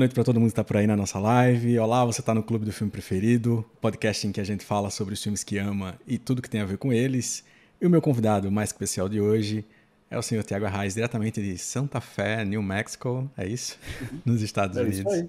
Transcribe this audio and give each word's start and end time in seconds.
noite 0.00 0.14
para 0.14 0.24
todo 0.24 0.40
mundo 0.40 0.48
que 0.48 0.52
está 0.52 0.64
por 0.64 0.78
aí 0.78 0.86
na 0.86 0.96
nossa 0.96 1.18
live. 1.18 1.78
Olá, 1.78 2.06
você 2.06 2.22
está 2.22 2.32
no 2.32 2.42
Clube 2.42 2.64
do 2.64 2.72
Filme 2.72 2.90
Preferido, 2.90 3.62
podcast 3.82 4.26
em 4.26 4.32
que 4.32 4.40
a 4.40 4.44
gente 4.44 4.64
fala 4.64 4.88
sobre 4.88 5.12
os 5.12 5.22
filmes 5.22 5.44
que 5.44 5.58
ama 5.58 5.94
e 6.06 6.16
tudo 6.16 6.40
que 6.40 6.48
tem 6.48 6.62
a 6.62 6.64
ver 6.64 6.78
com 6.78 6.90
eles. 6.90 7.44
E 7.78 7.86
o 7.86 7.90
meu 7.90 8.00
convidado 8.00 8.50
mais 8.50 8.70
especial 8.70 9.10
de 9.10 9.20
hoje 9.20 9.62
é 10.10 10.18
o 10.18 10.22
senhor 10.22 10.42
Tiago 10.42 10.64
Arraes, 10.64 10.94
diretamente 10.94 11.42
de 11.42 11.58
Santa 11.58 12.00
Fé, 12.00 12.46
New 12.46 12.62
Mexico, 12.62 13.30
é 13.36 13.46
isso? 13.46 13.78
Nos 14.24 14.40
Estados 14.40 14.78
é 14.78 14.80
Unidos. 14.80 15.24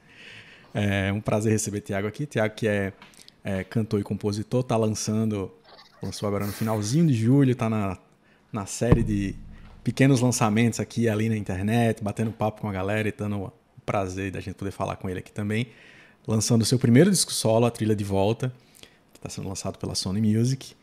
É 0.73 1.11
um 1.11 1.19
prazer 1.19 1.51
receber 1.51 1.81
Tiago 1.81 2.07
aqui. 2.07 2.25
Tiago 2.25 2.55
que 2.55 2.65
é, 2.65 2.93
é, 3.43 3.65
cantor 3.65 3.99
e 3.99 4.03
compositor, 4.03 4.61
está 4.61 4.77
lançando, 4.77 5.51
lançou 6.01 6.29
agora 6.29 6.45
no 6.45 6.53
finalzinho 6.53 7.05
de 7.07 7.13
julho, 7.13 7.51
está 7.51 7.69
na, 7.69 7.97
na 8.53 8.65
série 8.65 9.03
de 9.03 9.35
pequenos 9.83 10.21
lançamentos 10.21 10.79
aqui 10.79 11.09
ali 11.09 11.27
na 11.27 11.35
internet, 11.35 12.01
batendo 12.01 12.31
papo 12.31 12.61
com 12.61 12.69
a 12.69 12.71
galera 12.71 13.09
e 13.09 13.11
dando 13.11 13.51
prazer 13.85 14.31
da 14.31 14.39
gente 14.39 14.55
poder 14.55 14.71
falar 14.71 14.95
com 14.95 15.09
ele 15.09 15.19
aqui 15.19 15.31
também. 15.31 15.67
Lançando 16.27 16.61
o 16.61 16.65
seu 16.65 16.77
primeiro 16.77 17.09
disco 17.09 17.31
solo, 17.31 17.65
A 17.65 17.71
Trilha 17.71 17.95
de 17.95 18.03
Volta, 18.03 18.53
que 19.11 19.17
está 19.17 19.29
sendo 19.29 19.47
lançado 19.47 19.77
pela 19.77 19.95
Sony 19.95 20.21
Music 20.21 20.73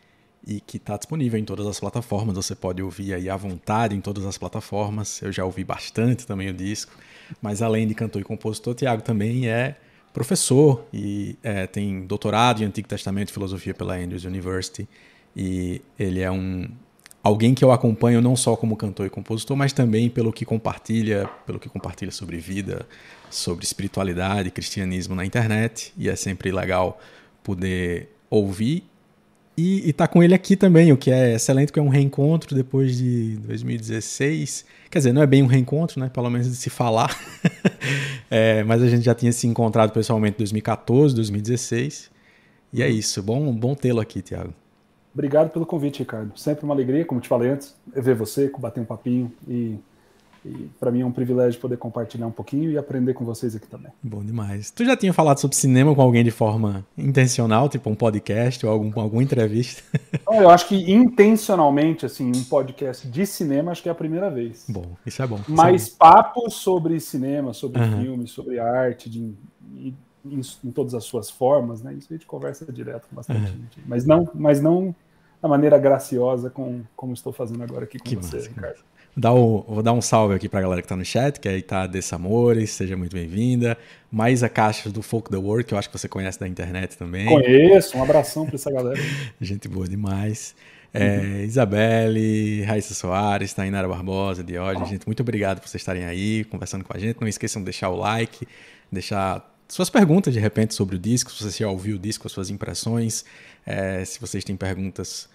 e 0.46 0.60
que 0.60 0.76
está 0.76 0.96
disponível 0.96 1.38
em 1.38 1.44
todas 1.44 1.66
as 1.66 1.78
plataformas. 1.78 2.34
Você 2.34 2.54
pode 2.54 2.82
ouvir 2.82 3.14
aí 3.14 3.28
à 3.28 3.36
vontade 3.36 3.94
em 3.94 4.00
todas 4.00 4.24
as 4.24 4.38
plataformas. 4.38 5.20
Eu 5.22 5.30
já 5.30 5.44
ouvi 5.44 5.64
bastante 5.64 6.26
também 6.26 6.48
o 6.48 6.54
disco. 6.54 6.92
Mas 7.40 7.62
além 7.62 7.86
de 7.86 7.94
cantor 7.94 8.20
e 8.20 8.24
compositor, 8.24 8.74
Tiago 8.74 9.02
também 9.02 9.48
é 9.48 9.76
professor 10.12 10.84
e 10.92 11.36
é, 11.42 11.66
tem 11.66 12.06
doutorado 12.06 12.62
em 12.62 12.66
Antigo 12.66 12.88
Testamento 12.88 13.28
e 13.28 13.32
Filosofia 13.32 13.74
pela 13.74 13.96
Andrews 13.96 14.24
University. 14.24 14.88
E 15.36 15.82
ele 15.98 16.20
é 16.20 16.30
um 16.30 16.68
alguém 17.22 17.54
que 17.54 17.64
eu 17.64 17.72
acompanho 17.72 18.20
não 18.20 18.36
só 18.36 18.56
como 18.56 18.76
cantor 18.76 19.06
e 19.06 19.10
compositor, 19.10 19.56
mas 19.56 19.72
também 19.72 20.08
pelo 20.08 20.32
que 20.32 20.44
compartilha, 20.44 21.28
pelo 21.46 21.58
que 21.58 21.68
compartilha 21.68 22.10
sobre 22.10 22.38
vida, 22.38 22.86
sobre 23.30 23.64
espiritualidade, 23.64 24.50
cristianismo 24.50 25.14
na 25.14 25.24
internet. 25.24 25.92
E 25.96 26.08
é 26.08 26.16
sempre 26.16 26.50
legal 26.50 27.00
poder 27.42 28.08
ouvir 28.30 28.84
e, 29.60 29.90
estar 29.90 30.06
tá 30.06 30.12
com 30.12 30.22
ele 30.22 30.32
aqui 30.32 30.54
também, 30.54 30.92
o 30.92 30.96
que 30.96 31.10
é 31.10 31.34
excelente, 31.34 31.72
que 31.72 31.80
é 31.80 31.82
um 31.82 31.88
reencontro 31.88 32.54
depois 32.54 32.96
de 32.96 33.38
2016. 33.38 34.64
Quer 34.88 34.98
dizer, 34.98 35.12
não 35.12 35.20
é 35.20 35.26
bem 35.26 35.42
um 35.42 35.46
reencontro, 35.46 35.98
né? 35.98 36.08
Pelo 36.08 36.30
menos 36.30 36.48
de 36.48 36.54
se 36.54 36.70
falar. 36.70 37.18
é, 38.30 38.62
mas 38.62 38.80
a 38.80 38.88
gente 38.88 39.04
já 39.04 39.16
tinha 39.16 39.32
se 39.32 39.48
encontrado 39.48 39.90
pessoalmente 39.90 40.36
em 40.36 40.38
2014, 40.38 41.12
2016. 41.12 42.08
E 42.72 42.84
é 42.84 42.88
isso. 42.88 43.20
Bom, 43.20 43.52
bom 43.52 43.74
tê-lo 43.74 43.98
aqui, 43.98 44.22
Tiago. 44.22 44.54
Obrigado 45.12 45.50
pelo 45.50 45.66
convite, 45.66 46.00
Ricardo. 46.00 46.38
Sempre 46.38 46.64
uma 46.64 46.74
alegria, 46.74 47.04
como 47.04 47.20
te 47.20 47.28
falei 47.28 47.50
antes, 47.50 47.74
ver 47.86 48.14
você, 48.14 48.50
bater 48.58 48.80
um 48.80 48.84
papinho 48.84 49.32
e 49.46 49.78
e 50.44 50.70
para 50.78 50.90
mim 50.90 51.00
é 51.00 51.06
um 51.06 51.12
privilégio 51.12 51.60
poder 51.60 51.76
compartilhar 51.76 52.26
um 52.26 52.30
pouquinho 52.30 52.70
e 52.70 52.78
aprender 52.78 53.12
com 53.12 53.24
vocês 53.24 53.54
aqui 53.56 53.66
também. 53.66 53.90
Bom 54.02 54.24
demais. 54.24 54.70
Tu 54.70 54.84
já 54.84 54.96
tinha 54.96 55.12
falado 55.12 55.38
sobre 55.38 55.56
cinema 55.56 55.94
com 55.94 56.00
alguém 56.00 56.22
de 56.22 56.30
forma 56.30 56.86
intencional, 56.96 57.68
tipo 57.68 57.90
um 57.90 57.94
podcast 57.94 58.64
ou 58.64 58.72
algum, 58.72 59.00
alguma 59.00 59.22
entrevista? 59.22 59.82
eu 60.30 60.48
acho 60.48 60.68
que 60.68 60.90
intencionalmente, 60.90 62.06
assim, 62.06 62.30
um 62.34 62.44
podcast 62.44 63.06
de 63.06 63.26
cinema, 63.26 63.72
acho 63.72 63.82
que 63.82 63.88
é 63.88 63.92
a 63.92 63.96
primeira 63.96 64.30
vez. 64.30 64.64
Bom, 64.68 64.96
isso 65.04 65.22
é 65.22 65.26
bom. 65.26 65.40
Mas 65.48 65.88
é 65.88 65.90
papos 65.98 66.54
sobre 66.54 66.98
cinema, 67.00 67.52
sobre 67.52 67.82
uhum. 67.82 68.02
filme, 68.02 68.26
sobre 68.26 68.58
arte, 68.58 69.10
de, 69.10 69.34
em, 70.34 70.40
em, 70.68 70.70
todas 70.70 70.94
as 70.94 71.04
suas 71.04 71.30
formas, 71.30 71.82
né? 71.82 71.94
Isso 71.94 72.08
a 72.10 72.14
gente 72.14 72.26
conversa 72.26 72.70
direto 72.72 73.08
com 73.08 73.16
bastante 73.16 73.40
uhum. 73.40 73.46
gente. 73.46 73.80
Mas 73.86 74.04
não, 74.04 74.28
mas 74.34 74.60
não 74.60 74.94
da 75.40 75.48
maneira 75.48 75.78
graciosa 75.78 76.50
com, 76.50 76.82
como 76.96 77.12
estou 77.12 77.32
fazendo 77.32 77.62
agora 77.62 77.84
aqui 77.84 77.98
com 77.98 78.04
que 78.04 78.16
você, 78.16 78.36
massa, 78.36 78.48
Ricardo. 78.48 78.78
Dar 79.16 79.32
o, 79.32 79.64
vou 79.68 79.82
dar 79.82 79.92
um 79.92 80.00
salve 80.00 80.34
aqui 80.34 80.48
para 80.48 80.60
a 80.60 80.62
galera 80.62 80.80
que 80.80 80.86
está 80.86 80.96
no 80.96 81.04
chat, 81.04 81.40
que 81.40 81.48
aí 81.48 81.62
tá 81.62 81.86
Dessa 81.86 82.16
Amores, 82.16 82.70
seja 82.70 82.96
muito 82.96 83.14
bem-vinda. 83.14 83.76
Mais 84.10 84.42
a 84.42 84.48
caixa 84.48 84.90
do 84.90 85.02
Folk 85.02 85.30
The 85.30 85.36
World, 85.36 85.64
que 85.64 85.74
eu 85.74 85.78
acho 85.78 85.90
que 85.90 85.98
você 85.98 86.08
conhece 86.08 86.38
da 86.38 86.46
internet 86.46 86.96
também. 86.96 87.26
Conheço, 87.26 87.98
um 87.98 88.02
abração 88.02 88.46
para 88.46 88.54
essa 88.54 88.70
galera. 88.70 89.00
Gente 89.40 89.68
boa 89.68 89.88
demais. 89.88 90.54
É, 90.92 91.18
uhum. 91.18 91.40
Isabelle, 91.40 92.62
Raíssa 92.62 92.94
Soares, 92.94 93.52
Tainara 93.52 93.86
Barbosa, 93.86 94.42
Diógenes, 94.42 94.88
gente, 94.88 95.06
muito 95.06 95.20
obrigado 95.20 95.60
por 95.60 95.68
vocês 95.68 95.82
estarem 95.82 96.06
aí 96.06 96.44
conversando 96.44 96.82
com 96.82 96.96
a 96.96 96.98
gente. 96.98 97.20
Não 97.20 97.28
esqueçam 97.28 97.60
de 97.60 97.66
deixar 97.66 97.90
o 97.90 97.96
like, 97.96 98.48
deixar 98.90 99.46
suas 99.68 99.90
perguntas 99.90 100.32
de 100.32 100.40
repente 100.40 100.74
sobre 100.74 100.96
o 100.96 100.98
disco, 100.98 101.30
se 101.30 101.44
você 101.44 101.58
já 101.64 101.68
ouviu 101.68 101.96
o 101.96 101.98
disco, 101.98 102.26
as 102.26 102.32
suas 102.32 102.50
impressões. 102.50 103.24
É, 103.66 104.04
se 104.04 104.18
vocês 104.18 104.42
têm 104.42 104.56
perguntas 104.56 105.28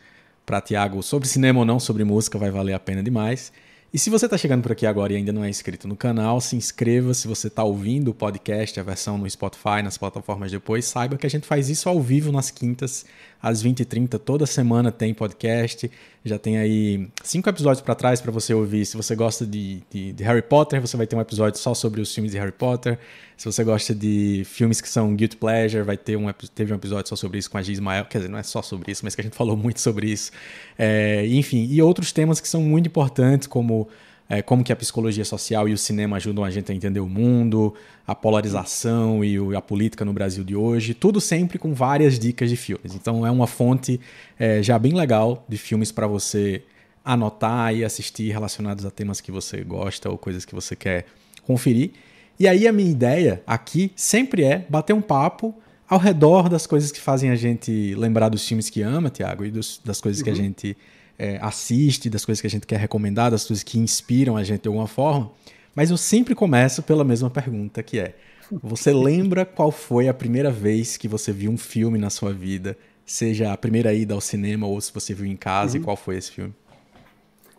para 0.45 0.59
Tiago 0.59 1.01
sobre 1.03 1.27
cinema 1.27 1.59
ou 1.59 1.65
não, 1.65 1.79
sobre 1.79 2.03
música, 2.03 2.37
vai 2.37 2.49
valer 2.49 2.73
a 2.73 2.79
pena 2.79 3.03
demais. 3.03 3.51
E 3.93 3.99
se 3.99 4.09
você 4.09 4.25
está 4.25 4.35
chegando 4.35 4.63
por 4.63 4.71
aqui 4.71 4.87
agora 4.87 5.13
e 5.13 5.17
ainda 5.17 5.31
não 5.31 5.43
é 5.43 5.49
inscrito 5.49 5.87
no 5.87 5.95
canal, 5.95 6.41
se 6.41 6.55
inscreva. 6.55 7.13
Se 7.13 7.27
você 7.27 7.45
está 7.45 7.63
ouvindo 7.63 8.09
o 8.09 8.13
podcast, 8.13 8.79
a 8.79 8.83
versão 8.83 9.19
no 9.19 9.29
Spotify, 9.29 9.83
nas 9.83 9.99
plataformas 9.99 10.51
depois, 10.51 10.85
saiba 10.85 11.15
que 11.15 11.27
a 11.27 11.29
gente 11.29 11.45
faz 11.45 11.69
isso 11.69 11.87
ao 11.87 12.01
vivo 12.01 12.31
nas 12.31 12.49
quintas, 12.49 13.05
às 13.43 13.61
20h30. 13.61 14.17
Toda 14.17 14.45
semana 14.45 14.89
tem 14.89 15.13
podcast. 15.13 15.91
Já 16.23 16.39
tem 16.39 16.57
aí 16.57 17.09
cinco 17.21 17.49
episódios 17.49 17.81
para 17.81 17.93
trás 17.93 18.21
para 18.21 18.31
você 18.31 18.53
ouvir. 18.53 18.85
Se 18.85 18.95
você 18.95 19.13
gosta 19.13 19.45
de, 19.45 19.83
de, 19.91 20.13
de, 20.13 20.23
Harry 20.23 20.41
Potter, 20.41 20.79
você 20.79 20.95
vai 20.95 21.05
ter 21.05 21.17
um 21.17 21.21
episódio 21.21 21.59
só 21.59 21.73
sobre 21.73 21.99
os 21.99 22.15
filmes 22.15 22.31
de 22.31 22.37
Harry 22.37 22.53
Potter. 22.53 22.97
Se 23.35 23.45
você 23.45 23.61
gosta 23.61 23.93
de 23.93 24.43
filmes 24.45 24.79
que 24.79 24.87
são 24.87 25.13
Guilty 25.13 25.35
Pleasure, 25.35 25.83
vai 25.83 25.97
ter 25.97 26.15
um, 26.15 26.31
teve 26.55 26.71
um 26.71 26.77
episódio 26.77 27.09
só 27.09 27.17
sobre 27.17 27.37
isso 27.37 27.51
com 27.51 27.57
a 27.57 27.61
G. 27.61 27.73
Ismael. 27.73 28.05
Quer 28.05 28.19
dizer, 28.19 28.29
não 28.29 28.39
é 28.39 28.43
só 28.43 28.61
sobre 28.61 28.93
isso, 28.93 29.01
mas 29.03 29.13
que 29.13 29.19
a 29.19 29.23
gente 29.25 29.35
falou 29.35 29.57
muito 29.57 29.81
sobre 29.81 30.09
isso. 30.09 30.31
É, 30.79 31.27
enfim, 31.27 31.67
e 31.69 31.81
outros 31.81 32.13
temas 32.13 32.39
que 32.39 32.47
são 32.47 32.61
muito 32.61 32.87
importantes, 32.87 33.45
como 33.45 33.89
é, 34.29 34.41
como 34.41 34.63
que 34.63 34.71
a 34.71 34.75
psicologia 34.75 35.25
social 35.25 35.67
e 35.67 35.73
o 35.73 35.77
cinema 35.77 36.17
ajudam 36.17 36.43
a 36.43 36.49
gente 36.49 36.71
a 36.71 36.75
entender 36.75 36.99
o 36.99 37.07
mundo, 37.07 37.73
a 38.07 38.15
polarização 38.15 39.23
e 39.23 39.37
a 39.55 39.61
política 39.61 40.03
no 40.03 40.13
Brasil 40.13 40.43
de 40.43 40.55
hoje, 40.55 40.93
tudo 40.93 41.19
sempre 41.19 41.59
com 41.59 41.73
várias 41.73 42.17
dicas 42.17 42.49
de 42.49 42.55
filmes. 42.55 42.95
Então 42.95 43.25
é 43.25 43.31
uma 43.31 43.47
fonte 43.47 43.99
é, 44.39 44.63
já 44.63 44.79
bem 44.79 44.93
legal 44.93 45.45
de 45.47 45.57
filmes 45.57 45.91
para 45.91 46.07
você 46.07 46.63
anotar 47.03 47.75
e 47.75 47.83
assistir 47.83 48.31
relacionados 48.31 48.85
a 48.85 48.91
temas 48.91 49.19
que 49.19 49.31
você 49.31 49.61
gosta 49.63 50.09
ou 50.09 50.17
coisas 50.17 50.45
que 50.45 50.55
você 50.55 50.75
quer 50.75 51.05
conferir. 51.45 51.91
E 52.39 52.47
aí 52.47 52.67
a 52.67 52.71
minha 52.71 52.89
ideia 52.89 53.43
aqui 53.45 53.91
sempre 53.95 54.43
é 54.43 54.65
bater 54.69 54.93
um 54.93 55.01
papo 55.01 55.53
ao 55.87 55.99
redor 55.99 56.49
das 56.49 56.65
coisas 56.65 56.91
que 56.91 56.99
fazem 56.99 57.29
a 57.29 57.35
gente 57.35 57.93
lembrar 57.95 58.29
dos 58.29 58.47
filmes 58.47 58.69
que 58.69 58.81
ama, 58.81 59.09
Tiago, 59.09 59.45
e 59.45 59.51
dos, 59.51 59.79
das 59.83 60.01
coisas 60.01 60.21
uhum. 60.21 60.23
que 60.23 60.29
a 60.29 60.33
uhum. 60.33 60.39
gente 60.39 60.77
é, 61.17 61.37
assiste, 61.41 62.09
das 62.09 62.25
coisas 62.25 62.41
que 62.41 62.47
a 62.47 62.49
gente 62.49 62.67
quer 62.67 62.79
recomendar, 62.79 63.31
das 63.31 63.45
coisas 63.45 63.63
que 63.63 63.79
inspiram 63.79 64.35
a 64.35 64.43
gente 64.43 64.61
de 64.61 64.67
alguma 64.67 64.87
forma. 64.87 65.31
Mas 65.75 65.89
eu 65.89 65.97
sempre 65.97 66.35
começo 66.35 66.83
pela 66.83 67.03
mesma 67.03 67.29
pergunta, 67.29 67.81
que 67.81 67.99
é: 67.99 68.15
você 68.61 68.91
lembra 68.93 69.45
qual 69.45 69.71
foi 69.71 70.07
a 70.07 70.13
primeira 70.13 70.51
vez 70.51 70.97
que 70.97 71.07
você 71.07 71.31
viu 71.31 71.51
um 71.51 71.57
filme 71.57 71.97
na 71.97 72.09
sua 72.09 72.31
vida? 72.31 72.77
Seja 73.05 73.51
a 73.51 73.57
primeira 73.57 73.93
ida 73.93 74.13
ao 74.13 74.21
cinema 74.21 74.65
ou 74.65 74.79
se 74.79 74.93
você 74.93 75.13
viu 75.13 75.25
em 75.25 75.35
casa, 75.35 75.75
uhum. 75.75 75.81
e 75.81 75.83
qual 75.83 75.97
foi 75.97 76.17
esse 76.17 76.31
filme? 76.31 76.53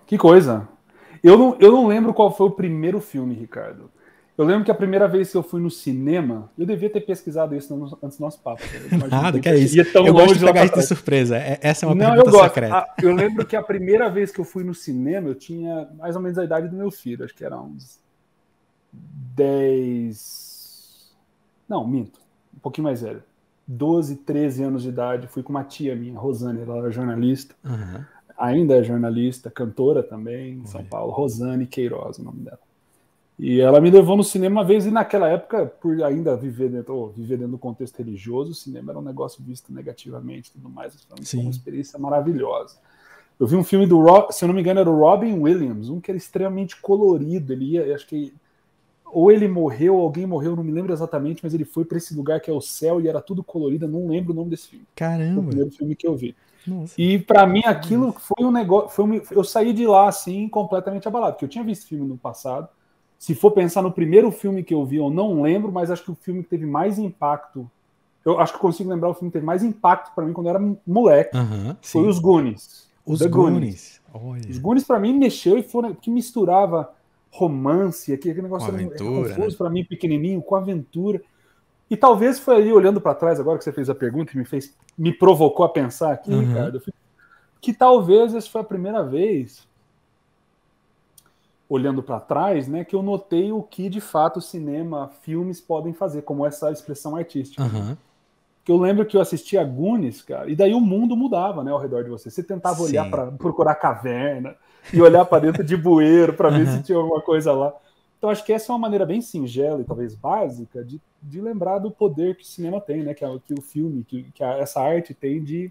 Que 0.06 0.16
coisa! 0.16 0.68
Eu 1.22 1.38
não, 1.38 1.56
eu 1.58 1.72
não 1.72 1.86
lembro 1.86 2.12
qual 2.12 2.34
foi 2.34 2.46
o 2.46 2.50
primeiro 2.50 3.00
filme, 3.00 3.34
Ricardo. 3.34 3.90
Eu 4.36 4.44
lembro 4.44 4.64
que 4.64 4.70
a 4.70 4.74
primeira 4.74 5.06
vez 5.06 5.30
que 5.30 5.36
eu 5.36 5.44
fui 5.44 5.60
no 5.60 5.70
cinema, 5.70 6.50
eu 6.58 6.66
devia 6.66 6.90
ter 6.90 7.00
pesquisado 7.02 7.54
isso 7.54 7.72
antes 8.02 8.18
do 8.18 8.20
nosso 8.20 8.40
papo. 8.40 8.62
Nada, 9.08 9.38
que 9.38 9.48
é 9.48 9.56
isso. 9.56 9.80
eu 9.80 10.12
gosto 10.12 10.38
de 10.38 10.44
pegar 10.44 10.64
isso 10.64 10.74
de 10.74 10.82
surpresa. 10.82 11.36
É, 11.36 11.58
essa 11.62 11.86
é 11.86 11.88
uma 11.88 11.94
Não, 11.94 12.06
pergunta 12.06 12.28
eu 12.28 12.32
gosto. 12.32 12.44
secreta. 12.46 12.74
Ah, 12.74 12.94
eu 13.00 13.14
lembro 13.14 13.46
que 13.46 13.54
a 13.54 13.62
primeira 13.62 14.10
vez 14.10 14.32
que 14.32 14.40
eu 14.40 14.44
fui 14.44 14.64
no 14.64 14.74
cinema, 14.74 15.28
eu 15.28 15.36
tinha 15.36 15.88
mais 15.96 16.16
ou 16.16 16.22
menos 16.22 16.36
a 16.36 16.44
idade 16.44 16.66
do 16.68 16.76
meu 16.76 16.90
filho. 16.90 17.24
Acho 17.24 17.34
que 17.34 17.44
era 17.44 17.60
uns 17.60 18.00
10... 18.92 21.14
Não, 21.68 21.86
minto. 21.86 22.18
Um 22.56 22.58
pouquinho 22.58 22.86
mais 22.86 23.02
velho. 23.02 23.22
12, 23.68 24.16
13 24.16 24.64
anos 24.64 24.82
de 24.82 24.88
idade. 24.88 25.28
Fui 25.28 25.44
com 25.44 25.50
uma 25.50 25.62
tia 25.62 25.94
minha, 25.94 26.18
Rosane, 26.18 26.60
ela 26.60 26.78
era 26.78 26.90
jornalista. 26.90 27.54
Uhum. 27.64 28.04
Ainda 28.36 28.74
é 28.74 28.82
jornalista, 28.82 29.48
cantora 29.48 30.02
também, 30.02 30.54
em 30.54 30.66
São 30.66 30.84
Paulo. 30.84 31.12
Rosane 31.12 31.68
Queiroz, 31.68 32.18
o 32.18 32.24
nome 32.24 32.40
dela. 32.40 32.58
E 33.38 33.60
ela 33.60 33.80
me 33.80 33.90
levou 33.90 34.16
no 34.16 34.22
cinema 34.22 34.60
uma 34.60 34.64
vez, 34.64 34.86
e 34.86 34.90
naquela 34.90 35.28
época, 35.28 35.66
por 35.66 36.00
ainda 36.04 36.36
viver 36.36 36.68
dentro, 36.68 37.08
viver 37.08 37.36
dentro 37.36 37.52
do 37.52 37.58
contexto 37.58 37.98
religioso, 37.98 38.52
o 38.52 38.54
cinema 38.54 38.92
era 38.92 38.98
um 38.98 39.02
negócio 39.02 39.42
visto 39.42 39.72
negativamente 39.72 40.52
tudo 40.52 40.70
mais. 40.70 40.94
Foi 41.24 41.40
uma 41.40 41.50
experiência 41.50 41.98
maravilhosa. 41.98 42.76
Eu 43.38 43.48
vi 43.48 43.56
um 43.56 43.64
filme 43.64 43.86
do, 43.86 44.04
se 44.30 44.44
eu 44.44 44.46
não 44.46 44.54
me 44.54 44.60
engano, 44.60 44.78
era 44.78 44.90
o 44.90 44.96
Robin 44.96 45.32
Williams, 45.40 45.88
um 45.88 46.00
que 46.00 46.10
era 46.10 46.18
extremamente 46.18 46.80
colorido. 46.80 47.52
Ele 47.52 47.72
ia, 47.72 47.94
acho 47.94 48.06
que 48.06 48.32
ou 49.04 49.30
ele 49.30 49.46
morreu, 49.46 49.96
ou 49.96 50.02
alguém 50.02 50.26
morreu, 50.26 50.56
não 50.56 50.64
me 50.64 50.72
lembro 50.72 50.92
exatamente, 50.92 51.40
mas 51.42 51.54
ele 51.54 51.64
foi 51.64 51.84
para 51.84 51.98
esse 51.98 52.14
lugar 52.14 52.40
que 52.40 52.50
é 52.50 52.52
o 52.52 52.60
céu 52.60 53.00
e 53.00 53.08
era 53.08 53.20
tudo 53.20 53.42
colorido. 53.42 53.88
Não 53.88 54.08
lembro 54.08 54.32
o 54.32 54.36
nome 54.36 54.50
desse 54.50 54.68
filme. 54.68 54.86
Caramba! 54.94 55.34
Foi 55.34 55.42
o 55.42 55.46
primeiro 55.48 55.70
filme 55.72 55.96
que 55.96 56.06
eu 56.06 56.16
vi. 56.16 56.36
Nossa. 56.66 56.94
E 56.96 57.18
para 57.18 57.46
mim 57.46 57.62
aquilo 57.64 58.12
foi 58.12 58.44
um 58.44 58.50
negócio, 58.52 58.90
foi 58.90 59.04
um, 59.04 59.20
eu 59.30 59.44
saí 59.44 59.72
de 59.72 59.86
lá 59.86 60.08
assim 60.08 60.48
completamente 60.48 61.06
abalado, 61.06 61.34
porque 61.34 61.44
eu 61.44 61.48
tinha 61.48 61.62
visto 61.62 61.86
filme 61.86 62.06
no 62.06 62.16
passado 62.16 62.68
se 63.24 63.34
for 63.34 63.52
pensar 63.52 63.80
no 63.80 63.90
primeiro 63.90 64.30
filme 64.30 64.62
que 64.62 64.74
eu 64.74 64.84
vi, 64.84 64.96
eu 64.96 65.08
não 65.08 65.40
lembro, 65.40 65.72
mas 65.72 65.90
acho 65.90 66.04
que 66.04 66.10
o 66.10 66.14
filme 66.14 66.42
que 66.42 66.50
teve 66.50 66.66
mais 66.66 66.98
impacto. 66.98 67.70
Eu 68.22 68.38
acho 68.38 68.52
que 68.52 68.58
consigo 68.58 68.90
lembrar 68.90 69.08
o 69.08 69.14
filme 69.14 69.30
que 69.30 69.32
teve 69.32 69.46
mais 69.46 69.64
impacto 69.64 70.14
para 70.14 70.26
mim 70.26 70.34
quando 70.34 70.48
eu 70.48 70.54
era 70.54 70.76
moleque. 70.86 71.34
foi 71.80 72.06
Os 72.06 72.18
Goonies. 72.18 72.86
Os 73.02 73.22
Goonies. 73.22 74.02
Goonies. 74.12 74.50
Os 74.50 74.58
Goonies 74.58 74.84
para 74.84 75.00
mim 75.00 75.18
mexeu 75.18 75.56
e 75.56 75.62
foi 75.62 75.94
que 75.94 76.10
misturava 76.10 76.92
romance, 77.30 78.12
aquele 78.12 78.42
negócio 78.42 78.68
com 78.68 78.74
aventura, 78.74 79.28
confuso 79.30 79.50
né? 79.52 79.56
para 79.56 79.70
mim, 79.70 79.84
pequenininho, 79.86 80.42
com 80.42 80.54
aventura. 80.54 81.22
E 81.88 81.96
talvez 81.96 82.38
foi 82.38 82.56
aí, 82.56 82.72
olhando 82.74 83.00
para 83.00 83.14
trás, 83.14 83.40
agora 83.40 83.56
que 83.56 83.64
você 83.64 83.72
fez 83.72 83.88
a 83.88 83.94
pergunta 83.94 84.32
e 84.34 84.36
me 84.36 84.44
fez, 84.44 84.76
me 84.98 85.14
provocou 85.14 85.64
a 85.64 85.68
pensar 85.70 86.12
aqui, 86.12 86.30
uhum. 86.30 86.40
Ricardo, 86.40 86.82
que 87.58 87.72
talvez 87.72 88.34
essa 88.34 88.50
foi 88.50 88.60
a 88.60 88.64
primeira 88.64 89.02
vez, 89.02 89.66
olhando 91.68 92.02
para 92.02 92.20
trás, 92.20 92.68
né, 92.68 92.84
que 92.84 92.94
eu 92.94 93.02
notei 93.02 93.50
o 93.50 93.62
que 93.62 93.88
de 93.88 94.00
fato 94.00 94.40
cinema, 94.40 95.10
filmes 95.22 95.60
podem 95.60 95.92
fazer, 95.92 96.22
como 96.22 96.44
essa 96.44 96.70
expressão 96.70 97.16
artística. 97.16 97.62
Uhum. 97.62 97.96
Que 98.64 98.72
eu 98.72 98.76
lembro 98.78 99.04
que 99.04 99.16
eu 99.16 99.20
assistia 99.20 99.60
a 99.60 99.64
Goonies, 99.64 100.22
cara, 100.22 100.50
e 100.50 100.56
daí 100.56 100.74
o 100.74 100.80
mundo 100.80 101.16
mudava, 101.16 101.62
né, 101.64 101.70
ao 101.70 101.78
redor 101.78 102.04
de 102.04 102.10
você. 102.10 102.30
Você 102.30 102.42
tentava 102.42 102.76
Sim. 102.76 102.84
olhar 102.84 103.10
para 103.10 103.32
procurar 103.32 103.74
caverna 103.74 104.56
e 104.92 105.00
olhar 105.00 105.24
para 105.24 105.40
dentro 105.40 105.64
de 105.64 105.76
bueiro 105.76 106.34
para 106.34 106.50
ver 106.50 106.66
uhum. 106.66 106.76
se 106.76 106.82
tinha 106.82 106.98
alguma 106.98 107.20
coisa 107.20 107.52
lá. 107.52 107.74
Então 108.18 108.30
acho 108.30 108.44
que 108.44 108.52
essa 108.52 108.70
é 108.70 108.72
uma 108.72 108.78
maneira 108.78 109.04
bem 109.04 109.20
singela 109.20 109.80
e 109.82 109.84
talvez 109.84 110.14
básica 110.14 110.82
de, 110.82 110.98
de 111.22 111.40
lembrar 111.42 111.78
do 111.78 111.90
poder 111.90 112.36
que 112.36 112.42
o 112.42 112.46
cinema 112.46 112.80
tem, 112.80 113.02
né? 113.02 113.12
Que, 113.12 113.22
é, 113.22 113.38
que 113.46 113.52
o 113.52 113.60
filme, 113.60 114.02
que, 114.02 114.22
que 114.32 114.42
a, 114.42 114.58
essa 114.58 114.80
arte 114.80 115.12
tem 115.12 115.44
de 115.44 115.70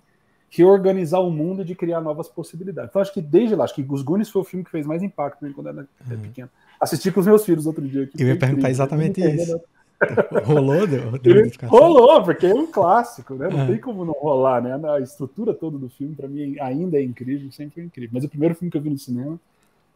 reorganizar 0.55 1.21
o 1.21 1.31
mundo, 1.31 1.65
de 1.65 1.73
criar 1.73 1.99
novas 1.99 2.27
possibilidades. 2.27 2.89
Então 2.89 3.01
acho 3.01 3.13
que 3.13 3.21
desde 3.21 3.55
lá, 3.55 3.63
acho 3.63 3.73
que 3.73 3.85
Os 3.89 4.03
Goonies 4.03 4.29
foi 4.29 4.41
o 4.41 4.45
filme 4.45 4.63
que 4.63 4.69
fez 4.69 4.85
mais 4.85 5.01
impacto 5.01 5.43
né, 5.43 5.51
quando 5.53 5.67
eu 5.67 5.73
era 5.73 5.87
uhum. 6.09 6.21
pequeno. 6.21 6.49
Assisti 6.79 7.11
com 7.11 7.19
os 7.19 7.25
meus 7.25 7.43
filhos 7.43 7.65
outro 7.65 7.87
dia. 7.87 8.09
Eu 8.17 8.27
ia 8.27 8.37
perguntar 8.37 8.69
exatamente 8.69 9.19
isso. 9.21 9.59
Rolou? 10.43 10.85
Deu, 10.85 11.17
deu 11.17 11.51
rolou, 11.63 12.21
porque 12.23 12.45
é 12.45 12.53
um 12.53 12.67
clássico, 12.67 13.35
né? 13.35 13.47
Não 13.49 13.59
uhum. 13.59 13.67
tem 13.67 13.77
como 13.77 14.03
não 14.03 14.13
rolar, 14.13 14.61
né? 14.61 14.77
A 14.89 14.99
estrutura 14.99 15.53
toda 15.53 15.77
do 15.77 15.87
filme, 15.87 16.13
para 16.13 16.27
mim, 16.27 16.59
ainda 16.59 16.97
é 16.97 17.01
incrível, 17.01 17.49
sempre 17.53 17.75
foi 17.75 17.83
incrível. 17.85 18.09
Mas 18.11 18.25
o 18.25 18.29
primeiro 18.29 18.53
filme 18.53 18.69
que 18.69 18.77
eu 18.77 18.81
vi 18.81 18.89
no 18.89 18.97
cinema 18.97 19.39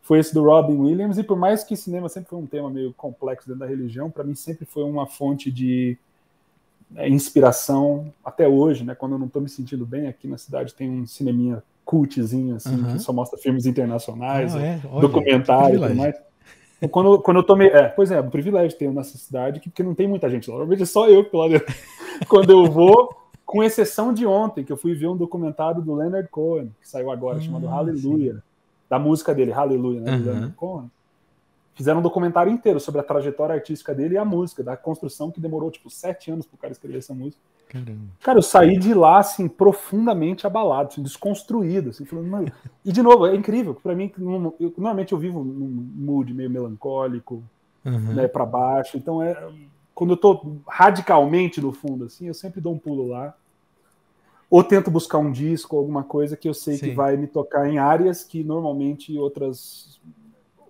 foi 0.01 0.19
esse 0.19 0.33
do 0.33 0.44
Robin 0.44 0.77
Williams, 0.77 1.18
e 1.18 1.24
por 1.24 1.38
mais 1.38 1.65
que 1.65 1.75
cinema 1.75 2.07
sempre 2.07 2.30
foi 2.30 2.39
um 2.39 2.45
tema 2.45 2.69
meio 2.69 2.94
complexo 2.94 3.45
dentro 3.45 3.59
da 3.59 3.65
religião, 3.65 4.09
para 4.09 4.24
mim 4.24 4.33
sempre 4.33 4.65
foi 4.65 4.83
uma 4.83 5.06
fonte 5.06 5.51
de 5.51 5.98
é, 6.95 7.07
inspiração 7.10 8.13
até 8.24 8.48
hoje, 8.48 8.84
né? 8.84 8.95
Quando 8.95 9.13
eu 9.13 9.19
não 9.19 9.28
estou 9.28 9.42
me 9.42 9.50
sentindo 9.50 9.86
bem, 9.86 10.07
aqui 10.07 10.28
na 10.28 10.38
cidade 10.38 10.74
tem 10.74 10.89
um 10.89 11.06
cineminha 11.06 11.63
cultzinho, 11.84 12.56
assim, 12.56 12.75
uhum. 12.75 12.94
que 12.94 13.00
só 13.00 13.13
mostra 13.13 13.39
filmes 13.39 13.66
internacionais, 13.66 14.56
ah, 14.56 14.62
é? 14.62 14.81
documentário 15.00 15.78
e 15.78 15.81
tudo 15.81 15.95
mais. 15.95 16.16
Então, 16.78 16.89
quando, 16.89 17.19
quando 17.19 17.38
eu 17.38 17.44
tomei. 17.44 17.69
É, 17.69 17.88
pois 17.88 18.12
é, 18.12 18.19
o 18.19 18.30
privilégio 18.30 18.78
ter 18.78 18.92
nessa 18.92 19.18
cidade, 19.18 19.60
porque 19.60 19.84
não 19.84 19.95
tem 19.95 20.07
muita 20.07 20.30
gente 20.30 20.50
lá. 20.50 20.57
Normalmente 20.57 20.84
é 20.84 20.86
só 20.86 21.10
eu 21.10 21.24
que 21.24 21.31
tô 21.31 21.39
lá 21.39 21.48
dentro. 21.48 21.74
quando 22.28 22.50
eu 22.50 22.66
vou, 22.66 23.10
com 23.45 23.63
exceção 23.63 24.13
de 24.13 24.25
ontem, 24.25 24.63
que 24.63 24.72
eu 24.72 24.78
fui 24.78 24.94
ver 24.94 25.07
um 25.07 25.18
documentário 25.18 25.81
do 25.81 25.95
Leonard 25.95 26.28
Cohen, 26.30 26.72
que 26.81 26.88
saiu 26.88 27.10
agora, 27.10 27.40
chamado 27.40 27.68
ah, 27.68 27.72
Hallelujah 27.72 28.44
da 28.90 28.98
música 28.98 29.33
dele, 29.33 29.51
Hallelujah, 29.51 30.01
né? 30.01 30.16
Uhum. 30.16 30.51
Cohen, 30.56 30.92
fizeram 31.78 32.00
um 32.00 32.02
documentário 32.04 32.52
inteiro 32.52 32.80
sobre 32.80 33.00
a 33.00 33.04
trajetória 33.04 33.54
artística 33.54 33.94
dele 33.94 34.16
e 34.16 34.18
a 34.18 34.26
música, 34.26 34.64
da 34.64 34.76
construção 34.76 35.30
que 35.30 35.40
demorou 35.40 35.70
tipo 35.70 35.92
sete 35.92 36.32
anos 36.32 36.48
para 36.48 36.56
o 36.56 36.58
cara 36.58 36.74
escrever 36.74 36.98
essa 36.98 37.14
música. 37.14 37.40
Caramba. 37.70 38.02
Cara, 38.20 38.40
eu 38.40 38.44
saí 38.44 38.80
de 38.80 38.96
lá 38.96 39.20
assim 39.20 39.48
profundamente 39.48 40.48
abalado, 40.48 40.90
assim, 40.92 41.04
desconstruído, 41.04 41.92
assim, 41.92 42.04
falando, 42.04 42.52
e 42.84 42.92
de 42.92 43.02
novo 43.04 43.28
é 43.28 43.36
incrível, 43.36 43.76
para 43.76 43.94
mim 43.94 44.12
eu, 44.20 44.74
normalmente 44.76 45.14
eu 45.14 45.20
vivo 45.20 45.44
num 45.44 45.68
mood 45.96 46.34
meio 46.34 46.50
melancólico, 46.50 47.44
uhum. 47.86 48.14
né, 48.16 48.28
para 48.28 48.46
baixo, 48.46 48.98
então 48.98 49.22
é 49.22 49.38
quando 49.94 50.14
eu 50.14 50.18
tô 50.18 50.58
radicalmente 50.68 51.62
no 51.62 51.72
fundo 51.72 52.06
assim, 52.06 52.28
eu 52.28 52.34
sempre 52.34 52.60
dou 52.60 52.74
um 52.74 52.80
pulo 52.80 53.08
lá 53.08 53.36
ou 54.50 54.64
tento 54.64 54.90
buscar 54.90 55.18
um 55.18 55.32
disco, 55.32 55.78
alguma 55.78 56.04
coisa 56.04 56.38
que 56.38 56.48
eu 56.48 56.54
sei 56.54 56.78
Sim. 56.78 56.90
que 56.90 56.96
vai 56.96 57.18
me 57.18 57.28
tocar 57.28 57.70
em 57.70 57.78
áreas 57.78 58.24
que 58.24 58.44
normalmente 58.44 59.18
outras 59.18 60.00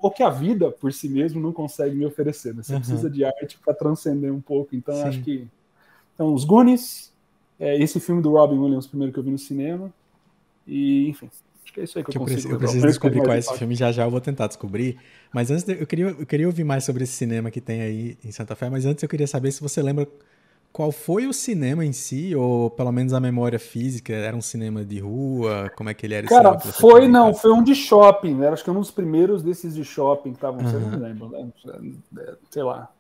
ou 0.08 0.12
que 0.12 0.24
a 0.24 0.30
vida 0.30 0.72
por 0.72 0.94
si 0.94 1.10
mesmo 1.10 1.42
não 1.42 1.52
consegue 1.52 1.94
me 1.94 2.06
oferecer. 2.06 2.56
Né? 2.56 2.64
Você 2.64 2.74
uhum. 2.74 2.80
precisa 2.80 3.10
de 3.10 3.26
arte 3.26 3.60
para 3.64 3.74
transcender 3.74 4.34
um 4.34 4.40
pouco. 4.40 4.74
Então 4.74 4.96
Sim. 4.96 5.04
acho 5.04 5.22
que 5.22 5.46
então 6.14 6.34
os 6.34 6.46
Goonies, 6.46 7.14
é, 7.60 7.78
esse 7.78 8.00
filme 8.00 8.22
do 8.22 8.32
Robin 8.32 8.58
Williams, 8.58 8.88
primeiro 8.88 9.12
que 9.12 9.20
eu 9.20 9.24
vi 9.24 9.32
no 9.32 9.38
cinema, 9.38 9.94
e 10.66 11.10
enfim. 11.10 11.30
Acho 11.62 11.74
que 11.74 11.82
é 11.82 11.84
isso 11.84 11.98
aí 11.98 12.06
que, 12.06 12.12
que 12.12 12.18
eu. 12.18 12.22
Eu 12.22 12.26
preciso, 12.26 12.50
eu 12.50 12.58
preciso 12.58 12.88
descobrir 12.88 13.20
qual 13.22 13.34
é 13.34 13.40
esse 13.40 13.54
filme, 13.58 13.76
já 13.76 13.92
já 13.92 14.06
eu 14.06 14.10
vou 14.10 14.22
tentar 14.22 14.48
descobrir. 14.48 14.98
Mas 15.34 15.52
antes, 15.52 15.66
de, 15.66 15.74
eu, 15.78 15.86
queria, 15.86 16.06
eu 16.06 16.26
queria 16.26 16.48
ouvir 16.48 16.64
mais 16.64 16.86
sobre 16.86 17.04
esse 17.04 17.14
cinema 17.14 17.52
que 17.52 17.60
tem 17.60 17.82
aí 17.82 18.18
em 18.24 18.32
Santa 18.32 18.56
Fé, 18.56 18.70
mas 18.70 18.86
antes 18.86 19.04
eu 19.04 19.10
queria 19.10 19.28
saber 19.28 19.52
se 19.52 19.62
você 19.62 19.82
lembra 19.82 20.08
qual 20.78 20.92
foi 20.92 21.26
o 21.26 21.34
cinema 21.34 21.84
em 21.84 21.92
si, 21.92 22.36
ou 22.36 22.70
pelo 22.70 22.92
menos 22.92 23.12
a 23.12 23.20
memória 23.20 23.58
física? 23.58 24.14
Era 24.14 24.38
um 24.38 24.42
cinema 24.44 24.86
de 24.86 25.00
rua? 25.00 25.72
Como 25.76 25.90
é 25.90 25.94
que 25.96 26.06
ele 26.06 26.14
era? 26.14 26.28
Cara, 26.28 26.60
foi 26.60 27.08
não, 27.08 27.34
foi 27.34 27.52
um 27.52 27.64
de 27.64 27.74
shopping. 27.74 28.44
Era 28.44 28.54
acho 28.54 28.64
que 28.64 28.70
um 28.70 28.80
dos 28.80 28.92
primeiros 28.92 29.42
desses 29.42 29.74
de 29.74 29.84
shopping 29.84 30.34
que 30.34 30.38
estavam, 30.38 30.64
uhum. 30.64 30.92
não 30.92 31.00
lembro, 31.00 31.30
né? 31.30 31.50
sei 32.52 32.62
lá, 32.62 32.92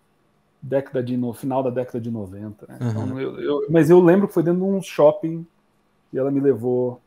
década 0.59 1.03
de 1.03 1.15
no 1.15 1.33
final 1.33 1.61
da 1.61 1.69
década 1.69 2.01
de 2.01 2.09
90, 2.09 2.65
né? 2.67 2.79
Uhum. 2.81 2.89
Então, 2.89 3.21
eu, 3.21 3.39
eu, 3.39 3.67
mas 3.69 3.91
eu 3.91 3.99
lembro 3.99 4.27
que 4.27 4.33
foi 4.33 4.41
dentro 4.41 4.61
de 4.61 4.65
um 4.65 4.81
shopping 4.81 5.45
e 6.11 6.17
ela 6.17 6.31
me 6.31 6.39
levou. 6.39 6.99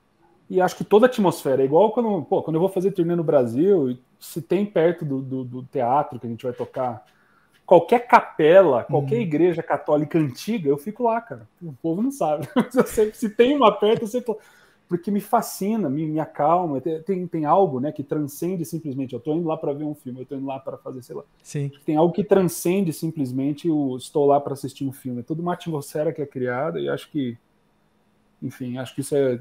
E 0.49 0.61
acho 0.61 0.77
que 0.77 0.85
toda 0.85 1.07
a 1.07 1.09
atmosfera 1.09 1.63
é 1.63 1.65
igual 1.65 1.91
quando, 1.91 2.23
pô, 2.23 2.45
quando 2.45 2.55
eu 2.55 2.61
vou 2.61 2.69
fazer 2.69 2.93
turnê 2.93 3.17
no 3.17 3.25
Brasil, 3.25 3.99
se 4.21 4.41
tem 4.41 4.65
perto 4.65 5.05
do, 5.05 5.21
do, 5.21 5.43
do 5.43 5.63
teatro 5.65 6.21
que 6.21 6.29
a 6.29 6.31
gente 6.31 6.45
vai 6.45 6.53
tocar 6.53 7.05
qualquer 7.71 8.01
capela, 8.01 8.83
qualquer 8.83 9.19
hum. 9.19 9.23
igreja 9.23 9.63
católica 9.63 10.19
antiga, 10.19 10.69
eu 10.69 10.77
fico 10.77 11.05
lá, 11.05 11.21
cara. 11.21 11.49
O 11.63 11.73
povo 11.73 12.03
não 12.03 12.11
sabe. 12.11 12.49
se 13.15 13.31
tem 13.31 13.55
uma 13.55 13.71
perto, 13.71 14.03
eu 14.03 14.09
sempre. 14.09 14.35
Porque 14.89 15.09
me 15.09 15.21
fascina, 15.21 15.89
me, 15.89 16.05
me 16.05 16.19
acalma. 16.19 16.81
Tem, 16.81 17.25
tem 17.29 17.45
algo 17.45 17.79
né, 17.79 17.93
que 17.93 18.03
transcende 18.03 18.65
simplesmente. 18.65 19.13
Eu 19.13 19.21
estou 19.21 19.37
indo 19.37 19.47
lá 19.47 19.57
para 19.57 19.73
ver 19.73 19.85
um 19.85 19.95
filme, 19.95 20.19
eu 20.19 20.23
estou 20.25 20.37
indo 20.37 20.49
lá 20.49 20.59
para 20.59 20.79
fazer, 20.79 21.01
sei 21.05 21.15
lá. 21.15 21.23
Sim. 21.45 21.71
Tem 21.87 21.95
algo 21.95 22.13
que 22.13 22.25
transcende 22.25 22.93
simplesmente 22.93 23.71
o 23.71 23.97
estou 23.97 24.27
lá 24.27 24.41
para 24.41 24.55
assistir 24.55 24.85
um 24.85 24.91
filme. 24.91 25.21
É 25.21 25.23
toda 25.23 25.41
uma 25.41 25.53
atmosfera 25.53 26.13
que 26.13 26.21
é 26.21 26.27
criada 26.27 26.81
e 26.81 26.89
acho 26.89 27.09
que. 27.09 27.39
Enfim, 28.43 28.79
acho 28.79 28.97
que 28.97 29.01
isso 29.01 29.15
é. 29.15 29.41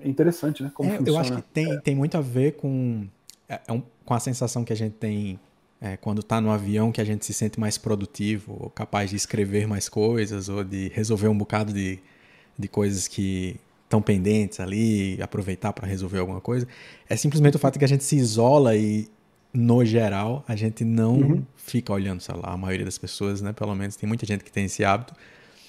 É 0.00 0.08
interessante, 0.08 0.64
né? 0.64 0.72
Como 0.74 0.90
é, 0.90 0.98
eu 1.06 1.16
acho 1.16 1.32
que 1.32 1.42
tem, 1.42 1.72
é. 1.72 1.80
tem 1.80 1.94
muito 1.94 2.18
a 2.18 2.20
ver 2.20 2.56
com, 2.56 3.06
é, 3.48 3.60
é 3.68 3.72
um, 3.72 3.80
com 4.04 4.14
a 4.14 4.18
sensação 4.18 4.64
que 4.64 4.72
a 4.72 4.76
gente 4.76 4.94
tem 4.94 5.38
é, 5.80 5.96
quando 5.96 6.20
está 6.20 6.40
no 6.40 6.50
avião 6.50 6.90
que 6.90 7.00
a 7.00 7.04
gente 7.04 7.24
se 7.24 7.34
sente 7.34 7.60
mais 7.60 7.76
produtivo, 7.76 8.56
ou 8.58 8.70
capaz 8.70 9.10
de 9.10 9.16
escrever 9.16 9.66
mais 9.66 9.88
coisas, 9.88 10.48
ou 10.48 10.64
de 10.64 10.88
resolver 10.94 11.28
um 11.28 11.36
bocado 11.36 11.72
de, 11.72 11.98
de 12.58 12.68
coisas 12.68 13.06
que 13.06 13.56
estão 13.84 14.02
pendentes 14.02 14.58
ali, 14.58 15.20
aproveitar 15.22 15.72
para 15.72 15.86
resolver 15.86 16.18
alguma 16.18 16.40
coisa. 16.40 16.66
É 17.08 17.16
simplesmente 17.16 17.56
o 17.56 17.58
fato 17.58 17.74
de 17.74 17.78
que 17.78 17.84
a 17.84 17.88
gente 17.88 18.04
se 18.04 18.16
isola 18.16 18.74
e, 18.76 19.08
no 19.52 19.84
geral, 19.84 20.44
a 20.48 20.56
gente 20.56 20.84
não 20.84 21.14
uhum. 21.14 21.42
fica 21.56 21.92
olhando 21.92 22.20
o 22.20 22.22
celular. 22.22 22.52
A 22.52 22.56
maioria 22.56 22.84
das 22.84 22.98
pessoas, 22.98 23.40
né? 23.40 23.52
Pelo 23.52 23.74
menos 23.74 23.96
tem 23.96 24.08
muita 24.08 24.26
gente 24.26 24.42
que 24.42 24.50
tem 24.50 24.64
esse 24.64 24.84
hábito. 24.84 25.14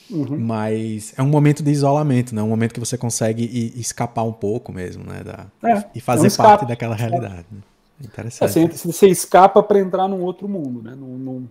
Uhum. 0.09 0.39
Mas 0.39 1.13
é 1.17 1.21
um 1.21 1.27
momento 1.27 1.61
de 1.61 1.69
isolamento, 1.69 2.33
né? 2.33 2.41
Um 2.41 2.47
momento 2.47 2.73
que 2.73 2.79
você 2.79 2.97
consegue 2.97 3.73
escapar 3.75 4.23
um 4.23 4.33
pouco 4.33 4.71
mesmo, 4.71 5.03
né? 5.03 5.21
Da, 5.23 5.47
é, 5.69 5.85
e 5.93 5.99
fazer 5.99 6.27
é 6.27 6.31
um 6.31 6.35
parte 6.35 6.65
daquela 6.65 6.95
realidade. 6.95 7.45
Né? 7.51 7.59
Interessante. 7.99 8.49
Assim, 8.49 8.67
você 8.67 9.07
escapa 9.07 9.61
para 9.63 9.79
entrar 9.79 10.07
num 10.07 10.21
outro 10.21 10.47
mundo, 10.47 10.83
né? 10.83 10.95
Num, 10.95 11.17
num, 11.17 11.47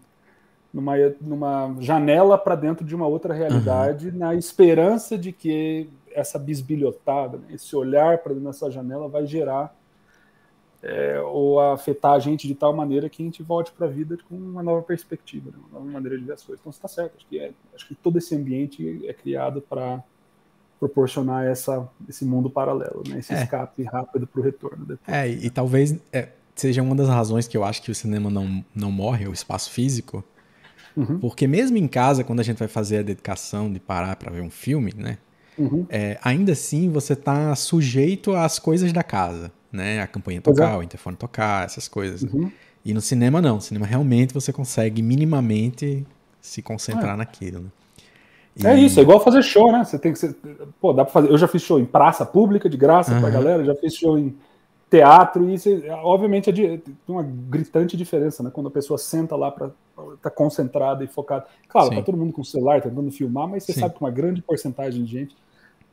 numa, 0.72 0.94
numa 1.20 1.76
janela 1.80 2.38
para 2.38 2.54
dentro 2.54 2.84
de 2.84 2.94
uma 2.94 3.06
outra 3.06 3.34
realidade, 3.34 4.08
uhum. 4.08 4.18
na 4.18 4.34
esperança 4.34 5.16
de 5.18 5.32
que 5.32 5.88
essa 6.12 6.38
bisbilhotada, 6.38 7.38
né? 7.38 7.46
esse 7.50 7.74
olhar 7.74 8.18
para 8.18 8.32
dentro 8.32 8.48
dessa 8.48 8.70
janela 8.70 9.08
vai 9.08 9.26
gerar 9.26 9.76
é, 10.82 11.20
ou 11.20 11.60
afetar 11.60 12.12
a 12.12 12.18
gente 12.18 12.46
de 12.46 12.54
tal 12.54 12.72
maneira 12.72 13.08
que 13.08 13.22
a 13.22 13.24
gente 13.24 13.42
volte 13.42 13.72
para 13.72 13.86
a 13.86 13.90
vida 13.90 14.16
com 14.28 14.34
uma 14.34 14.62
nova 14.62 14.82
perspectiva, 14.82 15.50
né? 15.50 15.56
uma 15.58 15.80
nova 15.80 15.92
maneira 15.92 16.16
de 16.16 16.24
ver 16.24 16.32
as 16.32 16.42
coisas. 16.42 16.60
Então, 16.60 16.70
está 16.70 16.88
certo. 16.88 17.16
Acho 17.16 17.26
que, 17.26 17.38
é, 17.38 17.52
acho 17.74 17.88
que 17.88 17.94
todo 17.94 18.18
esse 18.18 18.34
ambiente 18.34 19.06
é 19.06 19.12
criado 19.12 19.60
para 19.60 20.02
proporcionar 20.78 21.46
essa, 21.46 21.88
esse 22.08 22.24
mundo 22.24 22.50
paralelo, 22.50 23.02
né? 23.08 23.18
esse 23.18 23.32
é. 23.32 23.42
escape 23.42 23.82
rápido 23.84 24.26
para 24.26 24.40
o 24.40 24.44
retorno. 24.44 24.84
Depois. 24.84 25.16
É, 25.16 25.28
e, 25.28 25.50
talvez 25.50 25.96
é, 26.12 26.28
seja 26.54 26.82
uma 26.82 26.94
das 26.94 27.08
razões 27.08 27.48
que 27.48 27.56
eu 27.56 27.64
acho 27.64 27.82
que 27.82 27.90
o 27.90 27.94
cinema 27.94 28.30
não, 28.30 28.64
não 28.74 28.90
morre, 28.90 29.26
o 29.26 29.32
espaço 29.32 29.70
físico, 29.70 30.22
uhum. 30.96 31.18
porque 31.18 31.46
mesmo 31.46 31.76
em 31.76 31.88
casa, 31.88 32.22
quando 32.24 32.40
a 32.40 32.42
gente 32.42 32.58
vai 32.58 32.68
fazer 32.68 32.98
a 32.98 33.02
dedicação 33.02 33.72
de 33.72 33.80
parar 33.80 34.16
para 34.16 34.30
ver 34.30 34.42
um 34.42 34.50
filme, 34.50 34.92
né? 34.96 35.18
Uhum. 35.58 35.86
É, 35.88 36.18
ainda 36.22 36.52
assim 36.52 36.90
você 36.90 37.14
está 37.14 37.54
sujeito 37.54 38.34
às 38.34 38.58
coisas 38.58 38.92
da 38.92 39.02
casa, 39.02 39.50
né? 39.72 40.02
A 40.02 40.06
campanha 40.06 40.42
tocar, 40.42 40.74
é. 40.74 40.76
o 40.76 40.82
interfone 40.82 41.16
tocar, 41.16 41.64
essas 41.64 41.88
coisas. 41.88 42.22
Uhum. 42.22 42.50
E 42.84 42.92
no 42.92 43.00
cinema 43.00 43.40
não, 43.40 43.56
no 43.56 43.60
cinema 43.62 43.86
realmente 43.86 44.34
você 44.34 44.52
consegue 44.52 45.00
minimamente 45.00 46.06
se 46.40 46.60
concentrar 46.60 47.14
é. 47.14 47.16
naquilo, 47.16 47.60
né? 47.60 47.68
E... 48.56 48.66
É 48.66 48.74
isso, 48.74 48.98
é 48.98 49.02
igual 49.02 49.20
fazer 49.20 49.42
show, 49.42 49.70
né? 49.70 49.84
Você 49.84 49.98
tem 49.98 50.12
que 50.12 50.18
ser. 50.18 50.34
Pô, 50.80 50.92
dá 50.92 51.04
pra 51.04 51.12
fazer. 51.12 51.30
Eu 51.30 51.38
já 51.38 51.46
fiz 51.46 51.62
show 51.62 51.78
em 51.78 51.84
praça 51.84 52.24
pública, 52.24 52.68
de 52.68 52.76
graça 52.76 53.12
uhum. 53.12 53.20
pra 53.20 53.30
galera, 53.30 53.64
já 53.64 53.74
fiz 53.74 53.94
show 53.94 54.18
em 54.18 54.36
teatro, 54.88 55.48
e 55.50 55.58
você, 55.58 55.90
obviamente 55.90 56.48
é 56.48 56.52
tem 56.52 56.94
uma 57.08 57.22
gritante 57.22 57.96
diferença, 57.96 58.42
né? 58.42 58.50
Quando 58.52 58.68
a 58.68 58.70
pessoa 58.70 58.96
senta 58.96 59.34
lá 59.34 59.48
estar 59.48 59.70
tá 60.22 60.30
concentrada 60.30 61.04
e 61.04 61.06
focada. 61.06 61.46
Claro, 61.68 61.88
Sim. 61.88 61.96
tá 61.96 62.02
todo 62.02 62.16
mundo 62.16 62.32
com 62.32 62.40
o 62.40 62.44
celular 62.44 62.80
tentando 62.80 63.10
filmar, 63.10 63.48
mas 63.48 63.64
você 63.64 63.72
Sim. 63.72 63.80
sabe 63.80 63.94
que 63.94 64.00
uma 64.00 64.10
grande 64.10 64.40
porcentagem 64.40 65.04
de 65.04 65.10
gente 65.10 65.36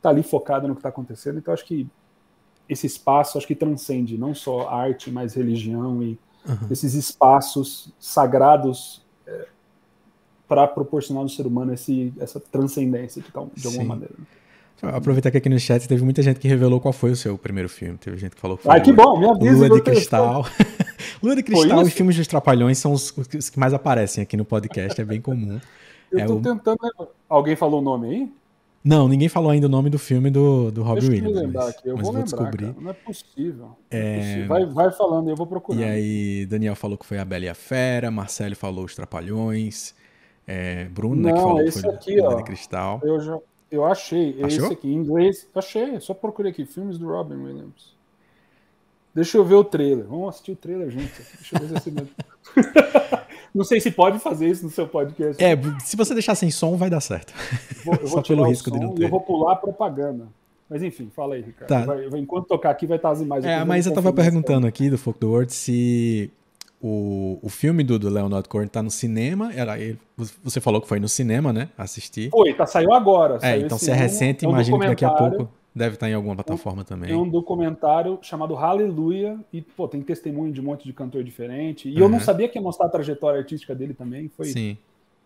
tá 0.00 0.10
ali 0.10 0.22
focada 0.22 0.68
no 0.68 0.74
que 0.74 0.80
está 0.80 0.90
acontecendo. 0.90 1.38
Então, 1.38 1.52
acho 1.52 1.64
que 1.64 1.88
esse 2.68 2.86
espaço 2.86 3.36
acho 3.36 3.46
que 3.46 3.54
transcende 3.54 4.16
não 4.16 4.34
só 4.34 4.68
arte, 4.68 5.10
mas 5.10 5.34
religião 5.34 6.02
e 6.02 6.18
uhum. 6.48 6.68
esses 6.70 6.94
espaços 6.94 7.92
sagrados 7.98 9.03
é, 9.03 9.03
para 10.54 10.68
proporcionar 10.68 11.24
ao 11.24 11.28
ser 11.28 11.48
humano 11.48 11.74
esse, 11.74 12.12
essa 12.20 12.38
transcendência 12.38 13.20
de, 13.20 13.28
tal, 13.32 13.50
de 13.52 13.66
alguma 13.66 13.82
Sim. 13.82 13.88
maneira. 13.88 14.14
Aproveitar 14.82 15.30
que 15.30 15.38
aqui 15.38 15.48
no 15.48 15.58
chat 15.58 15.88
teve 15.88 16.04
muita 16.04 16.22
gente 16.22 16.38
que 16.38 16.46
revelou 16.46 16.78
qual 16.80 16.92
foi 16.92 17.10
o 17.10 17.16
seu 17.16 17.36
primeiro 17.36 17.68
filme. 17.68 17.98
Teve 17.98 18.18
gente 18.18 18.34
que 18.34 18.40
falou 18.40 18.56
que 18.56 18.64
foi. 18.64 18.72
Ai, 18.72 18.80
que 18.80 18.92
bom, 18.92 19.18
me 19.18 19.26
avisa. 19.26 19.66
Lua 19.66 19.70
de 19.70 19.82
Cristal. 19.82 20.46
Lua 21.22 21.34
de 21.34 21.42
Cristal 21.42 21.82
e 21.82 21.90
filmes 21.90 22.16
dos 22.16 22.26
Trapalhões 22.28 22.78
são 22.78 22.92
os, 22.92 23.12
os, 23.16 23.50
que 23.50 23.58
mais 23.58 23.72
aparecem 23.72 24.22
aqui 24.22 24.36
no 24.36 24.44
podcast, 24.44 25.00
é 25.00 25.04
bem 25.04 25.20
comum. 25.20 25.58
Eu 26.12 26.18
é 26.18 26.26
tô 26.26 26.34
o... 26.34 26.40
tentando. 26.40 26.78
Alguém 27.28 27.56
falou 27.56 27.80
o 27.80 27.82
nome 27.82 28.08
aí? 28.08 28.32
Não, 28.84 29.08
ninguém 29.08 29.30
falou 29.30 29.50
ainda 29.50 29.66
o 29.66 29.70
nome 29.70 29.88
do 29.88 29.98
filme 29.98 30.30
do, 30.30 30.70
do 30.70 30.82
Robbie 30.82 31.08
Williams. 31.08 31.36
Eu 31.36 31.42
lembrar 31.42 31.68
aqui. 31.68 31.88
Eu 31.88 31.96
vou, 31.96 32.04
vou 32.04 32.12
lembrar, 32.12 32.24
descobrir. 32.24 32.66
Cara. 32.66 32.80
Não 32.80 32.90
é 32.90 32.94
possível. 32.94 33.78
É... 33.90 33.98
é... 33.98 34.18
possível. 34.18 34.48
Vai, 34.48 34.66
vai 34.66 34.92
falando, 34.92 35.30
eu 35.30 35.36
vou 35.36 35.46
procurar. 35.46 35.80
E 35.80 35.84
aí, 35.84 36.46
Daniel 36.46 36.76
falou 36.76 36.98
que 36.98 37.06
foi 37.06 37.18
a 37.18 37.24
Bela 37.24 37.46
e 37.46 37.48
a 37.48 37.54
Fera, 37.54 38.10
Marcelo 38.10 38.54
falou 38.54 38.84
os 38.84 38.94
Trapalhões, 38.94 39.94
é, 40.46 40.84
Bruno, 40.86 41.16
Não, 41.16 41.22
né, 41.22 41.32
que 41.32 41.40
falou 41.40 41.62
esse 41.62 41.80
foi 41.80 41.94
aqui, 41.94 42.20
ó, 42.20 42.34
de 42.34 42.44
Cristal. 42.44 43.00
Eu, 43.02 43.20
já, 43.20 43.38
eu 43.70 43.84
achei. 43.84 44.42
Achou? 44.42 44.66
Esse 44.66 44.72
aqui, 44.72 44.88
em 44.88 44.96
inglês. 44.96 45.48
Achei, 45.54 45.98
só 46.00 46.12
procurei 46.14 46.52
aqui. 46.52 46.66
Filmes 46.66 46.98
do 46.98 47.08
Robin 47.08 47.36
Williams. 47.36 47.94
Deixa 49.14 49.38
eu 49.38 49.44
ver 49.44 49.54
o 49.54 49.64
trailer. 49.64 50.04
Vamos 50.06 50.30
assistir 50.30 50.52
o 50.52 50.56
trailer 50.56 50.90
junto. 50.90 51.10
Deixa 51.38 51.56
eu 51.56 51.66
ver 51.66 51.80
se 51.80 51.90
mesmo. 51.90 52.10
Não 53.54 53.64
sei 53.64 53.80
se 53.80 53.92
pode 53.92 54.18
fazer 54.18 54.48
isso 54.48 54.64
no 54.64 54.70
seu 54.70 54.88
podcast. 54.88 55.42
É, 55.42 55.56
se 55.78 55.96
você 55.96 56.12
deixar 56.12 56.34
sem 56.34 56.50
som, 56.50 56.76
vai 56.76 56.90
dar 56.90 57.00
certo. 57.00 57.32
Vou, 57.84 57.94
eu 57.94 58.00
vou 58.08 58.08
Só 58.08 58.22
pelo 58.22 58.44
risco 58.44 58.68
de 58.68 58.80
não 58.80 58.92
ter. 58.92 59.04
Eu 59.04 59.10
vou 59.10 59.20
pular 59.20 59.52
a 59.52 59.56
propaganda. 59.56 60.26
Mas 60.68 60.82
enfim, 60.82 61.08
fala 61.14 61.36
aí, 61.36 61.42
Ricardo. 61.42 61.68
Tá. 61.68 61.84
Vai, 61.84 62.18
enquanto 62.18 62.46
tocar 62.46 62.70
aqui, 62.70 62.84
vai 62.84 62.96
estar 62.96 63.10
as 63.10 63.20
imagens. 63.20 63.46
É, 63.46 63.64
mas 63.64 63.86
eu 63.86 63.90
estava 63.90 64.12
perguntando 64.12 64.66
aqui 64.66 64.90
do 64.90 64.98
Folk 64.98 65.20
the 65.20 65.26
World 65.26 65.52
se 65.52 66.32
o, 66.86 67.38
o 67.40 67.48
filme 67.48 67.82
do, 67.82 67.98
do 67.98 68.10
Leonard 68.10 68.46
Cohen 68.46 68.68
tá 68.68 68.82
no 68.82 68.90
cinema. 68.90 69.50
Era, 69.54 69.78
ele, 69.78 69.98
você 70.42 70.60
falou 70.60 70.82
que 70.82 70.86
foi 70.86 71.00
no 71.00 71.08
cinema, 71.08 71.50
né? 71.50 71.70
Assistir. 71.78 72.28
Foi, 72.28 72.52
tá, 72.52 72.66
saiu 72.66 72.92
agora. 72.92 73.36
É, 73.36 73.38
saiu 73.38 73.64
então 73.64 73.78
se 73.78 73.90
é 73.90 73.94
recente, 73.94 74.44
imagino 74.44 74.78
que 74.78 74.86
daqui 74.86 75.04
a 75.04 75.10
pouco 75.10 75.48
Deve 75.76 75.94
estar 75.94 76.08
em 76.08 76.14
alguma 76.14 76.36
plataforma 76.36 76.82
um, 76.82 76.84
também. 76.84 77.08
Tem 77.08 77.18
um 77.18 77.28
documentário 77.28 78.16
chamado 78.22 78.54
Hallelujah, 78.54 79.36
e 79.52 79.60
pô, 79.60 79.88
tem 79.88 80.00
testemunho 80.02 80.52
de 80.52 80.60
um 80.60 80.64
monte 80.64 80.84
de 80.84 80.92
cantor 80.92 81.24
diferente. 81.24 81.88
E 81.88 81.94
uhum. 81.94 82.02
eu 82.02 82.08
não 82.08 82.20
sabia 82.20 82.48
que 82.48 82.56
ia 82.56 82.62
mostrar 82.62 82.86
a 82.86 82.88
trajetória 82.88 83.40
artística 83.40 83.74
dele 83.74 83.92
também. 83.92 84.28
Foi, 84.28 84.46
Sim. 84.46 84.76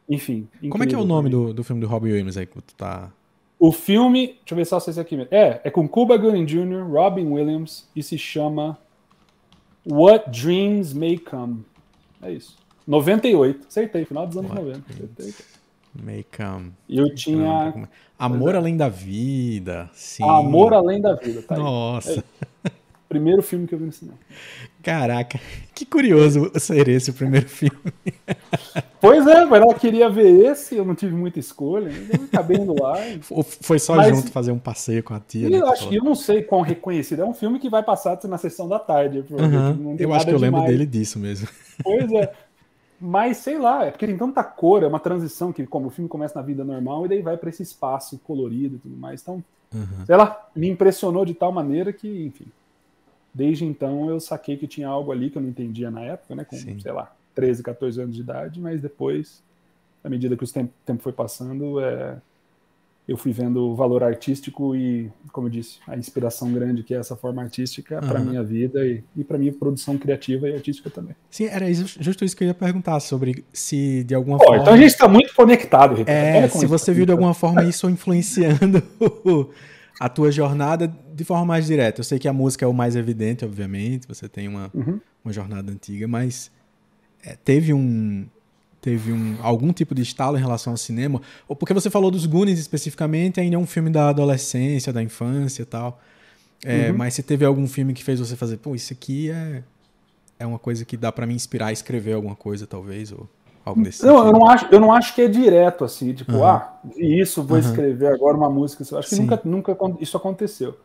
Enfim. 0.09 0.49
Como 0.71 0.83
é 0.83 0.87
que 0.87 0.95
é 0.95 0.99
o 0.99 1.05
nome 1.05 1.29
do, 1.29 1.53
do 1.53 1.62
filme 1.62 1.83
do 1.83 1.87
Robbie 1.87 2.12
Williams 2.12 2.38
aí 2.38 2.47
que 2.47 2.62
tu 2.62 2.75
tá. 2.75 3.12
O 3.59 3.71
filme, 3.73 4.29
deixa 4.29 4.53
eu 4.53 4.57
ver 4.57 4.65
só 4.65 4.81
se 4.81 4.88
é 4.88 4.91
esse 4.93 5.00
aqui 5.00 5.19
mesmo. 5.19 5.35
É, 5.35 5.61
é 5.65 5.71
com 5.71 5.87
Cuba 5.87 6.17
Gooding 6.17 6.47
Jr., 6.47 6.88
Robin 6.91 7.27
Williams, 7.27 7.87
e 7.95 8.03
se 8.03 8.17
chama 8.17 8.79
What 9.88 10.30
Dreams 10.30 10.92
May 10.92 11.18
Come. 11.18 11.64
É 12.23 12.33
isso. 12.33 12.57
98. 12.87 13.66
Acertei, 13.68 14.04
final 14.04 14.26
dos 14.26 14.37
anos 14.37 14.50
What 14.50 14.62
90. 14.62 14.83
Acertei. 14.90 15.35
May 15.95 16.25
Come. 16.37 16.73
E 16.88 16.99
eu 16.99 17.14
tinha. 17.14 17.88
Amor 18.18 18.54
é. 18.54 18.59
Além 18.59 18.76
da 18.76 18.88
Vida. 18.88 19.90
Sim. 19.95 20.25
Amor 20.25 20.75
Além 20.75 21.00
da 21.00 21.14
Vida, 21.14 21.42
tá 21.42 21.57
Nossa. 21.57 22.25
É 22.64 22.71
primeiro 23.09 23.43
filme 23.43 23.67
que 23.67 23.75
eu 23.75 23.79
vi 23.79 23.87
no 23.87 23.93
cinema. 23.93 24.19
Caraca, 24.83 25.41
que 25.75 25.87
curioso 25.87 26.50
ser 26.59 26.88
esse 26.88 27.11
o 27.11 27.15
primeiro 27.15 27.49
filme. 27.49 27.79
Pois 29.00 29.25
é, 29.29 29.45
mas 29.45 29.62
ela 29.62 29.75
queria 29.75 30.11
ver 30.11 30.47
esse, 30.47 30.75
eu 30.75 30.85
não 30.85 30.93
tive 30.93 31.15
muita 31.15 31.38
escolha, 31.38 31.88
eu 31.88 32.25
acabei 32.25 32.57
indo 32.57 32.75
lá. 32.83 32.99
E... 33.07 33.21
Foi 33.62 33.79
só 33.79 33.95
mas... 33.95 34.09
junto 34.09 34.33
fazer 34.33 34.50
um 34.50 34.59
passeio 34.59 35.05
com 35.05 35.15
a 35.15 35.21
tia. 35.21 35.49
Eu, 35.49 35.65
né, 35.65 35.73
acho, 35.73 35.95
eu 35.95 36.03
não 36.03 36.17
sei 36.17 36.43
quão 36.43 36.62
reconhecido. 36.62 37.23
É 37.23 37.25
um 37.25 37.33
filme 37.33 37.61
que 37.61 37.71
vai 37.71 37.83
passar 37.83 38.19
na 38.25 38.37
sessão 38.38 38.69
da 38.69 38.79
tarde. 38.79 39.25
Uhum. 39.31 39.95
Eu 39.99 40.12
acho 40.12 40.27
que 40.27 40.33
eu 40.33 40.38
lembro 40.38 40.65
dele 40.65 40.85
disso 40.85 41.19
mesmo. 41.19 41.49
Pois 41.81 42.11
é. 42.11 42.33
Mas 43.00 43.37
sei 43.37 43.57
lá, 43.57 43.85
é 43.85 43.93
porque 43.93 44.05
tem 44.05 44.19
tanta 44.19 44.43
cor, 44.43 44.83
é 44.83 44.87
uma 44.88 44.99
transição 44.99 45.53
que 45.53 45.65
como 45.65 45.87
o 45.87 45.91
filme 45.91 46.09
começa 46.09 46.35
na 46.35 46.45
vida 46.45 46.65
normal 46.65 47.07
e 47.07 47.09
daí 47.09 47.23
vai 47.23 47.37
para 47.37 47.50
esse 47.50 47.62
espaço 47.62 48.19
colorido 48.25 48.75
e 48.75 48.79
tudo 48.81 48.97
mais. 48.97 49.23
Então, 49.23 49.45
uhum. 49.73 50.05
sei 50.05 50.17
lá, 50.17 50.49
me 50.57 50.69
impressionou 50.69 51.25
de 51.25 51.35
tal 51.35 51.53
maneira 51.53 51.93
que, 51.93 52.27
enfim, 52.27 52.47
desde 53.38 53.64
então 53.64 54.11
eu 54.11 54.18
saquei 54.18 54.57
que 54.57 54.66
tinha 54.66 54.88
algo 54.88 55.12
ali 55.12 55.30
que 55.30 55.38
eu 55.38 55.42
não 55.42 55.49
entendia 55.49 55.92
na 55.92 56.00
época, 56.00 56.35
né, 56.35 56.45
com, 56.45 56.57
Sim. 56.57 56.80
sei 56.80 56.90
lá, 56.90 57.14
13, 57.37 57.62
14 57.62 58.02
anos 58.02 58.16
de 58.16 58.21
idade, 58.21 58.59
mas 58.59 58.80
depois, 58.80 59.40
à 60.02 60.09
medida 60.09 60.37
que 60.37 60.42
o 60.42 60.52
tempo, 60.52 60.73
tempo 60.85 61.00
foi 61.00 61.12
passando, 61.12 61.78
é, 61.78 62.16
eu 63.07 63.16
fui 63.16 63.30
vendo 63.30 63.61
o 63.68 63.76
valor 63.76 64.02
artístico 64.02 64.75
e, 64.75 65.09
como 65.33 65.47
eu 65.47 65.52
disse, 65.52 65.78
a 65.87 65.97
inspiração 65.97 66.52
grande 66.52 66.83
que 66.83 66.92
é 66.92 66.97
essa 66.97 67.14
forma 67.14 67.40
artística 67.40 68.00
uhum. 68.02 68.09
para 68.09 68.18
minha 68.18 68.42
vida 68.42 68.85
e, 68.85 69.04
e 69.16 69.23
para 69.23 69.38
minha 69.38 69.52
produção 69.52 69.97
criativa 69.97 70.49
e 70.49 70.54
artística 70.54 70.90
também. 70.90 71.14
Sim, 71.30 71.45
era 71.45 71.73
justo 71.73 72.25
isso 72.25 72.37
que 72.37 72.42
eu 72.42 72.49
ia 72.49 72.54
perguntar 72.54 72.99
sobre 72.99 73.45
se 73.52 74.02
de 74.02 74.16
alguma 74.16 74.38
Pô, 74.38 74.47
forma. 74.47 74.62
Então 74.62 74.75
a 74.75 74.76
gente 74.76 74.90
está 74.90 75.07
muito 75.07 75.33
conectado, 75.33 75.95
Ricardo. 75.95 76.11
É, 76.11 76.49
se 76.49 76.66
você 76.66 76.92
viu 76.92 77.07
de 77.07 77.12
alguma 77.12 77.35
forma 77.35 77.62
isso 77.62 77.88
influenciando 77.88 78.83
a 80.00 80.09
tua 80.09 80.33
jornada 80.33 80.92
de 81.19 81.25
forma 81.25 81.45
mais 81.45 81.67
direta. 81.67 82.01
Eu 82.01 82.05
sei 82.05 82.19
que 82.19 82.29
a 82.29 82.33
música 82.33 82.65
é 82.65 82.69
o 82.69 82.73
mais 82.73 82.95
evidente, 82.95 83.45
obviamente. 83.45 84.07
Você 84.07 84.29
tem 84.29 84.47
uma, 84.47 84.71
uhum. 84.73 85.01
uma 85.25 85.33
jornada 85.33 85.71
antiga, 85.71 86.07
mas 86.07 86.51
é, 87.23 87.37
teve 87.37 87.75
um 87.75 88.27
teve 88.81 89.13
um, 89.13 89.37
algum 89.43 89.73
tipo 89.73 89.93
de 89.93 90.03
estalo 90.03 90.39
em 90.39 90.41
relação 90.41 90.73
ao 90.73 90.77
cinema? 90.77 91.21
Ou 91.49 91.57
porque 91.57 91.75
você 91.75 91.91
falou 91.91 92.13
dos 92.13 92.25
Goonies 92.25 92.61
especificamente, 92.61 93.41
ainda 93.41 93.57
é 93.57 93.59
um 93.59 93.67
filme 93.67 93.91
da 93.91 94.09
adolescência, 94.09 94.93
da 94.93 95.03
infância 95.03 95.63
e 95.63 95.67
tal. 95.67 96.01
É, 96.65 96.91
uhum. 96.91 96.97
Mas 96.97 97.15
se 97.15 97.23
teve 97.25 97.45
algum 97.45 97.67
filme 97.67 97.93
que 97.93 98.05
fez 98.05 98.21
você 98.21 98.37
fazer, 98.37 98.59
pô, 98.59 98.77
isso 98.77 98.93
aqui 98.93 99.31
é, 99.31 99.65
é 100.39 100.47
uma 100.47 100.59
coisa 100.61 100.85
que 100.85 100.97
dá 100.97 101.11
para 101.11 101.27
me 101.27 101.35
inspirar 101.35 101.67
a 101.67 101.73
escrever 101.73 102.13
alguma 102.13 102.37
coisa, 102.37 102.67
talvez, 102.67 103.11
ou 103.11 103.29
algo 103.65 103.83
desse 103.83 104.07
não, 104.07 104.27
eu 104.27 104.33
não 104.33 104.49
acho 104.49 104.67
Eu 104.71 104.81
não 104.81 104.93
acho 104.93 105.15
que 105.15 105.23
é 105.23 105.29
direto, 105.29 105.85
assim, 105.85 106.15
tipo, 106.15 106.33
uhum. 106.33 106.47
ah, 106.47 106.79
isso, 106.97 107.43
vou 107.43 107.59
uhum. 107.59 107.65
escrever 107.65 108.15
agora 108.15 108.37
uma 108.37 108.49
música. 108.49 108.85
Eu 108.89 108.99
acho 108.99 109.09
que 109.09 109.17
nunca, 109.17 109.41
nunca 109.45 109.77
isso 110.01 110.17
aconteceu. 110.17 110.79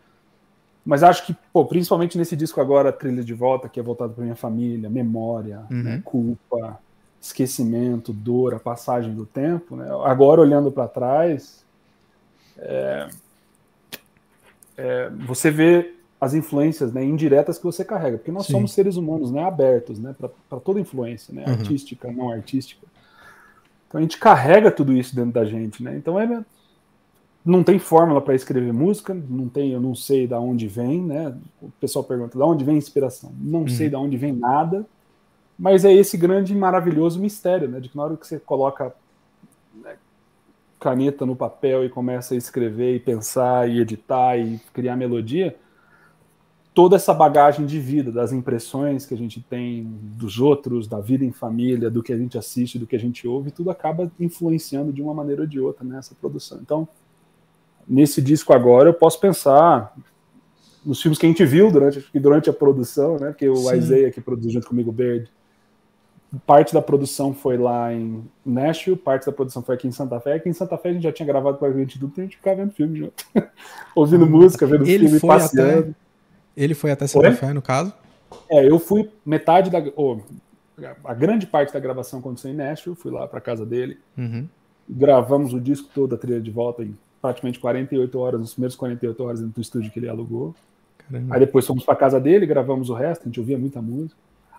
Mas 0.86 1.02
acho 1.02 1.26
que, 1.26 1.36
pô, 1.52 1.66
principalmente 1.66 2.18
nesse 2.18 2.36
disco 2.36 2.60
agora, 2.60 2.92
Trilha 2.92 3.24
de 3.24 3.34
Volta, 3.34 3.70
que 3.70 3.80
é 3.80 3.84
voltado 3.84 4.14
para 4.14 4.24
minha 4.24 4.36
família, 4.36 4.90
memória, 4.90 5.64
né, 5.70 5.96
uhum. 5.96 6.02
culpa, 6.02 6.80
esquecimento, 7.22 8.12
dor, 8.12 8.54
a 8.54 8.60
passagem 8.60 9.14
do 9.14 9.26
tempo, 9.26 9.78
né? 9.78 9.88
agora 10.04 10.42
olhando 10.42 10.70
para 10.70 10.90
trás, 10.90 11.64
é, 12.58 13.08
é, 14.76 15.10
você 15.26 15.50
vê 15.50 15.96
as 16.20 16.34
influências 16.34 16.92
né, 16.92 17.04
indiretas 17.04 17.58
que 17.58 17.64
você 17.64 17.86
carrega, 17.86 18.18
porque 18.18 18.32
nós 18.32 18.46
Sim. 18.46 18.54
somos 18.54 18.74
seres 18.74 18.98
humanos 18.98 19.32
né, 19.32 19.42
abertos 19.42 20.00
né, 20.00 20.14
para 20.18 20.60
toda 20.60 20.82
influência, 20.82 21.34
né, 21.34 21.46
uhum. 21.46 21.54
artística, 21.54 22.12
não 22.12 22.30
artística. 22.30 22.86
Então 23.88 24.00
a 24.00 24.02
gente 24.02 24.18
carrega 24.18 24.72
tudo 24.72 24.92
isso 24.92 25.16
dentro 25.16 25.32
da 25.32 25.46
gente. 25.46 25.84
Né? 25.84 25.96
Então 25.96 26.20
é, 26.20 26.44
não 27.46 27.64
tem 27.64 27.78
fórmula 27.78 28.22
para 28.22 28.36
escrever 28.36 28.72
música, 28.72 29.14
não 29.14 29.50
tem, 29.50 29.72
eu 29.72 29.82
não 29.82 29.94
sei 29.94 30.26
de 30.26 30.34
onde 30.34 30.68
vem, 30.68 31.02
né? 31.02 31.36
O 31.62 31.70
pessoal 31.80 32.04
pergunta, 32.06 32.38
de 32.38 32.44
onde 32.44 32.64
vem 32.64 32.76
a 32.76 32.78
inspiração? 32.78 33.34
Não 33.38 33.62
uhum. 33.62 33.68
sei 33.68 33.90
de 33.90 33.96
onde 33.96 34.16
vem 34.16 34.32
nada. 34.32 34.86
Mas 35.60 35.84
é 35.84 35.94
esse 35.94 36.18
grande 36.18 36.54
e 36.54 36.56
maravilhoso 36.56 37.20
mistério, 37.20 37.68
né? 37.68 37.80
De 37.80 37.90
que 37.90 37.98
na 37.98 38.04
hora 38.04 38.18
que 38.18 38.26
você 38.26 38.40
coloca 38.40 38.96
né, 39.76 39.96
caneta 40.80 41.26
no 41.26 41.36
papel 41.36 41.86
e 41.86 41.90
começa 41.90 42.34
a 42.34 42.38
escrever 42.38 42.96
e 42.96 43.00
pensar 43.00 43.70
e 43.70 43.80
editar 43.80 44.38
e 44.38 44.60
criar 44.74 44.96
melodia, 44.96 45.56
toda 46.74 46.96
essa 46.96 47.14
bagagem 47.14 47.66
de 47.66 47.78
vida, 47.78 48.10
das 48.10 48.32
impressões 48.32 49.06
que 49.06 49.14
a 49.14 49.18
gente 49.18 49.42
tem 49.42 49.84
dos 49.84 50.40
outros, 50.40 50.88
da 50.88 51.00
vida 51.00 51.26
em 51.26 51.32
família, 51.32 51.92
do 51.92 52.02
que 52.02 52.14
a 52.14 52.18
gente 52.18 52.38
assiste, 52.38 52.80
do 52.80 52.88
que 52.88 52.96
a 52.96 53.00
gente 53.00 53.28
ouve, 53.28 53.52
tudo 53.52 53.70
acaba 53.70 54.10
influenciando 54.18 54.94
de 54.94 55.02
uma 55.02 55.14
maneira 55.14 55.42
ou 55.42 55.48
de 55.48 55.60
outra 55.60 55.84
nessa 55.84 56.16
produção. 56.16 56.60
Então, 56.62 56.88
nesse 57.88 58.22
disco 58.22 58.54
agora, 58.54 58.90
eu 58.90 58.94
posso 58.94 59.20
pensar 59.20 59.96
nos 60.86 61.02
filmes 61.02 61.18
que 61.18 61.26
a 61.26 61.30
gente 61.30 61.46
viu 61.46 61.72
durante, 61.72 62.06
durante 62.20 62.50
a 62.50 62.54
produção, 62.54 63.18
né? 63.18 63.30
Porque 63.30 63.48
o 63.48 63.56
Sim. 63.56 63.78
Isaiah 63.78 64.12
que 64.12 64.22
produziu 64.22 64.52
junto 64.52 64.68
comigo 64.68 64.90
o 64.90 64.94
Bird, 64.94 65.30
parte 66.46 66.74
da 66.74 66.82
produção 66.82 67.34
foi 67.34 67.58
lá 67.58 67.94
em 67.94 68.24
Nashville, 68.46 68.98
parte 68.98 69.26
da 69.26 69.32
produção 69.32 69.62
foi 69.62 69.76
aqui 69.76 69.88
em 69.88 69.92
Santa 69.92 70.20
Fé. 70.20 70.34
Aqui 70.34 70.50
em 70.50 70.54
Santa 70.54 70.78
Fé 70.78 70.90
a 70.90 70.94
gente 70.94 71.04
já 71.04 71.12
tinha 71.12 71.26
gravado 71.26 71.58
praticamente 71.58 72.00
tudo, 72.00 72.12
então 72.12 72.24
a 72.24 72.26
gente 72.26 72.38
ficava 72.38 72.58
vendo 72.58 72.74
filme 72.74 73.00
junto. 73.00 73.26
Ouvindo 73.96 74.26
ah, 74.26 74.30
música, 74.30 74.66
vendo 74.66 74.86
ele 74.88 75.06
filme, 75.06 75.20
foi 75.20 75.28
passeando. 75.28 75.80
Até, 75.80 75.96
ele 76.58 76.74
foi 76.74 76.92
até 76.92 77.08
Santa 77.08 77.34
Fé, 77.34 77.54
no 77.54 77.62
caso? 77.62 77.94
É, 78.50 78.68
eu 78.68 78.80
fui 78.80 79.10
metade 79.26 79.70
da... 79.70 79.82
Oh, 79.96 80.20
a 81.06 81.14
grande 81.14 81.46
parte 81.46 81.72
da 81.72 81.80
gravação 81.80 82.20
aconteceu 82.20 82.52
em 82.52 82.56
Nashville, 82.56 82.96
fui 82.96 83.12
lá 83.12 83.28
para 83.28 83.40
casa 83.40 83.66
dele. 83.66 84.00
Uhum. 84.18 84.48
Gravamos 84.90 85.54
o 85.54 85.62
disco 85.62 85.88
todo, 85.94 86.16
a 86.16 86.18
trilha 86.18 86.42
de 86.42 86.50
volta, 86.50 86.84
em 86.84 86.98
praticamente 87.24 87.60
48 87.60 88.20
horas, 88.20 88.40
nos 88.40 88.54
primeiros 88.54 88.76
48 88.76 89.24
horas 89.24 89.40
dentro 89.40 89.56
do 89.56 89.62
estúdio 89.62 89.92
que 89.92 89.98
ele 89.98 90.10
alugou. 90.10 90.54
Caramba. 91.10 91.34
Aí 91.34 91.40
depois 91.40 91.66
fomos 91.66 91.84
para 91.84 91.96
casa 91.96 92.20
dele, 92.20 92.46
gravamos 92.46 92.92
o 92.92 92.94
resto, 92.94 93.24
a 93.24 93.26
gente 93.26 93.40
ouvia 93.40 93.58
muita 93.58 93.82
música 93.82 94.16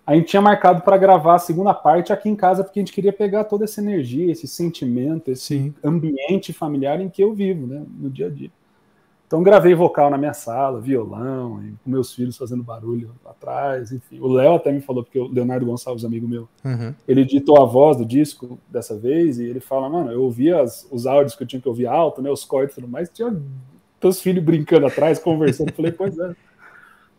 a 0.07 0.15
gente 0.15 0.27
tinha 0.27 0.43
marcado 0.43 0.83
para 0.83 0.99
gravar 0.99 1.37
a 1.37 1.39
segunda 1.39 1.73
parte 1.73 2.13
aqui 2.13 2.29
em 2.29 2.37
casa, 2.37 2.63
porque 2.63 2.79
a 2.79 2.83
gente 2.83 2.93
queria 2.93 3.13
pegar 3.13 3.45
toda 3.45 3.65
essa 3.65 3.81
energia, 3.81 4.31
esse 4.31 4.47
sentimento, 4.47 5.31
esse 5.31 5.47
Sim. 5.47 5.75
ambiente 5.83 6.53
familiar 6.53 7.01
em 7.01 7.09
que 7.09 7.23
eu 7.23 7.33
vivo, 7.33 7.67
né, 7.67 7.83
no 7.99 8.11
dia 8.11 8.27
a 8.27 8.31
dia. 8.31 8.51
Então 9.35 9.43
gravei 9.43 9.75
vocal 9.75 10.11
na 10.11 10.17
minha 10.17 10.33
sala, 10.33 10.81
violão, 10.81 11.61
com 11.83 11.91
meus 11.91 12.15
filhos 12.15 12.37
fazendo 12.37 12.63
barulho 12.63 13.17
atrás, 13.27 13.91
enfim. 13.91 14.21
O 14.21 14.29
Léo 14.29 14.55
até 14.55 14.71
me 14.71 14.81
falou, 14.81 15.03
porque 15.03 15.19
o 15.19 15.27
Leonardo 15.27 15.67
Gonçalves, 15.67 16.05
amigo 16.05 16.29
meu, 16.29 16.49
uhum. 16.65 16.95
ele 17.09 17.23
editou 17.23 17.61
a 17.61 17.65
voz 17.65 17.97
do 17.97 18.07
disco 18.07 18.61
dessa 18.69 18.97
vez 18.97 19.41
e 19.41 19.45
ele 19.45 19.59
fala, 19.59 19.89
mano, 19.89 20.13
eu 20.13 20.23
ouvia 20.23 20.63
as, 20.63 20.87
os 20.89 21.05
áudios 21.05 21.35
que 21.35 21.43
eu 21.43 21.49
tinha 21.49 21.61
que 21.61 21.69
ouvir 21.69 21.89
alto, 21.89 22.23
né, 22.23 22.31
os 22.31 22.45
cortes 22.45 22.77
e 22.77 22.81
tudo 22.81 22.87
mais, 22.87 23.11
tinha 23.11 23.37
teus 23.99 24.21
filhos 24.21 24.45
brincando 24.45 24.87
atrás, 24.87 25.19
conversando. 25.19 25.73
Falei, 25.73 25.91
pois 25.99 26.17
é. 26.17 26.37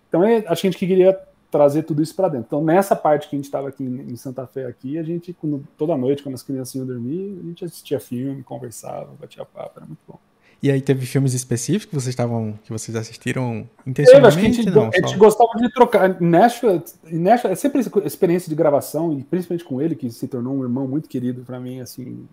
Então 0.07 0.24
é, 0.24 0.38
acho 0.48 0.62
que 0.62 0.67
a 0.67 0.72
gente 0.72 0.79
queria 0.79 1.19
trazer 1.51 1.84
tudo 1.84 2.01
isso 2.01 2.15
para 2.15 2.29
dentro. 2.29 2.45
Então 2.48 2.63
nessa 2.63 2.95
parte 2.95 3.27
que 3.27 3.36
a 3.36 3.39
gente 3.39 3.43
estava 3.43 3.67
aqui 3.67 3.84
em 3.84 4.15
Santa 4.15 4.48
Fé 4.48 4.65
aqui, 4.67 4.98
a 4.98 5.03
gente 5.03 5.36
toda 5.77 5.98
noite 5.98 6.24
quando 6.24 6.36
as 6.36 6.43
crianças 6.43 6.75
iam 6.75 6.86
dormir, 6.86 7.41
a 7.43 7.45
gente 7.45 7.65
assistia 7.65 8.00
filme, 8.00 8.41
conversava, 8.41 9.12
batia 9.19 9.43
papo, 9.43 9.79
era 9.79 9.86
muito 9.86 10.00
bom. 10.07 10.17
E 10.64 10.72
aí 10.72 10.82
teve 10.82 11.06
filmes 11.06 11.34
específicos 11.34 11.86
que 11.86 11.96
vocês 11.96 12.14
estavam, 12.14 12.58
que 12.64 12.72
vocês 12.72 12.96
assistiram 12.96 13.70
intencionalmente? 13.86 14.40
Eu, 14.40 14.50
a 14.50 14.52
gente, 14.52 14.70
não, 14.72 14.90
a 14.90 15.08
gente 15.08 15.18
gostava 15.18 15.52
de 15.58 15.72
trocar. 15.72 16.20
Nashville, 16.20 16.82
Nashville 17.04 17.54
é 17.54 17.56
sempre 17.56 17.82
experiência 18.04 18.50
de 18.50 18.56
gravação 18.56 19.14
e 19.14 19.24
principalmente 19.24 19.64
com 19.64 19.82
ele 19.82 19.96
que 19.96 20.10
se 20.10 20.28
tornou 20.28 20.56
um 20.56 20.64
irmão 20.64 20.88
muito 20.88 21.08
querido 21.08 21.44
para 21.44 21.60
mim, 21.60 21.82
assim, 21.82 22.28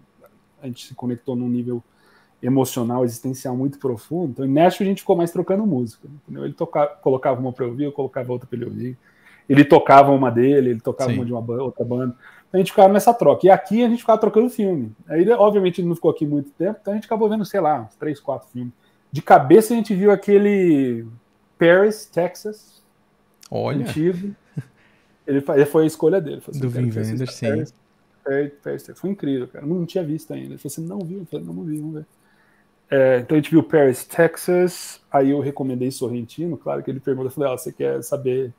a 0.62 0.66
gente 0.66 0.86
se 0.86 0.94
conectou 0.94 1.36
num 1.36 1.48
nível 1.48 1.82
emocional, 2.42 3.04
existencial 3.04 3.56
muito 3.56 3.78
profundo. 3.78 4.30
Então, 4.30 4.44
em 4.44 4.52
Nashville 4.52 4.88
a 4.88 4.92
gente 4.92 5.02
ficou 5.02 5.16
mais 5.16 5.30
trocando 5.30 5.66
música. 5.66 6.08
Entendeu? 6.24 6.44
Ele 6.44 6.54
tocava, 6.54 6.88
colocava 6.96 7.40
uma 7.40 7.52
para 7.52 7.64
eu 7.64 7.70
ouvir, 7.70 7.84
eu 7.84 7.92
colocava 7.92 8.32
outra 8.32 8.46
para 8.46 8.56
ele 8.56 8.64
ouvir. 8.64 8.98
Ele 9.52 9.64
tocava 9.64 10.10
uma 10.10 10.30
dele, 10.30 10.70
ele 10.70 10.80
tocava 10.80 11.10
Sim. 11.10 11.16
uma 11.16 11.24
de 11.24 11.32
uma 11.32 11.62
outra 11.62 11.84
banda. 11.84 12.16
Então, 12.48 12.58
a 12.58 12.58
gente 12.58 12.70
ficava 12.70 12.92
nessa 12.92 13.14
troca. 13.14 13.46
E 13.46 13.50
aqui 13.50 13.84
a 13.84 13.88
gente 13.88 14.00
ficava 14.00 14.18
trocando 14.18 14.50
filme. 14.50 14.92
Aí, 15.08 15.28
obviamente, 15.30 15.80
ele 15.80 15.88
não 15.88 15.94
ficou 15.94 16.10
aqui 16.10 16.26
muito 16.26 16.50
tempo, 16.50 16.78
então 16.80 16.92
a 16.92 16.96
gente 16.96 17.06
acabou 17.06 17.28
vendo, 17.28 17.44
sei 17.44 17.60
lá, 17.60 17.82
uns 17.82 17.94
três, 17.96 18.20
quatro 18.20 18.48
filmes. 18.48 18.72
De 19.10 19.20
cabeça 19.20 19.74
a 19.74 19.76
gente 19.76 19.94
viu 19.94 20.10
aquele 20.10 21.06
Paris, 21.58 22.06
Texas. 22.06 22.82
Olha. 23.50 23.82
Antigo. 23.86 24.34
Ele 25.26 25.40
foi 25.40 25.84
a 25.84 25.86
escolha 25.86 26.20
dele. 26.20 26.42
Assim, 26.46 26.58
Do 26.58 26.68
Vin 26.68 26.90
Wenders, 26.90 27.34
sim. 27.34 27.46
Paris, 27.48 27.74
Paris, 28.24 28.52
Paris, 28.62 28.90
Foi 28.96 29.10
incrível, 29.10 29.46
cara. 29.48 29.64
Não, 29.64 29.76
não 29.76 29.86
tinha 29.86 30.02
visto 30.02 30.32
ainda. 30.32 30.54
Ele 30.54 30.58
falou 30.58 30.72
assim, 30.72 30.86
não 30.86 30.98
viu? 31.00 31.20
Eu 31.20 31.26
falei, 31.26 31.46
não, 31.46 31.54
não 31.54 31.64
vi, 31.64 31.78
vamos 31.78 31.94
ver. 31.94 32.06
É, 32.90 33.18
então 33.20 33.36
a 33.36 33.40
gente 33.40 33.50
viu 33.50 33.62
Paris, 33.62 34.04
Texas. 34.04 35.00
Aí 35.10 35.30
eu 35.30 35.40
recomendei 35.40 35.90
Sorrentino. 35.90 36.56
Claro 36.56 36.82
que 36.82 36.90
ele 36.90 37.00
perguntou, 37.00 37.28
eu 37.28 37.34
falei, 37.34 37.52
ah, 37.52 37.56
você 37.56 37.72
quer 37.72 38.02
saber 38.02 38.52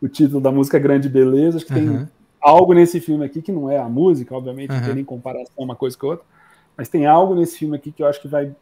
o 0.00 0.08
título 0.08 0.40
da 0.40 0.50
música 0.50 0.78
Grande 0.78 1.08
Beleza? 1.08 1.58
Acho 1.58 1.66
que 1.66 1.72
uhum. 1.72 1.98
tem 1.98 2.08
algo 2.40 2.72
nesse 2.72 3.00
filme 3.00 3.24
aqui 3.24 3.42
que 3.42 3.52
não 3.52 3.70
é 3.70 3.78
a 3.78 3.88
música, 3.88 4.34
obviamente, 4.34 4.70
uhum. 4.70 4.76
não 4.76 4.84
tem 4.84 4.94
nem 4.94 5.04
comparação 5.04 5.54
uma 5.56 5.76
coisa 5.76 5.96
com 5.96 6.06
a 6.06 6.10
outra. 6.10 6.26
Mas 6.76 6.88
tem 6.88 7.06
algo 7.06 7.34
nesse 7.34 7.58
filme 7.58 7.76
aqui 7.76 7.90
que 7.90 8.02
eu 8.02 8.06
acho 8.06 8.20
que 8.20 8.28
vai 8.28 8.52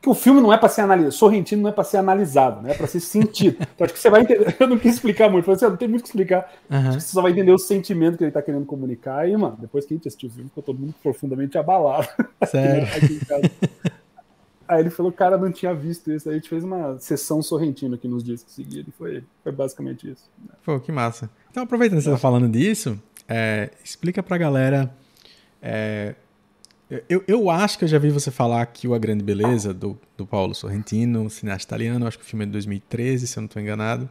que 0.00 0.08
o 0.08 0.14
filme 0.14 0.40
não 0.40 0.52
é 0.52 0.56
para 0.56 0.68
ser 0.68 0.80
analisado, 0.80 1.12
Sorrentino 1.12 1.62
não 1.62 1.68
é 1.68 1.72
para 1.72 1.84
ser 1.84 1.98
analisado, 1.98 2.62
né? 2.62 2.70
É 2.70 2.74
para 2.74 2.86
ser 2.86 3.00
sentido. 3.00 3.58
Então 3.74 3.84
acho 3.84 3.94
que 3.94 4.00
você 4.00 4.10
vai 4.10 4.22
entender. 4.22 4.56
Eu 4.58 4.66
não 4.66 4.78
quis 4.78 4.94
explicar 4.94 5.30
muito, 5.30 5.44
falei 5.44 5.56
assim, 5.56 5.66
não 5.66 5.76
tem 5.76 5.88
muito 5.88 6.00
o 6.00 6.04
que 6.04 6.08
explicar. 6.08 6.50
Uhum. 6.70 6.92
Você 6.92 7.00
só 7.00 7.22
vai 7.22 7.32
entender 7.32 7.52
o 7.52 7.58
sentimento 7.58 8.16
que 8.16 8.24
ele 8.24 8.30
tá 8.30 8.42
querendo 8.42 8.64
comunicar. 8.64 9.28
E, 9.28 9.36
mano, 9.36 9.56
depois 9.60 9.84
que 9.84 9.94
a 9.94 9.96
gente 9.96 10.08
assistiu 10.08 10.28
o 10.28 10.32
filme, 10.32 10.48
ficou 10.48 10.62
todo 10.62 10.78
mundo 10.78 10.94
profundamente 11.02 11.58
abalado. 11.58 12.08
Sério? 12.46 12.86
Aí 14.70 14.78
ele 14.78 14.90
falou, 14.90 15.10
cara, 15.10 15.36
não 15.36 15.50
tinha 15.50 15.74
visto 15.74 16.12
isso. 16.12 16.28
Aí 16.28 16.36
a 16.36 16.38
gente 16.38 16.48
fez 16.48 16.62
uma 16.62 16.96
sessão 17.00 17.42
Sorrentino 17.42 17.96
aqui 17.96 18.06
nos 18.06 18.22
dias 18.22 18.44
que 18.44 18.52
seguiram. 18.52 18.88
E 18.88 18.92
foi, 18.92 19.24
foi 19.42 19.50
basicamente 19.50 20.08
isso. 20.08 20.30
Pô, 20.64 20.78
que 20.78 20.92
massa. 20.92 21.28
Então, 21.50 21.64
aproveitando 21.64 21.98
que 21.98 22.04
você 22.04 22.10
tá 22.12 22.16
falando 22.16 22.48
disso, 22.48 22.96
é, 23.28 23.70
explica 23.84 24.22
pra 24.22 24.38
galera. 24.38 24.94
É, 25.60 26.14
eu, 27.08 27.24
eu 27.26 27.50
acho 27.50 27.78
que 27.78 27.84
eu 27.84 27.88
já 27.88 27.98
vi 27.98 28.10
você 28.10 28.30
falar 28.30 28.64
que 28.66 28.86
o 28.86 28.94
A 28.94 28.98
Grande 28.98 29.24
Beleza, 29.24 29.74
do, 29.74 29.98
do 30.16 30.24
Paulo 30.24 30.54
Sorrentino, 30.54 31.28
cineasta 31.28 31.66
italiano, 31.66 32.06
acho 32.06 32.16
que 32.16 32.24
o 32.24 32.26
filme 32.26 32.44
é 32.44 32.46
de 32.46 32.52
2013, 32.52 33.26
se 33.26 33.36
eu 33.36 33.40
não 33.40 33.46
estou 33.46 33.60
enganado. 33.60 34.08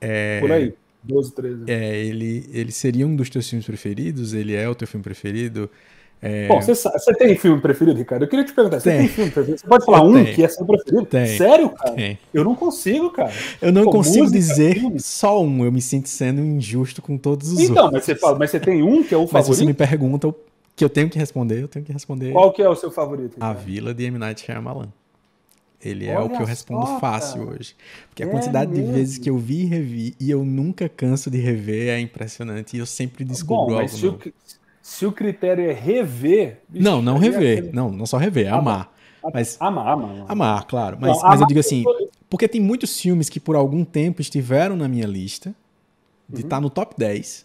É, 0.00 0.40
Por 0.40 0.52
aí, 0.52 0.74
12, 1.02 1.34
13. 1.34 1.64
É, 1.66 2.02
ele, 2.02 2.48
ele 2.50 2.72
seria 2.72 3.06
um 3.06 3.14
dos 3.14 3.28
teus 3.28 3.46
filmes 3.46 3.66
preferidos? 3.66 4.32
Ele 4.32 4.54
é 4.54 4.66
o 4.66 4.74
teu 4.74 4.88
filme 4.88 5.04
preferido? 5.04 5.70
É... 6.20 6.48
Bom, 6.48 6.60
você, 6.60 6.74
você 6.74 7.14
tem 7.14 7.36
filme 7.36 7.60
preferido, 7.60 7.98
Ricardo? 7.98 8.22
Eu 8.22 8.28
queria 8.28 8.44
te 8.44 8.52
perguntar, 8.52 8.80
você 8.80 8.90
tem, 8.90 8.98
tem 9.00 9.08
filme 9.08 9.30
preferido? 9.30 9.60
Você 9.60 9.66
pode 9.66 9.84
falar 9.84 9.98
eu 9.98 10.04
um 10.04 10.14
tenho. 10.14 10.34
que 10.34 10.44
é 10.44 10.48
seu 10.48 10.66
preferido? 10.66 11.06
Tem. 11.06 11.26
Sério, 11.36 11.70
cara? 11.70 11.92
Tem. 11.92 12.18
Eu 12.32 12.44
não 12.44 12.54
consigo, 12.54 13.10
cara. 13.10 13.32
Eu 13.60 13.70
não 13.70 13.84
Pô, 13.84 13.92
consigo 13.92 14.24
música, 14.24 14.38
dizer 14.38 14.74
filme. 14.74 15.00
só 15.00 15.42
um. 15.42 15.64
Eu 15.64 15.70
me 15.70 15.82
sinto 15.82 16.08
sendo 16.08 16.40
injusto 16.40 17.02
com 17.02 17.18
todos 17.18 17.52
os 17.52 17.60
então, 17.60 17.84
outros. 17.84 17.86
Então, 17.86 17.92
mas 17.92 18.04
você 18.04 18.14
fala, 18.14 18.38
mas 18.38 18.50
você 18.50 18.60
tem 18.60 18.82
um 18.82 19.02
que 19.02 19.14
é 19.14 19.16
o 19.16 19.26
favorito? 19.26 19.34
Mas 19.34 19.46
você 19.46 19.64
me 19.64 19.74
pergunta, 19.74 20.34
que 20.76 20.84
eu 20.84 20.90
tenho 20.90 21.08
que 21.08 21.18
responder, 21.18 21.62
eu 21.62 21.68
tenho 21.68 21.84
que 21.84 21.92
responder. 21.92 22.32
Qual 22.32 22.52
que 22.52 22.62
é 22.62 22.68
o 22.68 22.76
seu 22.76 22.90
favorito? 22.90 23.36
A 23.40 23.54
Vila 23.54 23.94
de 23.94 24.04
M. 24.04 24.18
Night 24.18 24.44
Shyamalan. 24.44 24.88
Ele 25.82 26.06
é 26.06 26.16
Olha 26.16 26.26
o 26.26 26.30
que 26.30 26.42
eu 26.42 26.46
respondo 26.46 26.86
só, 26.86 27.00
fácil 27.00 27.44
cara. 27.44 27.58
hoje. 27.58 27.76
Porque 28.08 28.22
a 28.22 28.26
é 28.26 28.28
quantidade 28.28 28.70
mesmo? 28.70 28.86
de 28.86 28.92
vezes 28.92 29.18
que 29.18 29.30
eu 29.30 29.38
vi 29.38 29.62
e 29.62 29.64
revi, 29.64 30.14
e 30.18 30.30
eu 30.30 30.44
nunca 30.44 30.88
canso 30.88 31.30
de 31.30 31.38
rever, 31.38 31.88
é 31.88 32.00
impressionante. 32.00 32.76
E 32.76 32.80
eu 32.80 32.86
sempre 32.86 33.24
descubro 33.24 33.74
Bom, 33.74 33.78
algo 33.78 33.88
se 33.88 34.04
novo. 34.04 34.18
O, 34.26 34.32
se 34.86 35.04
o 35.04 35.10
critério 35.10 35.68
é 35.68 35.72
rever... 35.72 36.60
Não, 36.70 37.02
não 37.02 37.18
rever. 37.18 37.58
Aquele... 37.58 37.72
Não, 37.72 37.90
não 37.90 38.06
só 38.06 38.18
rever, 38.18 38.46
é 38.46 38.50
amar. 38.50 38.60
amar. 38.60 38.92
Mas, 39.34 39.56
amar, 39.58 39.88
amar, 39.88 40.10
amar. 40.10 40.26
Amar, 40.28 40.66
claro. 40.68 40.96
Mas, 41.00 41.10
não, 41.10 41.22
mas 41.28 41.40
eu 41.40 41.46
digo 41.48 41.58
assim, 41.58 41.82
porque 42.30 42.46
tem 42.46 42.60
muitos 42.60 43.00
filmes 43.00 43.28
que 43.28 43.40
por 43.40 43.56
algum 43.56 43.84
tempo 43.84 44.20
estiveram 44.20 44.76
na 44.76 44.86
minha 44.86 45.04
lista, 45.04 45.52
de 46.28 46.42
estar 46.42 46.44
uhum. 46.44 46.48
tá 46.50 46.60
no 46.60 46.70
top 46.70 46.94
10, 46.96 47.44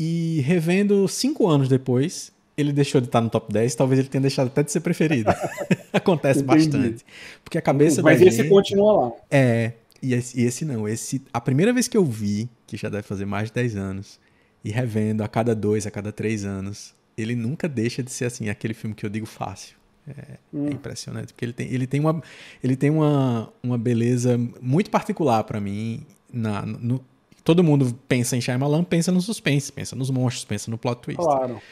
e 0.00 0.40
revendo 0.44 1.06
cinco 1.06 1.46
anos 1.46 1.68
depois, 1.68 2.32
ele 2.56 2.72
deixou 2.72 3.00
de 3.00 3.06
estar 3.06 3.20
no 3.20 3.30
top 3.30 3.52
10, 3.52 3.72
talvez 3.76 4.00
ele 4.00 4.08
tenha 4.08 4.22
deixado 4.22 4.48
até 4.48 4.64
de 4.64 4.72
ser 4.72 4.80
preferido. 4.80 5.30
Acontece 5.94 6.42
Entendi. 6.42 6.66
bastante. 6.66 7.04
Porque 7.44 7.58
a 7.58 7.62
cabeça 7.62 8.02
Mas 8.02 8.20
esse 8.20 8.38
gente, 8.38 8.48
continua 8.48 8.92
lá. 8.92 9.12
É, 9.30 9.70
e 10.02 10.14
esse, 10.14 10.40
e 10.40 10.44
esse, 10.44 10.64
não. 10.64 10.88
Esse, 10.88 11.22
a 11.32 11.40
primeira 11.40 11.72
vez 11.72 11.86
que 11.86 11.96
eu 11.96 12.04
vi, 12.04 12.48
que 12.66 12.76
já 12.76 12.88
deve 12.88 13.04
fazer 13.04 13.24
mais 13.24 13.50
de 13.50 13.54
10 13.54 13.76
anos, 13.76 14.18
e 14.66 14.70
revendo 14.72 15.22
a 15.22 15.28
cada 15.28 15.54
dois, 15.54 15.86
a 15.86 15.92
cada 15.92 16.10
três 16.10 16.44
anos, 16.44 16.92
ele 17.16 17.36
nunca 17.36 17.68
deixa 17.68 18.02
de 18.02 18.10
ser 18.10 18.24
assim, 18.24 18.48
aquele 18.48 18.74
filme 18.74 18.96
que 18.96 19.06
eu 19.06 19.08
digo 19.08 19.24
fácil. 19.24 19.76
É, 20.08 20.10
é 20.10 20.38
hum. 20.52 20.66
é 20.66 20.72
impressionante, 20.72 21.32
porque 21.32 21.44
ele 21.44 21.52
tem, 21.52 21.72
ele 21.72 21.86
tem, 21.86 22.00
uma, 22.00 22.20
ele 22.64 22.74
tem 22.74 22.90
uma, 22.90 23.52
uma 23.62 23.78
beleza 23.78 24.36
muito 24.60 24.90
particular 24.90 25.44
para 25.44 25.60
mim. 25.60 26.04
Na, 26.32 26.66
no, 26.66 27.00
todo 27.44 27.62
mundo 27.62 27.96
pensa 28.08 28.36
em 28.36 28.40
Shyamalan, 28.40 28.82
pensa 28.82 29.12
no 29.12 29.20
suspense, 29.20 29.70
pensa 29.70 29.94
nos 29.94 30.10
monstros, 30.10 30.44
pensa 30.44 30.68
no 30.68 30.76
plot 30.76 31.00
twist. 31.00 31.22
Claro. 31.22 31.62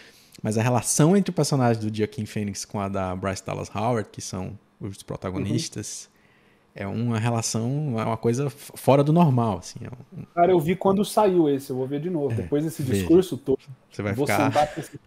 Mas 0.40 0.56
a 0.56 0.62
relação 0.62 1.16
entre 1.16 1.32
o 1.32 1.34
personagem 1.34 1.82
do 1.82 1.96
Joaquin 1.96 2.26
Phoenix 2.26 2.64
com 2.64 2.78
a 2.78 2.88
da 2.88 3.16
Bryce 3.16 3.44
Dallas 3.44 3.74
Howard, 3.74 4.08
que 4.12 4.20
são 4.20 4.56
os 4.78 5.02
protagonistas. 5.02 6.08
É 6.74 6.86
uma 6.86 7.18
relação, 7.18 7.94
é 7.98 8.04
uma 8.04 8.16
coisa 8.16 8.50
fora 8.50 9.04
do 9.04 9.12
normal, 9.12 9.58
assim. 9.58 9.78
É. 9.84 10.22
Cara, 10.34 10.52
eu 10.52 10.58
vi 10.58 10.74
quando 10.74 11.04
saiu 11.04 11.48
esse, 11.48 11.70
eu 11.70 11.76
vou 11.76 11.86
ver 11.86 12.00
de 12.00 12.10
novo. 12.10 12.32
É, 12.32 12.36
Depois 12.36 12.64
desse 12.64 12.82
veja. 12.82 13.00
discurso 13.00 13.36
todo, 13.36 13.60
você 13.90 14.02
vai 14.02 14.14
ficar... 14.14 14.50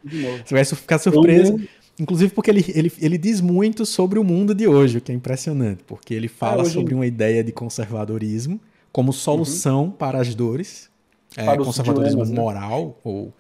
de 0.04 0.22
novo. 0.22 0.44
Você 0.46 0.54
vai 0.54 0.66
ficar 0.66 0.98
surpreso. 0.98 1.54
Eu... 1.54 1.68
Inclusive 2.00 2.32
porque 2.32 2.52
ele, 2.52 2.64
ele, 2.76 2.94
ele 3.00 3.18
diz 3.18 3.42
muito 3.42 3.86
sobre 3.86 4.20
o 4.20 4.24
mundo 4.24 4.54
de 4.54 4.68
hoje, 4.68 5.00
o 5.00 5.02
que 5.02 5.12
é 5.12 5.16
impressionante, 5.16 5.84
porque 5.84 6.14
ele 6.14 6.28
fala 6.28 6.64
sobre 6.66 6.94
uma 6.94 7.08
ideia 7.08 7.44
de 7.44 7.52
conservadorismo 7.52 8.62
como 8.92 9.12
solução 9.12 9.86
uhum. 9.86 9.92
para 9.92 10.20
as 10.20 10.34
dores, 10.36 10.90
para 11.36 11.54
é, 11.54 11.58
conservadorismo 11.58 12.24
dilemas, 12.24 12.30
né? 12.30 12.36
moral 12.36 12.86
né? 12.86 12.94
ou 13.04 13.34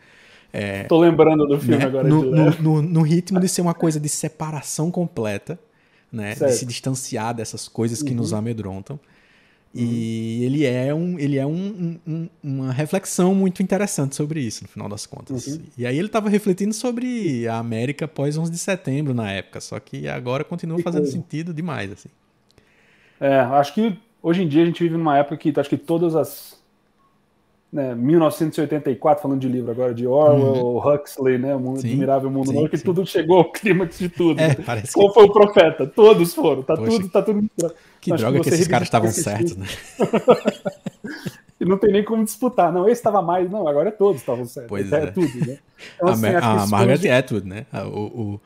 é, 0.52 0.84
Tô 0.86 1.00
lembrando 1.00 1.46
do 1.46 1.60
filme 1.60 1.78
né? 1.78 1.86
agora. 1.86 2.08
No, 2.08 2.24
no, 2.24 2.52
no, 2.62 2.82
no, 2.82 3.02
ritmo 3.02 3.40
de 3.40 3.48
ser 3.48 3.62
uma 3.62 3.74
coisa 3.74 4.00
de 4.00 4.10
separação 4.10 4.90
completa, 4.90 5.60
né? 6.12 6.36
De 6.36 6.52
se 6.54 6.66
distanciar 6.66 7.34
dessas 7.34 7.68
coisas 7.68 8.02
que 8.02 8.12
uhum. 8.12 8.18
nos 8.18 8.34
amedrontam. 8.34 9.00
E 9.74 10.40
uhum. 10.40 10.46
ele 10.46 10.66
é, 10.66 10.94
um, 10.94 11.20
ele 11.20 11.38
é 11.38 11.46
um, 11.46 12.00
um, 12.08 12.30
uma 12.42 12.72
reflexão 12.72 13.36
muito 13.36 13.62
interessante 13.62 14.16
sobre 14.16 14.40
isso, 14.40 14.64
no 14.64 14.70
final 14.70 14.90
das 14.90 15.06
contas. 15.06 15.46
Uhum. 15.48 15.62
E 15.78 15.86
aí 15.86 15.98
ele 15.98 16.08
estava 16.08 16.30
refletindo 16.30 16.74
sobre 16.74 17.48
a 17.48 17.58
América 17.58 18.06
após 18.06 18.38
11 18.38 18.52
de 18.52 18.58
setembro 18.58 19.14
na 19.14 19.32
época, 19.32 19.60
só 19.62 19.80
que 19.80 20.08
agora 20.08 20.44
continua 20.44 20.80
fazendo 20.82 21.06
sentido 21.06 21.54
demais. 21.54 21.92
assim. 21.92 22.10
É, 23.20 23.40
acho 23.40 23.74
que 23.74 23.98
hoje 24.22 24.44
em 24.44 24.48
dia 24.48 24.64
a 24.64 24.66
gente 24.66 24.82
vive 24.82 24.96
numa 24.96 25.18
época 25.18 25.38
que 25.38 25.54
acho 25.60 25.70
que 25.70 25.78
todas 25.78 26.16
as 26.16 26.57
né, 27.72 27.94
1984, 27.94 29.22
falando 29.22 29.42
de 29.42 29.50
livro 29.50 29.72
agora, 29.72 29.94
de 29.94 30.08
Orwell, 30.08 30.66
uhum. 30.66 30.94
Huxley, 30.94 31.38
né, 31.38 31.56
o 31.56 31.60
mundo, 31.60 31.80
Admirável 31.80 32.30
Mundo 32.30 32.52
Novo, 32.54 32.70
que 32.70 32.78
sim. 32.78 32.84
tudo 32.84 33.06
chegou 33.06 33.38
ao 33.38 33.52
clímax 33.52 33.98
de 34.00 34.10
tudo. 34.10 34.40
É, 34.40 34.50
né? 34.50 34.56
Qual 34.94 35.08
que... 35.10 35.14
foi 35.14 35.24
o 35.26 35.32
profeta? 35.32 35.86
Todos 35.86 36.34
foram, 36.34 36.64
tá 36.64 36.76
Poxa, 36.76 36.92
tudo, 36.92 37.10
tá 37.10 37.22
tudo 37.22 37.50
Que 38.00 38.14
Acho 38.14 38.24
droga 38.24 38.40
que, 38.40 38.50
que 38.50 38.56
esses 38.56 38.68
caras 38.68 38.88
estavam 38.88 39.12
certos, 39.12 39.58
né? 39.58 39.68
e 41.60 41.66
não 41.66 41.78
tem 41.78 41.92
nem 41.92 42.04
como 42.04 42.24
disputar. 42.24 42.72
Não, 42.72 42.88
esse 42.88 43.00
estava 43.00 43.22
mais, 43.22 43.50
não, 43.50 43.68
agora 43.68 43.92
todos 43.92 44.22
estavam 44.22 44.46
certos. 44.46 44.70
Pois 44.70 44.92
é. 44.92 45.04
é. 45.04 45.08
tudo, 45.08 45.46
né? 45.46 45.58
Então, 45.96 46.10
assim, 46.10 46.28
a, 46.28 46.64
a 46.64 46.68
Margaret. 46.68 47.10
Atwood, 47.10 47.48
né? 47.48 47.66
O, 47.74 48.00
o, 48.00 48.42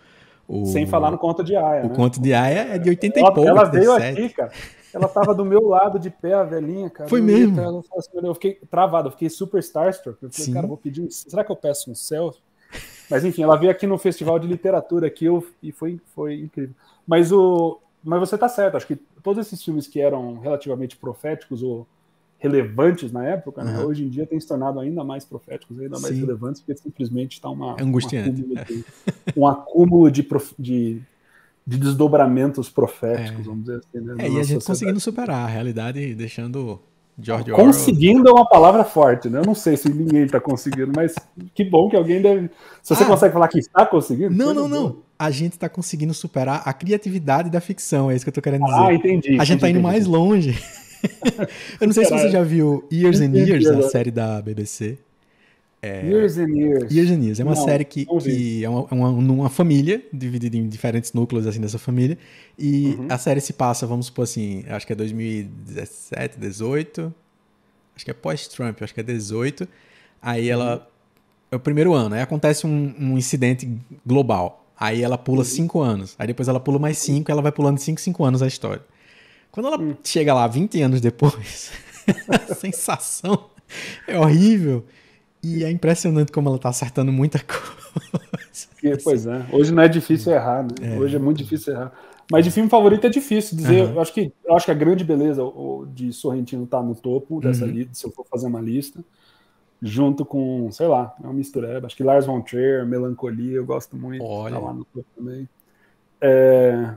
o, 0.51 0.65
Sem 0.65 0.85
falar 0.85 1.11
no 1.11 1.17
Conto 1.17 1.43
de 1.43 1.55
Aya. 1.55 1.85
O 1.85 1.87
né? 1.87 1.95
Conto 1.95 2.21
de 2.21 2.33
Aya 2.33 2.75
é 2.75 2.77
de 2.77 2.89
80 2.89 3.19
ela, 3.19 3.29
e 3.29 3.33
pouco. 3.33 3.49
Ela 3.49 3.63
veio 3.63 3.93
aqui, 3.93 4.29
cara. 4.29 4.51
Ela 4.93 5.07
tava 5.07 5.33
do 5.33 5.45
meu 5.45 5.65
lado 5.65 5.97
de 5.97 6.09
pé, 6.09 6.33
a 6.33 6.43
velhinha, 6.43 6.89
cara. 6.89 7.09
Foi 7.09 7.21
mesmo? 7.21 7.57
Ela, 7.57 7.79
assim, 7.97 8.09
eu 8.21 8.33
fiquei 8.33 8.59
travado, 8.69 9.07
eu 9.07 9.11
fiquei 9.11 9.29
super 9.29 9.59
starstruck. 9.59 10.21
Eu 10.21 10.29
falei, 10.29 10.45
Sim. 10.45 10.53
cara, 10.53 10.67
vou 10.67 10.75
pedir. 10.75 11.09
Será 11.09 11.45
que 11.45 11.51
eu 11.51 11.55
peço 11.55 11.89
um 11.89 11.95
céu? 11.95 12.33
Mas 13.09 13.23
enfim, 13.23 13.43
ela 13.43 13.55
veio 13.55 13.71
aqui 13.71 13.87
no 13.87 13.97
festival 13.97 14.37
de 14.39 14.47
literatura 14.47 15.07
aqui 15.07 15.23
eu, 15.23 15.45
e 15.63 15.71
foi, 15.71 16.01
foi 16.13 16.35
incrível. 16.41 16.75
Mas 17.07 17.31
o, 17.31 17.79
mas 18.03 18.19
você 18.19 18.37
tá 18.37 18.49
certo, 18.49 18.75
acho 18.75 18.87
que 18.87 18.97
todos 19.23 19.45
esses 19.45 19.63
filmes 19.63 19.87
que 19.87 20.01
eram 20.01 20.39
relativamente 20.39 20.97
proféticos 20.97 21.63
ou 21.63 21.87
relevantes 22.41 23.11
na 23.11 23.23
época, 23.23 23.63
né, 23.63 23.79
hoje 23.79 24.03
em 24.03 24.09
dia 24.09 24.25
tem 24.25 24.39
se 24.39 24.47
tornado 24.47 24.79
ainda 24.79 25.03
mais 25.03 25.23
proféticos, 25.23 25.79
ainda 25.79 25.99
mais 25.99 26.15
Sim. 26.15 26.21
relevantes, 26.21 26.59
porque 26.59 26.81
simplesmente 26.81 27.33
está 27.33 27.49
uma, 27.49 27.75
é 27.77 27.83
angustiante. 27.83 28.43
Um 29.37 29.45
acúmulo 29.47 30.09
de, 30.11 30.21
um 30.25 30.27
acúmulo 30.27 30.57
de, 30.57 30.57
de, 30.57 31.01
de 31.67 31.77
desdobramentos 31.77 32.67
proféticos, 32.67 33.41
é. 33.41 33.43
vamos 33.43 33.61
dizer 33.61 33.77
assim. 33.77 34.05
Né, 34.05 34.15
é, 34.17 34.23
e 34.23 34.25
a 34.25 34.29
gente 34.29 34.39
sociedade. 34.39 34.65
conseguindo 34.65 34.99
superar 34.99 35.45
a 35.45 35.47
realidade, 35.47 36.15
deixando 36.15 36.81
George 37.19 37.51
Orwell. 37.51 37.67
Conseguindo 37.67 38.27
é 38.27 38.31
uma 38.31 38.47
palavra 38.49 38.83
forte, 38.83 39.29
né? 39.29 39.39
Eu 39.39 39.45
não 39.45 39.53
sei 39.53 39.77
se 39.77 39.87
ninguém 39.87 40.23
está 40.23 40.39
conseguindo, 40.39 40.91
mas 40.95 41.13
que 41.53 41.63
bom 41.63 41.89
que 41.89 41.95
alguém 41.95 42.21
deve. 42.23 42.49
Se 42.81 42.95
você 42.95 43.03
ah, 43.03 43.07
consegue 43.07 43.33
falar 43.33 43.47
que 43.49 43.59
está 43.59 43.85
conseguindo. 43.85 44.35
Não, 44.35 44.51
não, 44.51 44.67
não. 44.67 44.97
A 45.19 45.29
gente 45.29 45.53
está 45.53 45.69
conseguindo 45.69 46.13
superar 46.13 46.63
a 46.65 46.73
criatividade 46.73 47.51
da 47.51 47.61
ficção, 47.61 48.09
é 48.09 48.15
isso 48.15 48.25
que 48.25 48.29
eu 48.29 48.31
estou 48.31 48.41
querendo 48.41 48.65
dizer. 48.65 48.77
Ah, 48.77 48.93
entendi. 48.93 49.39
A 49.39 49.43
gente 49.43 49.57
está 49.57 49.69
indo 49.69 49.77
entendi. 49.77 49.93
mais 49.93 50.07
longe. 50.07 50.59
eu 51.79 51.87
não 51.87 51.93
sei 51.93 52.05
se 52.05 52.11
você 52.11 52.29
já 52.29 52.43
viu 52.43 52.87
Years 52.91 53.19
and 53.21 53.35
Years, 53.35 53.67
a 53.67 53.89
série 53.89 54.11
da 54.11 54.41
BBC. 54.41 54.97
É... 55.81 56.05
Years 56.05 56.37
and 56.37 56.49
Years. 56.49 56.93
Years 56.93 57.11
and 57.11 57.23
Years. 57.23 57.39
É 57.39 57.43
uma 57.43 57.55
não, 57.55 57.65
série 57.65 57.83
que, 57.83 58.05
que 58.05 58.63
é 58.63 58.69
uma, 58.69 58.83
uma, 58.91 59.09
uma, 59.09 59.49
família, 59.49 60.03
dividida 60.13 60.55
em 60.55 60.69
diferentes 60.69 61.11
núcleos 61.11 61.47
assim 61.47 61.59
dessa 61.59 61.79
família. 61.79 62.17
E 62.57 62.95
uhum. 62.99 63.07
a 63.09 63.17
série 63.17 63.41
se 63.41 63.53
passa, 63.53 63.87
vamos 63.87 64.05
supor 64.05 64.23
assim, 64.23 64.63
acho 64.69 64.85
que 64.85 64.93
é 64.93 64.95
2017, 64.95 66.37
18. 66.37 67.13
Acho 67.95 68.05
que 68.05 68.11
é 68.11 68.13
pós-Trump, 68.13 68.81
acho 68.81 68.93
que 68.93 68.99
é 68.99 69.03
18. 69.03 69.67
Aí 70.21 70.49
ela. 70.49 70.75
Uhum. 70.75 70.81
É 71.53 71.55
o 71.55 71.59
primeiro 71.59 71.93
ano. 71.93 72.15
Aí 72.15 72.21
acontece 72.21 72.65
um, 72.65 72.93
um 72.97 73.17
incidente 73.17 73.69
global. 74.05 74.65
Aí 74.79 75.01
ela 75.01 75.17
pula 75.17 75.43
5 75.43 75.77
uhum. 75.77 75.83
anos. 75.83 76.15
Aí 76.17 76.27
depois 76.27 76.47
ela 76.47 76.59
pula 76.59 76.77
mais 76.79 76.97
5, 76.99 77.29
ela 77.31 77.41
vai 77.41 77.51
pulando 77.51 77.79
5, 77.79 77.99
5 77.99 78.23
anos 78.23 78.41
a 78.41 78.47
história. 78.47 78.83
Quando 79.51 79.67
ela 79.67 79.79
hum. 79.79 79.95
chega 80.03 80.33
lá 80.33 80.47
20 80.47 80.81
anos 80.81 81.01
depois, 81.01 81.71
a 82.29 82.53
sensação 82.55 83.49
é 84.07 84.17
horrível. 84.17 84.85
E 85.43 85.63
é 85.63 85.71
impressionante 85.71 86.31
como 86.31 86.49
ela 86.49 86.59
tá 86.59 86.69
acertando 86.69 87.11
muita 87.11 87.39
coisa. 87.39 89.01
pois 89.03 89.25
é. 89.25 89.45
Hoje 89.51 89.73
não 89.73 89.81
é 89.81 89.87
difícil 89.87 90.31
errar, 90.33 90.63
né? 90.63 90.69
É. 90.81 90.99
Hoje 90.99 91.15
é 91.15 91.19
muito 91.19 91.37
difícil 91.37 91.73
errar. 91.73 91.91
Mas 92.31 92.45
de 92.45 92.51
filme 92.51 92.69
favorito 92.69 93.05
é 93.05 93.09
difícil 93.09 93.57
dizer. 93.57 93.83
Uhum. 93.83 93.93
Eu, 93.95 94.01
acho 94.01 94.13
que, 94.13 94.31
eu 94.45 94.55
acho 94.55 94.65
que 94.65 94.71
a 94.71 94.75
grande 94.75 95.03
beleza 95.03 95.41
de 95.93 96.13
Sorrentino 96.13 96.65
tá 96.65 96.81
no 96.81 96.95
topo 96.95 97.41
dessa 97.41 97.65
uhum. 97.65 97.71
lista, 97.71 97.93
se 97.93 98.05
eu 98.05 98.11
for 98.11 98.25
fazer 98.25 98.47
uma 98.47 98.61
lista. 98.61 99.03
Junto 99.81 100.23
com, 100.23 100.71
sei 100.71 100.87
lá, 100.87 101.13
é 101.21 101.25
uma 101.25 101.33
mistura. 101.33 101.83
Acho 101.83 101.95
que 101.95 102.03
Lars 102.03 102.27
von 102.27 102.39
Trier, 102.41 102.85
Melancolia, 102.85 103.57
eu 103.57 103.65
gosto 103.65 103.97
muito. 103.97 104.23
Olha. 104.23 104.53
Tá 104.53 104.61
lá 104.61 104.73
no 104.73 104.85
topo 104.85 105.05
também. 105.17 105.49
É... 106.21 106.93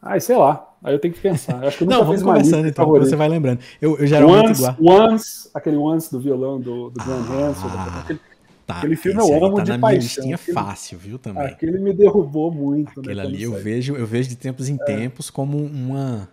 Ai, 0.00 0.20
sei 0.20 0.36
lá. 0.36 0.73
Aí 0.84 0.94
eu 0.94 0.98
tenho 0.98 1.14
que 1.14 1.20
pensar. 1.20 1.64
Acho 1.64 1.78
que 1.78 1.84
eu 1.84 1.86
nunca 1.88 1.98
Não, 1.98 2.04
vamos 2.04 2.22
conversando 2.22 2.68
então, 2.68 2.84
favorito. 2.84 3.08
você 3.08 3.16
vai 3.16 3.26
lembrando. 3.26 3.60
Eu, 3.80 3.98
eu 3.98 4.06
geralmente 4.06 4.50
once, 4.50 4.62
igual. 4.62 4.76
Once, 5.10 5.50
aquele 5.54 5.76
Once 5.78 6.12
do 6.12 6.20
violão 6.20 6.60
do, 6.60 6.90
do 6.90 7.02
Glenn 7.02 7.24
ah, 7.30 7.48
Hanson. 7.48 7.66
Aquele, 8.00 8.20
tá, 8.66 8.76
aquele 8.76 8.96
filme 8.96 9.18
eu 9.18 9.44
amo 9.44 9.56
tá 9.56 9.62
de 9.62 9.70
na 9.70 9.78
paixão. 9.78 10.24
Minha 10.24 10.36
aquele, 10.36 10.52
fácil, 10.52 10.98
viu, 10.98 11.18
também. 11.18 11.42
Aquele 11.42 11.78
me 11.78 11.94
derrubou 11.94 12.52
muito. 12.52 13.00
Né, 13.00 13.12
aquele 13.12 13.14
né, 13.14 13.22
ali 13.22 13.42
eu 13.42 13.52
vejo, 13.54 13.96
eu 13.96 14.06
vejo 14.06 14.28
de 14.28 14.36
tempos 14.36 14.68
em 14.68 14.74
é. 14.74 14.84
tempos 14.84 15.30
como 15.30 15.56
uma... 15.56 16.28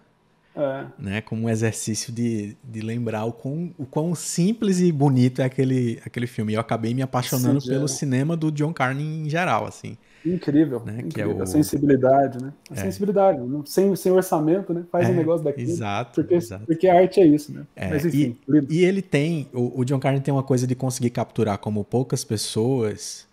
É. 0.54 0.84
Né, 1.00 1.22
como 1.22 1.44
um 1.44 1.50
exercício 1.50 2.12
de, 2.12 2.58
de 2.62 2.82
lembrar 2.82 3.24
o 3.24 3.32
quão, 3.32 3.74
o 3.78 3.86
quão 3.86 4.14
simples 4.14 4.82
e 4.82 4.92
bonito 4.92 5.42
é 5.42 5.46
aquele, 5.46 6.02
aquele 6.06 6.28
filme. 6.28 6.52
E 6.52 6.56
eu 6.56 6.60
acabei 6.60 6.94
me 6.94 7.02
apaixonando 7.02 7.62
Sim, 7.62 7.70
pelo 7.70 7.88
cinema 7.88 8.36
do 8.36 8.52
John 8.52 8.74
Carney 8.74 9.22
em 9.22 9.30
geral, 9.30 9.66
assim. 9.66 9.98
Incrível, 10.26 10.82
né? 10.86 11.00
incrível. 11.00 11.32
É 11.32 11.40
o... 11.40 11.44
A 11.44 11.46
sensibilidade, 11.46 12.42
né? 12.42 12.54
A 12.70 12.74
é. 12.74 12.78
sensibilidade, 12.78 13.40
sem, 13.66 13.96
sem 13.96 14.12
orçamento, 14.12 14.74
né? 14.74 14.84
Faz 14.92 15.08
é, 15.08 15.12
um 15.12 15.16
negócio 15.16 15.44
daquilo. 15.44 15.70
Exato 15.70 16.22
porque, 16.22 16.36
exato. 16.36 16.66
porque 16.66 16.88
a 16.88 17.00
arte 17.00 17.20
é 17.20 17.26
isso, 17.26 17.52
né? 17.52 17.66
É, 17.76 17.90
Mas 17.90 18.06
enfim. 18.06 18.38
E, 18.48 18.78
e, 18.78 18.86
ele 18.86 19.02
tem, 19.02 19.48
o, 19.54 19.82
o 19.82 19.86
John 19.86 20.00
Carney 20.00 20.22
tem 20.22 20.34
uma 20.34 20.44
coisa 20.44 20.68
de 20.68 20.76
conseguir 20.76 21.10
capturar 21.10 21.58
como 21.58 21.84
poucas 21.84 22.24
pessoas 22.24 23.28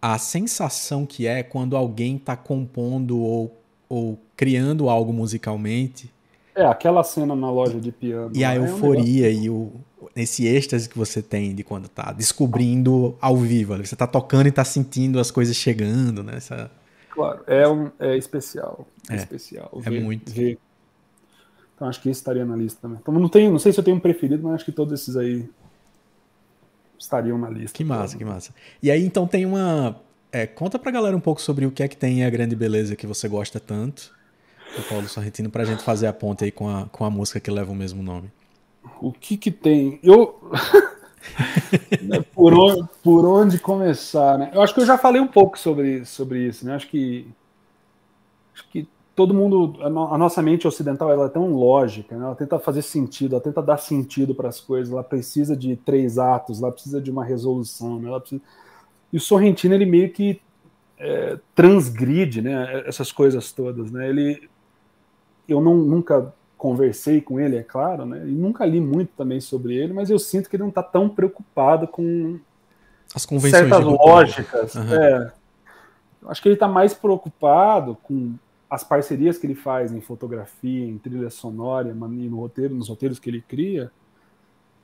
a 0.00 0.18
sensação 0.18 1.04
que 1.04 1.26
é 1.26 1.42
quando 1.42 1.76
alguém 1.76 2.16
está 2.16 2.36
compondo 2.36 3.18
ou, 3.20 3.60
ou 3.88 4.18
criando 4.36 4.88
algo 4.88 5.12
musicalmente. 5.12 6.10
É, 6.54 6.64
aquela 6.64 7.02
cena 7.04 7.36
na 7.36 7.50
loja 7.50 7.78
de 7.80 7.92
piano. 7.92 8.32
E 8.34 8.44
a 8.44 8.54
euforia 8.56 9.30
é 9.30 9.34
um 9.34 9.42
e 9.42 9.50
o, 9.50 9.72
esse 10.14 10.46
êxtase 10.46 10.88
que 10.88 10.96
você 10.96 11.22
tem 11.22 11.54
de 11.54 11.62
quando 11.62 11.88
tá 11.88 12.12
descobrindo 12.12 13.16
ao 13.20 13.36
vivo. 13.36 13.76
Você 13.76 13.96
tá 13.96 14.06
tocando 14.06 14.46
e 14.46 14.52
tá 14.52 14.64
sentindo 14.64 15.18
as 15.18 15.30
coisas 15.30 15.56
chegando, 15.56 16.22
né? 16.22 16.36
Essa... 16.36 16.70
Claro, 17.10 17.42
é, 17.46 17.68
um, 17.68 17.90
é 17.98 18.16
especial. 18.16 18.86
É, 19.08 19.14
é 19.14 19.16
especial. 19.16 19.70
É 19.84 19.90
ver, 19.90 20.02
muito. 20.02 20.32
Ver. 20.32 20.58
Então 21.74 21.88
acho 21.88 22.00
que 22.00 22.08
esse 22.08 22.20
estaria 22.20 22.44
na 22.44 22.56
lista 22.56 22.80
também. 22.80 22.98
Então 23.00 23.12
não, 23.12 23.28
tenho, 23.28 23.50
não 23.50 23.58
sei 23.58 23.72
se 23.72 23.80
eu 23.80 23.84
tenho 23.84 23.96
um 23.96 24.00
preferido, 24.00 24.42
mas 24.42 24.56
acho 24.56 24.64
que 24.64 24.72
todos 24.72 25.00
esses 25.00 25.16
aí 25.16 25.48
estariam 26.98 27.38
na 27.38 27.48
lista. 27.48 27.76
Que 27.76 27.84
massa, 27.84 28.16
que 28.16 28.24
massa. 28.24 28.54
E 28.82 28.90
aí 28.90 29.04
então 29.04 29.26
tem 29.26 29.44
uma. 29.44 30.00
É, 30.32 30.46
conta 30.46 30.78
pra 30.78 30.92
galera 30.92 31.16
um 31.16 31.20
pouco 31.20 31.40
sobre 31.40 31.66
o 31.66 31.72
que 31.72 31.82
é 31.82 31.88
que 31.88 31.96
tem 31.96 32.24
a 32.24 32.30
grande 32.30 32.54
beleza 32.54 32.94
que 32.94 33.06
você 33.06 33.28
gosta 33.28 33.58
tanto 33.58 34.12
do 34.76 34.82
Paulo 34.84 35.08
Sorrentino 35.08 35.50
pra 35.50 35.64
gente 35.64 35.82
fazer 35.82 36.06
a 36.06 36.12
ponte 36.12 36.44
aí 36.44 36.52
com 36.52 36.68
a, 36.68 36.86
com 36.86 37.04
a 37.04 37.10
música 37.10 37.40
que 37.40 37.50
leva 37.50 37.72
o 37.72 37.74
mesmo 37.74 38.02
nome 38.02 38.30
o 39.00 39.12
que 39.12 39.36
que 39.36 39.50
tem? 39.50 39.98
Eu. 40.02 40.38
Né, 42.02 42.22
por, 42.34 42.54
onde, 42.54 42.88
por 43.02 43.26
onde 43.26 43.58
começar, 43.58 44.38
né? 44.38 44.50
Eu 44.54 44.62
acho 44.62 44.74
que 44.74 44.80
eu 44.80 44.86
já 44.86 44.96
falei 44.96 45.20
um 45.20 45.26
pouco 45.26 45.58
sobre, 45.58 46.04
sobre 46.04 46.46
isso, 46.48 46.64
né? 46.64 46.74
Acho 46.74 46.88
que. 46.88 47.28
Acho 48.54 48.68
que 48.70 48.88
todo 49.14 49.34
mundo. 49.34 49.78
A, 49.82 49.90
no, 49.90 50.14
a 50.14 50.18
nossa 50.18 50.42
mente 50.42 50.66
ocidental 50.66 51.12
ela 51.12 51.26
é 51.26 51.28
tão 51.28 51.52
lógica, 51.52 52.16
né? 52.16 52.24
ela 52.24 52.34
tenta 52.34 52.58
fazer 52.58 52.80
sentido, 52.82 53.34
ela 53.34 53.42
tenta 53.42 53.62
dar 53.62 53.76
sentido 53.76 54.34
para 54.34 54.48
as 54.48 54.60
coisas, 54.60 54.90
ela 54.92 55.04
precisa 55.04 55.54
de 55.54 55.76
três 55.76 56.18
atos, 56.18 56.62
ela 56.62 56.72
precisa 56.72 57.00
de 57.00 57.10
uma 57.10 57.24
resolução, 57.24 57.98
né? 57.98 58.08
ela 58.08 58.18
precisa... 58.18 58.40
E 59.12 59.18
o 59.18 59.20
Sorrentino, 59.20 59.74
ele 59.74 59.86
meio 59.86 60.10
que 60.10 60.40
é, 60.98 61.38
transgride 61.54 62.42
né, 62.42 62.82
essas 62.86 63.10
coisas 63.12 63.52
todas, 63.52 63.90
né? 63.90 64.08
Ele. 64.08 64.48
Eu 65.48 65.60
não, 65.60 65.76
nunca 65.76 66.32
conversei 66.60 67.22
com 67.22 67.40
ele, 67.40 67.56
é 67.56 67.62
claro, 67.62 68.04
né? 68.04 68.22
E 68.26 68.32
nunca 68.32 68.66
li 68.66 68.82
muito 68.82 69.12
também 69.16 69.40
sobre 69.40 69.74
ele, 69.74 69.94
mas 69.94 70.10
eu 70.10 70.18
sinto 70.18 70.50
que 70.50 70.56
ele 70.56 70.62
não 70.62 70.68
está 70.68 70.82
tão 70.82 71.08
preocupado 71.08 71.88
com 71.88 72.38
as 73.14 73.24
convenções 73.24 73.66
certas 73.66 73.82
lógicas. 73.82 74.74
Uhum. 74.74 74.94
É. 74.94 75.32
Acho 76.26 76.42
que 76.42 76.48
ele 76.48 76.56
está 76.56 76.68
mais 76.68 76.92
preocupado 76.92 77.96
com 78.02 78.34
as 78.68 78.84
parcerias 78.84 79.38
que 79.38 79.46
ele 79.46 79.54
faz 79.54 79.90
em 79.90 80.02
fotografia, 80.02 80.84
em 80.86 80.98
trilha 80.98 81.30
sonora, 81.30 81.88
e 81.88 81.94
no 81.94 82.36
roteiro, 82.36 82.74
nos 82.74 82.90
roteiros 82.90 83.18
que 83.18 83.30
ele 83.30 83.40
cria, 83.40 83.90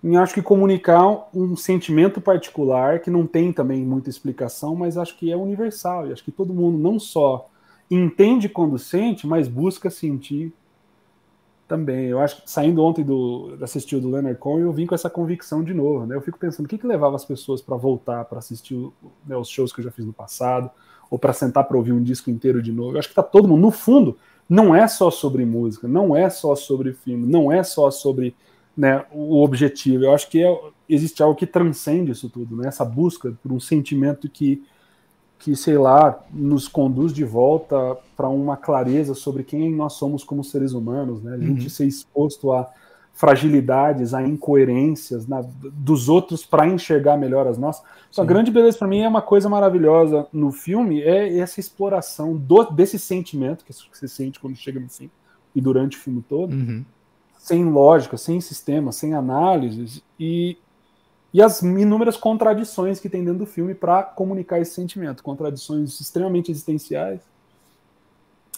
em 0.02 0.16
acho 0.16 0.32
que 0.32 0.40
comunicar 0.40 1.28
um 1.34 1.54
sentimento 1.54 2.22
particular 2.22 3.00
que 3.00 3.10
não 3.10 3.26
tem 3.26 3.52
também 3.52 3.84
muita 3.84 4.08
explicação, 4.08 4.74
mas 4.74 4.96
acho 4.96 5.14
que 5.18 5.30
é 5.30 5.36
universal. 5.36 6.08
E 6.08 6.12
acho 6.12 6.24
que 6.24 6.32
todo 6.32 6.54
mundo 6.54 6.78
não 6.78 6.98
só 6.98 7.50
entende 7.90 8.48
quando 8.48 8.78
sente, 8.78 9.26
mas 9.26 9.46
busca 9.46 9.90
sentir 9.90 10.54
também. 11.66 12.06
Eu 12.06 12.20
acho 12.20 12.42
que 12.42 12.50
saindo 12.50 12.82
ontem 12.82 13.04
do 13.04 13.56
assistir 13.60 13.96
o 13.96 14.00
do 14.00 14.10
Leonard 14.10 14.38
Cohen, 14.38 14.62
eu 14.62 14.72
vim 14.72 14.86
com 14.86 14.94
essa 14.94 15.10
convicção 15.10 15.62
de 15.62 15.74
novo, 15.74 16.06
né? 16.06 16.14
Eu 16.14 16.20
fico 16.20 16.38
pensando 16.38 16.66
o 16.66 16.68
que, 16.68 16.78
que 16.78 16.86
levava 16.86 17.16
as 17.16 17.24
pessoas 17.24 17.60
para 17.60 17.76
voltar 17.76 18.24
para 18.24 18.38
assistir 18.38 18.76
né, 19.26 19.36
os 19.36 19.48
shows 19.48 19.72
que 19.72 19.80
eu 19.80 19.84
já 19.84 19.90
fiz 19.90 20.04
no 20.04 20.12
passado, 20.12 20.70
ou 21.10 21.18
para 21.18 21.32
sentar 21.32 21.64
para 21.64 21.76
ouvir 21.76 21.92
um 21.92 22.02
disco 22.02 22.30
inteiro 22.30 22.62
de 22.62 22.72
novo. 22.72 22.94
Eu 22.94 22.98
acho 22.98 23.08
que 23.08 23.14
tá 23.14 23.22
todo 23.22 23.48
mundo 23.48 23.60
no 23.60 23.70
fundo, 23.70 24.16
não 24.48 24.74
é 24.74 24.86
só 24.86 25.10
sobre 25.10 25.44
música, 25.44 25.88
não 25.88 26.16
é 26.16 26.30
só 26.30 26.54
sobre 26.54 26.92
filme, 26.92 27.26
não 27.26 27.50
é 27.50 27.62
só 27.62 27.90
sobre 27.90 28.34
né, 28.76 29.04
o 29.12 29.42
objetivo. 29.42 30.04
Eu 30.04 30.12
acho 30.12 30.28
que 30.28 30.42
é, 30.42 30.60
existe 30.88 31.22
algo 31.22 31.36
que 31.36 31.46
transcende 31.46 32.12
isso 32.12 32.28
tudo, 32.28 32.56
né? 32.56 32.68
Essa 32.68 32.84
busca 32.84 33.36
por 33.42 33.52
um 33.52 33.60
sentimento 33.60 34.28
que 34.28 34.62
que, 35.38 35.54
sei 35.54 35.78
lá, 35.78 36.18
nos 36.32 36.66
conduz 36.66 37.12
de 37.12 37.24
volta 37.24 37.96
para 38.16 38.28
uma 38.28 38.56
clareza 38.56 39.14
sobre 39.14 39.44
quem 39.44 39.72
nós 39.74 39.94
somos 39.94 40.24
como 40.24 40.42
seres 40.42 40.72
humanos, 40.72 41.22
né? 41.22 41.34
A 41.34 41.38
gente 41.38 41.64
uhum. 41.64 41.70
ser 41.70 41.86
exposto 41.86 42.52
a 42.52 42.68
fragilidades, 43.16 44.12
a 44.12 44.22
incoerências 44.22 45.26
na, 45.26 45.42
dos 45.72 46.08
outros 46.08 46.44
para 46.44 46.66
enxergar 46.66 47.16
melhor 47.16 47.46
as 47.46 47.56
nossas. 47.56 47.82
Então, 48.10 48.22
a 48.22 48.26
grande 48.26 48.50
beleza 48.50 48.76
para 48.76 48.86
mim 48.86 49.00
é 49.00 49.08
uma 49.08 49.22
coisa 49.22 49.48
maravilhosa 49.48 50.26
no 50.30 50.52
filme 50.52 51.00
é 51.00 51.38
essa 51.38 51.58
exploração 51.58 52.36
do, 52.36 52.64
desse 52.64 52.98
sentimento 52.98 53.64
que 53.64 53.72
você 53.72 54.06
sente 54.06 54.38
quando 54.38 54.54
chega 54.56 54.78
no 54.78 54.88
fim 54.90 55.10
e 55.54 55.60
durante 55.62 55.96
o 55.96 56.00
filme 56.00 56.22
todo, 56.28 56.52
uhum. 56.52 56.84
sem 57.38 57.64
lógica, 57.64 58.18
sem 58.18 58.38
sistema, 58.38 58.92
sem 58.92 59.14
análises 59.14 60.02
e 60.20 60.58
e 61.36 61.42
as 61.42 61.60
inúmeras 61.60 62.16
contradições 62.16 62.98
que 62.98 63.10
tem 63.10 63.22
dentro 63.22 63.40
do 63.40 63.46
filme 63.46 63.74
para 63.74 64.02
comunicar 64.02 64.58
esse 64.58 64.72
sentimento, 64.72 65.22
contradições 65.22 66.00
extremamente 66.00 66.50
existenciais. 66.50 67.20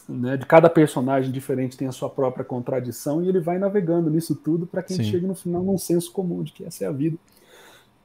Né, 0.09 0.37
de 0.37 0.47
cada 0.47 0.71
personagem 0.71 1.33
diferente 1.33 1.77
tem 1.77 1.89
a 1.89 1.93
sua 1.93 2.09
própria 2.09 2.45
contradição 2.45 3.21
e 3.21 3.29
ele 3.29 3.41
vai 3.41 3.59
navegando 3.59 4.09
nisso 4.09 4.33
tudo 4.37 4.65
para 4.65 4.81
que 4.81 4.93
a 4.93 4.97
gente 4.97 5.11
chegue 5.11 5.27
no 5.27 5.35
final 5.35 5.61
num 5.63 5.77
senso 5.77 6.13
comum 6.13 6.45
de 6.45 6.53
que 6.53 6.65
essa 6.65 6.85
é 6.85 6.87
a 6.87 6.93
vida. 6.93 7.19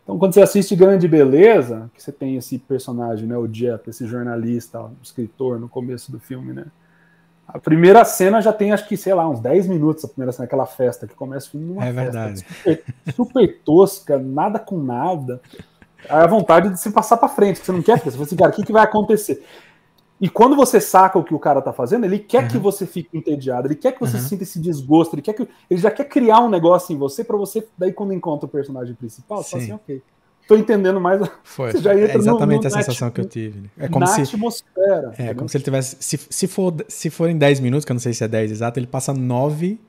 Então, 0.01 0.17
quando 0.17 0.33
você 0.33 0.41
assiste 0.41 0.75
Grande 0.75 1.07
Beleza, 1.07 1.91
que 1.93 2.01
você 2.01 2.11
tem 2.11 2.35
esse 2.35 2.57
personagem, 2.57 3.27
né, 3.27 3.37
o 3.37 3.47
Jeff, 3.47 3.87
esse 3.87 4.07
jornalista, 4.07 4.81
o 4.81 4.97
escritor 5.03 5.59
no 5.59 5.69
começo 5.69 6.11
do 6.11 6.19
filme, 6.19 6.51
né, 6.51 6.65
A 7.47 7.59
primeira 7.59 8.03
cena 8.05 8.41
já 8.41 8.53
tem, 8.53 8.71
acho 8.71 8.87
que, 8.87 8.95
sei 8.95 9.13
lá, 9.13 9.27
uns 9.27 9.39
10 9.39 9.67
minutos 9.67 10.05
a 10.05 10.07
primeira 10.07 10.31
cena, 10.31 10.45
aquela 10.45 10.65
festa 10.65 11.05
que 11.05 11.13
começa 11.13 11.49
numa 11.53 11.83
é 11.83 11.93
festa 11.93 12.01
verdade. 12.01 12.39
Super, 12.39 12.83
super, 13.15 13.61
tosca, 13.63 14.17
nada 14.17 14.59
com 14.59 14.77
nada. 14.77 15.41
Aí 16.09 16.23
a 16.23 16.27
vontade 16.27 16.69
de 16.69 16.79
se 16.79 16.91
passar 16.91 17.17
para 17.17 17.29
frente, 17.29 17.59
que 17.59 17.65
você 17.65 17.71
não 17.71 17.81
quer, 17.81 17.97
porque 17.97 18.11
você 18.11 18.17
fala 18.17 18.25
assim, 18.25 18.35
cara, 18.35 18.51
o 18.51 18.55
que, 18.55 18.63
que 18.63 18.71
vai 18.71 18.83
acontecer? 18.83 19.43
E 20.21 20.29
quando 20.29 20.55
você 20.55 20.79
saca 20.79 21.19
o 21.19 21.23
que 21.23 21.33
o 21.33 21.39
cara 21.39 21.61
tá 21.61 21.73
fazendo, 21.73 22.05
ele 22.05 22.17
quer 22.17 22.43
uhum. 22.43 22.47
que 22.49 22.57
você 22.57 22.85
fique 22.85 23.17
entediado, 23.17 23.67
ele 23.67 23.75
quer 23.75 23.91
que 23.91 23.99
você 23.99 24.17
uhum. 24.17 24.23
sinta 24.23 24.43
esse 24.43 24.59
desgosto, 24.59 25.15
ele 25.15 25.21
quer 25.21 25.33
que 25.33 25.47
ele 25.69 25.79
já 25.81 25.91
quer 25.91 26.05
criar 26.05 26.39
um 26.39 26.49
negócio 26.49 26.93
em 26.93 26.97
você 26.97 27.23
para 27.23 27.35
você 27.35 27.67
daí 27.77 27.91
quando 27.91 28.13
encontra 28.13 28.45
o 28.45 28.49
personagem 28.49 28.95
principal, 28.95 29.43
você 29.43 29.49
fala 29.49 29.63
assim, 29.63 29.73
OK. 29.73 30.01
Tô 30.47 30.55
entendendo 30.55 30.99
mais. 30.99 31.21
Foi. 31.43 31.71
Você 31.71 31.79
já 31.79 31.93
entra 31.93 32.13
é 32.13 32.17
exatamente 32.17 32.63
no, 32.63 32.69
no 32.69 32.75
a 32.75 32.81
sensação 32.81 33.09
que 33.09 33.21
eu 33.21 33.25
tive. 33.25 33.61
Né? 33.61 33.69
É 33.77 33.87
como 33.87 34.01
na 34.01 34.07
se 34.07 34.21
atmosfera. 34.21 35.13
É, 35.17 35.33
como 35.33 35.47
se 35.47 35.57
ele 35.57 35.63
tivesse 35.63 35.97
se, 35.99 36.19
se 36.29 36.47
for 36.47 36.73
se 36.87 37.09
forem 37.09 37.37
10 37.37 37.59
minutos, 37.61 37.85
que 37.85 37.91
eu 37.91 37.95
não 37.95 38.01
sei 38.01 38.13
se 38.13 38.23
é 38.23 38.27
10 38.27 38.51
exato, 38.51 38.79
ele 38.79 38.87
passa 38.87 39.13
9 39.13 39.79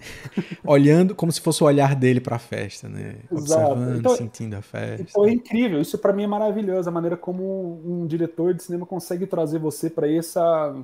olhando 0.64 1.14
como 1.14 1.30
se 1.30 1.40
fosse 1.40 1.62
o 1.62 1.66
olhar 1.66 1.94
dele 1.94 2.20
para 2.20 2.36
a 2.36 2.38
festa, 2.38 2.88
né? 2.88 3.16
Exato. 3.30 3.72
Observando, 3.72 3.98
então, 3.98 4.16
sentindo 4.16 4.54
a 4.56 4.62
festa. 4.62 5.06
Então 5.08 5.24
é 5.26 5.30
incrível, 5.30 5.80
isso 5.80 5.98
para 5.98 6.12
mim 6.12 6.24
é 6.24 6.26
maravilhoso, 6.26 6.88
a 6.88 6.92
maneira 6.92 7.16
como 7.16 7.80
um 7.84 8.06
diretor 8.06 8.54
de 8.54 8.62
cinema 8.62 8.86
consegue 8.86 9.26
trazer 9.26 9.58
você 9.58 9.88
para 9.90 10.10
essa, 10.10 10.74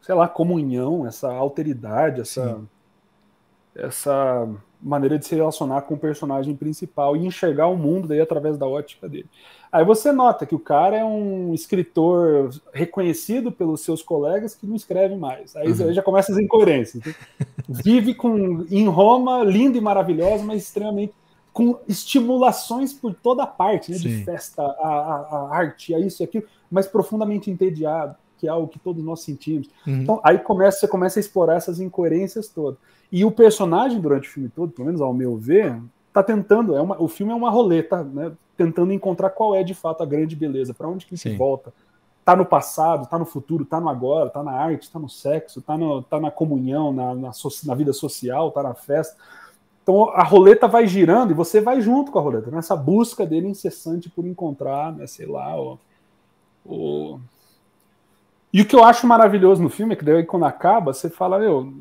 sei 0.00 0.14
lá, 0.14 0.28
comunhão, 0.28 1.06
essa 1.06 1.32
alteridade, 1.32 2.20
essa 2.20 2.56
Sim. 2.56 2.68
essa 3.76 4.48
maneira 4.80 5.18
de 5.18 5.26
se 5.26 5.34
relacionar 5.34 5.82
com 5.82 5.94
o 5.94 5.98
personagem 5.98 6.54
principal 6.54 7.16
e 7.16 7.26
enxergar 7.26 7.66
o 7.66 7.76
mundo 7.76 8.08
daí 8.08 8.20
através 8.20 8.56
da 8.56 8.66
ótica 8.66 9.08
dele. 9.08 9.28
Aí 9.70 9.84
você 9.84 10.12
nota 10.12 10.46
que 10.46 10.54
o 10.54 10.58
cara 10.58 10.96
é 10.96 11.04
um 11.04 11.52
escritor 11.52 12.50
reconhecido 12.72 13.52
pelos 13.52 13.82
seus 13.82 14.02
colegas 14.02 14.54
que 14.54 14.66
não 14.66 14.76
escreve 14.76 15.16
mais. 15.16 15.54
Aí 15.56 15.68
uhum. 15.70 15.92
já 15.92 16.02
começa 16.02 16.32
as 16.32 16.38
incoerências. 16.38 17.04
Né? 17.04 17.14
Vive 17.68 18.14
com 18.14 18.64
em 18.70 18.88
Roma, 18.88 19.42
lindo 19.44 19.76
e 19.76 19.80
maravilhoso, 19.80 20.44
mas 20.44 20.62
extremamente 20.62 21.12
com 21.52 21.76
estimulações 21.88 22.92
por 22.92 23.12
toda 23.12 23.44
parte, 23.44 23.90
né? 23.90 23.98
De 23.98 24.24
festa, 24.24 24.62
a, 24.62 24.88
a, 24.88 25.48
a 25.50 25.56
arte, 25.56 25.92
a 25.92 25.98
isso 25.98 26.22
e 26.22 26.24
aquilo, 26.24 26.44
mas 26.70 26.86
profundamente 26.86 27.50
entediado, 27.50 28.14
que 28.38 28.46
é 28.46 28.50
algo 28.50 28.68
que 28.68 28.78
todos 28.78 29.04
nós 29.04 29.20
sentimos. 29.20 29.68
Uhum. 29.86 30.02
Então 30.02 30.20
aí 30.24 30.38
começa, 30.38 30.80
você 30.80 30.88
começa 30.88 31.18
a 31.18 31.20
explorar 31.20 31.56
essas 31.56 31.80
incoerências 31.80 32.48
todas. 32.48 32.78
E 33.10 33.24
o 33.24 33.30
personagem 33.30 34.00
durante 34.00 34.28
o 34.28 34.32
filme 34.32 34.48
todo, 34.48 34.72
pelo 34.72 34.86
menos 34.86 35.00
ao 35.00 35.12
meu 35.12 35.36
ver, 35.36 35.80
tá 36.12 36.22
tentando, 36.22 36.74
é 36.74 36.80
uma, 36.80 37.00
o 37.00 37.08
filme 37.08 37.32
é 37.32 37.34
uma 37.34 37.50
roleta, 37.50 38.02
né? 38.02 38.32
Tentando 38.56 38.92
encontrar 38.92 39.30
qual 39.30 39.54
é 39.54 39.62
de 39.62 39.74
fato 39.74 40.02
a 40.02 40.06
grande 40.06 40.34
beleza, 40.34 40.74
para 40.74 40.88
onde 40.88 41.06
que 41.06 41.16
se 41.16 41.36
volta. 41.36 41.72
Tá 42.24 42.34
no 42.36 42.44
passado, 42.44 43.08
tá 43.08 43.18
no 43.18 43.24
futuro, 43.24 43.64
tá 43.64 43.80
no 43.80 43.88
agora, 43.88 44.28
tá 44.28 44.42
na 44.42 44.52
arte, 44.52 44.90
tá 44.90 44.98
no 44.98 45.08
sexo, 45.08 45.62
tá, 45.62 45.78
no, 45.78 46.02
tá 46.02 46.20
na 46.20 46.30
comunhão, 46.30 46.92
na, 46.92 47.14
na, 47.14 47.32
so, 47.32 47.48
na 47.64 47.74
vida 47.74 47.92
social, 47.92 48.50
tá 48.50 48.62
na 48.62 48.74
festa. 48.74 49.16
Então 49.82 50.10
a 50.10 50.22
roleta 50.22 50.68
vai 50.68 50.86
girando 50.86 51.30
e 51.30 51.34
você 51.34 51.60
vai 51.60 51.80
junto 51.80 52.12
com 52.12 52.18
a 52.18 52.22
roleta, 52.22 52.50
nessa 52.50 52.76
busca 52.76 53.24
dele 53.24 53.48
incessante 53.48 54.10
por 54.10 54.26
encontrar, 54.26 54.92
né, 54.92 55.06
sei 55.06 55.24
lá, 55.24 55.58
o, 55.58 55.78
o... 56.66 57.18
E 58.52 58.62
o 58.62 58.66
que 58.66 58.74
eu 58.74 58.84
acho 58.84 59.06
maravilhoso 59.06 59.62
no 59.62 59.68
filme 59.68 59.92
é 59.92 59.96
que 59.96 60.04
daí 60.04 60.24
quando 60.24 60.44
acaba, 60.44 60.92
você 60.92 61.10
fala, 61.10 61.38
meu, 61.38 61.72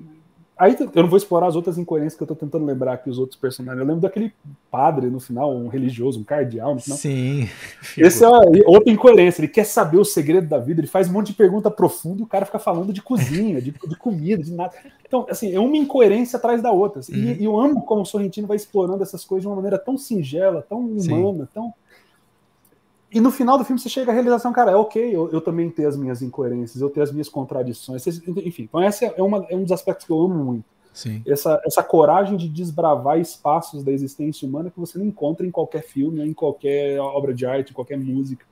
Aí 0.58 0.76
eu 0.80 1.04
não 1.04 1.10
vou 1.10 1.18
explorar 1.18 1.48
as 1.48 1.56
outras 1.56 1.78
incoerências 1.78 2.16
que 2.16 2.24
eu 2.24 2.28
tô 2.28 2.36
tentando 2.36 2.66
lembrar 2.66 2.94
aqui, 2.94 3.12
os 3.12 3.20
outros 3.20 3.40
personagens. 3.40 3.80
Eu 3.80 3.86
lembro 3.86 4.02
daquele 4.02 4.34
padre 4.72 5.08
no 5.08 5.20
final, 5.20 5.56
um 5.56 5.68
religioso, 5.68 6.20
um 6.20 6.24
cardeal 6.24 6.74
no 6.74 6.82
final. 6.82 6.98
Sim. 6.98 7.48
Esse 7.96 8.24
é 8.24 8.28
outra 8.66 8.92
incoerência. 8.92 9.42
Ele 9.42 9.50
quer 9.50 9.66
saber 9.66 9.98
o 9.98 10.06
segredo 10.06 10.48
da 10.48 10.58
vida, 10.58 10.82
ele 10.82 10.88
faz 10.88 11.10
um 11.10 11.14
monte 11.14 11.28
de 11.28 11.34
pergunta 11.34 11.70
profunda 11.70 12.22
e 12.22 12.24
o 12.24 12.28
cara 12.28 12.44
fica 12.44 12.58
falando 12.58 12.92
de 12.92 13.04
cozinha, 13.04 13.62
de, 13.62 13.72
de 13.72 13.96
comida, 13.98 14.42
de 14.42 14.52
nada. 14.52 14.74
Então, 15.06 15.28
assim, 15.30 15.54
é 15.54 15.60
uma 15.60 15.78
incoerência 15.78 16.38
atrás 16.38 16.60
da 16.60 16.72
outra. 16.72 17.02
Assim. 17.02 17.14
Uhum. 17.14 17.32
E, 17.34 17.42
e, 17.42 17.46
eu 17.46 17.60
amo 17.60 17.84
como 17.84 18.02
o 18.02 18.06
Sorrentino 18.06 18.48
vai 18.48 18.58
explorando 18.58 19.04
essas 19.04 19.24
coisas 19.24 19.44
de 19.44 19.48
uma 19.48 19.58
maneira 19.58 19.78
tão 19.78 19.96
singela, 19.96 20.66
tão 20.68 20.80
humana, 20.80 21.44
Sim. 21.44 21.50
tão 21.54 21.74
e 23.12 23.22
no 23.22 23.32
final 23.32 23.58
do 23.58 23.64
filme 23.64 23.80
você 23.80 23.90
chega 23.90 24.12
à 24.12 24.14
realização, 24.14 24.52
cara, 24.52 24.72
é 24.72 24.76
ok, 24.76 25.16
eu, 25.16 25.30
eu, 25.32 25.40
também 25.40 25.70
tenho 25.70 25.88
as 25.88 25.96
minhas 25.96 26.22
incoerências, 26.22 26.82
eu 26.82 26.90
tenho 26.90 27.04
as 27.04 27.12
minhas 27.12 27.30
contradições, 27.30 28.06
enfim. 28.06 28.64
Então, 28.64 28.84
esse 28.84 29.06
é, 29.06 29.24
uma, 29.24 29.46
é 29.50 29.56
um 29.56 29.64
dos 29.64 29.72
aspectos 29.72 30.06
que 30.06 30.12
eu 30.12 30.22
amo 30.22 30.36
muito. 30.36 30.66
Sim. 30.94 31.22
Essa, 31.26 31.62
essa 31.66 31.84
coragem 31.84 32.36
de 32.36 32.50
desbravar 32.50 33.20
espaços 33.20 33.84
da 33.84 33.92
existência 33.92 34.48
humana 34.48 34.72
que 34.72 34.80
você 34.80 34.98
não 34.98 35.06
encontra 35.06 35.46
em 35.46 35.52
qualquer 35.52 35.84
filme, 35.84 36.22
em 36.22 36.34
qualquer 36.34 37.00
obra 37.00 37.34
de 37.34 37.46
arte, 37.46 37.72
em 37.72 37.74
qualquer 37.74 37.98
música. 37.98 38.46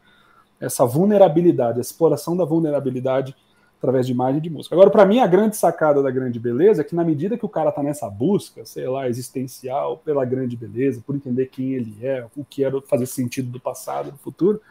Essa 0.60 0.86
vulnerabilidade, 0.86 1.80
a 1.80 1.82
exploração 1.82 2.38
da 2.38 2.46
vulnerabilidade 2.46 3.36
através 3.78 4.06
de 4.06 4.12
imagem 4.12 4.38
e 4.38 4.42
de 4.42 4.50
música. 4.50 4.76
Agora, 4.76 4.90
para 4.90 5.06
mim, 5.06 5.20
a 5.20 5.28
grande 5.28 5.58
sacada 5.58 6.02
da 6.02 6.10
grande 6.10 6.40
beleza 6.40 6.82
é 6.82 6.84
que, 6.84 6.96
na 6.96 7.04
medida 7.04 7.38
que 7.38 7.46
o 7.46 7.50
cara 7.50 7.72
tá 7.72 7.84
nessa 7.84 8.10
busca, 8.10 8.66
sei 8.66 8.88
lá, 8.88 9.08
existencial, 9.08 9.98
pela 9.98 10.26
grande 10.26 10.56
beleza, 10.56 11.04
por 11.06 11.16
entender 11.16 11.48
quem 11.48 11.74
ele 11.74 11.98
é, 12.02 12.26
o 12.36 12.44
que 12.44 12.64
era 12.64 12.82
fazer 12.82 13.06
sentido 13.06 13.52
do 13.52 13.60
passado, 13.60 14.12
do 14.12 14.18
futuro, 14.18 14.62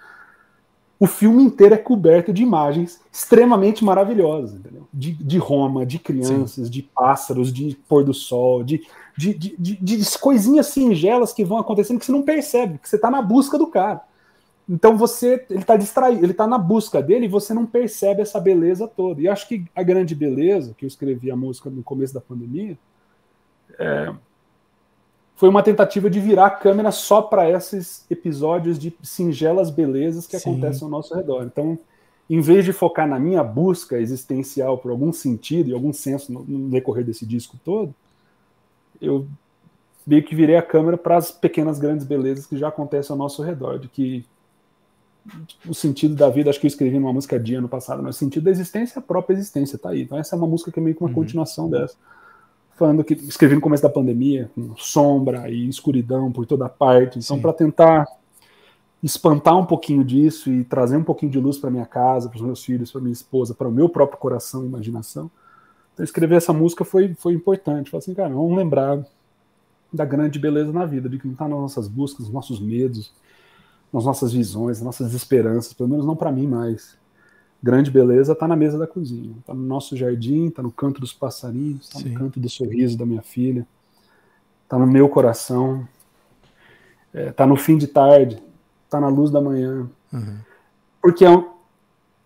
o 0.99 1.07
filme 1.07 1.43
inteiro 1.43 1.75
é 1.75 1.79
coberto 1.79 2.33
de 2.33 2.43
imagens 2.43 3.01
extremamente 3.13 3.85
maravilhosas, 3.85 4.55
entendeu? 4.55 4.87
De, 4.93 5.13
de 5.13 5.39
Roma, 5.39 5.85
de 5.85 5.99
crianças, 5.99 6.67
Sim. 6.67 6.71
de 6.71 6.83
pássaros, 6.83 7.53
de 7.53 7.77
pôr 7.89 8.05
do 8.05 8.15
sol, 8.15 8.63
de, 8.63 8.81
de, 9.17 9.35
de, 9.35 9.57
de, 9.59 9.77
de 9.77 10.19
coisinhas 10.19 10.69
singelas 10.69 11.33
que 11.33 11.45
vão 11.45 11.59
acontecendo 11.59 11.99
que 11.99 12.07
você 12.07 12.13
não 12.13 12.23
percebe, 12.23 12.79
que 12.79 12.89
você 12.89 12.97
está 12.97 13.11
na 13.11 13.21
busca 13.21 13.59
do 13.59 13.67
cara. 13.67 14.03
Então 14.69 14.97
você, 14.97 15.45
ele 15.51 15.61
está 15.61 15.77
distraído, 15.77 16.25
ele 16.25 16.33
está 16.33 16.47
na 16.47 16.57
busca 16.57 17.03
dele 17.03 17.27
e 17.27 17.29
você 17.29 17.53
não 17.53 17.67
percebe 17.67 18.23
essa 18.23 18.41
beleza 18.41 18.89
toda. 18.89 19.21
E 19.21 19.29
acho 19.29 19.47
que 19.47 19.67
a 19.75 19.83
grande 19.83 20.15
beleza, 20.15 20.75
que 20.77 20.85
eu 20.85 20.89
escrevi 20.89 21.31
a 21.31 21.37
música 21.37 21.69
no 21.69 21.83
começo 21.83 22.15
da 22.15 22.21
pandemia, 22.21 22.79
é, 23.79 24.15
foi 25.37 25.49
uma 25.49 25.63
tentativa 25.63 26.09
de 26.09 26.21
virar 26.21 26.47
a 26.47 26.51
câmera 26.51 26.91
só 26.91 27.21
para 27.21 27.51
esses 27.51 28.07
episódios 28.11 28.79
de 28.79 28.97
singelas 29.03 29.69
belezas 29.69 30.27
que 30.27 30.39
Sim. 30.39 30.51
acontecem 30.51 30.85
ao 30.85 30.91
nosso 30.91 31.15
redor. 31.15 31.45
Então, 31.45 31.79
em 32.31 32.41
vez 32.41 32.65
de 32.65 32.73
focar 32.73 33.07
na 33.07 33.19
minha 33.19 33.45
busca 33.45 33.99
existencial 33.99 34.79
por 34.79 34.91
algum 34.91 35.13
sentido 35.13 35.69
e 35.69 35.75
algum 35.75 35.93
senso 35.93 36.33
no, 36.33 36.43
no 36.45 36.71
decorrer 36.71 37.05
desse 37.05 37.27
disco 37.27 37.59
todo, 37.63 37.95
eu 39.01 39.27
meio 40.07 40.23
que 40.23 40.35
virei 40.35 40.57
a 40.57 40.63
câmera 40.63 40.97
para 40.97 41.17
as 41.17 41.31
pequenas 41.31 41.79
grandes 41.79 42.07
belezas 42.07 42.47
que 42.47 42.57
já 42.57 42.69
acontecem 42.69 43.13
ao 43.13 43.19
nosso 43.19 43.43
redor, 43.43 43.79
de 43.79 43.89
que 43.89 44.25
o 45.67 45.75
sentido 45.75 46.15
da 46.15 46.29
vida, 46.29 46.51
acho 46.51 46.61
que 46.61 46.67
eu 46.67 46.69
escrevi 46.69 46.99
numa 46.99 47.13
música 47.13 47.39
dia 47.39 47.59
ano 47.59 47.69
passado, 47.69 48.03
mas 48.03 48.17
o 48.17 48.19
sentido 48.19 48.45
da 48.45 48.51
existência 48.51 48.99
é 48.99 49.01
a 49.01 49.03
própria 49.03 49.35
existência, 49.35 49.79
tá 49.79 49.91
aí. 49.91 50.03
Então 50.03 50.19
essa 50.19 50.37
é 50.37 50.39
uma 50.39 50.47
música 50.47 50.71
que 50.71 50.79
é 50.79 50.83
meio 50.83 50.95
que 50.95 51.03
uma 51.03 51.09
uhum. 51.09 51.15
continuação 51.15 51.69
dessa. 51.71 51.97
Falando 52.77 53.05
que 53.05 53.15
escrevi 53.15 53.55
no 53.55 53.61
começo 53.61 53.83
da 53.83 53.89
pandemia, 53.89 54.51
com 54.55 54.77
sombra 54.77 55.49
e 55.49 55.69
escuridão 55.69 56.33
por 56.33 56.45
toda 56.45 56.69
parte. 56.69 57.19
Então, 57.21 57.41
para 57.41 57.53
tentar 57.53 58.05
espantar 59.01 59.57
um 59.57 59.65
pouquinho 59.65 60.03
disso 60.03 60.51
e 60.51 60.65
trazer 60.65 60.97
um 60.97 61.05
pouquinho 61.05 61.31
de 61.31 61.39
luz 61.39 61.57
para 61.57 61.71
minha 61.71 61.87
casa, 61.87 62.29
para 62.29 62.37
os 62.37 62.43
meus 62.43 62.65
filhos, 62.65 62.91
para 62.91 63.01
minha 63.01 63.13
esposa, 63.13 63.55
para 63.55 63.69
o 63.69 63.73
meu 63.73 63.89
próprio 63.89 64.19
coração 64.19 64.65
e 64.65 64.67
imaginação. 64.67 65.31
Então, 65.93 66.03
escrever 66.03 66.35
essa 66.35 66.53
música 66.53 66.85
foi, 66.85 67.15
foi 67.15 67.33
importante. 67.33 67.91
Falei 67.91 68.03
assim, 68.03 68.15
cara, 68.15 68.35
vamos 68.35 68.57
lembrar 68.57 69.07
da 69.93 70.05
grande 70.05 70.41
beleza 70.41 70.73
na 70.73 70.85
vida, 70.85 71.09
de 71.09 71.19
que 71.19 71.27
não 71.27 71.35
está 71.35 71.47
nas 71.47 71.59
nossas 71.59 71.87
buscas, 71.87 72.27
nos 72.27 72.35
nossos 72.35 72.59
medos, 72.59 73.13
nas 73.95 74.05
nossas 74.05 74.33
visões, 74.33 74.79
nas 74.79 74.87
nossas 74.87 75.15
esperanças, 75.15 75.73
pelo 75.73 75.89
menos 75.89 76.05
não 76.05 76.17
para 76.17 76.33
mim 76.33 76.49
mais. 76.49 76.99
Grande 77.63 77.93
beleza 77.93 78.33
está 78.33 78.49
na 78.49 78.57
mesa 78.57 78.77
da 78.77 78.89
cozinha, 78.89 79.37
está 79.39 79.55
no 79.55 79.63
nosso 79.63 79.97
jardim, 79.97 80.49
está 80.49 80.61
no 80.61 80.73
canto 80.73 81.01
dos 81.01 81.13
passarinhos, 81.13 81.87
está 81.87 82.01
no 82.01 82.13
canto 82.13 82.41
do 82.41 82.51
sorriso 82.51 82.99
da 82.99 83.07
minha 83.07 83.23
filha, 83.23 83.65
está 84.65 84.77
no 84.77 84.87
meu 84.87 85.09
coração, 85.09 85.87
está 87.07 87.21
é, 87.21 87.31
tá 87.31 87.47
no 87.47 87.55
fim 87.57 87.79
de 87.79 87.87
tarde, 87.87 88.43
está 88.85 89.01
na 89.01 89.07
luz 89.07 89.31
da 89.31 89.41
manhã. 89.41 89.89
Uhum. 90.13 90.39
Porque 91.01 91.25
é 91.25 91.45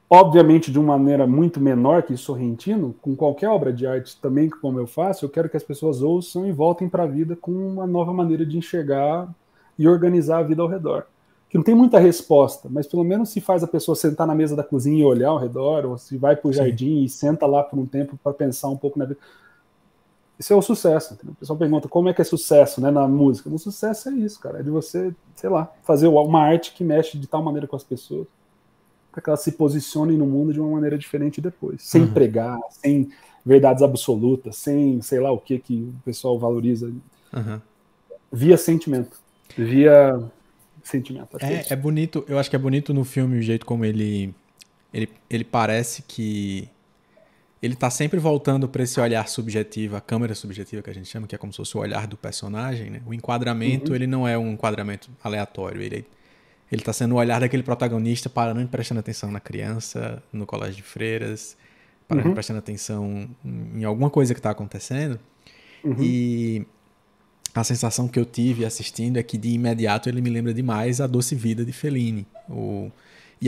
obviamente 0.09 0.73
de 0.73 0.79
uma 0.79 0.97
maneira 0.97 1.27
muito 1.27 1.61
menor 1.61 2.03
que 2.03 2.17
Sorrentino, 2.17 2.95
com 3.03 3.15
qualquer 3.15 3.51
obra 3.51 3.75
de 3.75 3.87
arte 3.87 4.19
também 4.23 4.49
como 4.49 4.81
eu 4.81 4.87
faço, 4.87 5.27
eu 5.27 5.29
quero 5.29 5.51
que 5.51 5.57
as 5.57 5.63
pessoas 5.63 6.01
ouçam 6.01 6.47
e 6.47 6.51
voltem 6.51 6.89
para 6.89 7.03
a 7.03 7.07
vida 7.07 7.37
com 7.37 7.53
uma 7.53 7.87
nova 7.87 8.13
maneira 8.15 8.47
de 8.47 8.57
enxergar 8.57 9.29
e 9.79 9.87
organizar 9.87 10.39
a 10.39 10.43
vida 10.43 10.63
ao 10.63 10.69
redor 10.69 11.07
que 11.49 11.57
não 11.57 11.65
tem 11.65 11.75
muita 11.75 11.99
resposta, 11.99 12.69
mas 12.71 12.87
pelo 12.87 13.03
menos 13.03 13.31
se 13.31 13.41
faz 13.41 13.63
a 13.63 13.67
pessoa 13.67 13.97
sentar 13.97 14.27
na 14.27 14.35
mesa 14.35 14.55
da 14.55 14.63
cozinha 14.63 15.01
e 15.01 15.05
olhar 15.05 15.31
ao 15.31 15.39
redor, 15.39 15.87
ou 15.87 15.97
se 15.97 16.17
vai 16.19 16.37
para 16.37 16.49
o 16.49 16.53
jardim 16.53 17.05
e 17.05 17.09
senta 17.09 17.47
lá 17.47 17.63
por 17.63 17.79
um 17.79 17.87
tempo 17.87 18.19
para 18.23 18.35
pensar 18.35 18.69
um 18.69 18.77
pouco 18.77 18.99
na 18.99 19.07
vida. 19.07 19.19
Isso 20.39 20.53
é 20.53 20.57
o 20.57 20.63
sucesso. 20.63 21.15
Entendeu? 21.15 21.33
O 21.33 21.37
pessoal 21.37 21.59
pergunta 21.59 21.89
como 21.89 22.09
é 22.09 22.15
que 22.15 22.21
é 22.21 22.25
sucesso 22.25 22.81
né, 22.81 22.91
na 22.91 23.09
música. 23.09 23.49
O 23.49 23.59
sucesso 23.59 24.11
é 24.11 24.13
isso, 24.13 24.39
cara. 24.39 24.61
É 24.61 24.63
de 24.63 24.71
você, 24.71 25.13
sei 25.35 25.51
lá, 25.51 25.73
fazer 25.83 26.07
uma 26.07 26.41
arte 26.41 26.73
que 26.75 26.85
mexe 26.85 27.19
de 27.19 27.27
tal 27.27 27.43
maneira 27.43 27.67
com 27.67 27.75
as 27.75 27.83
pessoas 27.83 28.27
para 29.11 29.23
que 29.23 29.31
elas 29.31 29.41
se 29.41 29.53
posicionem 29.53 30.17
no 30.17 30.27
mundo 30.27 30.53
de 30.53 30.61
uma 30.61 30.71
maneira 30.71 30.97
diferente 30.97 31.41
depois. 31.41 31.83
Sem 31.83 32.03
uhum. 32.03 32.13
pregar, 32.13 32.59
sem 32.71 33.11
verdades 33.45 33.83
absolutas, 33.83 34.57
sem 34.57 35.01
sei 35.01 35.19
lá 35.19 35.33
o 35.33 35.39
que 35.39 35.59
que 35.59 35.93
o 35.99 36.05
pessoal 36.05 36.39
valoriza. 36.39 36.93
Uhum. 37.35 37.61
Via 38.31 38.57
sentimento. 38.57 39.19
Via 39.57 40.23
sentimento. 40.89 41.37
É, 41.41 41.55
é, 41.55 41.67
é, 41.71 41.77
bonito, 41.77 42.25
eu 42.29 42.39
acho 42.39 42.49
que 42.51 42.57
é 42.57 42.59
bonito 42.59 42.93
no 42.93 43.05
filme 43.05 43.39
o 43.39 43.43
jeito 43.43 43.65
como 43.65 43.85
ele, 43.85 44.35
ele, 44.93 45.09
ele 45.29 45.45
parece 45.45 46.03
que 46.03 46.69
ele 47.61 47.75
tá 47.75 47.91
sempre 47.91 48.19
voltando 48.19 48.69
para 48.69 48.83
esse 48.83 49.01
olhar 49.01 49.29
subjetivo, 49.29 49.97
a 49.97 50.01
câmera 50.01 50.35
subjetiva 50.35 50.81
que 50.83 50.91
a 50.91 50.95
gente 50.95 51.09
chama, 51.09 51.27
que 51.27 51.35
é 51.35 51.39
como 51.39 51.53
se 51.53 51.57
fosse 51.57 51.77
o 51.77 51.81
olhar 51.81 52.07
do 52.07 52.17
personagem, 52.17 52.91
né? 52.91 53.03
O 53.07 53.13
enquadramento, 53.13 53.91
uhum. 53.91 53.97
ele 53.97 54.07
não 54.07 54.27
é 54.27 54.39
um 54.39 54.53
enquadramento 54.53 55.11
aleatório, 55.23 55.83
ele 55.83 56.07
ele 56.71 56.83
tá 56.83 56.93
sendo 56.93 57.15
o 57.15 57.19
olhar 57.19 57.41
daquele 57.41 57.63
protagonista 57.63 58.29
parando 58.29 58.61
e 58.61 58.67
prestando 58.67 59.01
atenção 59.01 59.31
na 59.31 59.41
criança, 59.41 60.23
no 60.31 60.45
colégio 60.45 60.77
de 60.77 60.83
freiras, 60.83 61.57
parando 62.07 62.27
uhum. 62.27 62.33
e 62.33 62.35
prestando 62.35 62.59
atenção 62.59 63.29
em 63.75 63.85
alguma 63.85 64.11
coisa 64.11 64.35
que 64.35 64.39
está 64.39 64.51
acontecendo. 64.51 65.19
Uhum. 65.83 65.97
E 65.99 66.67
a 67.61 67.65
sensação 67.65 68.09
que 68.09 68.19
eu 68.19 68.25
tive 68.25 68.65
assistindo 68.65 69.17
é 69.17 69.23
que 69.23 69.37
de 69.37 69.51
imediato 69.51 70.09
ele 70.09 70.21
me 70.21 70.31
lembra 70.31 70.53
demais 70.53 71.01
a 71.01 71.07
Doce 71.07 71.35
Vida 71.35 71.65
de 71.65 71.73
Fellini. 71.73 72.27
O, 72.49 72.91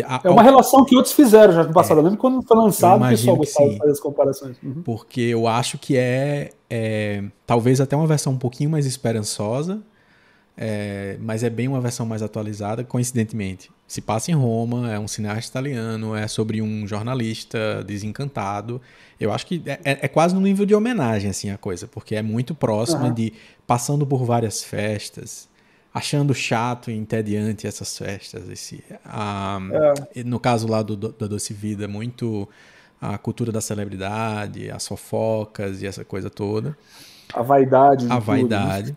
a, 0.04 0.20
é 0.22 0.30
uma 0.30 0.42
relação 0.42 0.84
que 0.84 0.94
outros 0.94 1.12
fizeram 1.12 1.52
já 1.52 1.64
no 1.64 1.72
passado. 1.72 1.98
É, 1.98 2.02
lembro 2.02 2.18
quando 2.18 2.42
foi 2.42 2.56
lançado, 2.56 3.04
o 3.04 3.08
pessoal 3.08 3.36
gostava 3.36 3.70
de 3.70 3.78
fazer 3.78 3.90
as 3.90 4.00
comparações. 4.00 4.56
Uhum. 4.62 4.82
Porque 4.82 5.20
eu 5.20 5.48
acho 5.48 5.78
que 5.78 5.96
é, 5.96 6.50
é, 6.68 7.24
talvez 7.44 7.80
até 7.80 7.96
uma 7.96 8.06
versão 8.06 8.34
um 8.34 8.38
pouquinho 8.38 8.70
mais 8.70 8.86
esperançosa, 8.86 9.82
é, 10.56 11.16
mas 11.20 11.42
é 11.42 11.50
bem 11.50 11.68
uma 11.68 11.80
versão 11.80 12.04
mais 12.04 12.22
atualizada, 12.22 12.84
coincidentemente. 12.84 13.70
Se 13.86 14.00
passa 14.00 14.30
em 14.30 14.34
Roma, 14.34 14.92
é 14.92 14.98
um 14.98 15.08
cineasta 15.08 15.50
italiano, 15.50 16.14
é 16.14 16.28
sobre 16.28 16.60
um 16.62 16.86
jornalista 16.86 17.82
desencantado. 17.84 18.80
Eu 19.18 19.32
acho 19.32 19.46
que 19.46 19.62
é, 19.66 19.80
é, 19.84 19.98
é 20.02 20.08
quase 20.08 20.34
no 20.34 20.40
nível 20.40 20.64
de 20.64 20.74
homenagem 20.74 21.30
assim 21.30 21.50
a 21.50 21.58
coisa, 21.58 21.88
porque 21.88 22.14
é 22.14 22.22
muito 22.22 22.54
próxima 22.54 23.06
uhum. 23.06 23.14
de 23.14 23.32
passando 23.66 24.06
por 24.06 24.24
várias 24.24 24.62
festas, 24.62 25.48
achando 25.92 26.34
chato 26.34 26.90
e 26.90 26.94
entediante 26.94 27.66
essas 27.66 27.96
festas. 27.96 28.48
Esse, 28.48 28.84
a, 29.04 29.58
é. 30.14 30.24
No 30.24 30.38
caso 30.38 30.68
lá 30.68 30.82
do, 30.82 30.96
da 30.96 31.26
Doce 31.26 31.52
Vida, 31.52 31.88
muito 31.88 32.48
a 33.00 33.16
cultura 33.16 33.50
da 33.50 33.60
celebridade, 33.60 34.70
as 34.70 34.86
fofocas 34.86 35.82
e 35.82 35.86
essa 35.86 36.04
coisa 36.04 36.28
toda. 36.28 36.76
A 37.32 37.42
vaidade. 37.42 38.06
A 38.10 38.18
vaidade. 38.18 38.96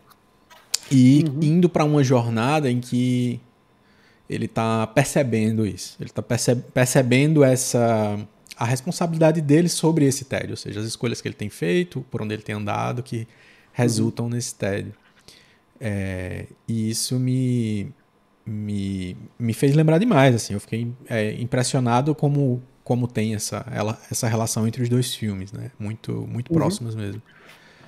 E 0.96 1.24
uhum. 1.24 1.40
indo 1.42 1.70
para 1.70 1.84
uma 1.84 2.04
jornada 2.04 2.70
em 2.70 2.80
que 2.80 3.40
ele 4.30 4.46
está 4.46 4.88
percebendo 4.88 5.66
isso. 5.66 5.96
Ele 6.00 6.10
está 6.10 6.22
perce 6.22 6.56
percebendo 6.56 7.44
essa 7.44 8.20
a 8.56 8.66
responsabilidade 8.66 9.42
dele 9.42 9.68
sobre 9.68 10.06
esse 10.06 10.26
tédio, 10.26 10.52
ou 10.52 10.58
seja, 10.58 10.80
as 10.80 10.86
escolhas 10.86 11.20
que 11.20 11.28
ele 11.28 11.36
tem 11.36 11.50
feito, 11.50 12.06
por 12.12 12.22
onde 12.22 12.36
ele 12.36 12.44
tem 12.44 12.56
andado, 12.56 13.02
que 13.02 13.28
resultam 13.72 14.26
uhum. 14.26 14.32
nesse 14.32 14.54
tédio. 14.56 14.94
É, 15.80 16.46
e 16.68 16.90
isso 16.90 17.20
me, 17.20 17.92
me, 18.46 19.18
me 19.40 19.54
fez 19.54 19.76
lembrar 19.76 19.98
demais, 19.98 20.36
assim, 20.36 20.54
eu 20.54 20.60
fiquei 20.60 20.88
é, 21.10 21.34
impressionado 21.42 22.14
como, 22.14 22.62
como 22.84 23.08
tem 23.08 23.34
essa, 23.34 23.66
ela, 23.72 24.00
essa 24.10 24.28
relação 24.28 24.68
entre 24.68 24.84
os 24.84 24.90
dois 24.90 25.16
filmes, 25.16 25.52
né? 25.52 25.72
Muito, 25.80 26.28
muito 26.28 26.50
uhum. 26.52 26.58
próximos 26.58 26.96
mesmo. 26.96 27.22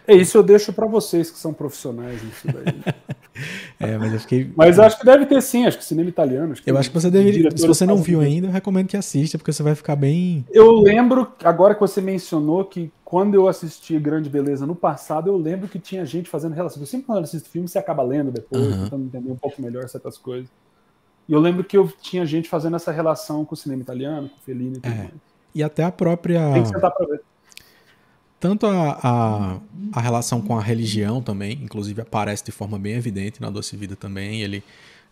É 0.08 0.16
isso 0.16 0.38
eu 0.38 0.44
deixo 0.44 0.72
para 0.72 0.86
vocês 0.86 1.32
que 1.32 1.38
são 1.38 1.54
profissionais 1.54 2.22
nisso 2.24 2.48
daí. 2.48 2.96
é, 3.80 3.98
mas 3.98 4.14
eu 4.14 4.20
fiquei. 4.20 4.52
Mas 4.56 4.80
acho 4.80 5.00
que 5.00 5.06
deve 5.06 5.26
ter 5.26 5.42
sim, 5.42 5.66
acho 5.66 5.78
que 5.78 5.86
cinema 5.86 6.10
italiano. 6.10 6.54
Acho 6.54 6.62
eu 6.66 6.78
acho 6.78 6.90
que 6.90 6.96
você 6.96 7.10
deveria. 7.10 7.50
Se 7.56 7.66
você 7.66 7.86
não 7.86 7.98
viu 7.98 8.22
ainda, 8.22 8.48
eu 8.48 8.52
recomendo 8.52 8.88
que 8.88 8.98
assista, 8.98 9.38
porque 9.38 9.52
você 9.52 9.64
vai 9.64 9.74
ficar 9.74 9.96
bem. 9.96 10.46
Eu 10.52 10.80
lembro, 10.80 11.32
agora 11.44 11.74
que 11.74 11.82
você 11.82 12.02
mencionou, 12.02 12.66
que 12.66 12.92
quando 13.04 13.34
eu 13.34 13.48
assisti 13.48 13.98
Grande 14.00 14.30
Beleza 14.30 14.66
no 14.66 14.76
passado, 14.76 15.30
eu 15.30 15.38
lembro 15.38 15.68
que 15.68 15.80
tinha 15.80 16.06
gente 16.06 16.30
fazendo 16.30 16.54
relação. 16.54 16.82
Eu 16.82 16.88
sempre 16.88 17.08
quando 17.08 17.20
eu 17.20 17.24
assisto 17.24 17.50
filme, 17.50 17.68
você 17.68 17.80
acaba 17.80 18.04
lendo 18.04 18.32
depois, 18.32 18.64
uhum. 18.64 18.84
tentando 18.84 19.06
entender 19.06 19.32
um 19.32 19.38
pouco 19.38 19.62
melhor 19.62 19.88
certas 19.90 20.18
coisas. 20.18 20.50
E 21.28 21.34
eu 21.34 21.40
lembro 21.40 21.64
que 21.64 21.76
eu 21.76 21.92
tinha 22.02 22.26
gente 22.26 22.48
fazendo 22.48 22.76
essa 22.76 22.92
relação 22.92 23.44
com 23.44 23.56
o 23.56 23.58
cinema 23.58 23.82
italiano, 23.82 24.30
com 24.30 24.36
o 24.36 24.42
Fellini 24.42 24.78
e 24.78 24.82
tudo 24.82 24.94
é. 24.94 24.98
mais. 24.98 25.12
E 25.56 25.64
até 25.64 25.84
a 25.84 25.92
própria. 25.92 26.54
Tem 26.54 26.64
que 26.64 26.70
sentar 26.70 26.92
pra 26.92 27.08
ver 27.08 27.22
tanto 28.40 28.66
a, 28.66 29.00
a, 29.02 29.60
a, 29.94 30.02
relação 30.02 30.42
com 30.42 30.58
a 30.58 30.62
religião 30.62 31.22
também, 31.22 31.60
inclusive 31.64 32.02
aparece 32.02 32.44
de 32.44 32.52
forma 32.52 32.78
bem 32.78 32.94
evidente 32.94 33.42
na 33.42 33.50
Doce 33.50 33.76
Vida 33.76 33.96
também. 33.96 34.42
Ele, 34.42 34.64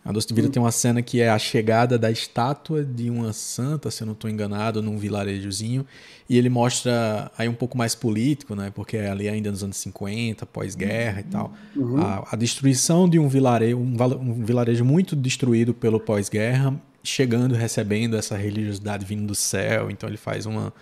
a 0.04 0.12
Doce 0.12 0.32
Vida 0.32 0.48
tem 0.48 0.62
uma 0.62 0.70
cena 0.70 1.00
que 1.00 1.20
é 1.20 1.30
a 1.30 1.38
chegada 1.38 1.98
da 1.98 2.10
estátua 2.10 2.84
de 2.84 3.08
uma 3.08 3.32
santa, 3.32 3.90
se 3.90 4.02
eu 4.02 4.06
não 4.06 4.12
estou 4.12 4.30
enganado, 4.30 4.82
num 4.82 4.98
vilarejozinho, 4.98 5.86
e 6.28 6.36
ele 6.36 6.50
mostra 6.50 7.30
aí 7.36 7.48
um 7.48 7.54
pouco 7.54 7.76
mais 7.76 7.94
político, 7.94 8.54
né? 8.54 8.70
Porque 8.74 8.96
é 8.96 9.10
ali 9.10 9.28
ainda 9.28 9.50
nos 9.50 9.64
anos 9.64 9.78
50, 9.78 10.44
pós-guerra 10.46 11.20
e 11.20 11.24
tal. 11.24 11.52
Uhum. 11.74 12.00
A, 12.00 12.28
a, 12.32 12.36
destruição 12.36 13.08
de 13.08 13.18
um 13.18 13.28
vilarejo, 13.28 13.78
um, 13.78 13.96
um 14.20 14.44
vilarejo 14.44 14.84
muito 14.84 15.16
destruído 15.16 15.72
pelo 15.72 15.98
pós-guerra, 15.98 16.74
chegando, 17.02 17.54
recebendo 17.54 18.16
essa 18.16 18.36
religiosidade 18.36 19.04
vindo 19.04 19.26
do 19.26 19.34
céu. 19.34 19.90
Então 19.90 20.08
ele 20.08 20.18
faz 20.18 20.44
uma 20.46 20.72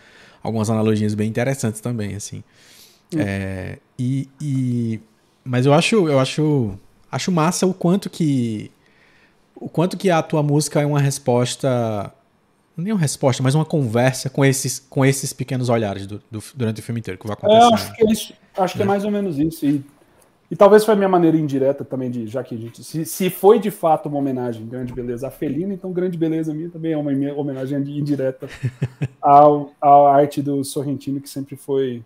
algumas 0.43 0.69
analogias 0.71 1.15
bem 1.15 1.29
interessantes 1.29 1.81
também, 1.81 2.15
assim. 2.15 2.43
É, 3.17 3.79
e, 3.99 4.29
e, 4.41 5.01
mas 5.45 5.67
eu 5.67 5.75
acho, 5.75 6.09
eu 6.09 6.19
acho, 6.19 6.73
acho 7.11 7.31
massa 7.31 7.67
o 7.67 7.75
quanto 7.75 8.09
que 8.09 8.71
o 9.55 9.69
quanto 9.69 9.97
que 9.97 10.11
a 10.11 10.23
tua 10.23 10.43
música 10.43 10.81
é 10.81 10.87
uma 10.87 10.99
resposta 10.99 12.13
nem 12.77 12.93
uma 12.93 13.01
resposta, 13.01 13.43
mas 13.43 13.55
uma 13.55 13.65
conversa 13.65 14.31
com 14.31 14.45
esses, 14.45 14.79
com 14.79 15.05
esses 15.05 15.33
pequenos 15.33 15.69
olhares 15.69 16.07
do, 16.07 16.23
do 16.31 16.43
durante 16.55 16.81
o 16.81 16.83
filme 16.83 17.01
inteiro 17.01 17.19
que 17.19 17.27
vai 17.27 17.35
acontecer. 17.35 17.61
É, 17.61 17.75
acho 17.75 17.95
que, 17.95 18.03
é, 18.03 18.13
isso, 18.13 18.35
acho 18.57 18.75
que 18.75 18.81
é. 18.81 18.85
é 18.85 18.87
mais 18.87 19.05
ou 19.05 19.11
menos 19.11 19.39
isso. 19.39 19.67
E 19.67 19.85
e 20.53 20.55
talvez 20.55 20.85
foi 20.85 20.93
a 20.93 20.97
minha 20.99 21.09
maneira 21.09 21.35
indireta 21.35 21.83
também 21.83 22.11
de, 22.11 22.27
já 22.27 22.45
que 22.45 22.55
a 22.55 22.59
gente. 22.59 22.85
Se, 22.85 23.07
se 23.07 23.31
foi 23.31 23.59
de 23.59 23.71
fato 23.71 24.07
uma 24.07 24.19
homenagem, 24.19 24.69
grande 24.69 24.93
beleza, 24.93 25.27
a 25.27 25.31
Felina, 25.31 25.73
então 25.73 25.91
grande 25.91 26.19
beleza 26.19 26.53
minha 26.53 26.69
também 26.69 26.93
é 26.93 26.97
uma 26.99 27.11
homenagem 27.41 27.79
indireta 27.79 28.47
ao, 29.19 29.73
à 29.81 30.15
arte 30.15 30.43
do 30.43 30.63
Sorrentino, 30.63 31.23
que 31.23 31.31
sempre 31.31 31.57
foi. 31.57 32.05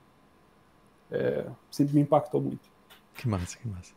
É, 1.11 1.44
sempre 1.72 1.96
me 1.96 2.02
impactou 2.02 2.40
muito. 2.40 2.70
Que 3.16 3.28
massa, 3.28 3.59
que 3.59 3.66
massa. 3.66 3.92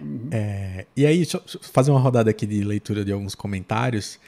Uhum. 0.00 0.30
É, 0.32 0.84
e 0.96 1.06
aí, 1.06 1.18
deixa 1.18 1.36
eu 1.36 1.60
fazer 1.60 1.92
uma 1.92 2.00
rodada 2.00 2.28
aqui 2.28 2.44
de 2.44 2.64
leitura 2.64 3.04
de 3.04 3.12
alguns 3.12 3.36
comentários. 3.36 4.18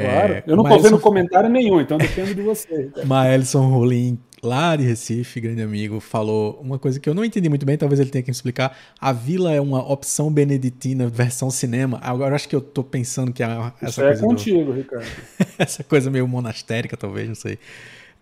Claro, 0.00 0.34
é, 0.34 0.44
eu 0.46 0.56
não 0.56 0.64
estou 0.64 0.80
vendo 0.80 1.00
comentário 1.00 1.48
nenhum, 1.48 1.80
então 1.80 1.96
depende 1.96 2.34
de 2.34 2.42
você. 2.42 2.90
Maelson 3.04 3.68
Rolim 3.68 4.18
lá 4.42 4.76
de 4.76 4.84
Recife, 4.84 5.40
grande 5.40 5.62
amigo, 5.62 5.98
falou 6.00 6.60
uma 6.62 6.78
coisa 6.78 7.00
que 7.00 7.08
eu 7.08 7.14
não 7.14 7.24
entendi 7.24 7.48
muito 7.48 7.64
bem, 7.64 7.76
talvez 7.76 7.98
ele 7.98 8.10
tenha 8.10 8.22
que 8.22 8.30
me 8.30 8.34
explicar. 8.34 8.76
A 9.00 9.12
vila 9.12 9.52
é 9.52 9.60
uma 9.60 9.90
opção 9.90 10.30
beneditina 10.30 11.08
versão 11.08 11.50
cinema. 11.50 11.98
Agora 12.02 12.34
acho 12.34 12.48
que 12.48 12.54
eu 12.54 12.60
tô 12.60 12.84
pensando 12.84 13.32
que 13.32 13.42
a, 13.42 13.72
essa 13.80 13.90
Isso 13.90 14.00
é 14.02 14.04
coisa. 14.04 14.22
É 14.22 14.26
contigo, 14.26 14.64
do... 14.64 14.72
Ricardo. 14.72 15.06
essa 15.58 15.82
coisa 15.82 16.10
meio 16.10 16.28
monastérica, 16.28 16.96
talvez, 16.96 17.28
não 17.28 17.34
sei. 17.34 17.58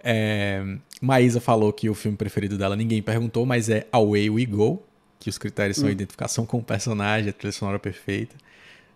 É... 0.02 0.62
Maísa 1.00 1.40
falou 1.40 1.72
que 1.72 1.90
o 1.90 1.94
filme 1.94 2.16
preferido 2.16 2.56
dela 2.56 2.76
ninguém 2.76 3.02
perguntou, 3.02 3.44
mas 3.44 3.68
é 3.68 3.86
Away 3.92 4.30
We 4.30 4.46
Go, 4.46 4.82
que 5.18 5.28
os 5.28 5.38
critérios 5.38 5.76
são 5.76 5.88
hum. 5.88 5.92
identificação 5.92 6.46
com 6.46 6.58
o 6.58 6.62
personagem, 6.62 7.30
a 7.30 7.32
trilha 7.32 7.52
sonora 7.52 7.78
perfeita, 7.78 8.36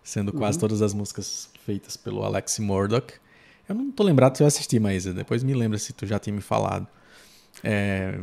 sendo 0.03 0.33
quase 0.33 0.57
uhum. 0.57 0.61
todas 0.61 0.81
as 0.81 0.93
músicas 0.93 1.49
feitas 1.65 1.95
pelo 1.95 2.23
Alex 2.23 2.59
Murdoch. 2.59 3.13
Eu 3.67 3.75
não 3.75 3.91
tô 3.91 4.03
lembrado 4.03 4.35
se 4.35 4.43
eu 4.43 4.47
assisti, 4.47 4.79
Maísa. 4.79 5.13
Depois 5.13 5.43
me 5.43 5.53
lembra 5.53 5.77
se 5.77 5.93
tu 5.93 6.05
já 6.05 6.17
tinha 6.17 6.35
me 6.35 6.41
falado. 6.41 6.87
É, 7.63 8.19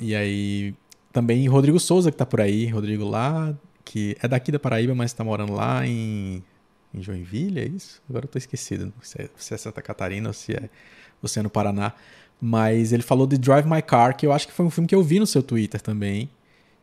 e 0.00 0.14
aí 0.14 0.74
também 1.12 1.46
Rodrigo 1.46 1.78
Souza 1.78 2.10
que 2.10 2.16
tá 2.16 2.24
por 2.24 2.40
aí, 2.40 2.66
Rodrigo 2.66 3.04
lá, 3.04 3.54
que 3.84 4.16
é 4.22 4.26
daqui 4.26 4.50
da 4.50 4.58
Paraíba, 4.58 4.94
mas 4.94 5.12
tá 5.12 5.22
morando 5.22 5.52
lá 5.52 5.86
em, 5.86 6.42
em 6.94 7.02
Joinville, 7.02 7.60
é 7.60 7.66
isso? 7.66 8.02
Agora 8.08 8.24
eu 8.24 8.28
tô 8.28 8.38
esquecido 8.38 8.92
se 9.02 9.20
é, 9.20 9.28
se 9.36 9.52
é 9.52 9.56
Santa 9.56 9.82
Catarina 9.82 10.28
ou 10.28 10.32
se 10.32 10.52
é, 10.52 10.70
ou 11.22 11.28
se 11.28 11.38
é 11.38 11.42
no 11.42 11.50
Paraná. 11.50 11.92
Mas 12.40 12.92
ele 12.92 13.02
falou 13.02 13.26
de 13.26 13.38
Drive 13.38 13.66
My 13.66 13.82
Car, 13.82 14.16
que 14.16 14.26
eu 14.26 14.32
acho 14.32 14.48
que 14.48 14.52
foi 14.52 14.66
um 14.66 14.70
filme 14.70 14.88
que 14.88 14.94
eu 14.94 15.02
vi 15.02 15.20
no 15.20 15.26
seu 15.26 15.42
Twitter 15.42 15.80
também. 15.80 16.28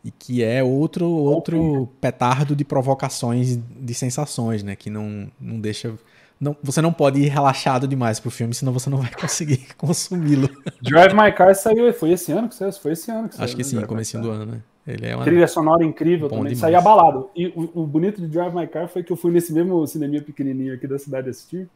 E 0.03 0.11
que 0.11 0.43
é 0.43 0.63
outro 0.63 1.05
outro 1.05 1.89
petardo 1.99 2.55
de 2.55 2.63
provocações, 2.63 3.57
de 3.57 3.93
sensações, 3.93 4.63
né? 4.63 4.75
Que 4.75 4.89
não, 4.89 5.29
não 5.39 5.59
deixa 5.59 5.93
não, 6.39 6.55
você 6.63 6.81
não 6.81 6.93
pode 6.93 7.19
ir 7.19 7.27
relaxado 7.27 7.85
demais 7.85 8.17
pro 8.19 8.31
filme, 8.31 8.53
senão 8.53 8.71
você 8.71 8.89
não 8.89 8.99
vai 8.99 9.11
conseguir 9.19 9.75
consumi-lo. 9.75 10.49
Drive 10.81 11.13
My 11.13 11.31
Car 11.33 11.53
saiu, 11.53 11.91
foi 11.93 12.11
esse 12.11 12.31
ano 12.31 12.47
que 12.47 12.55
saiu? 12.55 12.71
Foi 12.71 12.93
esse 12.93 13.11
ano 13.11 13.27
que 13.27 13.35
saiu. 13.35 13.43
Acho 13.43 13.55
que 13.55 13.63
né? 13.63 13.67
sim, 13.67 13.81
comecinho 13.81 14.23
do 14.23 14.31
ano, 14.31 14.45
né? 14.53 14.61
Ele 14.87 15.05
é 15.05 15.15
uma... 15.15 15.25
Trilha 15.25 15.47
sonora 15.47 15.83
incrível 15.83 16.29
também, 16.29 16.45
demais. 16.45 16.59
saía 16.59 16.77
abalado. 16.77 17.29
E 17.35 17.47
o, 17.47 17.81
o, 17.81 17.85
bonito 17.85 18.21
de 18.21 18.27
Drive 18.27 18.55
My 18.55 18.65
Car 18.67 18.87
foi 18.87 19.03
que 19.03 19.11
eu 19.11 19.17
fui 19.17 19.31
nesse 19.31 19.51
mesmo 19.51 19.85
cinema 19.85 20.21
pequenininho 20.21 20.73
aqui 20.73 20.87
da 20.87 20.97
cidade 20.97 21.29
assistir. 21.29 21.69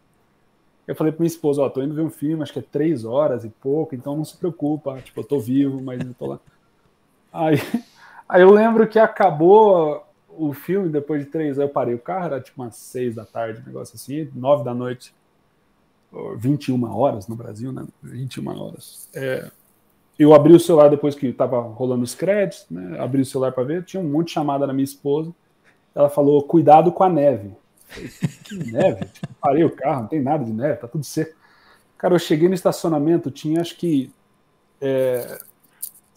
Eu 0.87 0.95
falei 0.95 1.11
pra 1.11 1.19
minha 1.19 1.27
esposa, 1.27 1.61
ó, 1.61 1.69
tô 1.69 1.81
indo 1.81 1.93
ver 1.93 2.01
um 2.01 2.09
filme, 2.09 2.41
acho 2.41 2.53
que 2.53 2.59
é 2.59 2.63
três 2.63 3.05
horas 3.05 3.43
e 3.43 3.49
pouco, 3.49 3.95
então 3.95 4.17
não 4.17 4.25
se 4.25 4.35
preocupa, 4.35 4.99
tipo, 5.01 5.19
eu 5.19 5.23
tô 5.23 5.39
vivo, 5.39 5.81
mas 5.81 5.99
eu 5.99 6.13
tô 6.13 6.25
lá. 6.25 6.39
Aí, 7.31 7.61
aí 8.33 8.41
eu 8.41 8.51
lembro 8.51 8.87
que 8.87 8.97
acabou 8.97 10.03
o 10.27 10.53
filme, 10.53 10.89
depois 10.89 11.23
de 11.23 11.29
três, 11.29 11.59
eu 11.59 11.69
parei 11.69 11.93
o 11.93 11.99
carro, 11.99 12.25
era 12.25 12.41
tipo 12.41 12.61
umas 12.61 12.75
seis 12.75 13.13
da 13.13 13.23
tarde, 13.23 13.61
um 13.61 13.65
negócio 13.67 13.95
assim, 13.95 14.27
nove 14.33 14.63
da 14.63 14.73
noite, 14.73 15.13
21 16.37 16.83
horas 16.91 17.27
no 17.27 17.35
Brasil, 17.35 17.71
né? 17.71 17.85
21 18.01 18.59
horas. 18.59 19.07
É, 19.13 19.51
eu 20.17 20.33
abri 20.33 20.53
o 20.53 20.59
celular 20.59 20.89
depois 20.89 21.13
que 21.13 21.27
estava 21.27 21.61
rolando 21.61 22.03
os 22.03 22.15
créditos, 22.15 22.65
né? 22.71 22.99
Abri 22.99 23.21
o 23.21 23.25
celular 23.25 23.51
para 23.51 23.63
ver, 23.63 23.83
tinha 23.83 24.01
um 24.01 24.09
monte 24.09 24.27
de 24.27 24.33
chamada 24.33 24.65
na 24.65 24.73
minha 24.73 24.83
esposa. 24.83 25.31
Ela 25.93 26.09
falou: 26.09 26.41
cuidado 26.43 26.91
com 26.91 27.03
a 27.03 27.09
neve. 27.09 27.51
Que 28.43 28.71
neve? 28.71 29.05
Tipo, 29.05 29.27
parei 29.39 29.63
o 29.63 29.69
carro, 29.75 30.01
não 30.01 30.07
tem 30.07 30.21
nada 30.21 30.43
de 30.43 30.51
neve, 30.51 30.77
tá 30.77 30.87
tudo 30.87 31.03
seco. 31.03 31.35
Cara, 31.97 32.15
eu 32.15 32.19
cheguei 32.19 32.47
no 32.47 32.55
estacionamento, 32.55 33.31
tinha 33.31 33.61
acho 33.61 33.77
que 33.77 34.11
é, 34.81 35.39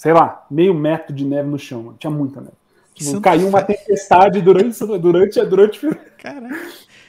sei 0.06 0.12
lá, 0.12 0.46
meio 0.48 0.72
metro 0.72 1.12
de 1.12 1.24
neve 1.24 1.48
no 1.48 1.58
chão. 1.58 1.92
Tinha 1.98 2.12
muita 2.12 2.40
neve. 2.40 2.52
Tipo, 2.94 3.20
caiu 3.20 3.48
uma 3.48 3.60
tempestade 3.60 4.40
durante, 4.40 4.78
durante, 5.00 5.44
durante. 5.44 5.80
Caraca. 6.16 6.54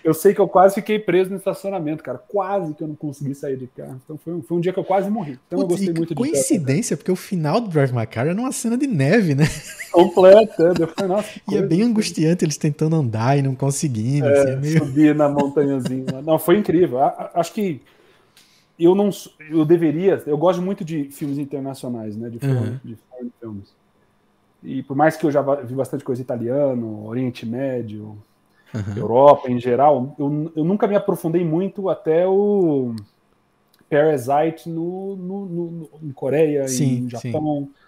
Eu 0.03 0.15
sei 0.15 0.33
que 0.33 0.41
eu 0.41 0.47
quase 0.47 0.73
fiquei 0.73 0.97
preso 0.97 1.29
no 1.29 1.37
estacionamento, 1.37 2.01
cara. 2.03 2.17
Quase 2.17 2.73
que 2.73 2.81
eu 2.81 2.87
não 2.87 2.95
consegui 2.95 3.35
sair 3.35 3.55
de 3.55 3.67
carro. 3.67 4.01
Então 4.03 4.17
foi 4.17 4.33
um, 4.33 4.41
foi 4.41 4.57
um 4.57 4.59
dia 4.59 4.73
que 4.73 4.79
eu 4.79 4.83
quase 4.83 5.11
morri. 5.11 5.37
Então 5.45 5.59
Putz, 5.59 5.61
eu 5.61 5.67
gostei 5.67 5.93
muito 5.93 6.09
de 6.09 6.15
Coincidência, 6.15 6.97
porque 6.97 7.11
o 7.11 7.15
final 7.15 7.61
do 7.61 7.67
Drive 7.69 7.91
My 7.93 8.07
Car 8.07 8.25
é 8.25 8.33
numa 8.33 8.51
cena 8.51 8.75
de 8.75 8.87
neve, 8.87 9.35
né? 9.35 9.45
Completa. 9.91 10.73
Eu 10.79 10.87
falei, 10.87 11.15
nossa, 11.15 11.29
e 11.51 11.55
é 11.55 11.61
bem 11.61 11.83
angustiante 11.83 12.43
eles 12.43 12.57
tentando 12.57 12.95
andar 12.95 13.37
e 13.37 13.43
não 13.43 13.53
conseguindo. 13.53 14.25
É, 14.25 14.39
assim, 14.39 14.51
é 14.53 14.55
meio... 14.55 14.79
Subir 14.79 15.13
na 15.13 15.29
montanhazinha. 15.29 16.19
não, 16.25 16.39
foi 16.39 16.57
incrível. 16.57 16.97
Acho 17.35 17.53
que 17.53 17.79
eu 18.79 18.93
não 18.93 19.09
eu 19.49 19.65
deveria 19.65 20.21
eu 20.25 20.37
gosto 20.37 20.61
muito 20.61 20.85
de 20.85 21.05
filmes 21.05 21.37
internacionais 21.37 22.15
né 22.15 22.29
de, 22.29 22.45
uhum. 22.45 22.79
de 22.83 22.97
filmes 23.39 23.73
e 24.63 24.83
por 24.83 24.95
mais 24.95 25.17
que 25.17 25.25
eu 25.25 25.31
já 25.31 25.41
vi 25.41 25.73
bastante 25.73 26.03
coisa 26.03 26.21
italiano 26.21 27.05
Oriente 27.05 27.45
Médio 27.45 28.17
uhum. 28.73 28.97
Europa 28.97 29.49
em 29.49 29.59
geral 29.59 30.15
eu, 30.19 30.51
eu 30.55 30.63
nunca 30.63 30.87
me 30.87 30.95
aprofundei 30.95 31.43
muito 31.43 31.89
até 31.89 32.27
o 32.27 32.95
Parasite 33.89 34.69
no, 34.69 35.15
no, 35.15 35.45
no 35.45 35.89
em 36.03 36.11
Coreia 36.11 36.67
sim, 36.67 37.05
em 37.05 37.09
Japão 37.09 37.67
sim. 37.67 37.86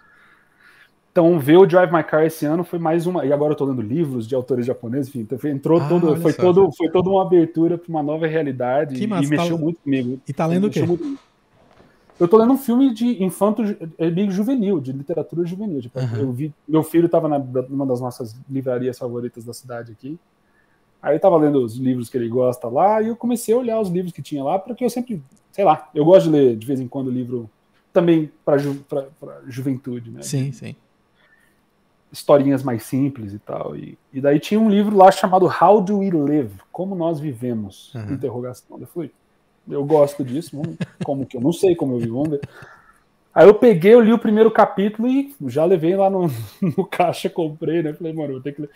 Então, 1.12 1.40
ver 1.40 1.56
o 1.56 1.66
Drive 1.66 1.92
My 1.92 2.04
Car 2.04 2.24
esse 2.24 2.46
ano 2.46 2.62
foi 2.62 2.78
mais 2.78 3.04
uma. 3.04 3.26
E 3.26 3.32
agora 3.32 3.52
eu 3.52 3.56
tô 3.56 3.64
lendo 3.64 3.82
livros 3.82 4.28
de 4.28 4.34
autores 4.34 4.64
japoneses, 4.64 5.08
enfim, 5.08 5.20
então 5.20 5.50
entrou 5.50 5.80
ah, 5.80 5.88
todo, 5.88 6.16
foi, 6.16 6.32
todo, 6.32 6.70
foi 6.72 6.88
toda 6.88 7.10
uma 7.10 7.22
abertura 7.22 7.76
para 7.76 7.88
uma 7.88 8.02
nova 8.02 8.28
realidade 8.28 8.94
que 8.94 9.06
massa, 9.08 9.24
e 9.24 9.28
mexeu 9.28 9.56
tá... 9.56 9.62
muito 9.62 9.80
comigo. 9.80 10.20
E 10.26 10.32
tá 10.32 10.46
lendo 10.46 10.68
o 10.68 10.70
quê? 10.70 10.82
Muito... 10.82 11.18
Eu 12.18 12.28
tô 12.28 12.36
lendo 12.36 12.52
um 12.52 12.58
filme 12.58 12.94
de 12.94 13.24
infanto 13.24 13.62
é 13.98 14.10
meio 14.10 14.30
juvenil, 14.30 14.78
de 14.78 14.92
literatura 14.92 15.44
juvenil. 15.44 15.80
Tipo, 15.80 15.98
uhum. 15.98 16.16
eu 16.16 16.32
vi, 16.32 16.54
meu 16.68 16.82
filho 16.84 17.06
estava 17.06 17.28
numa 17.28 17.86
das 17.86 18.00
nossas 18.00 18.36
livrarias 18.48 18.98
favoritas 18.98 19.44
da 19.44 19.52
cidade 19.52 19.90
aqui. 19.90 20.18
Aí 21.02 21.16
eu 21.16 21.20
tava 21.20 21.38
lendo 21.38 21.64
os 21.64 21.76
livros 21.76 22.08
que 22.08 22.16
ele 22.18 22.28
gosta 22.28 22.68
lá 22.68 23.02
e 23.02 23.08
eu 23.08 23.16
comecei 23.16 23.54
a 23.54 23.58
olhar 23.58 23.80
os 23.80 23.88
livros 23.88 24.12
que 24.12 24.22
tinha 24.22 24.44
lá, 24.44 24.58
porque 24.58 24.84
eu 24.84 24.90
sempre, 24.90 25.20
sei 25.50 25.64
lá, 25.64 25.88
eu 25.94 26.04
gosto 26.04 26.26
de 26.26 26.30
ler 26.30 26.56
de 26.56 26.66
vez 26.66 26.78
em 26.78 26.86
quando 26.86 27.10
livro 27.10 27.50
também 27.90 28.30
para 28.44 28.58
ju, 28.58 28.84
juventude, 29.48 30.10
né? 30.10 30.22
Sim, 30.22 30.52
sim 30.52 30.76
historinhas 32.12 32.62
mais 32.62 32.82
simples 32.82 33.32
e 33.32 33.38
tal. 33.38 33.76
E, 33.76 33.96
e 34.12 34.20
daí 34.20 34.38
tinha 34.38 34.58
um 34.58 34.68
livro 34.68 34.96
lá 34.96 35.10
chamado 35.10 35.46
How 35.46 35.80
Do 35.80 35.98
We 35.98 36.10
Live? 36.10 36.54
Como 36.72 36.94
Nós 36.94 37.20
Vivemos? 37.20 37.94
Uhum. 37.94 38.14
Interrogação. 38.14 38.78
Eu 38.80 38.86
falei, 38.86 39.10
eu 39.68 39.84
gosto 39.84 40.24
disso, 40.24 40.60
como 41.04 41.26
que 41.26 41.36
eu 41.36 41.40
não 41.40 41.52
sei 41.52 41.74
como 41.74 41.94
eu 41.94 41.98
vivo, 41.98 42.14
vamos 42.14 42.30
ver. 42.30 42.40
Aí 43.32 43.46
eu 43.46 43.54
peguei, 43.54 43.94
eu 43.94 44.00
li 44.00 44.12
o 44.12 44.18
primeiro 44.18 44.50
capítulo 44.50 45.08
e 45.08 45.34
já 45.46 45.64
levei 45.64 45.94
lá 45.96 46.10
no, 46.10 46.28
no 46.76 46.84
caixa, 46.84 47.30
comprei, 47.30 47.82
né? 47.82 47.92
Falei, 47.92 48.12
mano, 48.12 48.34
vou 48.34 48.42
ter 48.42 48.52
que 48.52 48.62
ler. 48.62 48.70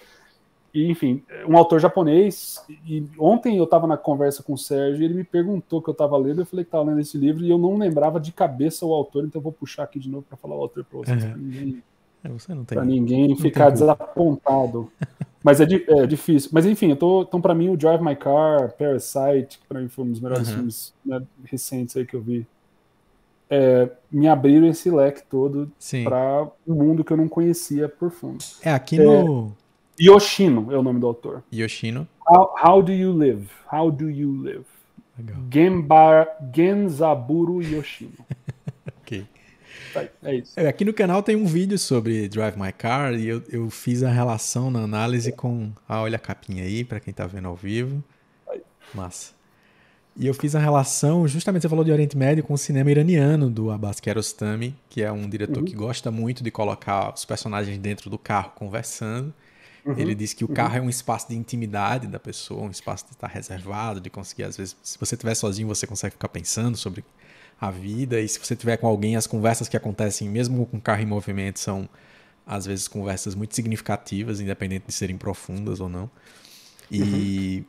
E, 0.72 0.91
enfim, 0.91 1.22
um 1.49 1.57
autor 1.57 1.78
japonês. 1.78 2.64
E 2.87 3.05
ontem 3.18 3.57
eu 3.57 3.64
estava 3.64 3.87
na 3.87 3.97
conversa 3.97 4.43
com 4.43 4.55
o 4.55 4.59
Sérgio 4.59 5.03
e 5.03 5.05
ele 5.05 5.14
me 5.14 5.24
perguntou 5.24 5.80
que 5.80 5.89
eu 5.89 5.93
estava 5.93 6.16
lendo. 6.16 6.43
Eu 6.43 6.47
falei 6.47 6.64
que 6.64 6.68
estava 6.68 6.85
lendo 6.85 7.01
esse 7.01 7.16
livro 7.16 7.45
e 7.45 7.51
eu 7.51 7.59
não 7.59 7.76
lembrava 7.76 8.18
de 8.18 8.32
cabeça 8.32 8.85
o 8.85 8.93
autor, 8.93 9.24
então 9.24 9.39
eu 9.39 9.43
vou 9.43 9.53
puxar 9.53 9.85
aqui 9.85 10.01
de 10.01 10.09
novo 10.09 10.24
para 10.28 10.37
falar 10.37 10.57
o 10.57 10.62
autor 10.62 10.85
para 10.85 10.99
vocês. 10.99 11.24
Uhum. 11.24 11.80
É, 12.25 12.29
você 12.29 12.55
não 12.55 12.64
tem. 12.64 12.77
Pra 12.77 12.85
ninguém 12.85 13.37
ficar 13.37 13.70
desapontado. 13.70 14.91
Mas 15.43 15.61
é, 15.61 15.64
é, 15.64 16.07
difícil. 16.07 16.51
Mas 16.55 16.64
enfim, 16.64 16.91
eu 16.91 16.97
tô, 16.97 17.22
então 17.22 17.39
para 17.41 17.55
mim 17.55 17.68
o 17.68 17.77
Drive 17.77 18.03
My 18.03 18.16
Car, 18.16 18.72
Parasite, 18.79 19.59
que 19.59 19.66
para 19.68 19.79
mim 19.79 19.89
foi 19.89 20.05
um 20.07 20.11
dos 20.11 20.20
melhores 20.20 20.49
uhum. 20.49 20.55
filmes 20.55 20.95
né, 21.05 21.22
recentes 21.45 21.95
aí 21.99 22.07
que 22.07 22.16
eu 22.16 22.22
vi, 22.22 22.47
é, 23.51 23.91
me 24.11 24.27
abriram 24.27 24.66
esse 24.66 24.91
leque 24.91 25.22
todo 25.29 25.70
para 26.03 26.49
um 26.66 26.75
mundo 26.75 27.05
que 27.05 27.12
eu 27.12 27.16
não 27.18 27.29
conhecia 27.29 27.91
por 27.91 28.11
fundo. 28.11 28.43
É 28.62 28.72
aqui 28.72 28.99
no 28.99 29.53
Yoshino 30.01 30.72
é 30.72 30.79
o 30.79 30.83
nome 30.83 30.99
do 30.99 31.07
autor. 31.07 31.45
Yoshino. 31.53 32.09
How, 32.27 32.55
how 32.61 32.83
do 32.83 32.93
you 32.93 33.12
live? 33.12 33.49
How 33.70 33.91
do 33.91 34.09
you 34.09 34.43
live? 34.43 34.64
Legal. 35.16 35.37
Genbar, 35.53 36.27
Genzaburo 36.53 37.62
Yoshino. 37.62 38.14
ok. 39.01 39.27
É 40.22 40.35
isso. 40.35 40.53
É, 40.57 40.66
aqui 40.66 40.85
no 40.85 40.93
canal 40.93 41.22
tem 41.22 41.37
um 41.37 41.47
vídeo 41.47 41.78
sobre 41.78 42.28
Drive 42.28 42.57
My 42.57 42.72
Car 42.72 43.14
e 43.14 43.26
eu, 43.26 43.43
eu 43.49 43.70
fiz 43.70 44.03
a 44.03 44.11
relação 44.11 44.70
na 44.70 44.80
análise 44.80 45.32
com. 45.32 45.72
Ah, 45.89 46.03
olha 46.03 46.16
a 46.16 46.18
capinha 46.18 46.64
aí, 46.64 46.85
para 46.85 47.01
quem 47.01 47.12
tá 47.12 47.26
vendo 47.26 47.49
ao 47.49 47.57
vivo. 47.57 48.03
Massa. 48.95 49.32
E 50.16 50.28
eu 50.28 50.35
fiz 50.35 50.55
a 50.55 50.61
relação, 50.61 51.26
justamente 51.26 51.62
você 51.62 51.68
falou 51.68 51.85
de 51.85 51.91
Oriente 51.91 52.16
Médio, 52.16 52.45
com 52.45 52.55
o 52.55 52.59
cinema 52.59 52.89
iraniano 52.89 53.51
do 53.51 53.72
Abbas 53.72 53.99
Kiarostami, 53.99 54.76
que 54.89 55.03
é 55.03 55.11
um 55.11 55.28
diretor 55.28 55.59
uhum. 55.59 55.64
que 55.64 55.74
gosta 55.74 56.09
muito 56.09 56.45
de 56.45 56.53
colocar 56.53 57.12
os 57.12 57.24
personagens 57.24 57.76
dentro 57.78 58.09
do 58.09 58.16
carro 58.16 58.53
conversando. 58.55 59.35
Uhum. 59.85 59.99
Ele 59.99 60.14
diz 60.14 60.32
que 60.32 60.45
o 60.45 60.49
carro 60.49 60.74
uhum. 60.74 60.78
é 60.78 60.82
um 60.82 60.89
espaço 60.89 61.28
de 61.28 61.35
intimidade 61.35 62.07
da 62.07 62.20
pessoa, 62.20 62.62
um 62.62 62.70
espaço 62.70 63.07
de 63.07 63.12
estar 63.12 63.26
reservado, 63.26 64.01
de 64.01 64.09
conseguir, 64.09 64.45
às 64.45 64.57
vezes, 64.57 64.76
se 64.85 64.97
você 64.99 65.16
estiver 65.16 65.35
sozinho, 65.35 65.66
você 65.66 65.85
consegue 65.85 66.12
ficar 66.12 66.28
pensando 66.28 66.76
sobre 66.76 67.05
a 67.61 67.70
vida. 67.70 68.20
E 68.20 68.28
se 68.28 68.38
você 68.38 68.57
tiver 68.57 68.76
com 68.76 68.86
alguém, 68.86 69.16
as 69.16 69.26
conversas 69.26 69.68
que 69.68 69.76
acontecem, 69.76 70.28
mesmo 70.28 70.66
com 70.66 70.76
o 70.76 70.80
carro 70.80 71.02
em 71.02 71.07
movimento, 71.07 71.59
são 71.59 71.88
às 72.46 72.66
vezes 72.66 72.86
conversas 72.88 73.34
muito 73.34 73.55
significativas, 73.55 74.40
independente 74.40 74.86
de 74.86 74.92
serem 74.92 75.16
profundas 75.16 75.80
ou 75.80 75.88
não. 75.88 76.11
E, 76.90 77.00
uhum. 77.00 77.64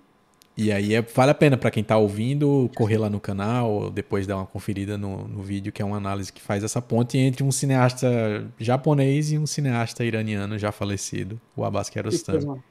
e 0.58 0.72
aí 0.72 0.94
é, 0.94 1.02
vale 1.02 1.32
a 1.32 1.34
pena 1.34 1.56
para 1.56 1.72
quem 1.72 1.82
está 1.82 1.98
ouvindo 1.98 2.70
correr 2.76 2.98
lá 2.98 3.10
no 3.10 3.20
canal 3.20 3.72
ou 3.72 3.90
depois 3.90 4.28
dar 4.28 4.36
uma 4.36 4.46
conferida 4.46 4.98
no, 4.98 5.28
no 5.28 5.42
vídeo, 5.42 5.72
que 5.72 5.82
é 5.82 5.86
uma 5.86 5.96
análise 5.98 6.32
que 6.32 6.42
faz 6.42 6.64
essa 6.64 6.82
ponte 6.82 7.18
entre 7.18 7.44
um 7.44 7.52
cineasta 7.52 8.46
japonês 8.60 9.32
e 9.32 9.38
um 9.38 9.46
cineasta 9.46 10.04
iraniano 10.04 10.60
já 10.60 10.72
falecido, 10.72 11.40
o 11.56 11.64
Abbas 11.64 11.90
Kiarostami. 11.90 12.40
Que 12.40 12.46
coisa, 12.46 12.64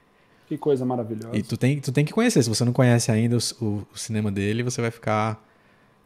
que 0.49 0.59
coisa 0.59 0.85
maravilhosa. 0.85 1.35
E 1.35 1.43
tu 1.43 1.57
tem, 1.57 1.81
tu 1.81 1.91
tem 1.91 2.05
que 2.05 2.13
conhecer, 2.13 2.43
se 2.43 2.49
você 2.51 2.65
não 2.65 2.73
conhece 2.73 3.11
ainda 3.11 3.39
o, 3.39 3.65
o, 3.65 3.87
o 3.95 3.99
cinema 3.99 4.31
dele, 4.31 4.63
você 4.63 4.83
vai 4.83 4.91
ficar 4.91 5.43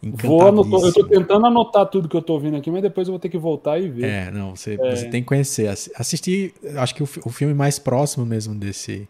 Vou 0.01 0.47
anotar, 0.47 0.81
eu 0.81 0.93
tô 0.93 1.05
tentando 1.05 1.47
anotar 1.47 1.87
tudo 1.87 2.09
que 2.09 2.17
eu 2.17 2.23
tô 2.23 2.35
ouvindo 2.35 2.57
aqui, 2.57 2.71
mas 2.71 2.83
depois 2.83 3.09
eu 3.09 3.13
vou 3.13 3.19
ter 3.19 3.29
que 3.29 3.39
voltar 3.39 3.81
e 3.81 3.89
ver. 3.89 4.05
É, 4.05 4.31
não, 4.31 4.55
você, 4.55 4.75
é. 4.75 4.97
você 4.97 5.09
tem 5.09 5.23
que 5.23 5.27
conhecer. 5.27 5.69
Assistir, 5.69 6.55
acho 6.77 6.95
que 6.95 7.03
o, 7.03 7.09
o 7.25 7.31
filme 7.31 7.53
mais 7.53 7.81
próximo 7.81 8.25
mesmo 8.25 8.55
desse 8.55 9.09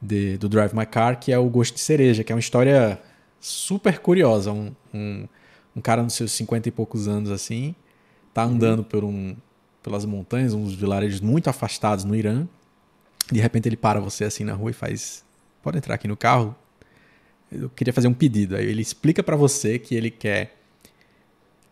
de, 0.00 0.36
do 0.36 0.48
Drive 0.48 0.74
My 0.74 0.84
Car, 0.84 1.18
que 1.18 1.32
é 1.32 1.38
o 1.38 1.48
Gosto 1.48 1.74
de 1.74 1.80
Cereja, 1.80 2.22
que 2.22 2.30
é 2.30 2.34
uma 2.34 2.40
história 2.40 3.00
super 3.40 3.98
curiosa. 3.98 4.52
Um, 4.52 4.72
um, 4.92 5.26
um 5.74 5.80
cara 5.80 6.02
nos 6.02 6.12
seus 6.12 6.32
50 6.32 6.68
e 6.68 6.72
poucos 6.72 7.08
anos 7.08 7.30
assim, 7.30 7.74
tá 8.34 8.44
uhum. 8.44 8.52
andando 8.52 8.78
uhum. 8.80 8.84
por 8.84 9.04
um, 9.04 9.34
pelas 9.82 10.04
montanhas, 10.04 10.52
uns 10.52 10.74
vilarejos 10.74 11.20
muito 11.20 11.48
afastados 11.48 12.04
no 12.04 12.14
Irã. 12.14 12.46
De 13.32 13.40
repente 13.40 13.68
ele 13.68 13.76
para 13.76 14.00
você 14.00 14.24
assim 14.24 14.44
na 14.44 14.52
rua 14.52 14.70
e 14.70 14.74
faz: 14.74 15.24
Pode 15.62 15.78
entrar 15.78 15.94
aqui 15.94 16.06
no 16.06 16.16
carro? 16.16 16.54
Eu 17.62 17.70
queria 17.70 17.92
fazer 17.92 18.08
um 18.08 18.14
pedido. 18.14 18.56
Aí 18.56 18.66
ele 18.66 18.82
explica 18.82 19.22
para 19.22 19.36
você 19.36 19.78
que 19.78 19.94
ele 19.94 20.10
quer 20.10 20.56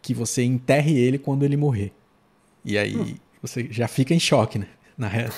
que 0.00 0.12
você 0.12 0.42
enterre 0.42 0.98
ele 0.98 1.18
quando 1.18 1.44
ele 1.44 1.56
morrer. 1.56 1.92
E 2.64 2.76
aí 2.76 2.96
hum. 2.96 3.14
você 3.40 3.68
já 3.70 3.86
fica 3.86 4.12
em 4.12 4.20
choque, 4.20 4.58
né? 4.58 4.66
Na 4.96 5.08
real. 5.08 5.32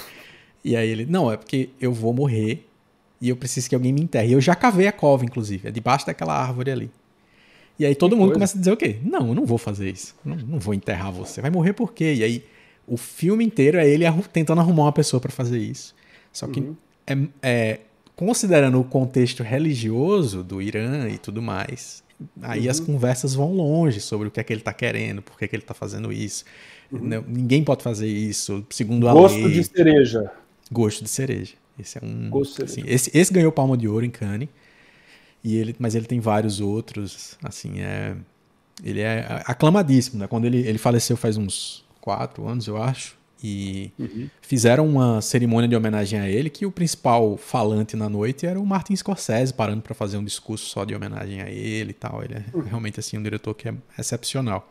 E 0.65 0.75
aí 0.75 0.89
ele, 0.89 1.05
não, 1.05 1.31
é 1.31 1.37
porque 1.37 1.69
eu 1.81 1.93
vou 1.93 2.15
morrer 2.15 2.67
e 3.21 3.29
eu 3.29 3.37
preciso 3.37 3.69
que 3.69 3.75
alguém 3.75 3.93
me 3.93 4.01
enterre. 4.01 4.33
Eu 4.33 4.41
já 4.41 4.55
cavei 4.55 4.87
a 4.87 4.93
cova, 4.93 5.25
inclusive, 5.25 5.69
é 5.69 5.71
debaixo 5.71 6.07
daquela 6.07 6.35
árvore 6.35 6.71
ali. 6.71 6.91
E 7.79 7.85
aí 7.85 7.95
todo 7.95 8.13
que 8.13 8.17
mundo 8.17 8.29
coisa. 8.29 8.35
começa 8.35 8.57
a 8.57 8.59
dizer 8.59 8.73
o 8.73 8.77
quê? 8.77 8.99
Não, 9.03 9.29
eu 9.29 9.35
não 9.35 9.45
vou 9.45 9.59
fazer 9.59 9.91
isso. 9.91 10.15
Não, 10.25 10.37
não 10.37 10.59
vou 10.59 10.75
enterrar 10.75 11.13
você. 11.13 11.41
Vai 11.41 11.51
morrer 11.51 11.73
por 11.73 11.93
quê? 11.93 12.15
E 12.15 12.25
aí 12.25 12.45
o 12.87 12.97
filme 12.97 13.45
inteiro 13.45 13.79
é 13.79 13.89
ele 13.89 14.05
tentando 14.33 14.61
arrumar 14.61 14.85
uma 14.85 14.93
pessoa 14.93 15.21
para 15.21 15.33
fazer 15.33 15.59
isso. 15.59 15.95
Só 16.33 16.47
que 16.47 16.61
uhum. 16.61 16.77
é, 17.07 17.19
é 17.43 17.81
considerando 18.17 18.81
o 18.81 18.85
contexto 18.85 19.43
religioso 19.43 20.43
do 20.43 20.63
Irã 20.63 21.09
e 21.09 21.19
tudo 21.19 21.43
mais, 21.43 22.03
aí 22.43 22.65
uhum. 22.65 22.71
as 22.71 22.81
conversas 22.81 23.35
vão 23.35 23.53
longe 23.53 24.01
sobre 24.01 24.29
o 24.29 24.31
que 24.31 24.41
é 24.41 24.45
que 24.45 24.53
ele 24.53 24.61
está 24.61 24.73
querendo, 24.73 25.23
por 25.23 25.39
que, 25.39 25.45
é 25.45 25.49
que 25.49 25.57
ele 25.57 25.63
está 25.63 25.75
fazendo 25.75 26.13
isso. 26.13 26.45
Uhum. 26.91 27.01
Não, 27.01 27.25
ninguém 27.27 27.65
pode 27.65 27.83
fazer 27.83 28.07
isso, 28.07 28.65
segundo 28.71 29.09
a 29.09 29.13
Gosto 29.13 29.35
lei. 29.35 29.43
Gosto 29.45 29.55
de 29.55 29.65
cereja. 29.65 30.33
Gosto 30.71 31.05
de 31.05 31.11
cereja. 31.11 31.55
Esse 31.79 31.99
é 31.99 32.01
um. 32.05 32.31
Gosto 32.31 32.65
assim, 32.65 32.83
esse, 32.87 33.11
esse 33.17 33.33
ganhou 33.33 33.51
palma 33.51 33.77
de 33.77 33.89
ouro 33.89 34.05
em 34.05 34.11
Cannes. 34.11 34.49
E 35.43 35.57
ele, 35.57 35.77
mas 35.79 35.95
ele 35.95 36.07
tem 36.07 36.21
vários 36.21 36.59
outros, 36.59 37.37
assim, 37.43 37.81
é, 37.81 38.17
ele 38.83 39.01
é 39.01 39.43
aclamadíssimo, 39.45 40.19
né? 40.19 40.27
Quando 40.27 40.47
ele, 40.47 40.67
ele 40.67 40.79
faleceu 40.79 41.19
faz 41.19 41.37
uns 41.37 41.85
quatro 42.01 42.49
anos, 42.49 42.67
eu 42.67 42.83
acho, 42.83 43.15
e 43.47 43.93
uhum. 43.99 44.31
fizeram 44.41 44.89
uma 44.89 45.21
cerimônia 45.21 45.69
de 45.69 45.77
homenagem 45.77 46.19
a 46.19 46.27
ele, 46.27 46.49
que 46.49 46.65
o 46.65 46.71
principal 46.71 47.37
falante 47.37 47.95
na 47.95 48.09
noite 48.09 48.47
era 48.47 48.59
o 48.59 48.65
Martin 48.65 48.97
Scorsese, 48.97 49.53
parando 49.53 49.83
para 49.83 49.95
fazer 49.95 50.17
um 50.17 50.25
discurso 50.25 50.65
só 50.65 50.83
de 50.83 50.95
homenagem 50.95 51.43
a 51.43 51.51
ele 51.51 51.91
e 51.91 51.93
tal. 51.93 52.25
Ele 52.25 52.37
é 52.37 52.45
uhum. 52.55 52.63
realmente 52.63 52.99
assim 52.99 53.19
um 53.19 53.23
diretor 53.23 53.53
que 53.53 53.69
é 53.69 53.75
excepcional. 53.99 54.67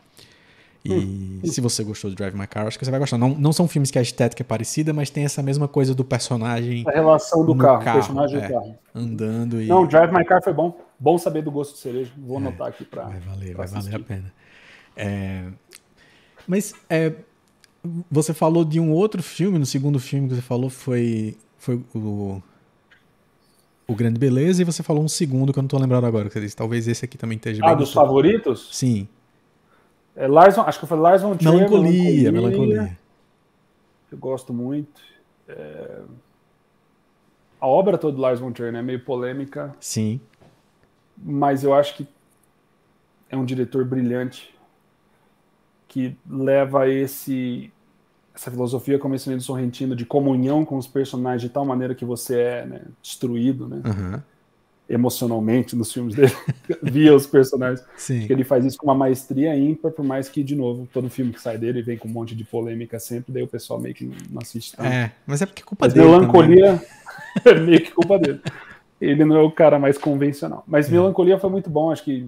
E 0.83 0.91
uhum. 0.91 1.39
se 1.45 1.61
você 1.61 1.83
gostou 1.83 2.09
de 2.09 2.15
Drive 2.15 2.33
My 2.33 2.47
Car, 2.47 2.65
acho 2.65 2.79
que 2.79 2.83
você 2.83 2.89
vai 2.89 2.99
gostar. 2.99 3.19
Não, 3.19 3.29
não 3.29 3.53
são 3.53 3.67
filmes 3.67 3.91
que 3.91 3.99
a 3.99 4.01
estética 4.01 4.41
é 4.41 4.43
parecida, 4.43 4.91
mas 4.91 5.11
tem 5.11 5.23
essa 5.23 5.43
mesma 5.43 5.67
coisa 5.67 5.93
do 5.93 6.03
personagem. 6.03 6.83
A 6.87 6.91
relação 6.91 7.45
do 7.45 7.55
carro, 7.55 7.83
carro, 7.83 7.99
personagem 7.99 8.39
é, 8.39 8.41
do 8.41 8.53
carro. 8.53 8.75
Andando 8.95 9.61
e. 9.61 9.67
Não, 9.67 9.85
Drive 9.85 10.11
My 10.11 10.25
Car 10.25 10.43
foi 10.43 10.51
bom. 10.51 10.75
Bom 10.99 11.19
saber 11.19 11.43
do 11.43 11.51
gosto 11.51 11.73
de 11.73 11.79
cereja. 11.79 12.11
Vou 12.17 12.37
é, 12.37 12.39
anotar 12.39 12.69
aqui 12.69 12.83
para. 12.83 13.03
Vai 13.03 13.19
valer, 13.19 13.55
vai 13.55 13.67
valer 13.67 13.95
a 13.95 13.99
pena. 13.99 14.33
É, 14.97 15.43
Mas 16.47 16.73
é, 16.89 17.13
você 18.09 18.33
falou 18.33 18.63
de 18.63 18.79
um 18.79 18.91
outro 18.91 19.21
filme, 19.21 19.59
no 19.59 19.65
segundo 19.65 19.99
filme 19.99 20.29
que 20.29 20.35
você 20.35 20.41
falou 20.41 20.69
foi, 20.69 21.35
foi 21.57 21.81
o, 21.93 22.41
o 23.85 23.95
Grande 23.95 24.17
Beleza, 24.17 24.61
e 24.61 24.65
você 24.65 24.81
falou 24.81 25.03
um 25.03 25.09
segundo 25.09 25.51
que 25.51 25.59
eu 25.59 25.63
não 25.63 25.67
tô 25.67 25.77
lembrando 25.77 26.05
agora. 26.05 26.27
Que 26.27 26.33
você 26.33 26.41
disse, 26.41 26.55
talvez 26.55 26.87
esse 26.87 27.03
aqui 27.03 27.17
também 27.17 27.35
esteja 27.35 27.61
Ah, 27.65 27.73
dos 27.73 27.91
favoritos? 27.91 28.69
Sim. 28.71 29.07
É 30.15 30.27
Lars, 30.27 30.57
acho 30.57 30.79
que 30.79 30.85
foi 30.85 30.97
Lars 30.97 31.21
von 31.21 31.35
Trier. 31.35 31.53
Melancolia, 31.53 32.31
melancolia, 32.31 32.31
melancolia. 32.31 32.99
Eu 34.11 34.17
gosto 34.17 34.53
muito. 34.53 35.01
É... 35.47 36.01
A 37.59 37.67
obra 37.67 37.97
toda 37.97 38.15
do 38.15 38.21
Lars 38.21 38.39
von 38.39 38.51
Trier 38.51 38.69
é 38.69 38.73
né? 38.73 38.81
meio 38.81 38.99
polêmica. 39.03 39.75
Sim. 39.79 40.21
Mas 41.17 41.63
eu 41.63 41.73
acho 41.73 41.95
que 41.95 42.07
é 43.29 43.35
um 43.35 43.43
diretor 43.43 43.83
brilhante 43.83 44.52
que 45.93 46.17
leva 46.27 46.89
esse 46.89 47.71
essa 48.35 48.49
filosofia 48.49 48.97
como 48.97 49.13
esse 49.13 49.29
do 49.29 49.41
Sorrentino 49.41 49.95
de 49.95 50.07
comunhão 50.07 50.65
com 50.65 50.75
os 50.75 50.87
personagens 50.87 51.43
de 51.43 51.49
tal 51.49 51.63
maneira 51.63 51.93
que 51.93 52.03
você 52.03 52.39
é 52.39 52.65
né, 52.65 52.81
destruído, 52.99 53.67
né? 53.67 53.83
Uhum. 53.85 54.19
Emocionalmente 54.89 55.75
nos 55.75 55.93
filmes 55.93 56.15
dele, 56.15 56.33
via 56.81 57.15
os 57.15 57.27
personagens. 57.27 57.85
Sim. 57.95 58.25
Que 58.25 58.33
ele 58.33 58.43
faz 58.43 58.65
isso 58.65 58.75
com 58.79 58.87
uma 58.87 58.95
maestria 58.95 59.55
ímpar, 59.55 59.91
por 59.91 60.03
mais 60.03 60.29
que, 60.29 60.43
de 60.43 60.55
novo, 60.55 60.87
todo 60.91 61.11
filme 61.11 61.31
que 61.31 61.39
sai 61.39 61.59
dele 61.59 61.83
vem 61.83 61.95
com 61.95 62.07
um 62.07 62.11
monte 62.11 62.35
de 62.35 62.43
polêmica 62.43 62.99
sempre, 62.99 63.31
daí 63.31 63.43
o 63.43 63.47
pessoal 63.47 63.79
meio 63.79 63.93
que 63.93 64.05
não 64.31 64.41
assiste 64.41 64.75
tanto. 64.75 64.87
É, 64.87 65.11
mas 65.27 65.43
é 65.43 65.45
porque 65.45 65.61
é 65.61 65.65
culpa 65.65 65.85
mas 65.85 65.93
dele. 65.93 66.07
Melancolia 66.07 66.81
é 67.45 67.53
meio 67.59 67.83
que 67.83 67.91
culpa 67.91 68.17
dele. 68.17 68.41
Ele 68.99 69.23
não 69.23 69.35
é 69.35 69.43
o 69.43 69.51
cara 69.51 69.77
mais 69.77 69.95
convencional. 69.95 70.63
Mas 70.65 70.89
é. 70.89 70.91
Melancolia 70.91 71.37
foi 71.37 71.51
muito 71.51 71.69
bom, 71.69 71.91
acho 71.91 72.03
que 72.03 72.27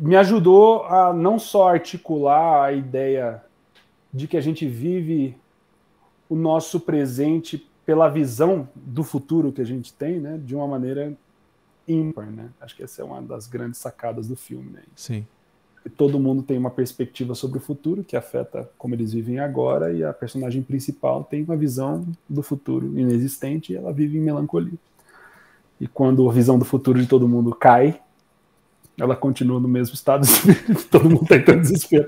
me 0.00 0.16
ajudou 0.16 0.84
a 0.84 1.12
não 1.12 1.38
só 1.38 1.68
articular 1.68 2.64
a 2.64 2.72
ideia 2.72 3.44
de 4.12 4.26
que 4.26 4.36
a 4.36 4.40
gente 4.40 4.66
vive 4.66 5.36
o 6.28 6.34
nosso 6.34 6.80
presente 6.80 7.68
pela 7.84 8.08
visão 8.08 8.66
do 8.74 9.04
futuro 9.04 9.52
que 9.52 9.60
a 9.60 9.64
gente 9.64 9.92
tem, 9.92 10.18
né, 10.18 10.40
de 10.42 10.54
uma 10.54 10.66
maneira 10.66 11.12
ímpar, 11.86 12.30
né? 12.30 12.50
Acho 12.60 12.76
que 12.76 12.82
essa 12.82 13.02
é 13.02 13.04
uma 13.04 13.20
das 13.20 13.46
grandes 13.46 13.78
sacadas 13.78 14.28
do 14.28 14.36
filme, 14.36 14.70
né? 14.70 14.82
Sim. 14.94 15.26
Todo 15.96 16.20
mundo 16.20 16.42
tem 16.42 16.56
uma 16.56 16.70
perspectiva 16.70 17.34
sobre 17.34 17.58
o 17.58 17.60
futuro 17.60 18.04
que 18.04 18.16
afeta 18.16 18.70
como 18.78 18.94
eles 18.94 19.12
vivem 19.12 19.38
agora 19.38 19.92
e 19.92 20.04
a 20.04 20.12
personagem 20.12 20.62
principal 20.62 21.24
tem 21.24 21.42
uma 21.42 21.56
visão 21.56 22.06
do 22.28 22.42
futuro 22.42 22.98
inexistente 22.98 23.72
e 23.72 23.76
ela 23.76 23.92
vive 23.92 24.18
em 24.18 24.20
melancolia. 24.20 24.78
E 25.80 25.88
quando 25.88 26.28
a 26.28 26.32
visão 26.32 26.58
do 26.58 26.64
futuro 26.64 27.00
de 27.00 27.06
todo 27.06 27.26
mundo 27.26 27.54
cai, 27.54 28.00
ela 29.00 29.16
continua 29.16 29.58
no 29.58 29.66
mesmo 29.66 29.94
estado, 29.94 30.26
todo 30.90 31.08
mundo 31.08 31.22
está 31.34 31.54
em 31.54 31.60
desespero. 31.60 32.06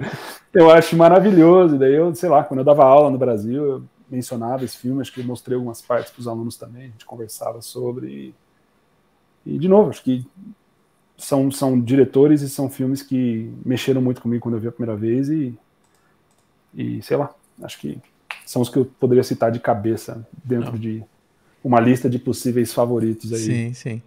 Eu 0.52 0.70
acho 0.70 0.94
maravilhoso. 0.94 1.76
E 1.76 1.78
daí 1.78 1.94
eu, 1.94 2.14
sei 2.14 2.28
lá, 2.28 2.44
quando 2.44 2.58
eu 2.58 2.64
dava 2.64 2.84
aula 2.84 3.10
no 3.10 3.16
Brasil, 3.16 3.64
eu 3.64 3.82
mencionava 4.10 4.64
esse 4.64 4.76
filme, 4.76 5.00
acho 5.00 5.12
que 5.12 5.20
eu 5.20 5.24
mostrei 5.24 5.56
algumas 5.56 5.80
partes 5.80 6.12
para 6.12 6.20
os 6.20 6.28
alunos 6.28 6.56
também, 6.56 6.82
a 6.82 6.88
gente 6.88 7.06
conversava 7.06 7.62
sobre. 7.62 8.34
E, 9.44 9.58
de 9.58 9.68
novo, 9.68 9.88
acho 9.88 10.04
que 10.04 10.26
são, 11.16 11.50
são 11.50 11.80
diretores 11.80 12.42
e 12.42 12.50
são 12.50 12.68
filmes 12.68 13.02
que 13.02 13.50
mexeram 13.64 14.02
muito 14.02 14.20
comigo 14.20 14.42
quando 14.42 14.56
eu 14.56 14.60
vi 14.60 14.68
a 14.68 14.72
primeira 14.72 14.96
vez 14.96 15.30
e, 15.30 15.58
e 16.74 17.02
sei 17.02 17.16
lá, 17.16 17.34
acho 17.62 17.80
que 17.80 17.98
são 18.44 18.60
os 18.60 18.68
que 18.68 18.76
eu 18.76 18.84
poderia 18.84 19.24
citar 19.24 19.50
de 19.50 19.58
cabeça 19.58 20.26
dentro 20.44 20.72
Não. 20.72 20.78
de 20.78 21.02
uma 21.64 21.80
lista 21.80 22.08
de 22.10 22.18
possíveis 22.18 22.72
favoritos 22.72 23.32
aí. 23.32 23.38
Sim, 23.38 23.74
sim. 23.74 24.02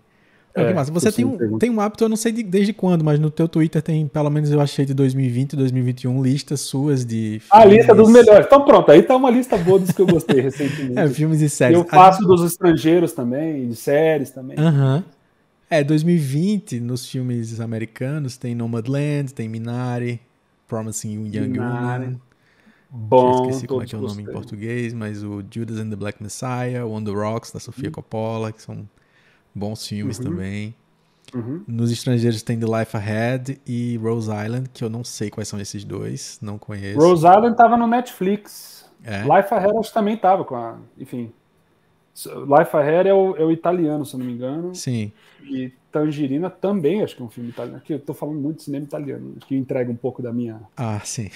É, 0.56 0.74
massa. 0.74 0.92
Você 0.92 1.12
tem 1.12 1.26
um, 1.26 1.58
tem 1.58 1.70
um 1.70 1.82
hábito, 1.82 2.06
eu 2.06 2.10
não 2.10 2.16
sei 2.16 2.32
de, 2.32 2.42
desde 2.42 2.72
quando, 2.72 3.04
mas 3.04 3.20
no 3.20 3.30
teu 3.30 3.46
Twitter 3.46 3.82
tem, 3.82 4.08
pelo 4.08 4.30
menos 4.30 4.50
eu 4.50 4.62
achei 4.62 4.86
de 4.86 4.94
2020 4.94 5.54
e 5.54 5.56
2021, 5.58 6.24
listas 6.24 6.62
suas 6.62 7.06
de. 7.06 7.42
Filmes... 7.42 7.52
A 7.52 7.66
lista 7.66 7.94
dos 7.94 8.10
melhores. 8.10 8.46
Então 8.46 8.64
pronto, 8.64 8.90
aí 8.90 9.04
tá 9.04 9.18
uma 9.18 9.30
lista 9.30 9.58
boa 9.58 9.78
dos 9.78 9.92
que 9.92 10.02
eu 10.02 10.08
gostei 10.08 10.40
recentemente. 10.42 10.98
É, 10.98 11.10
filmes 11.10 11.42
e 11.42 11.50
séries. 11.50 11.78
Eu 11.78 11.84
faço 11.84 12.24
A... 12.24 12.28
dos 12.28 12.42
estrangeiros 12.44 13.12
também, 13.12 13.68
de 13.68 13.76
séries 13.76 14.32
também. 14.32 14.58
Aham. 14.58 15.04
É, 15.70 15.84
2020, 15.84 16.80
nos 16.80 17.06
filmes 17.06 17.60
americanos, 17.60 18.38
tem 18.38 18.56
Nomadland, 18.56 19.34
tem 19.34 19.50
Minari, 19.50 20.22
Promising 20.68 21.26
Young 21.34 21.50
Minari. 21.50 22.06
Woman. 22.06 22.20
Bom, 22.90 23.44
Eu 23.44 23.50
esqueci 23.50 23.68
como 23.68 23.82
é 23.82 23.86
que 23.86 23.94
é 23.94 23.98
o 23.98 24.02
nome 24.02 24.14
gostei. 24.14 24.32
em 24.32 24.34
português, 24.34 24.94
mas 24.94 25.22
o 25.22 25.44
Judas 25.52 25.80
and 25.80 25.90
the 25.90 25.98
Black 25.98 26.24
Messiah, 26.24 26.86
On 26.86 27.04
the 27.04 27.12
Rocks, 27.12 27.52
da 27.52 27.60
Sofia 27.60 27.90
hum. 27.90 27.92
Coppola, 27.92 28.54
que 28.54 28.62
são 28.62 28.88
Bons 29.56 29.88
filmes 29.88 30.20
uhum. 30.20 30.26
também. 30.26 30.76
Uhum. 31.34 31.64
Nos 31.68 31.92
estrangeiros 31.92 32.44
tem 32.44 32.60
The 32.60 32.66
Life 32.66 32.96
Ahead 32.96 33.60
e 33.66 33.98
Rose 33.98 34.30
Island, 34.30 34.70
que 34.74 34.84
eu 34.84 34.90
não 34.90 35.04
sei 35.04 35.30
quais 35.30 35.48
são 35.48 35.60
esses 35.60 35.84
dois, 35.84 36.38
não 36.42 36.58
conheço. 36.58 37.00
Rose 37.00 37.26
Island 37.26 37.56
tava 37.56 37.78
no 37.78 37.88
Netflix. 37.88 38.86
É? 39.04 39.22
Life 39.22 39.54
Ahead 39.54 39.78
acho 39.78 39.90
que 39.90 39.94
também 39.94 40.18
tava 40.18 40.44
com 40.44 40.56
a. 40.56 40.78
Enfim. 40.98 41.32
Life 42.26 42.76
Ahead 42.76 43.10
é 43.10 43.14
o, 43.14 43.36
é 43.36 43.44
o 43.44 43.52
italiano, 43.52 44.06
se 44.06 44.16
eu 44.16 44.20
não 44.20 44.26
me 44.26 44.34
engano. 44.34 44.74
Sim. 44.74 45.12
E 45.44 45.72
Tangerina 45.92 46.50
também, 46.50 47.04
acho 47.04 47.16
que 47.16 47.22
é 47.22 47.26
um 47.26 47.30
filme 47.30 47.50
italiano. 47.50 47.78
Aqui 47.78 47.94
eu 47.94 48.00
tô 48.00 48.14
falando 48.14 48.40
muito 48.40 48.58
de 48.58 48.64
cinema 48.64 48.86
italiano, 48.86 49.34
acho 49.38 49.46
que 49.46 49.56
entrega 49.56 49.92
um 49.92 49.96
pouco 49.96 50.22
da 50.22 50.32
minha. 50.32 50.62
Ah, 50.76 51.00
sim. 51.04 51.30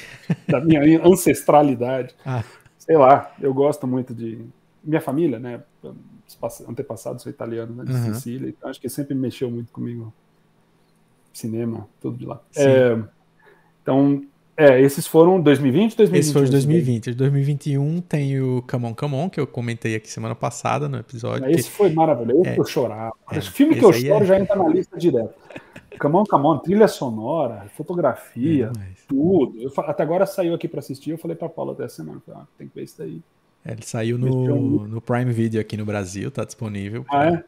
da 0.48 0.60
minha 0.62 0.82
ancestralidade. 1.06 2.16
Ah. 2.26 2.44
Sei 2.78 2.98
lá, 2.98 3.32
eu 3.40 3.54
gosto 3.54 3.86
muito 3.86 4.16
de. 4.16 4.44
Minha 4.84 5.02
família, 5.02 5.38
né? 5.38 5.62
Antepassados 6.68 7.24
são 7.24 7.30
italianos, 7.30 7.76
né, 7.76 7.84
de 7.86 7.92
uhum. 7.92 8.14
Sicília, 8.14 8.50
então 8.50 8.70
acho 8.70 8.80
que 8.80 8.90
sempre 8.90 9.16
mexeu 9.16 9.50
muito 9.50 9.72
comigo. 9.72 10.14
Cinema, 11.32 11.88
tudo 12.02 12.18
de 12.18 12.26
lá. 12.26 12.42
É, 12.56 12.98
então, 13.82 14.24
é, 14.60 14.82
esses 14.82 15.08
foram 15.08 15.40
2020 15.40 15.96
2021? 15.96 16.20
Esses 16.20 16.34
foram 16.34 16.50
2020. 16.50 17.14
2021 17.14 18.02
tem 18.02 18.42
o 18.42 18.62
Come 18.70 18.88
On, 18.88 18.94
Come 18.94 19.16
On, 19.16 19.30
que 19.30 19.40
eu 19.40 19.48
comentei 19.48 19.96
aqui 19.96 20.12
semana 20.12 20.36
passada 20.36 20.90
no 20.90 20.98
episódio. 20.98 21.50
Esse 21.50 21.70
que... 21.70 21.78
foi 21.78 21.94
maravilhoso, 21.94 22.46
é, 22.46 22.60
eu 22.60 22.66
chorar. 22.66 23.14
É, 23.32 23.40
filme 23.40 23.76
que 23.76 23.86
eu 23.86 23.94
choro 23.94 24.24
é... 24.24 24.28
já 24.28 24.38
entra 24.38 24.58
na 24.58 24.68
lista 24.68 24.98
direto. 24.98 25.34
Come 25.98 26.18
On, 26.18 26.24
Come 26.26 26.46
On, 26.46 26.58
trilha 26.58 26.90
sonora, 26.90 27.68
fotografia, 27.78 28.70
é, 28.78 28.90
tudo. 29.08 29.62
Eu, 29.62 29.72
até 29.78 30.04
agora 30.04 30.26
saiu 30.26 30.54
aqui 30.54 30.68
para 30.68 30.80
assistir, 30.80 31.12
eu 31.12 31.18
falei 31.18 31.38
para 31.38 31.48
Paula 31.48 31.72
até 31.72 31.86
a 31.86 31.90
semana, 31.90 32.22
ah, 32.30 32.44
tem 32.58 32.68
que 32.68 32.76
ver 32.76 32.84
isso 32.84 32.98
daí. 32.98 33.22
É, 33.64 33.72
ele 33.72 33.84
saiu 33.84 34.18
no, 34.18 34.88
no 34.88 35.02
Prime 35.02 35.32
Video 35.32 35.60
aqui 35.60 35.76
no 35.76 35.86
Brasil, 35.86 36.32
tá 36.32 36.44
disponível. 36.44 37.06
Ah, 37.10 37.28
é? 37.28 37.44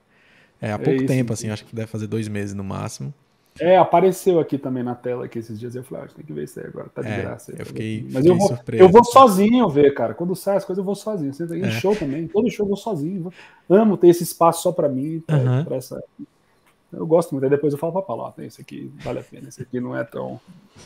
É, 0.62 0.72
há 0.72 0.78
pouco 0.78 1.04
é 1.04 1.06
tempo, 1.06 1.34
assim, 1.34 1.50
acho 1.50 1.66
que 1.66 1.76
deve 1.76 1.88
fazer 1.88 2.08
dois 2.08 2.28
meses 2.28 2.54
no 2.54 2.64
máximo. 2.64 3.14
É, 3.60 3.78
apareceu 3.78 4.40
aqui 4.40 4.58
também 4.58 4.82
na 4.82 4.96
tela 4.96 5.26
aqui 5.26 5.40
esses 5.40 5.60
dias. 5.60 5.76
Eu 5.76 5.84
falei, 5.84 6.06
ah, 6.06 6.16
tem 6.16 6.24
que 6.24 6.32
ver 6.32 6.44
isso 6.46 6.60
aí 6.60 6.68
agora, 6.68 6.88
tá 6.90 7.02
de 7.02 7.10
é, 7.10 7.22
graça. 7.22 7.54
Eu 7.58 7.66
fiquei, 7.66 8.04
Mas 8.04 8.16
fiquei 8.16 8.32
eu 8.32 8.38
vou, 8.38 8.48
surpreso. 8.48 8.84
Eu 8.84 8.90
vou 8.90 9.04
sozinho 9.04 9.70
ver, 9.70 9.94
cara. 9.94 10.14
Quando 10.14 10.36
sai 10.36 10.58
as 10.58 10.64
coisas, 10.64 10.80
eu 10.80 10.86
vou 10.86 10.96
sozinho. 10.96 11.34
Você 11.34 11.44
em 11.58 11.66
é. 11.66 11.72
show 11.72 11.96
também. 11.96 12.28
Todo 12.28 12.50
show 12.50 12.66
eu 12.66 12.70
vou 12.70 12.78
sozinho. 12.78 13.32
Amo 13.70 13.98
ter 13.98 14.08
esse 14.08 14.24
espaço 14.24 14.64
só 14.64 14.72
pra 14.72 14.88
mim, 14.88 15.22
pra, 15.26 15.38
uhum. 15.38 15.66
pra 15.66 15.76
essa, 15.76 16.02
eu 16.92 17.08
gosto 17.08 17.32
muito. 17.32 17.44
Aí 17.44 17.50
depois 17.50 17.74
eu 17.74 17.80
falo 17.80 17.94
pra 17.94 18.02
Paulo, 18.02 18.24
ó, 18.24 18.42
esse 18.42 18.62
aqui 18.62 18.92
vale 19.04 19.20
a 19.20 19.24
pena, 19.24 19.48
esse 19.48 19.62
aqui 19.62 19.80
não 19.80 19.96
é 19.96 20.04
tão. 20.04 20.40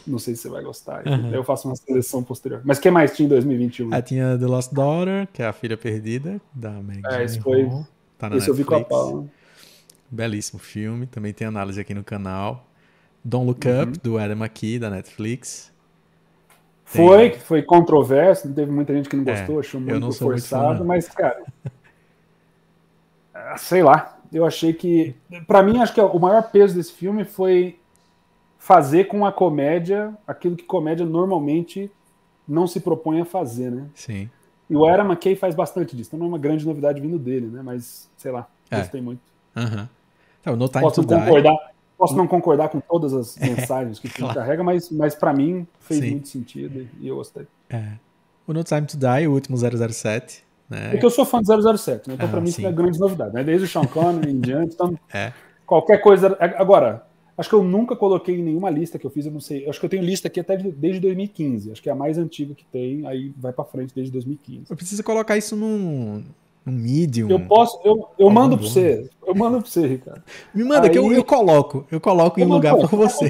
Não 0.06 0.20
sei 0.20 0.36
se 0.36 0.44
você 0.44 0.50
vai 0.50 0.64
gostar. 0.64 1.06
Uhum. 1.06 1.28
Aí 1.28 1.34
eu 1.34 1.44
faço 1.44 1.68
uma 1.68 1.76
seleção 1.76 2.24
posterior. 2.24 2.62
Mas 2.64 2.78
o 2.78 2.82
que 2.82 2.92
mais 2.92 3.16
tinha 3.16 3.26
em 3.26 3.30
2021? 3.30 3.94
Ah, 3.94 4.02
tinha 4.02 4.38
The 4.38 4.46
Lost 4.46 4.72
Daughter, 4.72 5.28
que 5.34 5.42
é 5.42 5.48
a 5.48 5.54
filha 5.54 5.78
perdida 5.78 6.40
da 6.54 6.72
Meg 6.72 7.02
É, 7.08 7.24
esse 7.24 7.40
foi. 7.40 7.68
Tá 8.18 8.30
na 8.30 8.38
esse 8.38 8.48
Netflix. 8.48 8.48
eu 8.48 8.54
vi 8.54 8.64
com 8.64 8.76
a 8.76 8.84
Paula. 8.84 9.26
Belíssimo 10.10 10.60
filme. 10.60 11.08
Também 11.08 11.34
tem 11.34 11.48
análise 11.48 11.80
aqui 11.80 11.94
no 11.94 12.04
canal. 12.04 12.66
Don't 13.24 13.48
Look 13.48 13.68
uhum. 13.68 13.82
Up, 13.82 14.00
do 14.00 14.18
Adam 14.20 14.38
McKee, 14.38 14.78
da 14.78 14.90
Netflix. 14.90 15.74
Tem... 16.92 17.08
Foi, 17.08 17.32
foi 17.32 17.64
controverso, 17.64 18.54
teve 18.54 18.72
muita 18.72 18.94
gente 18.94 19.10
que 19.10 19.16
não 19.16 19.24
é, 19.24 19.36
gostou, 19.36 19.58
é, 19.58 19.60
achou 19.62 19.82
muito 19.82 20.12
forçado, 20.12 20.76
muito 20.76 20.86
mas, 20.86 21.10
cara. 21.10 21.44
sei 23.58 23.82
lá, 23.82 24.15
eu 24.36 24.46
achei 24.46 24.74
que. 24.74 25.16
para 25.48 25.64
mim, 25.64 25.80
acho 25.80 25.94
que 25.94 26.02
o 26.02 26.20
maior 26.20 26.52
peso 26.52 26.76
desse 26.76 26.92
filme 26.92 27.24
foi 27.24 27.80
fazer 28.60 29.06
com 29.06 29.26
a 29.26 29.32
comédia 29.32 30.14
aquilo 30.28 30.58
que 30.58 30.66
comédia 30.66 31.06
normalmente 31.06 31.90
não 32.46 32.68
se 32.68 32.82
propõe 32.82 33.22
a 33.22 33.26
fazer, 33.26 33.72
né? 33.72 33.88
Sim. 33.96 34.30
E 34.70 34.76
o 34.76 34.86
Era 34.86 35.06
McKay 35.06 35.38
faz 35.38 35.56
bastante 35.56 35.96
disso. 35.96 36.10
Então 36.10 36.20
não 36.20 36.26
é 36.26 36.30
uma 36.30 36.38
grande 36.38 36.66
novidade 36.66 37.00
vindo 37.00 37.18
dele, 37.18 37.48
né? 37.48 37.62
Mas, 37.64 38.10
sei 38.18 38.32
lá, 38.32 38.46
é. 38.70 38.80
gostei 38.80 39.00
muito. 39.00 39.22
Uhum. 39.56 39.88
Então, 40.42 40.56
no 40.58 40.68
Time 40.68 40.84
posso, 40.84 41.02
não 41.02 41.08
concordar, 41.08 41.58
posso 41.98 42.16
não 42.16 42.28
concordar 42.28 42.70
com 42.70 42.82
todas 42.82 43.14
as 43.14 43.38
mensagens 43.40 44.00
que 44.00 44.08
o 44.08 44.10
filme 44.10 44.34
carrega, 44.34 44.64
mas, 44.64 44.90
mas 44.90 45.16
para 45.16 45.34
mim 45.34 45.66
fez 45.80 46.02
Sim. 46.02 46.12
muito 46.12 46.28
sentido 46.28 46.86
e 47.00 47.08
eu 47.08 47.16
gostei. 47.16 47.48
É. 47.70 47.94
O 48.46 48.54
No 48.54 48.66
Time 48.66 48.86
to 48.86 48.98
Die, 48.98 49.28
o 49.28 49.32
último 49.32 49.58
007, 49.58 50.44
né? 50.70 50.90
Porque 50.90 51.06
eu 51.06 51.10
sou 51.10 51.26
fã 51.26 51.42
do 51.42 51.78
007, 51.78 52.08
né? 52.08 52.16
Então, 52.16 52.28
ah, 52.28 52.30
para 52.30 52.42
mim, 52.42 52.48
sim. 52.48 52.62
isso 52.62 52.68
é 52.68 52.72
grande 52.72 53.00
novidade, 53.00 53.34
né? 53.34 53.44
Desde 53.44 53.66
o 53.66 53.68
Sean 53.68 53.86
Connery 53.86 54.32
em 54.32 54.40
diante. 54.40 54.74
Então, 54.74 54.98
é. 55.14 55.32
qualquer 55.66 56.00
coisa. 56.00 56.36
Agora, 56.58 57.06
acho 57.38 57.50
que 57.50 57.56
eu 57.56 57.64
nunca 57.64 57.96
coloquei 57.96 58.40
em 58.40 58.44
nenhuma 58.44 58.70
lista 58.70 58.98
que 58.98 59.06
eu 59.06 59.12
fiz, 59.12 59.26
eu 59.26 59.32
não 59.32 59.40
sei. 59.40 59.68
Acho 59.70 59.80
que 59.80 59.86
eu 59.86 59.90
tenho 59.90 60.04
lista 60.04 60.28
aqui 60.28 60.40
até 60.40 60.58
desde 60.58 61.00
2015. 61.00 61.72
Acho 61.72 61.82
que 61.82 61.90
é 61.90 61.92
a 61.92 61.96
mais 61.96 62.18
antiga 62.18 62.56
que 62.56 62.66
tem, 62.66 63.06
aí 63.08 63.34
vai 63.38 63.54
para 63.54 63.66
frente 63.66 63.94
desde 63.94 64.12
2015. 64.12 64.66
Eu 64.70 64.76
preciso 64.76 65.04
colocar 65.04 65.38
isso 65.38 65.56
num, 65.56 66.24
um 66.66 66.72
medium. 66.72 67.30
Eu 67.30 67.40
posso, 67.42 67.80
eu, 67.84 68.10
eu 68.18 68.30
mando 68.30 68.58
para 68.58 68.68
você. 68.68 69.10
Eu 69.26 69.36
mando 69.36 69.62
para 69.62 69.70
você, 69.70 69.86
Ricardo. 69.86 70.24
Me 70.54 70.64
manda 70.64 70.88
Aí, 70.88 70.90
que 70.90 70.98
eu, 70.98 71.14
eu 71.14 71.24
coloco. 71.24 71.86
Eu 71.92 72.02
coloco 72.02 72.40
eu 72.40 72.46
em 72.46 72.50
lugar 72.50 72.76
para 72.76 72.88
você. 72.88 73.30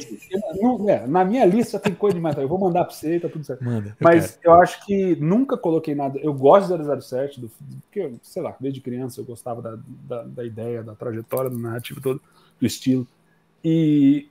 Não, 0.56 0.90
é, 0.90 1.06
na 1.06 1.26
minha 1.26 1.46
lista 1.46 1.78
tem 1.78 1.94
coisa 1.94 2.16
demais. 2.16 2.38
Eu 2.38 2.48
vou 2.48 2.58
mandar 2.58 2.86
para 2.86 2.94
você 2.94 3.18
e 3.18 3.20
tá 3.20 3.28
tudo 3.28 3.44
certo. 3.44 3.64
Manda, 3.64 3.90
eu 3.90 3.96
Mas 4.00 4.38
quero. 4.38 4.56
eu 4.56 4.62
acho 4.62 4.86
que 4.86 5.16
nunca 5.18 5.58
coloquei 5.58 5.94
nada. 5.94 6.18
Eu 6.20 6.34
gosto 6.34 6.78
de 6.78 7.02
007, 7.02 7.42
do, 7.42 7.52
porque, 7.84 8.14
sei 8.22 8.42
lá, 8.42 8.56
desde 8.60 8.80
criança 8.80 9.20
eu 9.20 9.26
gostava 9.26 9.62
da, 9.62 9.78
da, 10.08 10.24
da 10.24 10.46
ideia, 10.46 10.82
da 10.82 10.96
trajetória, 10.96 11.50
do 11.50 11.60
narrativo 11.60 12.00
todo, 12.00 12.22
do 12.60 12.66
estilo. 12.66 13.06
E, 13.64 14.28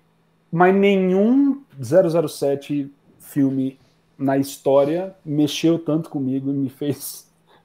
mas 0.50 0.74
nenhum 0.74 1.62
007 1.78 2.90
filme 3.18 3.78
na 4.16 4.38
história 4.38 5.14
mexeu 5.24 5.78
tanto 5.78 6.09
comigo 6.09 6.50
e 6.50 6.55
me 6.55 6.70
fez 6.70 7.23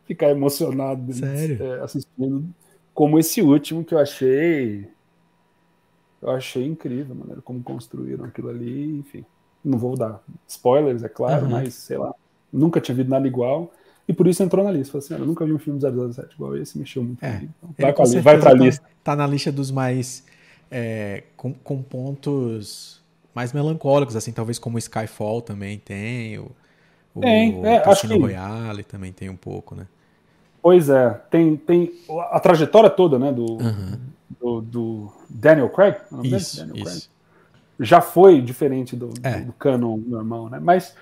ficar 0.09 0.31
emocionado 0.31 1.13
é, 1.23 1.83
assistindo, 1.83 2.49
como 2.95 3.19
esse 3.19 3.43
último 3.43 3.83
que 3.85 3.93
eu 3.93 3.99
achei. 3.99 4.89
Eu 6.19 6.31
achei 6.31 6.65
incrível 6.65 7.13
a 7.13 7.19
maneira 7.19 7.41
como 7.43 7.61
construíram 7.61 8.25
aquilo 8.25 8.49
ali, 8.49 8.97
enfim. 8.97 9.23
Não 9.63 9.77
vou 9.77 9.95
dar 9.95 10.19
spoilers, 10.47 11.03
é 11.03 11.07
claro, 11.07 11.45
uhum. 11.45 11.51
mas 11.51 11.75
sei 11.75 11.97
lá. 11.97 12.13
Nunca 12.51 12.81
tinha 12.81 12.95
visto 12.95 13.09
nada 13.09 13.27
igual. 13.27 13.71
E 14.07 14.13
por 14.13 14.25
isso 14.25 14.41
entrou 14.41 14.65
na 14.65 14.71
lista. 14.71 14.93
Falei 14.93 15.05
assim, 15.05 15.13
eu 15.13 15.27
nunca 15.27 15.45
vi 15.45 15.53
um 15.53 15.59
filme 15.59 15.79
007 15.79 16.33
igual 16.33 16.57
esse, 16.57 16.79
mexeu 16.79 17.03
muito 17.03 17.23
é, 17.23 17.33
comigo. 17.33 17.53
Então, 17.61 17.75
vai, 17.77 17.93
pra, 17.93 18.05
vai 18.05 18.39
pra 18.39 18.49
tá, 18.49 18.53
lista. 18.53 18.85
Tá 19.03 19.15
na 19.15 19.27
lista 19.27 19.51
dos 19.51 19.69
mais. 19.69 20.25
É, 20.71 21.23
com, 21.37 21.53
com 21.53 21.81
pontos 21.83 23.03
mais 23.33 23.53
melancólicos, 23.53 24.15
assim, 24.15 24.31
talvez 24.31 24.57
como 24.57 24.79
Skyfall 24.79 25.43
também 25.43 25.77
tem. 25.77 26.39
O, 26.39 26.51
o 27.13 27.21
tem, 27.21 27.63
é, 27.65 27.87
acho 27.87 28.07
que... 28.07 28.17
Royale 28.17 28.83
também 28.83 29.13
tem 29.13 29.29
um 29.29 29.35
pouco, 29.35 29.75
né? 29.75 29.85
Pois 30.61 30.89
é, 30.89 31.09
tem, 31.29 31.55
tem 31.55 31.93
a 32.31 32.39
trajetória 32.39 32.89
toda, 32.89 33.17
né, 33.17 33.31
do, 33.31 33.45
uhum. 33.45 33.99
do, 34.39 34.61
do, 34.61 35.11
Daniel 35.29 35.69
Craig, 35.69 35.97
é 36.23 36.27
isso, 36.27 36.57
Daniel 36.57 36.85
isso. 36.85 37.09
Craig, 37.09 37.09
já 37.79 38.01
foi 38.01 38.41
diferente 38.41 38.95
do, 38.95 39.09
é. 39.23 39.39
do, 39.39 39.53
canon 39.53 39.97
normal, 39.97 40.49
né? 40.49 40.59
Mas 40.61 40.93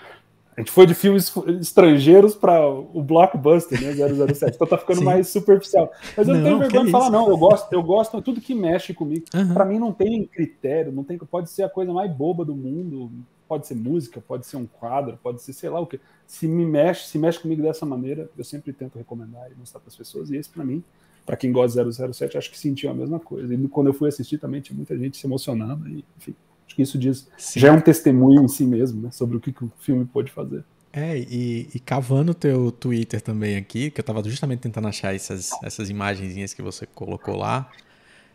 a 0.55 0.61
gente 0.61 0.71
foi 0.71 0.85
de 0.85 0.93
filmes 0.93 1.31
estrangeiros 1.59 2.35
para 2.35 2.67
o 2.67 3.01
blockbuster, 3.01 3.81
né, 3.81 3.93
007. 3.93 4.55
Então 4.55 4.67
tá 4.67 4.77
ficando 4.77 4.99
Sim. 4.99 5.05
mais 5.05 5.27
superficial. 5.27 5.91
Mas 6.15 6.27
eu 6.27 6.35
não, 6.35 6.41
não 6.41 6.47
tenho 6.47 6.59
vergonha 6.59 6.85
de 6.85 6.91
falar 6.91 7.09
não, 7.09 7.29
eu 7.29 7.37
gosto, 7.37 7.73
eu 7.73 7.81
gosto 7.81 8.21
tudo 8.21 8.41
que 8.41 8.53
mexe 8.53 8.93
comigo. 8.93 9.25
Uhum. 9.33 9.53
Para 9.53 9.65
mim 9.65 9.79
não 9.79 9.91
tem 9.91 10.25
critério, 10.25 10.91
não 10.91 11.03
tem, 11.03 11.17
pode 11.17 11.49
ser 11.49 11.63
a 11.63 11.69
coisa 11.69 11.91
mais 11.91 12.11
boba 12.11 12.45
do 12.45 12.55
mundo, 12.55 13.11
pode 13.47 13.67
ser 13.67 13.75
música, 13.75 14.21
pode 14.21 14.45
ser 14.45 14.57
um 14.57 14.65
quadro, 14.65 15.17
pode 15.21 15.41
ser 15.41 15.53
sei 15.53 15.69
lá 15.69 15.79
o 15.79 15.87
que. 15.87 15.99
Se 16.25 16.47
me 16.47 16.65
mexe, 16.65 17.07
se 17.07 17.17
mexe 17.17 17.39
comigo 17.39 17.61
dessa 17.61 17.85
maneira, 17.85 18.29
eu 18.37 18.43
sempre 18.43 18.73
tento 18.73 18.97
recomendar 18.97 19.51
e 19.51 19.55
mostrar 19.55 19.79
para 19.79 19.89
as 19.89 19.95
pessoas. 19.95 20.29
E 20.29 20.37
esse 20.37 20.49
para 20.49 20.63
mim, 20.63 20.83
para 21.25 21.35
quem 21.35 21.51
gosta 21.51 21.83
de 21.83 22.13
007, 22.13 22.37
acho 22.37 22.51
que 22.51 22.57
sentiu 22.57 22.89
a 22.89 22.93
mesma 22.93 23.19
coisa. 23.19 23.53
E 23.53 23.67
quando 23.67 23.87
eu 23.87 23.93
fui 23.93 24.09
assistir 24.09 24.37
também 24.37 24.61
tinha 24.61 24.75
muita 24.75 24.97
gente 24.97 25.17
se 25.17 25.25
emocionando 25.27 25.87
e, 25.87 26.03
enfim, 26.17 26.35
acho 26.65 26.75
que 26.75 26.81
isso 26.81 26.97
diz 26.97 27.27
Sim. 27.37 27.59
já 27.59 27.67
é 27.69 27.71
um 27.71 27.81
testemunho 27.81 28.43
em 28.43 28.47
si 28.47 28.65
mesmo, 28.65 29.01
né, 29.01 29.11
sobre 29.11 29.37
o 29.37 29.39
que, 29.39 29.51
que 29.51 29.63
o 29.63 29.71
filme 29.79 30.05
pode 30.05 30.31
fazer. 30.31 30.63
É, 30.93 31.17
e, 31.17 31.69
e 31.75 31.79
cavando 31.79 32.31
o 32.31 32.35
teu 32.35 32.71
Twitter 32.71 33.21
também 33.21 33.57
aqui, 33.57 33.91
que 33.91 33.99
eu 33.99 34.01
estava 34.01 34.23
justamente 34.23 34.61
tentando 34.61 34.87
achar 34.87 35.13
essas, 35.13 35.51
essas 35.61 35.89
imagenzinhas 35.89 36.53
que 36.53 36.61
você 36.61 36.85
colocou 36.85 37.35
lá. 37.35 37.69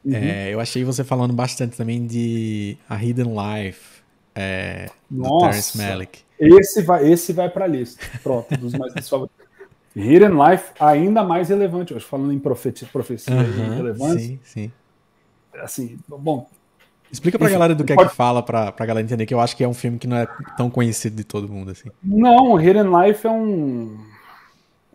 Uhum. 0.05 0.15
É, 0.15 0.53
eu 0.53 0.61
achei 0.61 0.85
você 0.85 1.03
falando 1.03 1.33
bastante 1.33 1.77
também 1.77 2.07
de 2.07 2.77
A 2.89 3.03
Hidden 3.03 3.33
Life, 3.35 4.02
é, 4.35 4.91
do 5.11 5.39
Terrence 5.39 5.77
Malick. 5.79 6.21
Esse 6.39 6.83
vai, 6.83 7.09
esse 7.11 7.33
vai 7.33 7.49
para 7.49 7.65
a 7.65 7.69
lista. 7.69 8.05
Pronto, 8.23 8.57
dos 8.57 8.75
mais 8.75 9.09
favoritos. 9.09 9.43
Hidden 9.95 10.31
Life, 10.31 10.73
ainda 10.81 11.23
mais 11.23 11.51
relevante 11.51 11.93
hoje, 11.95 12.05
falando 12.05 12.33
em 12.33 12.39
profecia, 12.39 12.89
profecia 12.91 13.35
uhum, 13.35 13.43
e 13.43 13.77
relevância. 13.77 14.19
Sim, 14.19 14.41
sim. 14.43 14.73
Assim, 15.61 15.99
bom. 16.09 16.49
Explica 17.11 17.39
pra 17.39 17.51
galera 17.51 17.75
do 17.75 17.85
que 17.85 17.95
pode... 17.95 18.07
é 18.07 18.11
que 18.11 18.17
fala, 18.17 18.43
pra, 18.43 18.73
pra 18.73 18.87
galera 18.87 19.05
entender, 19.05 19.27
que 19.27 19.35
eu 19.35 19.41
acho 19.41 19.55
que 19.55 19.63
é 19.63 19.69
um 19.69 19.75
filme 19.75 19.99
que 19.99 20.07
não 20.07 20.17
é 20.17 20.27
tão 20.57 20.71
conhecido 20.71 21.15
de 21.15 21.25
todo 21.25 21.47
mundo, 21.47 21.71
assim. 21.71 21.91
Não, 22.03 22.59
Hidden 22.59 22.85
Life 22.85 23.27
é 23.27 23.31
um, 23.31 23.99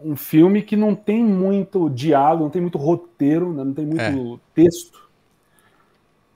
um 0.04 0.16
filme 0.16 0.64
que 0.64 0.76
não 0.76 0.96
tem 0.96 1.24
muito 1.24 1.88
diálogo, 1.92 2.46
não 2.46 2.50
tem 2.50 2.62
muito 2.62 2.80
roteiro, 2.80 3.54
né, 3.54 3.64
não 3.64 3.74
tem 3.74 3.86
muito 3.86 4.02
é. 4.02 4.40
texto. 4.56 5.07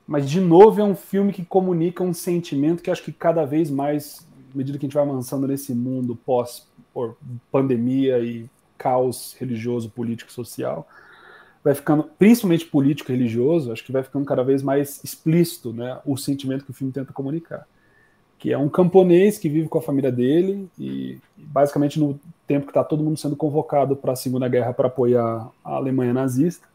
Mas, 0.08 0.30
de 0.30 0.40
novo, 0.40 0.82
é 0.82 0.84
um 0.84 0.96
filme 0.96 1.32
que 1.32 1.46
comunica 1.46 2.04
um 2.04 2.14
sentimento 2.14 2.84
que 2.84 2.92
acho 2.92 3.04
que 3.04 3.12
cada 3.12 3.46
vez 3.46 3.70
mais, 3.70 4.28
à 4.54 4.58
medida 4.58 4.78
que 4.78 4.86
a 4.86 4.88
gente 4.88 4.96
vai 4.96 5.04
avançando 5.04 5.48
nesse 5.48 5.74
mundo 5.74 6.16
pós-pandemia 6.16 8.20
e 8.20 8.50
caos 8.78 9.36
religioso, 9.40 9.90
político 9.90 10.32
social, 10.32 10.88
vai 11.64 11.76
ficando, 11.76 12.04
principalmente 12.18 12.66
político 12.66 13.12
e 13.12 13.16
religioso, 13.16 13.72
acho 13.72 13.86
que 13.86 13.92
vai 13.92 14.04
ficando 14.04 14.26
cada 14.26 14.44
vez 14.44 14.64
mais 14.64 15.02
explícito 15.04 15.72
né, 15.72 16.00
o 16.06 16.18
sentimento 16.18 16.66
que 16.66 16.72
o 16.72 16.74
filme 16.74 16.92
tenta 16.92 17.14
comunicar. 17.14 17.68
Que 18.40 18.52
é 18.52 18.58
um 18.58 18.68
camponês 18.68 19.38
que 19.38 19.48
vive 19.48 19.70
com 19.70 19.78
a 19.78 19.84
família 19.84 20.12
dele 20.12 20.68
e, 20.80 21.20
basicamente, 21.38 22.00
no 22.00 22.20
tempo 22.48 22.66
que 22.66 22.72
está 22.72 22.84
todo 22.84 23.04
mundo 23.04 23.18
sendo 23.18 23.36
convocado 23.36 23.96
para 23.96 24.14
a 24.14 24.16
Segunda 24.16 24.48
Guerra 24.48 24.74
para 24.74 24.88
apoiar 24.88 25.48
a 25.64 25.76
Alemanha 25.76 26.12
nazista, 26.12 26.68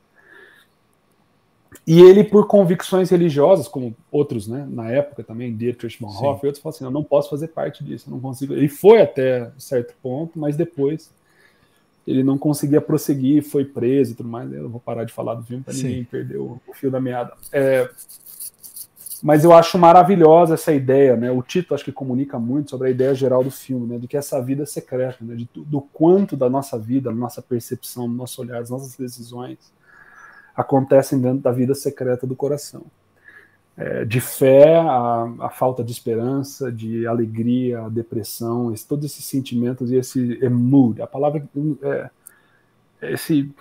e 1.86 2.00
ele, 2.00 2.24
por 2.24 2.46
convicções 2.46 3.10
religiosas, 3.10 3.68
como 3.68 3.96
outros, 4.10 4.46
né, 4.46 4.66
na 4.70 4.90
época 4.90 5.22
também, 5.22 5.56
Dietrich 5.56 6.00
Bonhoeffer 6.00 6.44
e 6.44 6.46
outros, 6.46 6.58
falam 6.58 6.74
assim: 6.74 6.84
eu 6.84 6.90
não 6.90 7.04
posso 7.04 7.30
fazer 7.30 7.48
parte 7.48 7.84
disso, 7.84 8.08
eu 8.08 8.12
não 8.12 8.20
consigo. 8.20 8.54
Ele 8.54 8.68
foi 8.68 9.00
até 9.00 9.50
certo 9.58 9.94
ponto, 10.02 10.38
mas 10.38 10.56
depois 10.56 11.10
ele 12.06 12.22
não 12.22 12.38
conseguia 12.38 12.80
prosseguir, 12.80 13.42
foi 13.42 13.64
preso 13.64 14.12
e 14.12 14.14
tudo 14.14 14.28
mais. 14.28 14.52
Eu 14.52 14.68
vou 14.68 14.80
parar 14.80 15.04
de 15.04 15.12
falar 15.12 15.34
do 15.34 15.42
filme 15.42 15.62
para 15.62 15.74
ninguém 15.74 16.04
perder 16.04 16.38
o, 16.38 16.60
o, 16.66 16.72
fio 16.72 16.90
da 16.90 17.00
meada. 17.00 17.32
É, 17.52 17.90
mas 19.22 19.42
eu 19.42 19.52
acho 19.52 19.76
maravilhosa 19.76 20.54
essa 20.54 20.72
ideia, 20.72 21.16
né? 21.16 21.30
O 21.32 21.42
título 21.42 21.74
acho 21.74 21.84
que 21.84 21.90
comunica 21.90 22.38
muito 22.38 22.70
sobre 22.70 22.88
a 22.88 22.90
ideia 22.90 23.14
geral 23.14 23.42
do 23.42 23.50
filme, 23.50 23.86
né? 23.86 23.98
Do 23.98 24.06
que 24.06 24.16
essa 24.16 24.40
vida 24.40 24.62
é 24.62 24.66
secreta, 24.66 25.24
né? 25.24 25.34
De, 25.34 25.48
do 25.54 25.80
quanto 25.80 26.36
da 26.36 26.48
nossa 26.48 26.78
vida, 26.78 27.10
da 27.10 27.16
nossa 27.16 27.42
percepção, 27.42 28.08
do 28.08 28.14
nosso 28.14 28.40
olhar, 28.40 28.60
das 28.60 28.70
nossas 28.70 28.94
decisões 28.96 29.58
acontecem 30.56 31.20
dentro 31.20 31.40
da 31.40 31.52
vida 31.52 31.74
secreta 31.74 32.26
do 32.26 32.34
coração. 32.34 32.82
É, 33.76 34.06
de 34.06 34.20
fé, 34.22 34.76
a, 34.76 35.30
a, 35.40 35.50
falta 35.50 35.84
de 35.84 35.92
esperança, 35.92 36.72
de 36.72 37.06
alegria, 37.06 37.82
a 37.82 37.88
depressão, 37.90 38.72
esse, 38.72 38.88
todos 38.88 39.04
esses 39.04 39.26
sentimentos 39.26 39.92
e 39.92 39.96
esse 39.96 40.42
é 40.42 40.48
mood. 40.48 41.02
A 41.02 41.06
palavra 41.06 41.46
é, 41.82 42.10
é 43.02 43.12
esse, 43.12 43.52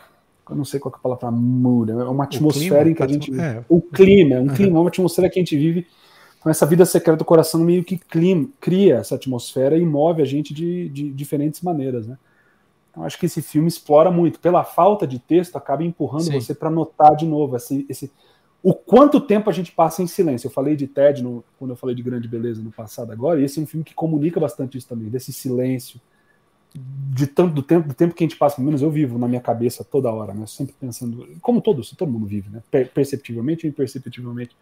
eu 0.49 0.55
não 0.55 0.63
sei 0.63 0.79
qual 0.79 0.93
é 0.93 0.97
a 0.97 0.99
palavra 1.01 1.31
mood, 1.31 1.91
é 1.91 1.95
uma 1.95 2.23
atmosfera 2.23 2.89
em 2.89 2.93
que 2.93 3.03
a 3.03 3.07
gente 3.07 3.37
é. 3.37 3.61
o 3.67 3.81
clima, 3.81 4.35
é 4.35 4.39
um 4.39 4.47
clima, 4.47 4.79
uma 4.79 4.87
atmosfera 4.87 5.29
que 5.29 5.37
a 5.37 5.41
gente 5.41 5.57
vive 5.57 5.85
com 6.39 6.49
essa 6.49 6.65
vida 6.65 6.85
secreta 6.85 7.17
do 7.17 7.25
coração 7.25 7.59
meio 7.59 7.83
que 7.83 7.97
clima, 7.97 8.47
cria 8.61 8.95
essa 8.95 9.15
atmosfera 9.15 9.77
e 9.77 9.85
move 9.85 10.21
a 10.21 10.25
gente 10.25 10.53
de, 10.53 10.87
de 10.89 11.11
diferentes 11.11 11.59
maneiras, 11.59 12.07
né? 12.07 12.17
Então, 12.95 13.03
acho 13.03 13.19
que 13.19 13.25
esse 13.25 13.41
filme 13.41 13.67
explora 13.67 14.09
muito. 14.09 14.39
Pela 14.39 14.63
falta 14.63 15.05
de 15.05 15.19
texto, 15.19 15.57
acaba 15.57 15.83
empurrando 15.83 16.23
Sim. 16.23 16.39
você 16.39 16.55
para 16.55 16.69
notar 16.69 17.13
de 17.13 17.25
novo 17.25 17.57
esse, 17.57 17.85
esse, 17.89 18.09
o 18.63 18.73
quanto 18.73 19.19
tempo 19.19 19.49
a 19.49 19.53
gente 19.53 19.73
passa 19.73 20.01
em 20.01 20.07
silêncio. 20.07 20.47
Eu 20.47 20.51
falei 20.51 20.77
de 20.77 20.87
Ted 20.87 21.21
no, 21.21 21.43
quando 21.59 21.71
eu 21.71 21.75
falei 21.75 21.93
de 21.93 22.01
Grande 22.01 22.25
Beleza 22.25 22.61
no 22.61 22.71
passado 22.71 23.11
agora, 23.11 23.41
e 23.41 23.43
esse 23.43 23.59
é 23.59 23.63
um 23.63 23.65
filme 23.65 23.83
que 23.83 23.93
comunica 23.93 24.39
bastante 24.39 24.77
isso 24.77 24.87
também, 24.87 25.09
desse 25.09 25.33
silêncio, 25.33 25.99
de 26.73 27.27
tanto 27.27 27.53
do 27.53 27.61
tempo, 27.61 27.89
do 27.89 27.93
tempo 27.93 28.15
que 28.15 28.23
a 28.23 28.27
gente 28.27 28.37
passa, 28.37 28.55
pelo 28.55 28.65
menos 28.65 28.81
eu 28.81 28.89
vivo 28.89 29.17
na 29.17 29.27
minha 29.27 29.41
cabeça 29.41 29.83
toda 29.83 30.09
hora, 30.09 30.33
né? 30.33 30.45
Sempre 30.45 30.73
pensando, 30.79 31.27
como 31.41 31.59
todos, 31.59 31.91
todo 31.91 32.09
mundo 32.09 32.25
vive, 32.25 32.49
né? 32.49 32.63
Perceptivelmente 32.93 33.65
ou 33.65 33.69
imperceptivelmente. 33.69 34.55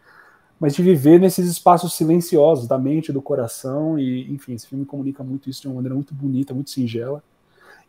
Mas 0.58 0.74
de 0.74 0.82
viver 0.82 1.20
nesses 1.20 1.48
espaços 1.48 1.94
silenciosos 1.94 2.66
da 2.66 2.78
mente, 2.78 3.12
do 3.12 3.22
coração, 3.22 3.96
e 3.96 4.28
enfim, 4.32 4.54
esse 4.54 4.66
filme 4.66 4.84
comunica 4.84 5.22
muito 5.22 5.48
isso 5.48 5.62
de 5.62 5.68
uma 5.68 5.76
maneira 5.76 5.94
muito 5.94 6.12
bonita, 6.12 6.52
muito 6.52 6.70
singela. 6.70 7.22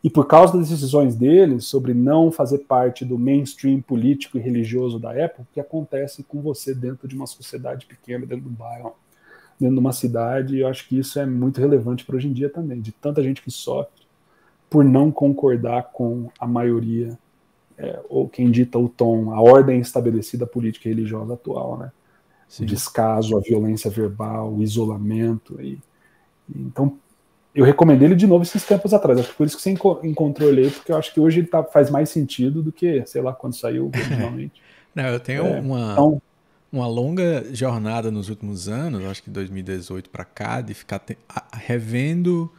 E 0.03 0.09
por 0.09 0.27
causa 0.27 0.57
das 0.57 0.69
decisões 0.69 1.15
dele 1.15 1.59
sobre 1.59 1.93
não 1.93 2.31
fazer 2.31 2.59
parte 2.59 3.03
do 3.03 3.17
mainstream 3.17 3.81
político 3.81 4.37
e 4.37 4.41
religioso 4.41 4.99
da 4.99 5.13
época, 5.15 5.43
o 5.43 5.53
que 5.53 5.59
acontece 5.59 6.23
com 6.23 6.41
você 6.41 6.75
dentro 6.75 7.07
de 7.07 7.15
uma 7.15 7.25
sociedade 7.25 7.85
pequena, 7.85 8.25
dentro 8.25 8.43
do 8.43 8.51
bairro, 8.51 8.93
dentro 9.59 9.75
de 9.75 9.79
uma 9.79 9.93
cidade, 9.93 10.59
eu 10.59 10.67
acho 10.67 10.87
que 10.87 10.99
isso 10.99 11.19
é 11.19 11.25
muito 11.25 11.59
relevante 11.59 12.05
para 12.05 12.15
hoje 12.15 12.27
em 12.27 12.33
dia 12.33 12.49
também, 12.49 12.81
de 12.81 12.91
tanta 12.91 13.23
gente 13.23 13.41
que 13.41 13.49
sofre 13.49 14.05
por 14.69 14.83
não 14.83 15.11
concordar 15.11 15.91
com 15.93 16.29
a 16.39 16.45
maioria, 16.45 17.17
é, 17.77 18.01
ou 18.09 18.27
quem 18.27 18.51
dita 18.51 18.77
o 18.77 18.89
tom, 18.89 19.31
a 19.31 19.41
ordem 19.41 19.79
estabelecida 19.79 20.45
política 20.45 20.87
e 20.87 20.93
religiosa 20.93 21.33
atual, 21.33 21.77
né? 21.77 21.91
Sim. 22.47 22.63
O 22.63 22.67
descaso, 22.67 23.37
a 23.37 23.41
violência 23.41 23.89
verbal, 23.89 24.53
o 24.53 24.61
isolamento. 24.61 25.59
E, 25.61 25.79
então, 26.53 26.97
eu 27.55 27.63
recomendei 27.63 28.09
ele 28.09 28.15
de 28.15 28.27
novo 28.27 28.43
esses 28.43 28.65
tempos 28.65 28.93
atrás. 28.93 29.17
Acho 29.17 29.29
que 29.29 29.35
por 29.35 29.47
isso 29.47 29.55
que 29.55 29.63
você 29.63 29.69
encontrou 30.03 30.49
ele 30.49 30.65
aí, 30.65 30.69
porque 30.69 30.91
eu 30.91 30.97
acho 30.97 31.13
que 31.13 31.19
hoje 31.19 31.39
ele 31.39 31.47
tá, 31.47 31.63
faz 31.63 31.89
mais 31.89 32.09
sentido 32.09 32.61
do 32.61 32.71
que, 32.71 33.03
sei 33.05 33.21
lá, 33.21 33.31
quando 33.31 33.55
saiu 33.55 33.89
originalmente. 33.95 34.61
Não, 34.93 35.05
eu 35.05 35.19
tenho 35.19 35.45
é, 35.47 35.59
uma, 35.61 35.93
então, 35.93 36.21
uma 36.71 36.87
longa 36.87 37.45
jornada 37.53 38.11
nos 38.11 38.27
últimos 38.27 38.67
anos, 38.67 39.05
acho 39.05 39.23
que 39.23 39.29
2018 39.29 40.09
para 40.09 40.25
cá, 40.25 40.59
de 40.59 40.73
ficar 40.73 40.99
te, 40.99 41.17
revendo 41.53 42.51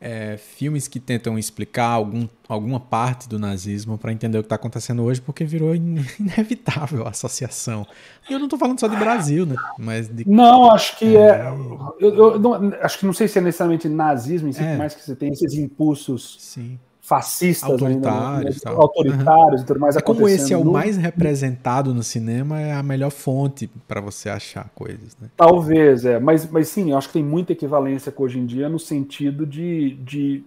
é, 0.00 0.36
filmes 0.36 0.86
que 0.86 1.00
tentam 1.00 1.38
explicar 1.38 1.88
algum, 1.88 2.28
alguma 2.48 2.78
parte 2.78 3.28
do 3.28 3.38
nazismo 3.38 3.96
para 3.96 4.12
entender 4.12 4.38
o 4.38 4.42
que 4.42 4.46
está 4.46 4.56
acontecendo 4.56 5.02
hoje, 5.02 5.20
porque 5.20 5.44
virou 5.44 5.74
in 5.74 6.04
inevitável 6.20 7.06
a 7.06 7.10
associação. 7.10 7.86
E 8.28 8.32
eu 8.32 8.38
não 8.38 8.46
estou 8.46 8.58
falando 8.58 8.78
só 8.78 8.88
de 8.88 8.96
Brasil, 8.96 9.46
né? 9.46 9.56
Mas 9.78 10.08
de... 10.08 10.28
Não, 10.28 10.70
acho 10.70 10.98
que 10.98 11.16
é. 11.16 11.20
é 11.20 11.54
eu, 11.98 12.14
eu 12.14 12.38
não, 12.38 12.54
acho 12.80 12.98
que 12.98 13.06
não 13.06 13.12
sei 13.12 13.26
se 13.28 13.38
é 13.38 13.42
necessariamente 13.42 13.88
nazismo, 13.88 14.48
em 14.48 14.52
si, 14.52 14.62
é. 14.62 14.76
mais 14.76 14.94
que 14.94 15.02
você 15.02 15.16
tem 15.16 15.32
esses 15.32 15.54
impulsos. 15.54 16.36
Sim 16.40 16.78
fascistas 17.06 17.70
autoritários, 17.70 18.66
ainda, 18.66 18.76
né? 18.76 18.82
autoritários 18.82 19.60
uhum. 19.60 19.64
e 19.64 19.64
tudo 19.64 19.78
mais 19.78 19.94
é 19.94 20.00
Como 20.00 20.28
esse 20.28 20.52
é 20.52 20.56
o 20.56 20.64
mais 20.64 20.96
representado 20.96 21.94
no 21.94 22.02
cinema, 22.02 22.60
é 22.60 22.72
a 22.72 22.82
melhor 22.82 23.12
fonte 23.12 23.70
para 23.86 24.00
você 24.00 24.28
achar 24.28 24.68
coisas. 24.74 25.16
Né? 25.20 25.28
Talvez, 25.36 26.04
é. 26.04 26.18
Mas, 26.18 26.50
mas 26.50 26.66
sim, 26.66 26.90
eu 26.90 26.98
acho 26.98 27.06
que 27.06 27.12
tem 27.12 27.22
muita 27.22 27.52
equivalência 27.52 28.10
com 28.10 28.24
hoje 28.24 28.40
em 28.40 28.44
dia 28.44 28.68
no 28.68 28.80
sentido 28.80 29.46
de, 29.46 29.94
de 30.02 30.44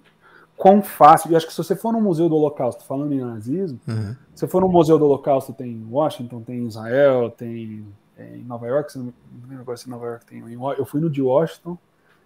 quão 0.58 0.82
fácil. 0.82 1.32
E 1.32 1.36
acho 1.38 1.48
que 1.48 1.54
se 1.54 1.64
você 1.64 1.78
for 1.78 1.94
no 1.94 2.02
Museu 2.02 2.28
do 2.28 2.36
Holocausto, 2.36 2.84
falando 2.84 3.14
em 3.14 3.22
nazismo, 3.22 3.80
uhum. 3.88 4.14
se 4.36 4.42
você 4.42 4.48
for 4.48 4.60
no 4.60 4.68
Museu 4.68 5.00
do 5.00 5.06
Holocausto, 5.06 5.54
tem 5.54 5.88
Washington, 5.90 6.42
tem 6.42 6.68
Israel, 6.68 7.32
tem, 7.32 7.86
tem 8.18 8.44
Nova 8.44 8.68
York, 8.68 8.98
não 8.98 9.14
lembro 9.48 9.62
agora 9.62 9.78
se 9.78 9.90
Nova 9.90 10.06
York 10.06 10.26
tem. 10.26 10.44
Eu 10.78 10.86
fui 10.86 11.00
no 11.00 11.10
de 11.10 11.22
Washington, 11.22 11.78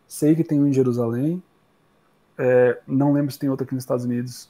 sei 0.08 0.34
que 0.34 0.44
tem 0.44 0.60
um 0.60 0.66
em 0.66 0.74
Jerusalém 0.74 1.40
é, 2.38 2.80
não 2.88 3.14
lembro 3.14 3.32
se 3.32 3.40
tem 3.40 3.50
outro 3.50 3.66
aqui 3.66 3.74
nos 3.74 3.84
Estados 3.84 4.06
Unidos. 4.06 4.50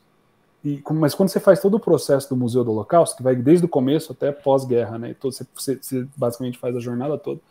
E, 0.64 0.82
mas 0.92 1.14
quando 1.14 1.30
você 1.30 1.40
faz 1.40 1.60
todo 1.60 1.76
o 1.76 1.80
processo 1.80 2.30
do 2.30 2.38
Museu 2.38 2.64
do 2.64 2.72
Holocausto, 2.72 3.18
que 3.18 3.24
vai 3.24 3.36
desde 3.36 3.66
o 3.66 3.70
começo 3.70 4.14
até 4.14 4.32
pós-guerra, 4.32 4.98
né? 4.98 5.14
Todo, 5.14 5.34
você, 5.34 5.46
você, 5.54 6.08
basicamente 6.16 6.58
faz 6.58 6.76
a 6.76 6.80
jornada 6.80 7.18
toda. 7.18 7.42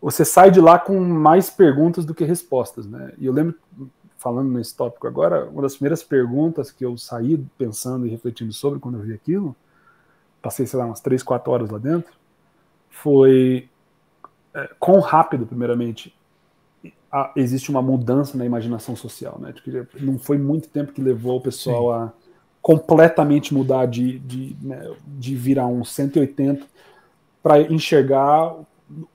Você 0.00 0.24
sai 0.24 0.50
de 0.50 0.60
lá 0.60 0.78
com 0.78 0.98
mais 1.00 1.48
perguntas 1.48 2.04
do 2.04 2.14
que 2.14 2.24
respostas, 2.24 2.86
né? 2.86 3.12
E 3.16 3.26
eu 3.26 3.32
lembro, 3.32 3.54
falando 4.18 4.50
nesse 4.50 4.76
tópico 4.76 5.06
agora, 5.06 5.48
uma 5.48 5.62
das 5.62 5.74
primeiras 5.74 6.02
perguntas 6.02 6.70
que 6.70 6.84
eu 6.84 6.98
saí 6.98 7.38
pensando 7.56 8.06
e 8.06 8.10
refletindo 8.10 8.52
sobre 8.52 8.80
quando 8.80 8.98
eu 8.98 9.02
vi 9.02 9.14
aquilo, 9.14 9.54
passei, 10.42 10.66
sei 10.66 10.78
lá, 10.78 10.86
umas 10.86 11.00
3, 11.00 11.22
4 11.22 11.50
horas 11.50 11.70
lá 11.70 11.78
dentro, 11.78 12.12
foi 12.90 13.68
é, 14.52 14.68
quão 14.78 15.00
rápido, 15.00 15.46
primeiramente, 15.46 16.14
a, 17.14 17.30
existe 17.36 17.70
uma 17.70 17.80
mudança 17.80 18.36
na 18.36 18.44
imaginação 18.44 18.96
social, 18.96 19.38
né? 19.40 19.54
Não 20.00 20.18
foi 20.18 20.36
muito 20.36 20.68
tempo 20.68 20.92
que 20.92 21.00
levou 21.00 21.36
o 21.36 21.40
pessoal 21.40 21.92
Sim. 21.92 22.02
a 22.02 22.12
completamente 22.60 23.54
mudar 23.54 23.86
de, 23.86 24.18
de, 24.18 24.56
né, 24.60 24.90
de 25.06 25.36
virar 25.36 25.68
um 25.68 25.84
180 25.84 26.66
para 27.40 27.60
enxergar 27.60 28.56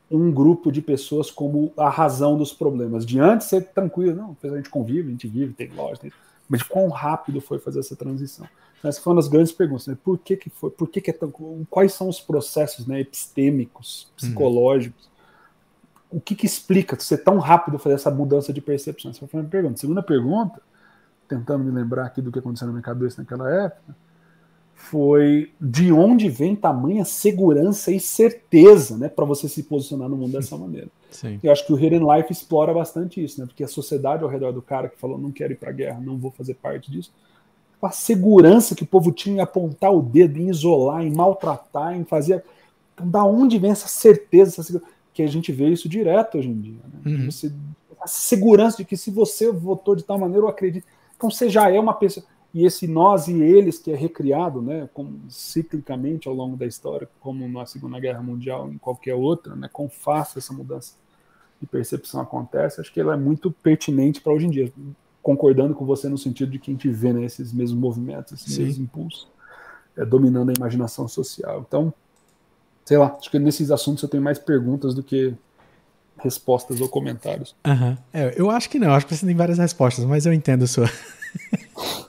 um 0.09 0.31
grupo 0.31 0.71
de 0.71 0.81
pessoas 0.81 1.29
como 1.29 1.73
a 1.75 1.89
razão 1.89 2.37
dos 2.37 2.53
problemas. 2.53 3.05
De 3.05 3.19
antes 3.19 3.47
ser 3.47 3.65
tranquilo, 3.73 4.15
não, 4.15 4.37
a 4.41 4.55
gente 4.55 4.69
convive, 4.69 5.09
a 5.09 5.11
gente 5.11 5.27
vive, 5.27 5.53
tem 5.53 5.69
loja, 5.73 5.99
tem... 5.99 6.11
mas 6.47 6.63
quão 6.63 6.87
rápido 6.87 7.41
foi 7.41 7.59
fazer 7.59 7.79
essa 7.79 7.97
transição? 7.97 8.47
Então, 8.77 8.87
essa 8.87 9.01
foi 9.01 9.11
uma 9.11 9.21
das 9.21 9.27
grandes 9.27 9.51
perguntas, 9.51 9.87
né? 9.87 9.97
Por 10.01 10.17
que 10.17 10.37
que 10.37 10.49
foi? 10.49 10.69
Por 10.69 10.87
que 10.87 11.01
que 11.01 11.09
é 11.09 11.13
tão... 11.13 11.33
Quais 11.69 11.91
são 11.91 12.07
os 12.07 12.21
processos, 12.21 12.87
né, 12.87 13.01
epistêmicos, 13.01 14.03
uhum. 14.03 14.15
psicológicos? 14.15 15.03
Uhum 15.03 15.08
o 16.11 16.19
que, 16.19 16.35
que 16.35 16.45
explica 16.45 16.99
ser 16.99 17.19
tão 17.19 17.37
rápido 17.37 17.77
fazer 17.77 17.95
essa 17.95 18.09
mudança 18.09 18.51
de 18.51 18.61
percepção? 18.61 19.11
Essa 19.11 19.19
foi 19.19 19.27
a 19.27 19.29
primeira 19.29 19.51
pergunta. 19.51 19.79
Segunda 19.79 20.01
pergunta, 20.01 20.61
tentando 21.27 21.63
me 21.63 21.71
lembrar 21.71 22.05
aqui 22.05 22.21
do 22.21 22.31
que 22.31 22.39
aconteceu 22.39 22.67
na 22.67 22.73
minha 22.73 22.83
cabeça 22.83 23.21
naquela 23.21 23.49
época, 23.49 23.95
foi 24.73 25.51
de 25.59 25.91
onde 25.91 26.29
vem 26.29 26.55
tamanha 26.55 27.03
segurança 27.03 27.91
e 27.91 27.99
certeza, 27.99 28.97
né, 28.97 29.09
para 29.09 29.25
você 29.25 29.47
se 29.47 29.63
posicionar 29.63 30.07
no 30.09 30.15
mundo 30.15 30.31
dessa 30.31 30.55
maneira. 30.57 30.87
Sim. 31.11 31.39
Eu 31.43 31.51
acho 31.51 31.65
que 31.65 31.73
o 31.73 31.79
Hidden 31.79 32.01
Life 32.15 32.31
explora 32.31 32.73
bastante 32.73 33.23
isso, 33.23 33.39
né, 33.39 33.45
porque 33.45 33.63
a 33.63 33.67
sociedade 33.67 34.23
ao 34.23 34.29
redor 34.29 34.51
do 34.51 34.61
cara 34.61 34.87
que 34.87 34.97
falou 34.97 35.17
não 35.17 35.31
quero 35.31 35.53
ir 35.53 35.57
para 35.57 35.69
a 35.69 35.73
guerra, 35.73 35.99
não 35.99 36.17
vou 36.17 36.31
fazer 36.31 36.55
parte 36.55 36.89
disso, 36.89 37.11
a 37.81 37.91
segurança 37.91 38.73
que 38.73 38.83
o 38.83 38.87
povo 38.87 39.11
tinha 39.11 39.37
em 39.37 39.39
apontar 39.39 39.93
o 39.93 40.01
dedo, 40.01 40.39
em 40.39 40.49
isolar, 40.49 41.03
em 41.03 41.11
maltratar, 41.11 41.95
em 41.95 42.03
fazer, 42.03 42.43
então, 42.93 43.07
da 43.07 43.23
onde 43.23 43.59
vem 43.59 43.71
essa 43.71 43.87
certeza, 43.87 44.51
essa 44.51 44.63
segurança? 44.63 44.91
Que 45.19 45.23
a 45.23 45.27
gente 45.27 45.51
vê 45.51 45.67
isso 45.67 45.89
direto 45.89 46.37
hoje 46.37 46.47
em 46.47 46.61
dia. 46.61 46.79
Né? 46.93 47.11
Uhum. 47.11 47.25
Você, 47.29 47.51
a 47.99 48.07
segurança 48.07 48.77
de 48.77 48.85
que 48.85 48.95
se 48.95 49.11
você 49.11 49.51
votou 49.51 49.93
de 49.93 50.03
tal 50.03 50.17
maneira, 50.17 50.45
eu 50.45 50.47
acredito. 50.47 50.87
Então 51.17 51.29
você 51.29 51.49
já 51.49 51.69
é 51.69 51.77
uma 51.77 51.93
pessoa. 51.93 52.25
E 52.53 52.65
esse 52.65 52.87
nós 52.87 53.27
e 53.27 53.33
eles 53.33 53.77
que 53.77 53.91
é 53.91 53.95
recriado, 53.95 54.61
né, 54.61 54.89
como, 54.93 55.19
ciclicamente 55.29 56.29
ao 56.29 56.33
longo 56.33 56.55
da 56.55 56.65
história, 56.65 57.07
como 57.19 57.47
na 57.49 57.65
Segunda 57.65 57.99
Guerra 57.99 58.23
Mundial, 58.23 58.71
em 58.71 58.77
qualquer 58.77 59.13
outra, 59.13 59.55
né, 59.55 59.69
com 59.71 59.89
fácil 59.89 60.39
essa 60.39 60.53
mudança 60.53 60.95
de 61.59 61.67
percepção 61.67 62.21
acontece, 62.21 62.79
acho 62.79 62.91
que 62.91 62.99
ela 62.99 63.13
é 63.13 63.17
muito 63.17 63.51
pertinente 63.51 64.21
para 64.21 64.31
hoje 64.31 64.47
em 64.47 64.49
dia. 64.49 64.71
Concordando 65.21 65.75
com 65.75 65.85
você 65.85 66.07
no 66.07 66.17
sentido 66.17 66.51
de 66.53 66.59
que 66.59 66.71
a 66.71 66.73
gente 66.73 66.89
vê 66.89 67.11
né, 67.11 67.25
esses 67.25 67.51
mesmos 67.51 67.79
movimentos, 67.79 68.31
esses 68.31 68.55
Sim. 68.55 68.63
mesmos 68.63 68.79
impulsos, 68.79 69.27
é, 69.97 70.05
dominando 70.05 70.49
a 70.49 70.53
imaginação 70.53 71.09
social. 71.09 71.65
Então, 71.67 71.93
sei 72.89 72.97
lá, 72.97 73.15
acho 73.19 73.29
que 73.29 73.37
nesses 73.37 73.69
assuntos 73.69 74.01
eu 74.01 74.09
tenho 74.09 74.23
mais 74.23 74.39
perguntas 74.39 74.95
do 74.95 75.03
que 75.03 75.31
respostas 76.17 76.81
ou 76.81 76.89
comentários. 76.89 77.55
Uhum. 77.63 77.95
É, 78.11 78.33
eu 78.35 78.49
acho 78.49 78.67
que 78.67 78.79
não, 78.79 78.91
acho 78.93 79.05
que 79.05 79.15
você 79.15 79.27
tem 79.27 79.35
várias 79.35 79.59
respostas, 79.59 80.05
mas 80.05 80.25
eu 80.25 80.33
entendo 80.33 80.65
sua. 80.65 80.89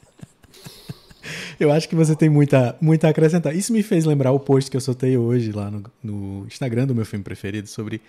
eu 1.60 1.70
acho 1.70 1.86
que 1.86 1.94
você 1.94 2.16
tem 2.16 2.30
muita, 2.30 2.74
muita 2.80 3.08
a 3.08 3.10
acrescentar. 3.10 3.54
Isso 3.54 3.74
me 3.74 3.82
fez 3.82 4.06
lembrar 4.06 4.32
o 4.32 4.40
post 4.40 4.70
que 4.70 4.76
eu 4.78 4.80
soltei 4.80 5.18
hoje 5.18 5.52
lá 5.52 5.70
no, 5.70 5.82
no 6.02 6.46
Instagram 6.46 6.86
do 6.86 6.94
meu 6.94 7.04
filme 7.04 7.22
preferido 7.22 7.68
sobre 7.68 8.00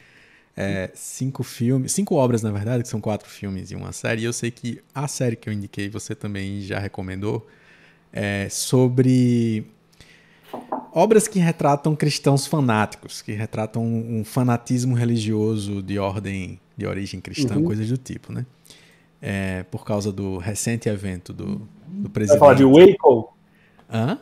é, 0.56 0.92
cinco 0.94 1.44
filmes, 1.44 1.92
cinco 1.92 2.16
obras 2.16 2.42
na 2.42 2.52
verdade, 2.52 2.84
que 2.84 2.90
são 2.90 3.02
quatro 3.02 3.28
filmes 3.28 3.70
e 3.72 3.76
uma 3.76 3.92
série. 3.92 4.22
E 4.22 4.24
eu 4.24 4.32
sei 4.32 4.50
que 4.50 4.82
a 4.96 5.10
série 5.10 5.36
que 5.36 5.50
eu 5.50 5.52
indiquei 5.52 5.90
você 5.90 6.16
também 6.16 6.62
já 6.62 6.80
recomendou 6.80 7.46
é 8.14 8.48
sobre 8.50 9.70
obras 10.94 11.28
que 11.28 11.40
retratam 11.40 11.96
cristãos 11.96 12.46
fanáticos, 12.46 13.22
que 13.22 13.32
retratam 13.32 13.84
um 13.84 14.24
fanatismo 14.24 14.96
religioso 14.96 15.82
de 15.82 15.98
ordem, 15.98 16.60
de 16.78 16.86
origem 16.86 17.20
cristã, 17.20 17.56
uhum. 17.56 17.64
coisas 17.64 17.90
do 17.90 17.98
tipo, 17.98 18.32
né? 18.32 18.46
É, 19.22 19.64
por 19.64 19.86
causa 19.86 20.12
do 20.12 20.38
recente 20.38 20.90
evento 20.90 21.32
do, 21.32 21.68
do 21.88 22.10
presidente. 22.10 22.40
Vai 22.40 22.56
falar 22.56 22.56
de 22.56 22.66
Waco? 22.66 23.34
Hã? 23.92 24.18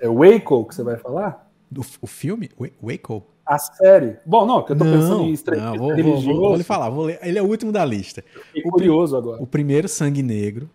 É 0.00 0.08
Waco 0.08 0.64
que 0.64 0.74
você 0.74 0.82
vai 0.82 0.96
falar? 0.96 1.48
Do, 1.70 1.84
o 2.00 2.06
filme? 2.06 2.50
Waco? 2.82 3.24
A 3.46 3.58
série. 3.58 4.16
Bom, 4.26 4.44
não, 4.44 4.64
que 4.64 4.72
eu 4.72 4.76
tô 4.76 4.84
não, 4.84 4.92
pensando 4.92 5.22
em 5.22 5.32
estreia 5.32 5.62
não, 5.62 5.76
vou, 5.76 5.96
vou, 5.96 6.20
vou, 6.20 6.36
vou, 6.36 6.56
lhe 6.56 6.64
falar, 6.64 6.90
vou 6.90 7.04
ler. 7.04 7.20
ele 7.22 7.38
é 7.38 7.42
o 7.42 7.46
último 7.46 7.70
da 7.70 7.84
lista. 7.84 8.24
Fiquei 8.52 8.62
o 8.64 8.70
curioso 8.72 9.16
agora. 9.16 9.40
O 9.40 9.46
primeiro, 9.46 9.88
Sangue 9.88 10.22
Negro, 10.22 10.68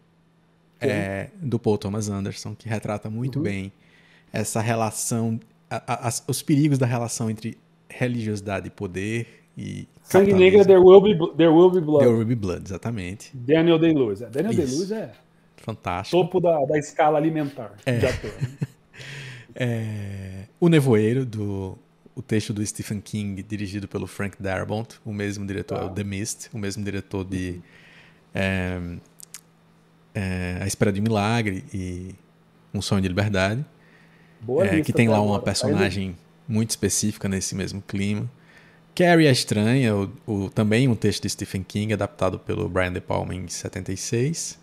é, 0.79 1.29
do 1.35 1.59
Paul 1.59 1.77
Thomas 1.77 2.09
Anderson, 2.09 2.55
que 2.55 2.69
retrata 2.69 3.09
muito 3.09 3.37
uhum. 3.37 3.43
bem 3.43 3.73
essa 4.31 4.61
relação, 4.61 5.39
a, 5.69 6.07
a, 6.07 6.11
os 6.27 6.41
perigos 6.41 6.77
da 6.77 6.85
relação 6.85 7.29
entre 7.29 7.57
religiosidade 7.89 8.67
e 8.67 8.69
poder 8.69 9.41
e 9.57 9.87
Sangue 10.03 10.33
Negro, 10.33 10.65
there 10.65 10.79
will, 10.79 11.01
be, 11.01 11.15
there 11.35 11.49
will 11.49 11.69
Be 11.69 11.81
Blood. 11.81 11.99
There 11.99 12.13
Will 12.13 12.25
Be 12.25 12.35
Blood, 12.35 12.63
exatamente. 12.65 13.31
Daniel 13.33 13.77
Day-Lewis. 13.77 14.21
É, 14.21 14.29
Daniel 14.29 14.53
Day-Lewis 14.53 14.91
é 14.91 15.11
fantástico. 15.57 16.21
Topo 16.21 16.39
da, 16.39 16.57
da 16.65 16.77
escala 16.77 17.17
alimentar 17.17 17.73
é. 17.85 17.97
de 17.97 18.05
ator. 18.05 18.31
é, 19.55 20.45
o 20.59 20.67
Nevoeiro, 20.67 21.25
do, 21.25 21.77
o 22.15 22.21
texto 22.21 22.53
do 22.53 22.65
Stephen 22.65 22.99
King, 22.99 23.41
dirigido 23.43 23.87
pelo 23.87 24.07
Frank 24.07 24.41
Darabont, 24.41 24.99
o 25.05 25.13
mesmo 25.13 25.45
diretor, 25.45 25.77
ah. 25.77 25.83
é 25.83 25.85
o 25.85 25.89
The 25.89 26.03
Mist, 26.03 26.49
o 26.53 26.57
mesmo 26.57 26.83
diretor 26.83 27.23
de 27.23 27.61
é, 28.33 28.79
é, 30.13 30.59
A 30.61 30.67
Espera 30.67 30.91
de 30.91 30.99
um 30.99 31.03
Milagre 31.03 31.63
e 31.73 32.15
Um 32.73 32.81
Sonho 32.81 33.01
de 33.01 33.07
Liberdade. 33.07 33.63
É, 34.63 34.81
que 34.81 34.91
tem 34.91 35.07
lá 35.07 35.21
uma 35.21 35.39
personagem 35.39 36.15
muito 36.47 36.71
específica 36.71 37.29
nesse 37.29 37.55
mesmo 37.55 37.81
clima. 37.81 38.29
Carrie 38.93 39.27
a 39.27 39.31
Estranha, 39.31 39.95
o, 39.95 40.11
o, 40.25 40.49
também 40.49 40.87
um 40.87 40.95
texto 40.95 41.23
de 41.23 41.29
Stephen 41.29 41.63
King, 41.63 41.93
adaptado 41.93 42.37
pelo 42.39 42.67
Brian 42.67 42.91
De 42.91 42.99
Palma 42.99 43.33
em 43.33 43.47
76. 43.47 44.59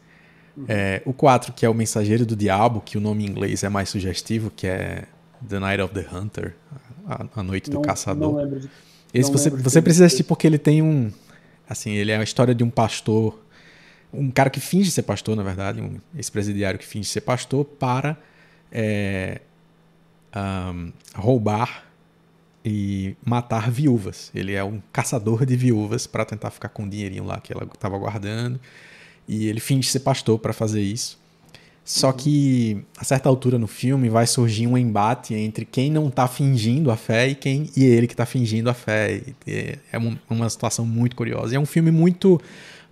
Uhum. 0.57 0.64
É, 0.68 1.03
o 1.05 1.12
4, 1.12 1.53
que 1.53 1.64
é 1.64 1.68
o 1.68 1.74
Mensageiro 1.74 2.26
do 2.26 2.37
Diabo, 2.37 2.81
que 2.81 2.99
o 2.99 3.01
nome 3.01 3.24
em 3.24 3.29
inglês 3.29 3.62
é 3.62 3.68
mais 3.68 3.89
sugestivo, 3.89 4.51
que 4.51 4.66
é 4.66 5.05
The 5.49 5.59
Night 5.59 5.83
of 5.83 5.95
the 5.95 6.07
Hunter, 6.12 6.55
a, 7.07 7.26
a 7.37 7.43
Noite 7.43 7.70
não, 7.70 7.81
do 7.81 7.87
Caçador. 7.87 8.33
Não 8.33 8.43
lembro 8.43 8.61
de, 8.61 8.70
Esse 9.14 9.31
não 9.31 9.39
você, 9.39 9.51
você 9.51 9.81
precisa 9.81 10.07
assistir 10.07 10.24
porque 10.24 10.47
ele 10.47 10.59
tem 10.59 10.83
um... 10.83 11.11
Assim, 11.68 11.93
ele 11.93 12.11
é 12.11 12.16
a 12.16 12.22
história 12.22 12.55
de 12.55 12.64
um 12.64 12.70
pastor, 12.70 13.39
um 14.12 14.31
cara 14.31 14.51
que 14.51 14.61
finge 14.61 14.91
ser 14.91 15.03
pastor, 15.03 15.37
na 15.37 15.43
verdade, 15.43 15.81
um 15.81 15.99
ex-presidiário 16.14 16.79
que 16.79 16.87
finge 16.87 17.09
ser 17.09 17.20
pastor, 17.20 17.64
para 17.64 18.16
é, 18.72 19.41
um, 20.39 20.93
roubar 21.14 21.84
e 22.64 23.16
matar 23.24 23.70
viúvas. 23.70 24.30
Ele 24.34 24.55
é 24.55 24.62
um 24.62 24.80
caçador 24.93 25.47
de 25.47 25.57
viúvas 25.57 26.07
para 26.07 26.24
tentar 26.24 26.51
ficar 26.51 26.68
com 26.68 26.84
o 26.84 26.89
dinheirinho 26.89 27.24
lá 27.24 27.41
que 27.41 27.53
ela 27.53 27.64
estava 27.64 27.97
guardando. 27.97 28.61
E 29.26 29.47
ele 29.47 29.61
finge 29.61 29.89
ser 29.91 30.01
pastor 30.01 30.39
para 30.39 30.53
fazer 30.53 30.82
isso. 30.82 31.18
Só 31.84 32.12
que 32.12 32.84
a 32.99 33.05
certa 33.05 33.30
altura 33.30 33.59
no 33.59 33.66
filme 33.66 34.11
vai 34.11 34.26
surgir 34.26 34.66
um 34.66 34.76
embate 34.76 35.32
entre 35.34 35.64
quem 35.64 35.91
não 35.91 36.09
está 36.09 36.28
fingindo 36.28 36.91
a 36.91 36.97
fé 36.99 37.28
e 37.28 37.34
quem 37.34 37.70
e 37.74 37.82
ele 37.82 38.07
que 38.07 38.12
está 38.12 38.26
fingindo 38.26 38.68
a 38.68 38.74
fé. 38.74 39.22
E 39.47 39.78
é 39.91 39.97
uma, 39.97 40.20
uma 40.28 40.51
situação 40.51 40.84
muito 40.84 41.16
curiosa. 41.16 41.55
E 41.55 41.57
é 41.57 41.61
um 41.61 41.64
filme 41.64 41.91
muito 41.91 42.39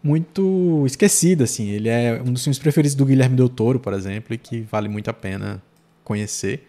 muito 0.02 0.84
esquecida, 0.86 1.44
assim. 1.44 1.68
Ele 1.68 1.88
é 1.88 2.22
um 2.24 2.32
dos 2.32 2.42
filmes 2.42 2.58
preferidos 2.58 2.94
do 2.94 3.04
Guilherme 3.04 3.36
Del 3.36 3.48
Toro, 3.48 3.78
por 3.80 3.92
exemplo, 3.92 4.32
e 4.32 4.38
que 4.38 4.60
vale 4.60 4.88
muito 4.88 5.10
a 5.10 5.12
pena 5.12 5.62
conhecer. 6.02 6.66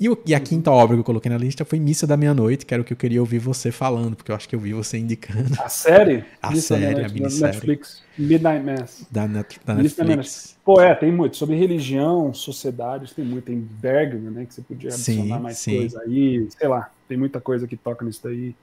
E, 0.00 0.08
o, 0.08 0.16
e, 0.24 0.32
a 0.32 0.38
quinta 0.38 0.70
obra 0.70 0.94
que 0.94 1.00
eu 1.00 1.04
coloquei 1.04 1.30
na 1.30 1.36
lista 1.36 1.64
foi 1.64 1.80
Missa 1.80 2.06
da 2.06 2.16
Meia-Noite, 2.16 2.64
que 2.64 2.72
era 2.72 2.80
o 2.80 2.84
que 2.84 2.92
eu 2.92 2.96
queria 2.96 3.20
ouvir 3.20 3.40
você 3.40 3.72
falando, 3.72 4.14
porque 4.14 4.30
eu 4.30 4.36
acho 4.36 4.48
que 4.48 4.54
eu 4.54 4.60
vi 4.60 4.72
você 4.72 4.96
indicando. 4.96 5.60
A 5.60 5.68
série? 5.68 6.24
A 6.40 6.50
Missa 6.50 6.78
série, 6.78 7.04
a 7.04 7.08
minissérie. 7.08 7.54
Netflix. 7.54 8.02
Midnight 8.16 8.64
Mass. 8.64 9.06
Da, 9.10 9.26
net, 9.26 9.60
da 9.64 9.74
Netflix. 9.74 10.56
Pô, 10.64 10.80
é, 10.80 10.94
tem 10.94 11.10
muito. 11.10 11.36
Sobre 11.36 11.56
religião, 11.56 12.32
sociedades, 12.32 13.12
tem 13.12 13.24
muito. 13.24 13.46
Tem 13.46 13.58
Bergman, 13.58 14.30
né, 14.30 14.46
que 14.46 14.54
você 14.54 14.62
podia 14.62 14.90
adicionar 14.90 15.36
sim, 15.36 15.42
mais 15.42 15.58
sim. 15.58 15.76
coisa 15.76 16.00
aí. 16.02 16.46
Sei 16.56 16.68
lá, 16.68 16.90
tem 17.08 17.16
muita 17.18 17.40
coisa 17.40 17.66
que 17.66 17.76
toca 17.76 18.04
nisso 18.04 18.20
daí. 18.22 18.54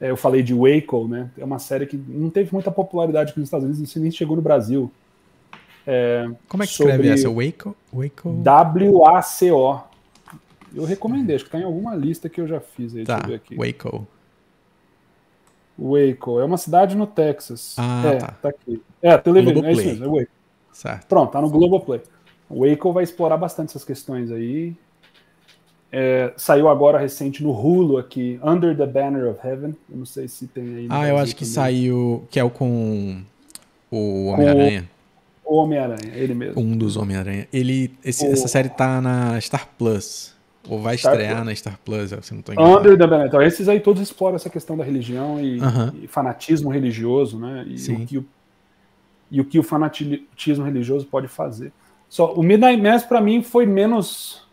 É, 0.00 0.10
eu 0.10 0.16
falei 0.16 0.42
de 0.42 0.54
Waco, 0.54 1.08
né? 1.08 1.30
É 1.36 1.44
uma 1.44 1.58
série 1.58 1.86
que 1.86 1.96
não 1.96 2.30
teve 2.30 2.52
muita 2.52 2.70
popularidade 2.70 3.30
aqui 3.30 3.40
nos 3.40 3.48
Estados 3.48 3.66
Unidos, 3.66 3.96
nem 3.96 4.10
chegou 4.10 4.36
no 4.36 4.42
Brasil. 4.42 4.90
É, 5.86 6.28
Como 6.48 6.62
é 6.62 6.66
que 6.66 6.72
escreve 6.72 7.08
essa? 7.08 7.28
Waco? 7.28 7.76
Waco? 7.92 8.32
W-A-C-O. 8.42 9.93
Eu 10.74 10.84
recomendei, 10.84 11.36
acho 11.36 11.44
que 11.44 11.50
tá 11.50 11.58
em 11.58 11.64
alguma 11.64 11.94
lista 11.94 12.28
que 12.28 12.40
eu 12.40 12.46
já 12.46 12.60
fiz 12.60 12.94
aí. 12.96 13.04
Tá, 13.04 13.14
deixa 13.16 13.26
eu 13.26 13.30
ver 13.30 13.36
aqui. 13.36 13.56
Waco. 13.56 14.06
Waco. 15.78 16.40
É 16.40 16.44
uma 16.44 16.56
cidade 16.58 16.96
no 16.96 17.06
Texas. 17.06 17.74
Ah, 17.78 18.02
é, 18.06 18.16
tá. 18.16 18.26
tá 18.42 18.48
aqui. 18.50 18.82
É, 19.02 19.16
televisão. 19.18 19.64
É 19.64 19.72
isso 19.72 19.84
mesmo, 19.84 20.04
é 20.04 20.08
Waco. 20.20 20.30
Certo. 20.72 21.06
Pronto, 21.06 21.30
tá 21.32 21.40
no 21.40 21.50
Globoplay. 21.50 22.00
O 22.48 22.66
Waco 22.66 22.92
vai 22.92 23.04
explorar 23.04 23.36
bastante 23.36 23.70
essas 23.70 23.84
questões 23.84 24.30
aí. 24.30 24.74
É, 25.90 26.32
saiu 26.36 26.68
agora 26.68 26.98
recente 26.98 27.42
no 27.42 27.52
Hulu 27.52 27.98
aqui, 27.98 28.38
Under 28.42 28.76
the 28.76 28.86
Banner 28.86 29.28
of 29.30 29.38
Heaven. 29.46 29.76
Eu 29.88 29.96
não 29.98 30.06
sei 30.06 30.26
se 30.26 30.46
tem 30.48 30.64
aí. 30.76 30.86
Ah, 30.90 31.06
eu 31.08 31.16
acho 31.18 31.34
que 31.36 31.44
também. 31.44 31.54
saiu. 31.54 32.26
Que 32.30 32.40
é 32.40 32.44
o 32.44 32.50
com 32.50 33.22
o 33.90 34.26
Homem-Aranha. 34.26 34.90
O 35.44 35.56
Homem-Aranha, 35.56 36.12
ele 36.14 36.34
mesmo. 36.34 36.60
Um 36.60 36.76
dos 36.76 36.96
Homem-Aranha. 36.96 37.46
Ele. 37.52 37.96
esse- 38.04 38.26
O- 38.26 38.32
Essa 38.32 38.48
série 38.48 38.68
tá 38.70 39.00
na 39.00 39.40
Star 39.40 39.68
Plus. 39.78 40.34
Ou 40.68 40.80
vai 40.80 40.96
Star 40.96 41.12
estrear 41.12 41.36
Plus. 41.36 41.46
na 41.46 41.54
Star 41.54 41.78
Plus, 41.84 42.10
se 42.22 42.34
não 42.34 42.42
tô 42.42 42.52
enganado. 42.52 42.78
Under 42.78 42.98
the 42.98 43.06
Banner. 43.06 43.26
Então, 43.26 43.42
esses 43.42 43.68
aí 43.68 43.80
todos 43.80 44.00
exploram 44.00 44.36
essa 44.36 44.48
questão 44.48 44.76
da 44.76 44.84
religião 44.84 45.40
e, 45.40 45.60
Aham. 45.60 45.94
e 46.02 46.06
fanatismo 46.06 46.70
religioso, 46.70 47.38
né? 47.38 47.64
E 47.68 47.78
Sim. 47.78 47.96
o, 48.02 48.06
que 48.06 48.18
o, 48.18 48.26
e 49.30 49.40
o 49.40 49.44
que 49.44 49.58
o 49.58 49.62
fanatismo 49.62 50.64
religioso 50.64 51.06
pode 51.06 51.28
fazer. 51.28 51.72
Só 52.08 52.32
o 52.32 52.42
Midnight 52.42 52.80
Mass 52.80 53.02
para 53.02 53.20
mim 53.20 53.42
foi 53.42 53.66
menos, 53.66 54.46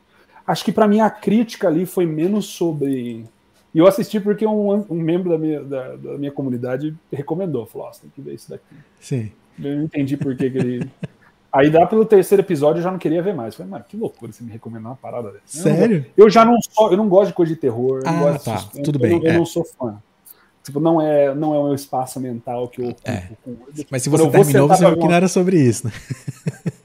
acho 0.46 0.66
que 0.66 0.72
para 0.72 0.88
mim 0.88 1.00
a 1.00 1.10
crítica 1.10 1.68
ali 1.68 1.86
foi 1.86 2.06
menos 2.06 2.46
sobre. 2.46 3.26
E 3.74 3.78
eu 3.78 3.88
assisti 3.88 4.20
porque 4.20 4.46
um, 4.46 4.86
um 4.90 4.96
membro 4.96 5.30
da 5.30 5.38
minha, 5.38 5.64
da, 5.64 5.96
da 5.96 6.18
minha 6.18 6.32
comunidade 6.32 6.94
recomendou, 7.12 7.66
falou: 7.66 7.88
"Ó, 7.88 7.94
você 7.94 8.02
tem 8.02 8.10
que 8.14 8.22
ver 8.22 8.34
isso 8.34 8.50
daqui. 8.50 8.76
Sim. 9.00 9.32
Eu 9.64 9.78
não 9.78 9.84
entendi 9.84 10.18
por 10.18 10.36
que, 10.36 10.50
que 10.50 10.58
ele. 10.58 10.90
Aí 11.54 11.70
dá 11.70 11.86
pelo 11.86 12.06
terceiro 12.06 12.42
episódio 12.42 12.80
eu 12.80 12.84
já 12.84 12.92
não 12.92 12.98
queria 12.98 13.22
ver 13.22 13.34
mais. 13.34 13.56
Falei, 13.56 13.70
mano, 13.70 13.86
que 13.88 13.98
loucura 13.98 14.32
você 14.32 14.44
me 14.44 14.52
recomendar 14.52 14.92
uma 14.92 14.96
parada 14.98 15.32
dessa. 15.32 15.68
Eu 15.70 15.76
Sério? 15.76 16.06
eu 16.16 16.30
já 16.30 16.46
não 16.46 16.58
sou, 16.62 16.92
eu 16.92 16.98
não 16.98 17.10
gosto 17.10 17.28
de 17.30 17.34
coisa 17.34 17.54
de 17.54 17.60
terror, 17.60 18.00
eu 18.00 18.10
Ah, 18.10 18.20
gosto 18.20 18.46
tá, 18.46 18.58
suspense, 18.58 18.84
tudo 18.84 18.98
eu 18.98 19.02
bem, 19.02 19.24
Eu, 19.24 19.32
é. 19.32 19.38
não 19.38 19.46
sou 19.46 19.66
fã. 19.66 20.02
Tipo, 20.64 20.80
não 20.80 21.02
é, 21.02 21.34
não 21.34 21.56
é 21.56 21.60
o 21.60 21.64
meu 21.66 21.74
espaço 21.74 22.20
mental 22.20 22.68
que 22.68 22.82
eu 22.82 22.90
ocupo. 22.90 23.10
É. 23.10 23.30
Mas 23.90 24.04
se 24.04 24.10
você 24.10 24.24
eu 24.24 24.32
terminou, 24.32 24.68
você 24.68 24.86
viu 24.86 24.98
que 24.98 25.08
não 25.08 25.14
era 25.14 25.28
sobre 25.28 25.58
isso, 25.58 25.88
né? 25.88 25.94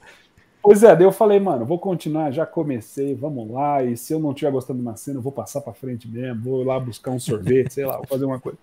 Pois 0.69 0.83
é, 0.83 0.93
daí 0.93 1.05
eu 1.05 1.13
falei, 1.13 1.39
mano, 1.39 1.65
vou 1.65 1.79
continuar, 1.79 2.29
já 2.29 2.45
comecei, 2.45 3.15
vamos 3.15 3.49
lá, 3.49 3.81
e 3.81 3.95
se 3.95 4.11
eu 4.11 4.19
não 4.19 4.31
estiver 4.31 4.51
gostando 4.51 4.81
de 4.81 4.85
uma 4.85 4.97
cena, 4.97 5.17
eu 5.17 5.21
vou 5.21 5.31
passar 5.31 5.61
pra 5.61 5.71
frente 5.73 6.09
mesmo, 6.09 6.43
vou 6.43 6.61
lá 6.61 6.77
buscar 6.77 7.11
um 7.11 7.19
sorvete, 7.19 7.73
sei 7.73 7.85
lá, 7.85 7.95
vou 7.95 8.05
fazer 8.05 8.25
uma 8.25 8.37
coisa. 8.37 8.57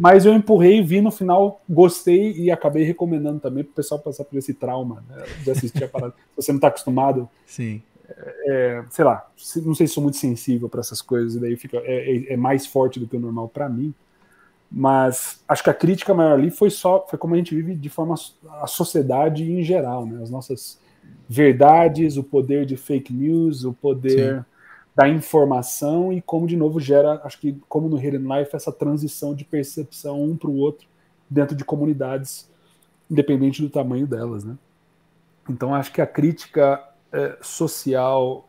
Mas 0.00 0.24
eu 0.24 0.32
empurrei, 0.32 0.82
vi 0.82 1.00
no 1.00 1.10
final, 1.10 1.60
gostei 1.68 2.32
e 2.32 2.50
acabei 2.50 2.84
recomendando 2.84 3.38
também 3.38 3.62
pro 3.62 3.74
pessoal 3.74 4.00
passar 4.00 4.24
por 4.24 4.38
esse 4.38 4.54
trauma 4.54 5.04
né, 5.08 5.24
de 5.44 5.50
assistir 5.50 5.84
a 5.84 5.88
parada. 5.90 6.14
Se 6.30 6.36
você 6.36 6.52
não 6.52 6.58
tá 6.58 6.68
acostumado, 6.68 7.28
Sim. 7.46 7.82
é, 8.46 8.82
sei 8.90 9.04
lá, 9.04 9.28
não 9.64 9.74
sei 9.74 9.86
se 9.86 9.92
sou 9.92 10.02
muito 10.02 10.16
sensível 10.16 10.68
para 10.68 10.80
essas 10.80 11.02
coisas, 11.02 11.34
e 11.34 11.40
daí 11.40 11.56
fica, 11.56 11.76
é, 11.78 12.16
é- 12.16 12.32
é 12.32 12.36
mais 12.36 12.66
forte 12.66 12.98
do 12.98 13.06
que 13.06 13.16
o 13.16 13.20
normal 13.20 13.48
para 13.48 13.68
mim. 13.68 13.92
Mas 14.72 15.42
acho 15.48 15.64
que 15.64 15.70
a 15.70 15.74
crítica 15.74 16.14
maior 16.14 16.34
ali 16.34 16.48
foi 16.50 16.70
só 16.70 17.04
foi 17.08 17.18
como 17.18 17.34
a 17.34 17.36
gente 17.36 17.54
vive 17.54 17.74
de 17.74 17.88
forma 17.88 18.14
a 18.62 18.66
sociedade 18.68 19.42
em 19.50 19.62
geral, 19.64 20.06
né? 20.06 20.22
As 20.22 20.30
nossas 20.30 20.78
verdades, 21.28 22.16
o 22.16 22.22
poder 22.22 22.64
de 22.64 22.76
fake 22.76 23.12
news, 23.12 23.64
o 23.64 23.72
poder 23.72 24.44
da 25.00 25.08
informação 25.08 26.12
e 26.12 26.20
como 26.20 26.46
de 26.46 26.54
novo 26.54 26.78
gera, 26.78 27.22
acho 27.24 27.40
que 27.40 27.58
como 27.70 27.88
no 27.88 27.96
Hidden 27.96 28.20
Life 28.20 28.54
essa 28.54 28.70
transição 28.70 29.34
de 29.34 29.46
percepção 29.46 30.22
um 30.22 30.36
para 30.36 30.50
o 30.50 30.56
outro 30.58 30.86
dentro 31.28 31.56
de 31.56 31.64
comunidades, 31.64 32.50
independente 33.10 33.62
do 33.62 33.70
tamanho 33.70 34.06
delas, 34.06 34.44
né? 34.44 34.58
Então 35.48 35.74
acho 35.74 35.90
que 35.90 36.02
a 36.02 36.06
crítica 36.06 36.86
é, 37.10 37.38
social 37.40 38.46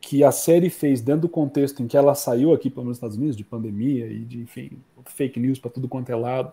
que 0.00 0.22
a 0.22 0.30
série 0.30 0.70
fez 0.70 1.00
dentro 1.00 1.22
do 1.22 1.28
contexto 1.28 1.82
em 1.82 1.88
que 1.88 1.96
ela 1.96 2.14
saiu 2.14 2.54
aqui 2.54 2.70
para 2.70 2.84
os 2.84 2.96
Estados 2.96 3.16
Unidos, 3.16 3.36
de 3.36 3.42
pandemia 3.42 4.06
e 4.06 4.20
de, 4.20 4.38
enfim, 4.38 4.78
fake 5.06 5.40
news 5.40 5.58
para 5.58 5.72
tudo 5.72 5.88
quanto 5.88 6.10
é 6.10 6.14
lado. 6.14 6.52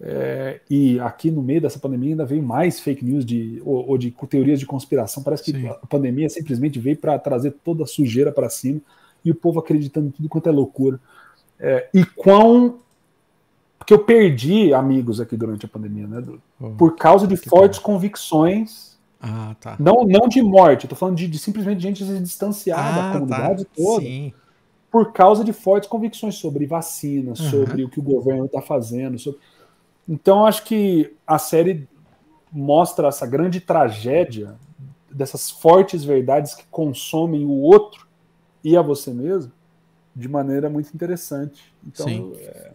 É, 0.00 0.60
e 0.68 0.98
aqui 1.00 1.30
no 1.30 1.40
meio 1.42 1.60
dessa 1.60 1.78
pandemia 1.78 2.10
ainda 2.10 2.24
veio 2.24 2.42
mais 2.42 2.80
fake 2.80 3.04
news 3.04 3.24
de, 3.24 3.62
ou, 3.64 3.88
ou 3.90 3.96
de 3.98 4.10
teorias 4.28 4.58
de 4.58 4.66
conspiração. 4.66 5.22
Parece 5.22 5.44
que 5.44 5.52
Sim. 5.52 5.68
a 5.68 5.74
pandemia 5.86 6.28
simplesmente 6.28 6.78
veio 6.78 6.96
para 6.96 7.18
trazer 7.18 7.52
toda 7.64 7.84
a 7.84 7.86
sujeira 7.86 8.32
para 8.32 8.48
cima 8.50 8.80
e 9.24 9.30
o 9.30 9.34
povo 9.34 9.60
acreditando 9.60 10.08
em 10.08 10.10
tudo 10.10 10.28
quanto 10.28 10.48
é 10.48 10.52
loucura. 10.52 11.00
É, 11.58 11.88
e 11.94 12.04
quão. 12.04 12.78
Porque 13.78 13.94
eu 13.94 13.98
perdi 13.98 14.72
amigos 14.74 15.20
aqui 15.20 15.36
durante 15.36 15.64
a 15.66 15.68
pandemia, 15.68 16.06
né? 16.06 16.22
Oh, 16.60 16.70
Por 16.70 16.96
causa 16.96 17.26
de 17.26 17.36
fortes 17.36 17.78
convicções 17.78 18.98
Ah, 19.20 19.54
tá. 19.60 19.76
não, 19.78 20.04
não 20.04 20.26
de 20.28 20.42
morte, 20.42 20.84
eu 20.84 20.90
tô 20.90 20.96
falando 20.96 21.16
de, 21.16 21.28
de 21.28 21.38
simplesmente 21.38 21.80
gente 21.82 22.04
se 22.04 22.18
distanciar 22.20 22.94
da 22.94 23.10
Ah, 23.10 23.12
comunidade 23.12 23.64
tá. 23.64 23.70
toda 23.76 24.04
Sim. 24.04 24.32
por 24.90 25.12
causa 25.12 25.44
de 25.44 25.52
fortes 25.52 25.88
convicções 25.88 26.34
sobre 26.36 26.66
vacina, 26.66 27.30
Uhum. 27.30 27.36
sobre 27.36 27.84
o 27.84 27.88
que 27.88 28.00
o 28.00 28.02
governo 28.02 28.46
está 28.46 28.60
fazendo. 28.62 29.18
sobre- 29.18 29.38
Então, 30.08 30.46
acho 30.46 30.64
que 30.64 31.16
a 31.26 31.38
série 31.38 31.88
mostra 32.52 33.08
essa 33.08 33.26
grande 33.26 33.60
tragédia 33.60 34.54
dessas 35.10 35.50
fortes 35.50 36.04
verdades 36.04 36.54
que 36.54 36.64
consomem 36.70 37.44
o 37.44 37.50
outro 37.50 38.06
e 38.62 38.76
a 38.76 38.82
você 38.82 39.12
mesmo 39.12 39.52
de 40.14 40.28
maneira 40.28 40.70
muito 40.70 40.94
interessante. 40.94 41.74
Então, 41.86 42.06
Sim. 42.06 42.32
é, 42.36 42.72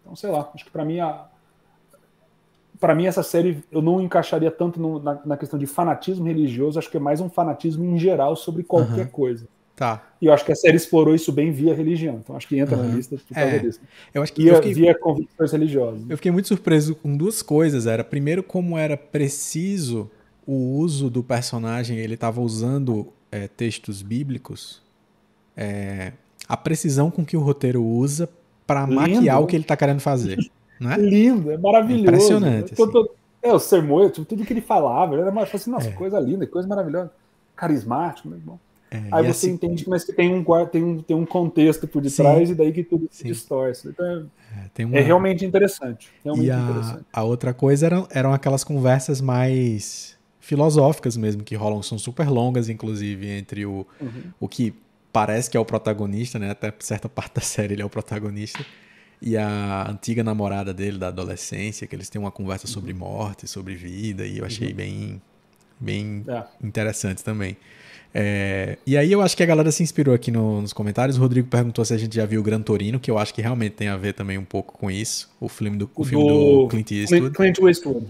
então 0.00 0.14
sei 0.14 0.30
lá, 0.30 0.48
acho 0.54 0.64
que 0.64 0.70
para 0.70 0.84
mim 0.84 1.00
a 1.00 1.26
para 2.78 2.94
mim 2.94 3.06
essa 3.06 3.24
série 3.24 3.64
eu 3.72 3.82
não 3.82 4.00
encaixaria 4.00 4.50
tanto 4.52 4.80
no- 4.80 5.00
na, 5.02 5.20
na 5.26 5.36
questão 5.36 5.58
de 5.58 5.66
fanatismo 5.66 6.24
religioso, 6.26 6.78
acho 6.78 6.88
que 6.88 6.96
é 6.96 7.00
mais 7.00 7.20
um 7.20 7.28
fanatismo 7.28 7.84
em 7.84 7.98
geral 7.98 8.36
sobre 8.36 8.62
qualquer 8.62 9.06
Uhum. 9.06 9.10
coisa. 9.10 9.48
Tá. 9.78 10.02
E 10.20 10.26
eu 10.26 10.32
acho 10.32 10.44
que 10.44 10.50
a 10.50 10.56
série 10.56 10.76
explorou 10.76 11.14
isso 11.14 11.30
bem 11.30 11.52
via 11.52 11.72
religião. 11.72 12.16
Então 12.22 12.34
acho 12.36 12.48
que 12.48 12.58
entra 12.58 12.76
na 12.76 12.82
Uhum. 12.82 12.96
lista 12.96 13.16
por 13.16 13.32
causa 13.34 13.50
É. 13.50 13.58
disso. 13.60 13.80
Eu 14.12 14.22
acho 14.22 14.32
que 14.32 14.42
Via, 14.42 14.50
eu 14.52 14.56
fiquei, 14.56 14.74
via 14.74 14.98
convicções 14.98 15.52
religiosas. 15.52 16.02
eu 16.10 16.16
fiquei 16.16 16.32
muito 16.32 16.48
surpreso 16.48 16.96
com 16.96 17.16
duas 17.16 17.42
coisas. 17.42 17.86
Era 17.86 18.02
primeiro 18.02 18.42
como 18.42 18.76
era 18.76 18.96
preciso 18.96 20.10
o 20.44 20.76
uso 20.78 21.08
do 21.08 21.22
personagem. 21.22 21.96
Ele 21.98 22.14
estava 22.14 22.40
usando 22.40 23.12
é, 23.30 23.46
textos 23.46 24.02
bíblicos. 24.02 24.82
É, 25.56 26.12
a 26.48 26.56
precisão 26.56 27.10
com 27.10 27.24
que 27.24 27.36
o 27.36 27.40
roteiro 27.40 27.84
usa 27.84 28.28
para 28.66 28.86
maquiar 28.86 29.40
o 29.42 29.46
que 29.46 29.54
ele 29.54 29.64
está 29.64 29.76
querendo 29.76 30.00
fazer, 30.00 30.38
né? 30.80 30.96
Lindo, 30.98 31.50
é 31.50 31.56
maravilhoso. 31.58 32.02
Impressionante, 32.02 32.72
Eu 32.72 32.90
tô- 32.90 33.04
tô- 33.04 33.14
É, 33.40 33.52
o 33.52 33.58
sermão, 33.60 34.10
tipo, 34.10 34.24
tudo 34.26 34.44
que 34.44 34.52
ele 34.52 34.60
falava, 34.60 35.14
era 35.16 35.30
mais 35.30 35.54
assim, 35.54 35.70
nossa, 35.70 35.88
É. 35.88 35.92
coisa 35.92 36.18
linda, 36.18 36.44
coisa 36.46 36.66
maravilhosa. 36.66 37.12
Carismático, 37.54 38.28
muito 38.28 38.42
bom. 38.44 38.58
É, 38.90 38.96
Aí 39.12 39.22
você 39.22 39.46
assim- 39.46 39.50
entende 39.50 39.84
mas 39.88 40.02
que 40.04 40.12
tem 40.12 40.32
um, 40.34 40.44
tem, 40.66 40.82
um, 40.82 41.02
tem 41.02 41.16
um 41.16 41.26
contexto 41.26 41.86
por 41.86 42.02
Sim. 42.02 42.08
detrás 42.08 42.50
e 42.50 42.54
daí 42.54 42.72
que 42.72 42.82
tudo 42.82 43.06
se 43.10 43.22
Sim. 43.22 43.28
distorce. 43.28 43.88
Então 43.88 44.06
é, 44.06 44.60
é, 44.64 44.68
tem 44.72 44.86
uma- 44.86 44.96
é 44.96 45.00
realmente 45.00 45.44
interessante. 45.44 46.08
Realmente 46.24 46.46
E 46.46 46.50
a, 46.50 46.58
interessante. 46.58 47.04
a 47.12 47.22
outra 47.24 47.52
coisa 47.52 47.86
eram, 47.86 48.08
eram 48.10 48.32
aquelas 48.32 48.64
conversas 48.64 49.20
mais 49.20 50.16
filosóficas 50.40 51.16
mesmo, 51.16 51.44
que 51.44 51.54
rolam, 51.54 51.82
são 51.82 51.98
super 51.98 52.28
longas, 52.30 52.70
inclusive, 52.70 53.28
entre 53.28 53.66
o, 53.66 53.86
Uhum. 54.00 54.32
o 54.40 54.48
que 54.48 54.72
parece 55.12 55.50
que 55.50 55.56
é 55.56 55.60
o 55.60 55.64
protagonista, 55.64 56.38
né? 56.38 56.50
Até 56.50 56.72
certa 56.80 57.08
parte 57.08 57.34
da 57.34 57.40
série 57.42 57.74
ele 57.74 57.82
é 57.82 57.84
o 57.84 57.90
protagonista. 57.90 58.64
E 59.20 59.36
a 59.36 59.90
antiga 59.90 60.22
namorada 60.24 60.72
dele, 60.72 60.96
da 60.96 61.08
adolescência, 61.08 61.86
que 61.86 61.94
eles 61.94 62.08
têm 62.08 62.20
uma 62.20 62.30
conversa 62.30 62.66
sobre 62.66 62.94
morte, 62.94 63.46
sobre 63.48 63.74
vida, 63.74 64.24
e 64.24 64.38
eu 64.38 64.44
achei 64.46 64.72
bem, 64.72 65.20
bem 65.78 66.24
É. 66.28 66.44
interessante 66.64 67.22
também. 67.22 67.56
É, 68.20 68.78
e 68.84 68.96
aí 68.96 69.12
eu 69.12 69.22
acho 69.22 69.36
que 69.36 69.44
a 69.44 69.46
galera 69.46 69.70
se 69.70 69.80
inspirou 69.80 70.12
aqui 70.12 70.32
no- 70.32 70.60
nos 70.60 70.72
comentários. 70.72 71.16
O 71.16 71.20
Rodrigo 71.20 71.46
perguntou 71.46 71.84
se 71.84 71.94
a 71.94 71.96
gente 71.96 72.16
já 72.16 72.26
viu 72.26 72.40
o 72.40 72.42
Gran 72.42 72.60
Torino, 72.60 72.98
que 72.98 73.08
eu 73.08 73.16
acho 73.16 73.32
que 73.32 73.40
realmente 73.40 73.74
tem 73.76 73.86
a 73.86 73.96
ver 73.96 74.12
também 74.12 74.36
um 74.36 74.44
pouco 74.44 74.76
com 74.76 74.90
isso. 74.90 75.30
O 75.40 75.48
filme 75.48 75.76
do, 75.76 75.88
o 75.94 76.02
filme 76.04 76.26
do 76.26 76.66
Clint 76.68 76.90
Eastwood. 76.90 77.30
Clint, 77.30 77.58
Eastwood. 77.60 78.06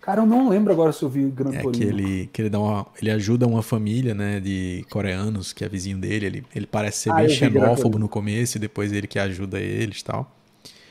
Cara, 0.00 0.22
eu 0.22 0.26
não 0.26 0.48
lembro 0.48 0.72
agora 0.72 0.92
se 0.92 1.02
eu 1.02 1.10
vi 1.10 1.24
Gran 1.26 1.52
É 1.54 1.60
Torino. 1.60 1.72
que 1.72 1.84
ele, 1.84 2.30
que 2.32 2.40
ele 2.40 2.48
dá 2.48 2.58
uma, 2.58 2.86
ele 3.02 3.10
ajuda 3.10 3.46
uma 3.46 3.62
família, 3.62 4.14
né, 4.14 4.40
de 4.40 4.82
coreanos 4.90 5.52
que 5.52 5.62
é 5.62 5.68
vizinho 5.68 5.98
dele. 5.98 6.24
Ele, 6.24 6.44
ele 6.56 6.66
parece 6.66 7.00
ser 7.00 7.10
Ah, 7.10 7.16
Gran 7.22 7.28
xenófobo 7.28 7.98
no 7.98 8.08
começo 8.08 8.56
e 8.56 8.60
depois 8.60 8.92
ele 8.94 9.06
que 9.06 9.18
ajuda 9.18 9.60
eles 9.60 10.00
e 10.00 10.04
tal. 10.04 10.34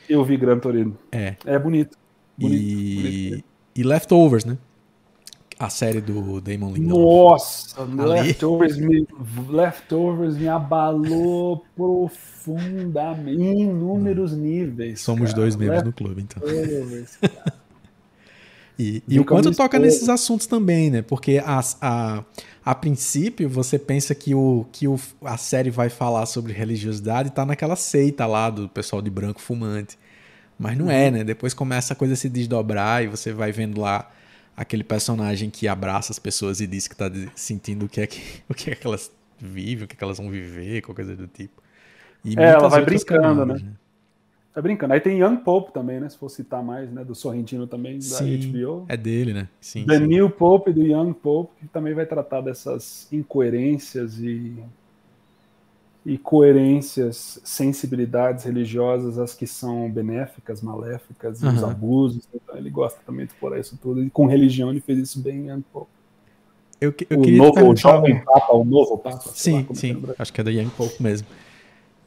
Eu 0.07 0.23
vi 0.23 0.37
Gran 0.37 0.59
Torino. 0.59 0.95
É. 1.11 1.35
É 1.43 1.57
bonito. 1.57 1.97
Bonito, 2.37 2.61
e, 2.63 2.95
bonito. 3.29 3.43
e 3.77 3.83
Leftovers, 3.83 4.45
né? 4.45 4.57
A 5.59 5.69
série 5.69 5.99
do 5.99 6.39
Damon 6.39 6.71
Lindelof. 6.71 7.33
Nossa, 7.33 7.83
Leftovers 7.83 8.77
me, 8.77 9.05
Leftovers 9.49 10.37
me 10.37 10.47
abalou 10.47 11.65
profundamente, 11.75 13.41
em 13.41 13.63
inúmeros 13.63 14.31
níveis. 14.31 15.01
Somos 15.01 15.31
cara. 15.31 15.41
dois 15.41 15.57
membros 15.57 15.83
no 15.83 15.91
clube, 15.91 16.21
então. 16.21 16.41
e, 18.79 19.03
e 19.05 19.19
o 19.19 19.25
quanto 19.25 19.53
toca 19.53 19.77
nesses 19.77 20.07
assuntos 20.07 20.47
também, 20.47 20.89
né? 20.89 21.01
Porque 21.01 21.41
a, 21.43 21.59
a, 21.81 22.23
a 22.63 22.75
princípio 22.75 23.49
você 23.49 23.77
pensa 23.77 24.15
que, 24.15 24.33
o, 24.33 24.65
que 24.71 24.87
o, 24.87 24.97
a 25.25 25.35
série 25.35 25.69
vai 25.69 25.89
falar 25.89 26.25
sobre 26.25 26.53
religiosidade 26.53 27.27
e 27.27 27.31
tá 27.33 27.45
naquela 27.45 27.75
seita 27.75 28.25
lá 28.25 28.49
do 28.49 28.69
pessoal 28.69 29.01
de 29.01 29.09
branco 29.09 29.41
fumante. 29.41 29.99
Mas 30.57 30.77
não 30.77 30.89
é, 30.89 31.07
uhum. 31.07 31.11
né? 31.11 31.23
Depois 31.25 31.53
começa 31.53 31.91
a 31.91 31.97
coisa 31.97 32.13
a 32.13 32.17
se 32.17 32.29
desdobrar 32.29 33.03
e 33.03 33.07
você 33.07 33.33
vai 33.33 33.51
vendo 33.51 33.81
lá 33.81 34.09
aquele 34.59 34.83
personagem 34.83 35.49
que 35.49 35.69
abraça 35.69 36.11
as 36.11 36.19
pessoas 36.19 36.59
e 36.59 36.67
diz 36.67 36.85
que 36.85 36.93
tá 36.93 37.09
sentindo 37.33 37.85
o 37.85 37.89
que 37.89 38.01
é 38.01 38.05
que, 38.05 38.43
o 38.49 38.53
que, 38.53 38.69
é 38.69 38.75
que 38.75 38.85
elas 38.85 39.09
vivem, 39.37 39.85
o 39.85 39.87
que, 39.87 39.95
é 39.95 39.97
que 39.97 40.03
elas 40.03 40.17
vão 40.17 40.29
viver, 40.29 40.81
qualquer 40.81 41.05
coisa 41.05 41.15
do 41.15 41.27
tipo. 41.27 41.63
E 42.25 42.37
é, 42.37 42.49
ela 42.49 42.67
vai 42.67 42.83
brincando, 42.83 43.45
né? 43.45 43.53
né? 43.53 43.71
Vai 44.53 44.61
brincando. 44.61 44.93
Aí 44.93 44.99
tem 44.99 45.21
Young 45.21 45.37
Pope 45.37 45.71
também, 45.71 46.01
né? 46.01 46.09
Se 46.09 46.17
for 46.17 46.27
citar 46.27 46.61
mais, 46.61 46.91
né? 46.91 47.05
Do 47.05 47.15
Sorrentino 47.15 47.67
também, 47.67 48.01
sim, 48.01 48.37
da 48.37 48.47
HBO. 48.47 48.85
É 48.89 48.97
dele, 48.97 49.31
né? 49.31 49.47
Sim. 49.61 49.85
The 49.85 49.97
sim. 49.97 50.07
New 50.07 50.29
Pope 50.29 50.73
do 50.73 50.85
Young 50.85 51.13
Pope, 51.13 51.53
que 51.61 51.67
também 51.69 51.93
vai 51.93 52.05
tratar 52.05 52.41
dessas 52.41 53.07
incoerências 53.13 54.19
e 54.19 54.61
e 56.09 56.17
coerências, 56.17 57.39
sensibilidades 57.43 58.43
religiosas, 58.43 59.19
as 59.19 59.35
que 59.35 59.45
são 59.45 59.87
benéficas, 59.91 60.59
maléficas, 60.59 61.43
uhum. 61.43 61.53
os 61.53 61.63
abusos. 61.63 62.27
Então 62.33 62.57
ele 62.57 62.71
gosta 62.71 62.99
também 63.05 63.27
de 63.27 63.31
explorar 63.31 63.59
isso 63.59 63.77
tudo. 63.79 64.03
E 64.03 64.09
com 64.09 64.25
religião 64.25 64.71
ele 64.71 64.81
fez 64.81 64.97
isso 64.97 65.21
bem. 65.21 65.47
Eu, 66.81 66.95
eu 67.11 67.19
o 67.19 67.27
novo, 67.29 67.63
o 67.63 67.75
jovem 67.75 68.23
Papa, 68.23 68.55
o 68.55 68.65
novo 68.65 68.97
Papa. 68.97 69.29
Sim, 69.35 69.67
sim. 69.75 70.03
É 70.09 70.15
acho 70.17 70.33
que 70.33 70.41
é 70.41 70.43
da 70.43 70.49
Young 70.49 70.69
Pope 70.69 71.01
mesmo. 71.01 71.27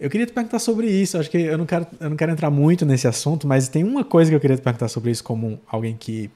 Eu 0.00 0.11
queria 0.11 0.26
te 0.26 0.32
perguntar 0.32 0.59
sobre 0.59 0.88
isso. 0.88 1.16
Acho 1.16 1.30
que 1.30 1.38
eu 1.38 1.57
não 1.57 1.64
quero, 1.64 1.86
eu 2.00 2.11
não 2.11 2.16
quero 2.16 2.32
entrar 2.32 2.50
muito 2.50 2.84
nesse 2.84 3.07
assunto, 3.07 3.46
mas 3.46 3.68
tem 3.68 3.84
uma 3.84 4.03
coisa 4.03 4.32
que 4.32 4.34
eu 4.34 4.40
queria 4.40 4.57
te 4.57 4.62
perguntar 4.62 4.88
sobre 4.88 5.12
isso 5.12 5.22
como 5.22 5.61
alguém 5.68 5.96
que 5.96 6.28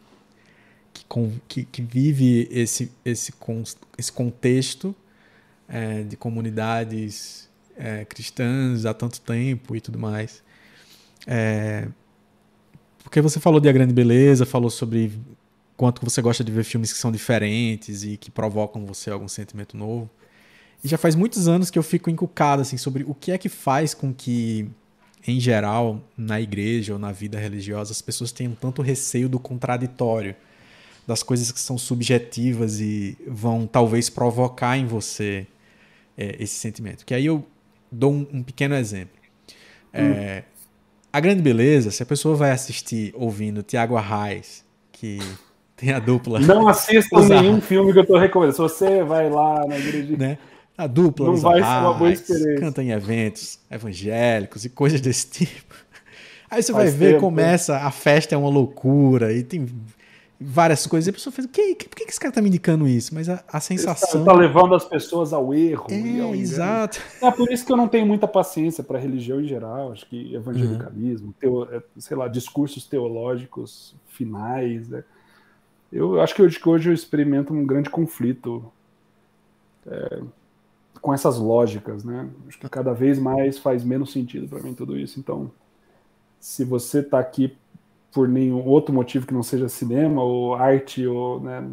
que, 0.94 1.04
que, 1.48 1.64
que 1.64 1.82
vive 1.82 2.48
esse, 2.50 2.90
esse, 3.04 3.34
esse 3.98 4.12
contexto 4.12 4.94
é, 5.68 6.04
de 6.04 6.16
comunidades 6.16 7.45
é, 7.76 8.04
cristãs 8.04 8.86
há 8.86 8.94
tanto 8.94 9.20
tempo 9.20 9.76
e 9.76 9.80
tudo 9.80 9.98
mais. 9.98 10.42
É, 11.26 11.88
porque 13.02 13.20
você 13.20 13.38
falou 13.38 13.60
de 13.60 13.68
A 13.68 13.72
Grande 13.72 13.92
Beleza, 13.92 14.46
falou 14.46 14.70
sobre 14.70 15.12
quanto 15.76 16.04
você 16.04 16.22
gosta 16.22 16.42
de 16.42 16.50
ver 16.50 16.64
filmes 16.64 16.92
que 16.92 16.98
são 16.98 17.12
diferentes 17.12 18.02
e 18.02 18.16
que 18.16 18.30
provocam 18.30 18.84
você 18.84 19.10
algum 19.10 19.28
sentimento 19.28 19.76
novo. 19.76 20.10
E 20.82 20.88
já 20.88 20.98
faz 20.98 21.14
muitos 21.14 21.48
anos 21.48 21.70
que 21.70 21.78
eu 21.78 21.82
fico 21.82 22.10
encucado 22.10 22.62
assim, 22.62 22.76
sobre 22.76 23.04
o 23.06 23.14
que 23.14 23.30
é 23.30 23.38
que 23.38 23.48
faz 23.48 23.94
com 23.94 24.12
que, 24.12 24.68
em 25.26 25.38
geral, 25.38 26.02
na 26.16 26.40
igreja 26.40 26.94
ou 26.94 26.98
na 26.98 27.12
vida 27.12 27.38
religiosa, 27.38 27.92
as 27.92 28.02
pessoas 28.02 28.32
tenham 28.32 28.54
tanto 28.54 28.82
receio 28.82 29.28
do 29.28 29.38
contraditório, 29.38 30.34
das 31.06 31.22
coisas 31.22 31.52
que 31.52 31.60
são 31.60 31.78
subjetivas 31.78 32.80
e 32.80 33.16
vão 33.26 33.66
talvez 33.66 34.10
provocar 34.10 34.76
em 34.76 34.86
você 34.86 35.46
é, 36.18 36.36
esse 36.40 36.56
sentimento. 36.56 37.06
Que 37.06 37.14
aí 37.14 37.26
eu 37.26 37.46
dou 37.90 38.12
um, 38.12 38.26
um 38.32 38.42
pequeno 38.42 38.74
exemplo. 38.74 39.16
É, 39.92 40.42
a 41.12 41.20
grande 41.20 41.40
beleza, 41.40 41.90
se 41.90 42.02
a 42.02 42.06
pessoa 42.06 42.36
vai 42.36 42.50
assistir 42.50 43.12
ouvindo 43.16 43.62
Tiago 43.62 43.96
Arraes, 43.96 44.64
que 44.92 45.18
tem 45.76 45.92
a 45.92 45.98
dupla. 45.98 46.40
Não 46.40 46.68
assista 46.68 47.20
nenhum 47.20 47.60
filme 47.60 47.92
que 47.92 47.98
eu 47.98 48.02
estou 48.02 48.18
recomendando. 48.18 48.56
Se 48.56 48.62
você 48.62 49.02
vai 49.02 49.30
lá 49.30 49.66
na 49.66 49.78
igreja. 49.78 50.16
Né? 50.16 50.38
A 50.76 50.86
dupla, 50.86 51.26
não 51.26 51.36
vai 51.36 51.60
Arraes, 51.60 51.74
ser 51.74 51.86
uma 51.86 51.94
boa 51.94 52.12
experiência. 52.12 52.60
Canta 52.60 52.82
em 52.82 52.90
eventos 52.90 53.58
evangélicos 53.70 54.64
e 54.64 54.68
coisas 54.68 55.00
desse 55.00 55.30
tipo. 55.46 55.74
Aí 56.50 56.62
você 56.62 56.72
Faz 56.72 56.90
vai 56.90 56.98
ver, 56.98 57.08
tempo. 57.12 57.20
começa, 57.22 57.78
a 57.78 57.90
festa 57.90 58.34
é 58.34 58.38
uma 58.38 58.50
loucura 58.50 59.32
e 59.32 59.42
tem 59.42 59.66
várias 60.40 60.86
coisas. 60.86 61.06
E 61.06 61.10
a 61.10 61.12
pessoa 61.12 61.32
fez, 61.32 61.46
que, 61.46 61.74
que, 61.74 61.88
por 61.88 61.96
que 61.96 62.04
esse 62.04 62.20
cara 62.20 62.32
tá 62.32 62.42
me 62.42 62.48
indicando 62.48 62.86
isso? 62.86 63.14
Mas 63.14 63.28
a, 63.28 63.42
a 63.48 63.60
sensação. 63.60 64.24
Tá 64.24 64.32
levando 64.32 64.74
as 64.74 64.84
pessoas 64.84 65.32
ao 65.32 65.54
erro. 65.54 65.86
É, 65.90 66.20
ao 66.20 66.34
exato. 66.34 67.00
É 67.22 67.30
por 67.30 67.50
isso 67.50 67.64
que 67.64 67.72
eu 67.72 67.76
não 67.76 67.88
tenho 67.88 68.06
muita 68.06 68.28
paciência 68.28 68.84
para 68.84 68.98
religião 68.98 69.40
em 69.40 69.46
geral. 69.46 69.92
Acho 69.92 70.06
que 70.06 70.34
evangelicalismo, 70.34 71.28
uhum. 71.28 71.34
teo, 71.38 71.64
é, 71.64 71.82
sei 71.98 72.16
lá, 72.16 72.28
discursos 72.28 72.86
teológicos 72.86 73.94
finais. 74.08 74.88
Né? 74.88 75.02
Eu 75.90 76.20
acho 76.20 76.34
que 76.34 76.42
hoje, 76.42 76.60
que 76.60 76.68
hoje 76.68 76.90
eu 76.90 76.94
experimento 76.94 77.52
um 77.52 77.66
grande 77.66 77.88
conflito 77.88 78.64
é, 79.86 80.20
com 81.00 81.14
essas 81.14 81.38
lógicas, 81.38 82.04
né? 82.04 82.28
Acho 82.48 82.58
que 82.58 82.68
cada 82.68 82.92
vez 82.92 83.18
mais 83.18 83.58
faz 83.58 83.84
menos 83.84 84.12
sentido 84.12 84.48
para 84.48 84.60
mim 84.60 84.74
tudo 84.74 84.98
isso. 84.98 85.20
Então, 85.20 85.50
se 86.40 86.64
você 86.64 86.98
está 86.98 87.18
aqui 87.18 87.56
por 88.16 88.26
nenhum 88.26 88.64
outro 88.64 88.94
motivo 88.94 89.26
que 89.26 89.34
não 89.34 89.42
seja 89.42 89.68
cinema 89.68 90.22
ou 90.22 90.54
arte 90.54 91.06
ou 91.06 91.38
né, 91.38 91.70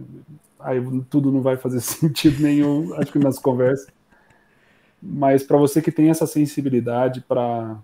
aí 0.59 0.77
tudo 1.09 1.31
não 1.31 1.41
vai 1.41 1.55
fazer 1.55 1.79
sentido 1.79 2.43
nenhum 2.43 2.93
acho 2.95 3.13
que 3.13 3.17
nas 3.17 3.39
conversas. 3.39 3.87
Mas 5.01 5.41
para 5.41 5.57
você 5.57 5.81
que 5.81 5.89
tem 5.89 6.09
essa 6.09 6.27
sensibilidade 6.27 7.21
para 7.21 7.77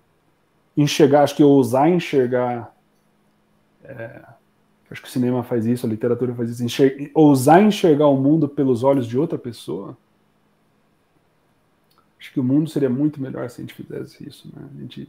enxergar 0.75 1.23
acho 1.23 1.37
que 1.37 1.43
ousar 1.43 1.89
enxergar 1.89 2.75
é, 3.81 4.23
acho 4.91 5.03
que 5.03 5.07
o 5.07 5.11
cinema 5.11 5.41
faz 5.41 5.65
isso 5.65 5.85
a 5.85 5.89
literatura 5.89 6.35
faz 6.35 6.49
isso 6.49 6.61
enxergar, 6.61 7.09
ousar 7.13 7.63
enxergar 7.63 8.07
o 8.07 8.17
mundo 8.17 8.49
pelos 8.49 8.83
olhos 8.83 9.07
de 9.07 9.17
outra 9.17 9.39
pessoa 9.39 9.97
acho 12.19 12.33
que 12.33 12.41
o 12.41 12.43
mundo 12.43 12.69
seria 12.69 12.89
muito 12.89 13.21
melhor 13.21 13.49
se 13.49 13.61
a 13.61 13.63
gente 13.63 13.73
fizesse 13.73 14.27
isso 14.27 14.49
né? 14.53 14.67
A 14.75 14.81
gente 14.81 15.07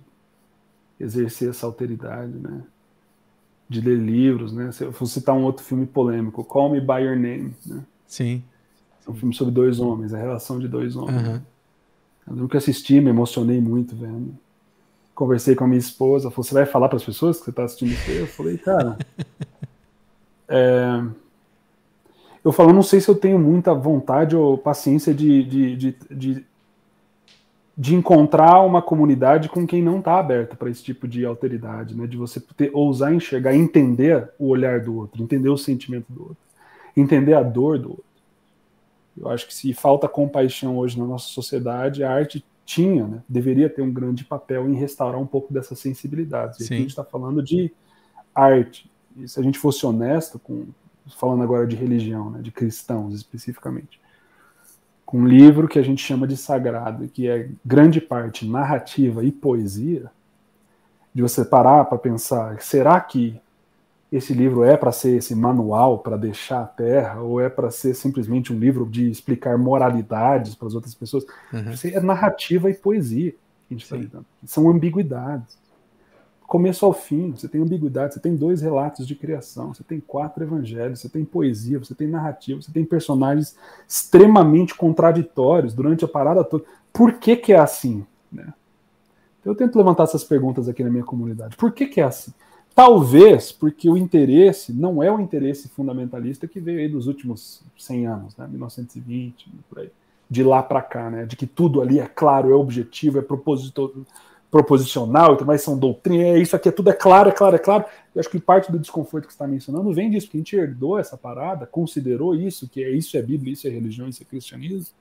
exercer 1.01 1.51
essa 1.51 1.67
alteridade 1.67 2.33
né 2.33 2.63
de 3.71 3.81
ler 3.81 3.97
livros, 3.97 4.53
né? 4.53 4.73
Se 4.73 4.83
eu 4.83 4.93
for 4.93 5.07
citar 5.07 5.33
um 5.33 5.45
outro 5.45 5.65
filme 5.65 5.87
polêmico, 5.87 6.43
Call 6.43 6.73
Me 6.73 6.81
By 6.81 7.05
Your 7.05 7.17
Name, 7.17 7.55
né? 7.65 7.81
Sim. 8.05 8.43
É 9.07 9.11
um 9.11 9.15
filme 9.15 9.33
sobre 9.33 9.55
dois 9.55 9.79
homens, 9.79 10.13
a 10.13 10.19
relação 10.19 10.59
de 10.59 10.67
dois 10.67 10.97
homens. 10.97 11.29
Uhum. 11.29 11.41
Eu 12.27 12.37
nunca 12.37 12.59
assisti, 12.59 13.01
me 13.01 13.11
emocionei 13.11 13.61
muito 13.61 13.95
vendo. 13.95 14.37
Conversei 15.15 15.55
com 15.55 15.63
a 15.63 15.69
minha 15.69 15.79
esposa, 15.79 16.31
falou, 16.31 16.43
você 16.43 16.53
vai 16.53 16.67
falar 16.67 16.89
para 16.89 16.97
as 16.97 17.05
pessoas 17.05 17.39
que 17.39 17.45
você 17.45 17.51
está 17.51 17.63
assistindo 17.63 17.93
isso? 17.93 18.11
Eu 18.11 18.27
falei, 18.27 18.59
cara... 18.59 18.99
é... 20.49 21.05
Eu 22.45 22.51
falo, 22.51 22.73
não 22.73 22.83
sei 22.83 23.01
se 23.01 23.09
eu 23.09 23.15
tenho 23.15 23.39
muita 23.39 23.73
vontade 23.73 24.35
ou 24.35 24.59
paciência 24.59 25.15
de, 25.15 25.45
de, 25.45 25.77
de, 25.77 25.97
de 26.11 26.47
de 27.81 27.95
encontrar 27.95 28.61
uma 28.61 28.83
comunidade 28.83 29.49
com 29.49 29.67
quem 29.67 29.83
não 29.83 30.01
está 30.01 30.19
aberta 30.19 30.55
para 30.55 30.69
esse 30.69 30.83
tipo 30.85 31.09
de 31.09 31.25
alteridade, 31.25 31.97
né? 31.97 32.07
De 32.07 32.15
você 32.15 32.39
ter, 32.39 32.71
ousar 32.75 33.15
enxergar, 33.15 33.55
entender 33.55 34.29
o 34.39 34.49
olhar 34.49 34.81
do 34.81 34.95
outro, 34.95 35.23
entender 35.23 35.49
o 35.49 35.57
sentimento 35.57 36.05
do 36.11 36.21
outro, 36.21 36.37
entender 36.95 37.33
a 37.33 37.43
dor 37.43 37.79
do 37.79 37.89
outro. 37.89 38.05
Eu 39.17 39.31
acho 39.31 39.47
que 39.47 39.55
se 39.55 39.73
falta 39.73 40.07
compaixão 40.07 40.77
hoje 40.77 40.99
na 40.99 41.07
nossa 41.07 41.29
sociedade, 41.29 42.05
a 42.05 42.13
arte 42.13 42.45
tinha, 42.67 43.07
né? 43.07 43.23
deveria 43.27 43.71
ter 43.71 43.81
um 43.81 43.91
grande 43.91 44.27
papel 44.27 44.69
em 44.69 44.75
restaurar 44.75 45.19
um 45.19 45.27
pouco 45.27 45.51
dessas 45.51 45.79
sensibilidades. 45.79 46.61
E 46.61 46.65
aqui 46.65 46.75
a 46.75 46.77
gente 46.77 46.91
está 46.91 47.03
falando 47.03 47.43
de 47.43 47.73
arte. 48.35 48.91
E 49.17 49.27
se 49.27 49.41
a 49.41 49.43
gente 49.43 49.59
fosse 49.59 49.87
honesto 49.87 50.39
com 50.39 50.67
falando 51.19 51.43
agora 51.43 51.67
de 51.67 51.77
religião, 51.77 52.29
né? 52.29 52.43
de 52.43 52.53
cristãos 52.53 53.15
especificamente 53.15 53.99
com 55.11 55.19
um 55.19 55.27
livro 55.27 55.67
que 55.67 55.77
a 55.77 55.83
gente 55.83 56.01
chama 56.01 56.25
de 56.25 56.37
sagrado, 56.37 57.09
que 57.09 57.29
é 57.29 57.49
grande 57.67 58.01
parte 58.01 58.47
narrativa 58.47 59.25
e 59.25 59.33
poesia, 59.33 60.09
de 61.13 61.21
você 61.21 61.45
parar 61.45 61.85
para 61.87 61.99
pensar, 61.99 62.63
será 62.63 63.01
que 63.01 63.41
esse 64.13 64.33
livro 64.33 64.63
é 64.63 64.77
para 64.77 64.93
ser 64.93 65.17
esse 65.17 65.35
manual 65.35 65.99
para 65.99 66.17
deixar 66.17 66.63
a 66.63 66.67
terra, 66.67 67.21
ou 67.23 67.41
é 67.41 67.49
para 67.49 67.73
ser 67.73 67.95
simplesmente 67.95 68.53
um 68.53 68.59
livro 68.59 68.87
de 68.87 69.11
explicar 69.11 69.59
moralidades 69.59 70.55
para 70.55 70.69
as 70.69 70.77
outras 70.77 70.95
pessoas? 70.95 71.25
Uhum. 71.53 71.91
É 71.93 72.01
narrativa 72.01 72.71
e 72.71 72.75
poesia 72.75 73.33
que 73.33 73.39
a 73.69 73.75
gente 73.75 73.83
está 73.83 73.97
lidando. 73.97 74.27
São 74.47 74.71
ambiguidades 74.71 75.59
começo 76.51 76.85
ao 76.85 76.93
fim, 76.93 77.31
você 77.31 77.47
tem 77.47 77.63
ambiguidade, 77.63 78.15
você 78.15 78.19
tem 78.19 78.35
dois 78.35 78.61
relatos 78.61 79.07
de 79.07 79.15
criação, 79.15 79.73
você 79.73 79.85
tem 79.85 80.01
quatro 80.01 80.43
evangelhos, 80.43 80.99
você 80.99 81.09
tem 81.09 81.25
poesia, 81.25 81.79
você 81.79 81.95
tem 81.95 82.09
narrativa, 82.09 82.61
você 82.61 82.73
tem 82.73 82.85
personagens 82.85 83.57
extremamente 83.89 84.75
contraditórios 84.75 85.73
durante 85.73 86.05
a 86.05 86.09
parada 86.09 86.43
toda. 86.43 86.65
Por 86.93 87.13
que, 87.21 87.37
que 87.37 87.53
é 87.53 87.59
assim? 87.61 88.05
Né? 88.33 88.53
Eu 89.45 89.55
tento 89.55 89.79
levantar 89.79 90.03
essas 90.03 90.25
perguntas 90.25 90.69
aqui 90.69 90.83
na 90.83 90.91
minha 90.91 91.05
comunidade. 91.05 91.57
Por 91.57 91.71
que, 91.71 91.87
que 91.87 92.01
é 92.01 92.05
assim? 92.05 92.35
Talvez 92.75 93.53
porque 93.53 93.89
o 93.89 93.97
interesse 93.97 94.73
não 94.73 95.01
é 95.01 95.11
o 95.11 95.21
interesse 95.21 95.69
fundamentalista 95.69 96.49
que 96.49 96.59
veio 96.59 96.81
aí 96.81 96.89
dos 96.89 97.07
últimos 97.07 97.63
100 97.79 98.07
anos, 98.09 98.37
né? 98.37 98.49
1920, 98.49 99.53
por 99.69 99.79
aí. 99.79 99.91
De 100.29 100.43
lá 100.43 100.65
para 100.65 100.83
cá, 100.83 101.11
né? 101.11 101.27
De 101.27 101.37
que 101.37 101.47
tudo 101.47 101.81
ali 101.81 102.01
é 102.01 102.07
claro, 102.07 102.51
é 102.51 102.55
objetivo, 102.55 103.21
é 103.21 103.23
proposital, 103.23 103.93
proposicional 104.51 105.35
e 105.35 105.37
tudo 105.39 105.47
mais, 105.47 105.63
são 105.63 105.79
doutrinas, 105.79 106.37
é 106.37 106.39
isso 106.39 106.57
aqui 106.57 106.69
é 106.69 106.73
tudo 106.73 106.91
é 106.91 106.93
claro, 106.93 107.29
é 107.29 107.33
claro, 107.33 107.55
é 107.55 107.59
claro. 107.59 107.85
Eu 108.15 108.21
acho 108.21 108.29
que 108.29 108.41
parte 108.41 108.73
do 108.73 108.79
desconforto 108.79 109.27
que 109.27 109.33
você 109.33 109.37
está 109.37 109.47
mencionando 109.47 109.93
vem 109.93 110.11
disso, 110.11 110.29
que 110.29 110.37
a 110.37 110.41
gente 110.41 110.57
herdou 110.57 110.99
essa 110.99 111.17
parada, 111.17 111.67
considerou 111.67 112.35
isso, 112.35 112.69
que 112.69 112.83
é 112.83 112.91
isso 112.91 113.17
é 113.17 113.23
Bíblia, 113.23 113.53
isso 113.53 113.67
é 113.69 113.71
religião, 113.71 114.09
isso 114.09 114.23
é 114.23 114.27
cristianismo. 114.27 114.95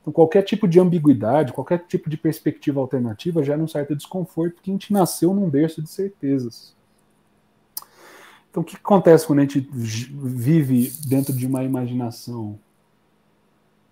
Então, 0.00 0.12
qualquer 0.12 0.42
tipo 0.42 0.66
de 0.66 0.80
ambiguidade, 0.80 1.52
qualquer 1.52 1.84
tipo 1.86 2.08
de 2.08 2.16
perspectiva 2.16 2.80
alternativa 2.80 3.42
gera 3.42 3.62
um 3.62 3.68
certo 3.68 3.94
desconforto, 3.94 4.54
porque 4.54 4.70
a 4.70 4.72
gente 4.72 4.90
nasceu 4.90 5.34
num 5.34 5.50
berço 5.50 5.82
de 5.82 5.90
certezas. 5.90 6.74
Então, 8.50 8.62
o 8.62 8.64
que 8.64 8.76
acontece 8.76 9.26
quando 9.26 9.40
a 9.40 9.42
gente 9.42 9.68
vive 9.70 10.90
dentro 11.06 11.34
de 11.34 11.46
uma 11.46 11.62
imaginação 11.62 12.58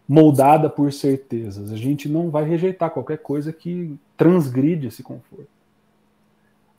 moldada 0.08 0.68
por 0.68 0.92
certezas? 0.92 1.72
A 1.72 1.76
gente 1.76 2.08
não 2.08 2.30
vai 2.30 2.44
rejeitar 2.44 2.90
qualquer 2.90 3.18
coisa 3.18 3.52
que 3.52 3.98
transgride 4.16 4.86
esse 4.86 5.02
conforto. 5.02 5.48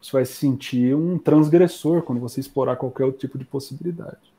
Você 0.01 0.11
vai 0.11 0.25
se 0.25 0.33
sentir 0.33 0.95
um 0.95 1.17
transgressor 1.17 2.01
quando 2.03 2.21
você 2.21 2.39
explorar 2.39 2.75
qualquer 2.75 3.03
outro 3.03 3.19
tipo 3.19 3.37
de 3.37 3.45
possibilidade. 3.45 4.36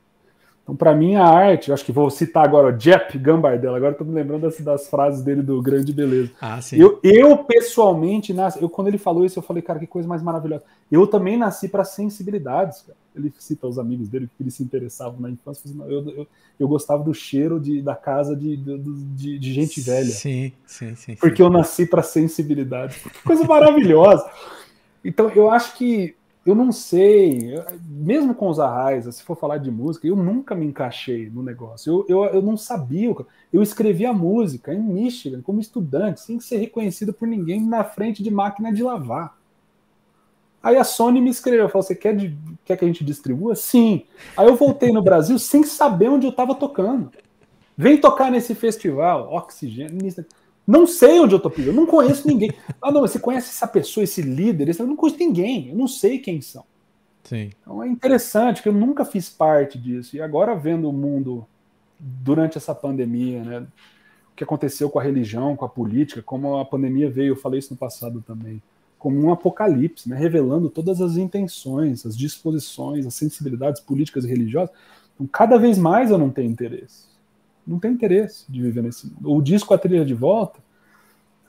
Então, 0.69 0.77
para 0.77 0.95
mim, 0.95 1.15
a 1.15 1.25
arte, 1.25 1.73
acho 1.73 1.83
que 1.83 1.91
vou 1.91 2.11
citar 2.11 2.45
agora 2.45 2.67
o 2.67 2.77
Jeff 2.77 3.17
Gambardella, 3.17 3.79
agora 3.79 3.93
estou 3.93 4.07
me 4.07 4.13
lembrando 4.13 4.43
das, 4.43 4.61
das, 4.61 4.87
frases 4.87 5.23
dele 5.23 5.41
do 5.41 5.63
Grande 5.63 5.95
Beleza. 5.95 6.31
Ah, 6.39 6.61
sim. 6.61 6.77
Eu, 6.77 7.01
eu 7.03 7.39
pessoalmente, 7.39 8.35
nasci, 8.35 8.61
eu, 8.61 8.69
quando 8.69 8.89
ele 8.89 8.99
falou 8.99 9.25
isso, 9.25 9.39
eu 9.39 9.43
falei, 9.43 9.63
cara, 9.63 9.79
que 9.79 9.87
coisa 9.87 10.07
mais 10.07 10.23
maravilhosa. 10.23 10.63
Eu 10.93 11.07
também 11.07 11.39
nasci 11.39 11.71
para 11.71 11.85
sensibilidades, 11.85 12.83
cara. 12.83 12.99
Ele 13.17 13.33
cita 13.39 13.67
os 13.67 13.79
amigos 13.79 14.11
dele 14.11 14.29
que 14.37 14.43
eles 14.43 14.55
se 14.55 14.63
interessavam 14.63 15.19
na 15.19 15.31
infância. 15.31 15.71
Eu, 15.89 16.07
eu, 16.11 16.27
eu 16.61 16.69
gostava 16.69 17.03
do 17.03 17.15
cheiro 17.15 17.59
de, 17.59 17.81
da 17.81 17.97
casa 17.97 18.37
de, 18.37 18.55
de, 18.55 19.39
de 19.39 19.53
gente 19.55 19.81
velha. 19.81 20.11
Sim, 20.11 20.53
sim, 20.67 20.95
sim. 20.95 21.17
Porque 21.17 21.39
sim. 21.39 21.43
eu 21.45 21.51
nasci 21.51 21.87
para 21.87 22.03
sensibilidades. 22.03 22.99
Que 22.99 23.23
coisa 23.23 23.43
maravilhosa. 23.45 24.31
Então, 25.03 25.31
eu 25.31 25.51
acho 25.51 25.75
que 25.79 26.15
eu 26.47 26.55
não 26.55 26.73
sei, 26.73 27.55
mesmo 27.87 28.35
com 28.35 28.49
os 28.49 28.59
arrais, 28.59 29.05
se 29.15 29.23
for 29.23 29.37
falar 29.37 29.59
de 29.59 29.71
música, 29.71 30.07
eu 30.07 30.17
nunca 30.17 30.55
me 30.55 30.65
encaixei 30.65 31.29
no 31.29 31.43
negócio. 31.43 32.07
Eu, 32.09 32.25
eu, 32.25 32.35
eu 32.35 32.43
não 32.43 32.57
sabia. 32.57 33.15
Eu 33.53 33.63
escrevia 33.63 34.13
música 34.13 34.73
em 34.73 34.81
Michigan, 34.81 35.43
como 35.43 35.61
estudante, 35.61 36.21
sem 36.21 36.41
ser 36.41 36.57
reconhecido 36.59 37.13
por 37.13 37.29
ninguém 37.29 37.61
na 37.61 37.85
frente 37.85 38.23
de 38.23 38.31
máquina 38.31 38.73
de 38.73 38.83
lavar. 38.83 39.37
Aí 40.63 40.77
a 40.77 40.85
Sony 40.85 41.21
me 41.21 41.31
escreveu, 41.31 41.69
falou: 41.69 41.83
Você 41.83 41.95
quer, 41.95 42.17
quer 42.65 42.77
que 42.77 42.85
a 42.85 42.89
gente 42.89 43.05
distribua? 43.05 43.55
Sim. 43.55 44.05
Aí 44.37 44.47
eu 44.47 44.57
voltei 44.57 44.91
no 44.91 45.03
Brasil 45.03 45.39
sem 45.41 45.63
saber 45.63 46.09
onde 46.09 46.27
eu 46.27 46.31
estava 46.31 46.55
tocando. 46.55 47.13
Vem 47.77 48.01
tocar 48.01 48.31
nesse 48.31 48.55
festival, 48.55 49.33
oxigênio. 49.33 49.99
Não 50.69 50.87
sei 50.87 51.19
onde 51.19 51.35
eu 51.35 51.41
tô 51.41 51.49
pisando, 51.49 51.71
eu 51.71 51.81
não 51.81 51.87
conheço 51.87 52.29
ninguém. 52.29 52.53
Ah, 52.83 52.93
não, 52.93 53.01
você 53.01 53.19
conhece 53.19 53.49
essa 53.49 53.67
pessoa, 53.67 54.05
esse 54.05 54.21
líder? 54.21 54.69
Esse... 54.69 54.81
Eu 54.81 54.87
não 54.87 54.95
conheço 54.95 55.19
ninguém, 55.19 55.71
eu 55.71 55.75
não 55.75 55.89
sei 55.89 56.19
quem 56.19 56.43
são. 56.43 56.63
Sim. 57.25 57.51
Então 57.61 57.83
é 57.83 57.89
interessante 57.89 58.63
que 58.63 58.69
eu 58.69 58.73
nunca 58.73 59.03
fiz 59.05 59.31
parte 59.31 59.79
disso. 59.79 60.15
E 60.15 60.21
agora 60.21 60.55
vendo 60.55 60.89
o 60.89 60.93
mundo 60.93 61.47
durante 61.99 62.59
essa 62.59 62.75
pandemia, 62.75 63.43
né? 63.43 63.67
O 64.31 64.37
que 64.37 64.45
aconteceu 64.45 64.91
com 64.91 64.99
a 64.99 65.03
religião, 65.03 65.57
com 65.57 65.65
a 65.65 65.69
política, 65.69 66.23
como 66.23 66.59
a 66.59 66.65
pandemia 66.65 67.11
veio, 67.11 67.33
eu 67.33 67.37
falei 67.37 67.59
isso 67.59 67.73
no 67.73 67.79
passado 67.79 68.23
também, 68.25 68.63
como 68.99 69.19
um 69.19 69.33
apocalipse, 69.33 70.09
né? 70.09 70.17
Revelando 70.17 70.69
todas 70.69 71.01
as 71.01 71.17
intenções, 71.17 72.05
as 72.05 72.17
disposições, 72.17 73.07
as 73.07 73.15
sensibilidades 73.15 73.81
políticas 73.81 74.25
e 74.25 74.29
religiosas. 74.29 74.75
Então, 75.15 75.27
cada 75.27 75.59
vez 75.59 75.79
mais 75.79 76.11
eu 76.11 76.19
não 76.19 76.31
tenho 76.31 76.51
interesse 76.51 77.09
não 77.69 77.79
tem 77.79 77.93
interesse 77.93 78.45
de 78.49 78.63
viver 78.63 78.83
nesse 78.83 79.07
mundo. 79.07 79.33
O 79.33 79.43
disco 79.43 79.75
A 79.75 79.79
Trilha 79.79 80.05
de 80.05 80.15
Volta, 80.15 80.59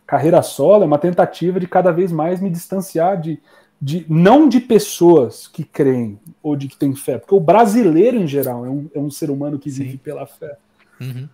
carreira 0.05 0.41
solo, 0.41 0.83
é 0.83 0.85
uma 0.85 0.97
tentativa 0.97 1.59
de 1.59 1.67
cada 1.67 1.91
vez 1.91 2.11
mais 2.11 2.41
me 2.41 2.49
distanciar 2.49 3.19
de, 3.19 3.39
de 3.81 4.05
não 4.09 4.49
de 4.49 4.59
pessoas 4.59 5.47
que 5.47 5.63
creem 5.63 6.19
ou 6.43 6.55
de 6.55 6.67
que 6.67 6.77
têm 6.77 6.93
fé, 6.93 7.17
porque 7.17 7.33
o 7.33 7.39
brasileiro 7.39 8.17
em 8.17 8.27
geral 8.27 8.65
é 8.65 8.69
um, 8.69 8.89
é 8.93 8.99
um 8.99 9.09
ser 9.09 9.31
humano 9.31 9.57
que 9.57 9.69
vive 9.69 9.91
Sim. 9.91 9.97
pela 9.97 10.25
fé. 10.25 10.57
Uhum. 10.99 11.29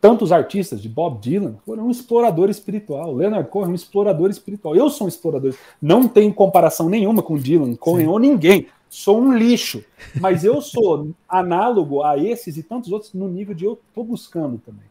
Tantos 0.00 0.30
artistas, 0.30 0.80
de 0.80 0.88
Bob 0.88 1.20
Dylan, 1.20 1.56
foram 1.64 1.86
um 1.86 1.90
explorador 1.90 2.48
espiritual. 2.48 3.14
Leonard 3.14 3.48
Cohen, 3.50 3.70
um 3.70 3.74
explorador 3.74 4.30
espiritual. 4.30 4.76
Eu 4.76 4.88
sou 4.88 5.06
um 5.06 5.08
explorador. 5.08 5.54
Não 5.82 6.06
tem 6.06 6.30
comparação 6.30 6.88
nenhuma 6.88 7.22
com 7.22 7.36
Dylan, 7.36 7.74
Cohen 7.74 8.04
Sim. 8.04 8.10
ou 8.10 8.18
ninguém 8.18 8.68
sou 8.88 9.20
um 9.20 9.36
lixo, 9.36 9.84
mas 10.20 10.44
eu 10.44 10.60
sou 10.60 11.14
análogo 11.28 12.02
a 12.02 12.16
esses 12.18 12.56
e 12.56 12.62
tantos 12.62 12.92
outros 12.92 13.12
no 13.12 13.28
nível 13.28 13.54
de 13.54 13.64
eu 13.64 13.80
estou 13.88 14.04
buscando 14.04 14.58
também. 14.58 14.86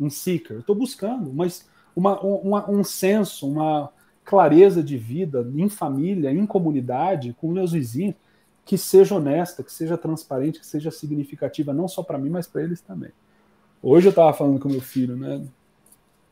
Um 0.00 0.10
seeker, 0.10 0.58
estou 0.58 0.74
buscando, 0.74 1.32
mas 1.32 1.68
uma, 1.94 2.20
uma, 2.20 2.70
um 2.70 2.82
senso, 2.82 3.48
uma 3.48 3.90
clareza 4.24 4.82
de 4.82 4.96
vida 4.96 5.48
em 5.54 5.68
família, 5.68 6.30
em 6.30 6.46
comunidade, 6.46 7.36
com 7.40 7.48
meus 7.48 7.72
vizinhos, 7.72 8.14
que 8.64 8.78
seja 8.78 9.16
honesta, 9.16 9.62
que 9.62 9.72
seja 9.72 9.98
transparente, 9.98 10.60
que 10.60 10.66
seja 10.66 10.90
significativa, 10.90 11.72
não 11.72 11.88
só 11.88 12.02
para 12.02 12.18
mim, 12.18 12.30
mas 12.30 12.46
para 12.46 12.62
eles 12.62 12.80
também. 12.80 13.10
Hoje 13.82 14.06
eu 14.06 14.10
estava 14.10 14.32
falando 14.32 14.60
com 14.60 14.68
meu 14.68 14.80
filho, 14.80 15.16
né? 15.16 15.44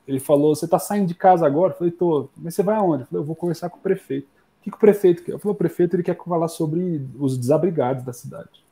Ele 0.07 0.21
falou: 0.21 0.55
Você 0.55 0.65
está 0.65 0.79
saindo 0.79 1.09
de 1.09 1.15
casa 1.15 1.45
agora? 1.45 1.73
Eu 1.73 1.77
falei: 1.77 1.93
Tô. 1.93 2.29
Mas 2.37 2.55
você 2.55 2.63
vai 2.63 2.77
aonde? 2.77 3.03
Eu 3.03 3.07
falei: 3.07 3.23
Eu 3.23 3.27
vou 3.27 3.35
conversar 3.35 3.69
com 3.69 3.79
o 3.79 3.81
prefeito. 3.81 4.29
O 4.61 4.63
que, 4.63 4.71
que 4.71 4.77
o 4.77 4.81
prefeito 4.81 5.25
quer? 5.25 5.33
Eu 5.33 5.39
falei, 5.39 5.55
o 5.55 5.59
prefeito 5.59 5.97
ele 5.97 6.03
quer 6.03 6.17
falar 6.17 6.49
sobre 6.49 7.07
os 7.19 7.37
desabrigados 7.39 8.05
da 8.05 8.13
cidade. 8.13 8.65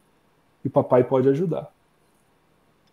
E 0.65 0.69
o 0.69 0.71
papai 0.71 1.03
pode 1.03 1.29
ajudar. 1.29 1.73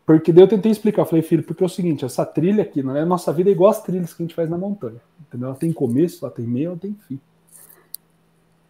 Porque 0.06 0.32
daí 0.32 0.44
eu 0.44 0.48
tentei 0.48 0.72
explicar, 0.72 1.02
eu 1.02 1.06
falei, 1.06 1.22
filho, 1.22 1.44
porque 1.44 1.64
é 1.64 1.66
o 1.66 1.70
seguinte, 1.70 2.06
essa 2.06 2.26
trilha 2.26 2.62
aqui, 2.62 2.84
não 2.84 2.96
é 2.96 3.04
nossa 3.04 3.34
vida 3.34 3.50
é 3.50 3.54
igual 3.54 3.72
as 3.72 3.82
trilhas 3.82 4.14
que 4.14 4.22
a 4.22 4.26
gente 4.26 4.36
faz 4.36 4.50
na 4.50 4.58
montanha. 4.58 5.02
Entendeu? 5.28 5.50
Ela 5.50 5.58
tem 5.58 5.74
começo, 5.74 6.24
ela 6.24 6.34
tem 6.34 6.46
meio, 6.46 6.70
ela 6.70 6.78
tem 6.78 6.96
fim. 7.08 7.20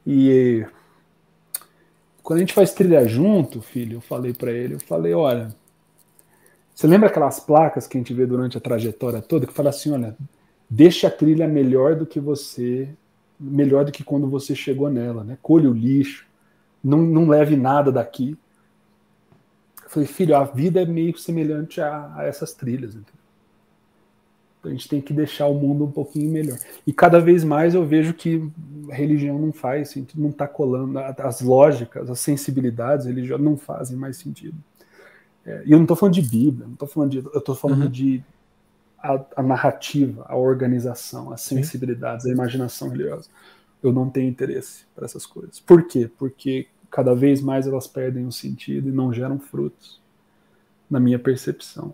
E 0.07 0.65
quando 2.23 2.37
a 2.37 2.39
gente 2.39 2.53
faz 2.53 2.73
trilha 2.73 3.05
junto, 3.07 3.61
filho, 3.61 3.97
eu 3.97 4.01
falei 4.01 4.33
para 4.33 4.51
ele, 4.51 4.75
eu 4.75 4.79
falei, 4.79 5.13
olha, 5.13 5.53
você 6.73 6.87
lembra 6.87 7.09
aquelas 7.09 7.39
placas 7.39 7.85
que 7.85 7.97
a 7.97 7.99
gente 7.99 8.13
vê 8.13 8.25
durante 8.25 8.57
a 8.57 8.61
trajetória 8.61 9.21
toda 9.21 9.45
que 9.45 9.53
fala 9.53 9.69
assim, 9.69 9.91
olha, 9.91 10.15
deixa 10.69 11.07
a 11.07 11.11
trilha 11.11 11.47
melhor 11.47 11.95
do 11.95 12.05
que 12.05 12.19
você 12.19 12.89
melhor 13.39 13.85
do 13.85 13.91
que 13.91 14.03
quando 14.03 14.27
você 14.27 14.55
chegou 14.55 14.89
nela, 14.89 15.23
né? 15.23 15.37
Colhe 15.41 15.67
o 15.67 15.73
lixo, 15.73 16.25
não, 16.83 17.01
não 17.01 17.27
leve 17.27 17.55
nada 17.55 17.91
daqui. 17.91 18.37
Eu 19.83 19.89
falei, 19.89 20.07
filho, 20.07 20.35
a 20.35 20.43
vida 20.43 20.81
é 20.81 20.85
meio 20.85 21.17
semelhante 21.17 21.81
a, 21.81 22.13
a 22.15 22.23
essas 22.23 22.53
trilhas. 22.53 22.95
Então 22.95 23.13
a 24.65 24.69
gente 24.69 24.87
tem 24.89 25.01
que 25.01 25.13
deixar 25.13 25.47
o 25.47 25.53
mundo 25.53 25.85
um 25.85 25.91
pouquinho 25.91 26.31
melhor. 26.31 26.57
E 26.85 26.93
cada 26.93 27.19
vez 27.19 27.43
mais 27.43 27.73
eu 27.75 27.85
vejo 27.85 28.13
que 28.13 28.49
religião 28.89 29.37
não 29.37 29.51
faz 29.51 29.89
sentido, 29.89 30.21
não 30.21 30.29
está 30.29 30.47
colando, 30.47 30.97
as 30.99 31.41
lógicas, 31.41 32.09
as 32.09 32.19
sensibilidades 32.19 33.05
religiosas 33.05 33.45
não 33.45 33.57
fazem 33.57 33.97
mais 33.97 34.17
sentido. 34.17 34.57
É, 35.45 35.63
e 35.65 35.71
eu 35.71 35.77
não 35.77 35.83
estou 35.83 35.95
falando 35.95 36.15
de 36.15 36.21
Bíblia, 36.23 36.65
não 36.65 36.73
estou 36.73 36.87
falando 36.87 37.11
de. 37.11 37.17
Eu 37.17 37.37
estou 37.37 37.55
falando 37.55 37.83
uhum. 37.83 37.89
de 37.89 38.23
a, 39.05 39.25
a, 39.35 39.43
narrativa, 39.43 40.25
a 40.27 40.35
organização, 40.35 41.31
as 41.31 41.41
sensibilidades, 41.41 42.25
a 42.25 42.29
imaginação 42.29 42.89
religiosa. 42.89 43.29
Eu 43.83 43.93
não 43.93 44.09
tenho 44.09 44.27
interesse 44.27 44.85
para 44.95 45.05
essas 45.05 45.25
coisas. 45.25 45.59
Por 45.59 45.83
quê? 45.87 46.09
Porque 46.17 46.67
cada 46.89 47.13
vez 47.13 47.41
mais 47.41 47.67
elas 47.67 47.87
perdem 47.87 48.25
o 48.25 48.31
sentido 48.31 48.89
e 48.89 48.91
não 48.91 49.13
geram 49.13 49.39
frutos, 49.39 50.01
na 50.89 50.99
minha 50.99 51.19
percepção. 51.19 51.93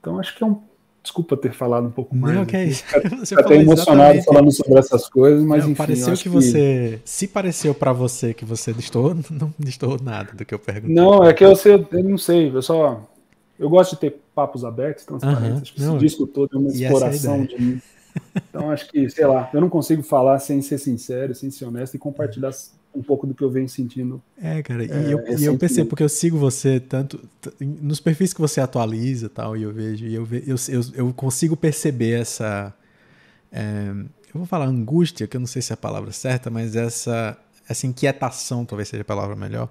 Então 0.00 0.18
acho 0.18 0.36
que 0.36 0.42
é 0.42 0.46
um. 0.46 0.60
Desculpa 1.02 1.36
ter 1.36 1.52
falado 1.52 1.88
um 1.88 1.90
pouco 1.90 2.14
mais. 2.14 2.36
Não, 2.36 2.46
que 2.46 2.56
é 2.56 2.64
isso. 2.64 2.84
Você 3.18 3.34
até 3.34 3.56
emocionado 3.56 4.18
exatamente. 4.18 4.24
falando 4.24 4.52
sobre 4.52 4.78
essas 4.78 5.08
coisas, 5.08 5.42
mas 5.42 5.64
não, 5.64 5.72
enfim. 5.72 5.78
Pareceu 5.78 6.14
que, 6.14 6.22
que 6.22 6.28
você. 6.28 7.00
Se 7.04 7.26
pareceu 7.26 7.74
para 7.74 7.92
você 7.92 8.32
que 8.32 8.44
você 8.44 8.72
distou, 8.72 9.12
não 9.28 9.52
distou 9.58 9.98
nada 10.00 10.32
do 10.32 10.44
que 10.44 10.54
eu 10.54 10.60
perguntei. 10.60 10.94
Não, 10.94 11.24
é 11.24 11.34
que 11.34 11.44
eu, 11.44 11.56
sei, 11.56 11.74
eu 11.90 12.04
não 12.04 12.16
sei, 12.16 12.54
eu 12.54 12.62
só 12.62 13.04
eu 13.62 13.70
gosto 13.70 13.92
de 13.92 14.00
ter 14.00 14.20
papos 14.34 14.64
abertos, 14.64 15.04
transparentes. 15.04 15.50
Uhum. 15.50 15.62
Acho 15.62 15.72
que 15.72 15.82
esse 15.82 15.98
disco 15.98 16.26
todo 16.26 16.50
é 16.54 16.58
uma 16.58 16.68
é 16.68 16.72
exploração 16.72 17.42
é 17.42 17.46
de 17.46 17.60
mim. 17.62 17.82
Então, 18.34 18.70
acho 18.70 18.90
que, 18.90 19.08
sei 19.08 19.26
lá, 19.26 19.48
eu 19.54 19.60
não 19.60 19.70
consigo 19.70 20.02
falar 20.02 20.38
sem 20.40 20.60
ser 20.60 20.78
sincero, 20.78 21.34
sem 21.34 21.50
ser 21.50 21.64
honesto 21.64 21.94
e 21.94 21.98
compartilhar 21.98 22.50
um 22.94 23.02
pouco 23.02 23.26
do 23.26 23.32
que 23.32 23.42
eu 23.42 23.50
venho 23.50 23.68
sentindo. 23.68 24.20
É, 24.36 24.62
cara, 24.62 24.84
é, 24.84 25.08
e, 25.08 25.12
eu, 25.12 25.38
e 25.38 25.44
eu 25.44 25.56
percebo, 25.56 25.88
porque 25.88 26.02
eu 26.02 26.08
sigo 26.08 26.36
você 26.36 26.78
tanto 26.78 27.20
nos 27.60 28.00
perfis 28.00 28.34
que 28.34 28.40
você 28.40 28.60
atualiza 28.60 29.30
tal, 29.30 29.56
e 29.56 29.62
eu 29.62 29.72
vejo, 29.72 30.04
e 30.04 30.14
eu, 30.14 30.28
eu, 30.30 30.56
eu, 30.68 30.80
eu 30.94 31.14
consigo 31.14 31.56
perceber 31.56 32.20
essa. 32.20 32.74
É, 33.50 33.92
eu 33.92 34.38
vou 34.38 34.46
falar 34.46 34.66
angústia, 34.66 35.26
que 35.26 35.36
eu 35.36 35.40
não 35.40 35.46
sei 35.46 35.62
se 35.62 35.72
é 35.72 35.74
a 35.74 35.76
palavra 35.76 36.10
certa, 36.10 36.50
mas 36.50 36.74
essa, 36.76 37.38
essa 37.68 37.86
inquietação 37.86 38.64
talvez 38.64 38.88
seja 38.88 39.02
a 39.02 39.06
palavra 39.06 39.36
melhor 39.36 39.70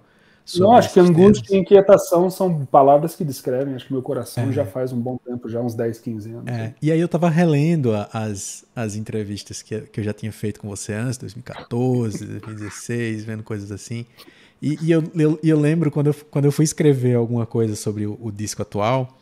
não, 0.57 0.73
acho 0.73 0.91
que 0.91 0.99
angústia 0.99 1.55
e 1.55 1.59
inquietação 1.59 2.30
são 2.30 2.65
palavras 2.65 3.15
que 3.15 3.23
descrevem, 3.23 3.76
acho 3.76 3.88
que 3.88 3.93
meu 3.93 4.01
coração 4.01 4.49
é. 4.49 4.51
já 4.51 4.65
faz 4.65 4.91
um 4.91 4.99
bom 4.99 5.18
tempo, 5.18 5.47
já 5.47 5.61
uns 5.61 5.76
10, 5.76 5.99
15 5.99 6.31
anos. 6.31 6.47
É. 6.47 6.73
E 6.81 6.91
aí 6.91 6.99
eu 6.99 7.07
tava 7.07 7.30
relendo 7.30 7.91
as, 8.11 8.65
as 8.76 8.95
entrevistas 8.95 9.61
que, 9.61 9.81
que 9.81 9.99
eu 9.99 10.03
já 10.03 10.13
tinha 10.13 10.31
feito 10.31 10.59
com 10.59 10.68
você 10.68 10.93
antes, 10.93 11.18
2014, 11.18 12.26
2016, 12.26 13.23
vendo 13.23 13.43
coisas 13.43 13.72
assim. 13.72 14.05
E, 14.61 14.77
e 14.81 14.91
eu, 14.91 15.03
eu, 15.15 15.39
eu, 15.43 15.59
lembro 15.59 15.89
quando 15.89 16.07
eu, 16.07 16.15
quando 16.30 16.45
eu 16.45 16.51
fui 16.51 16.65
escrever 16.65 17.15
alguma 17.15 17.45
coisa 17.45 17.76
sobre 17.76 18.05
o, 18.05 18.18
o 18.22 18.31
disco 18.31 18.61
atual, 18.61 19.18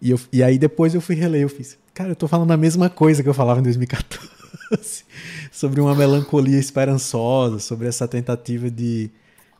e, 0.00 0.10
eu, 0.10 0.20
e 0.32 0.42
aí 0.42 0.58
depois 0.58 0.94
eu 0.94 1.00
fui 1.00 1.14
reler, 1.14 1.42
eu 1.42 1.48
fiz, 1.48 1.78
cara, 1.92 2.10
eu 2.10 2.16
tô 2.16 2.26
falando 2.26 2.50
a 2.50 2.56
mesma 2.56 2.88
coisa 2.90 3.22
que 3.22 3.28
eu 3.28 3.34
falava 3.34 3.60
em 3.60 3.62
2014, 3.62 5.04
sobre 5.52 5.80
uma 5.80 5.94
melancolia 5.94 6.58
esperançosa, 6.58 7.58
sobre 7.58 7.86
essa 7.86 8.08
tentativa 8.08 8.70
de 8.70 9.10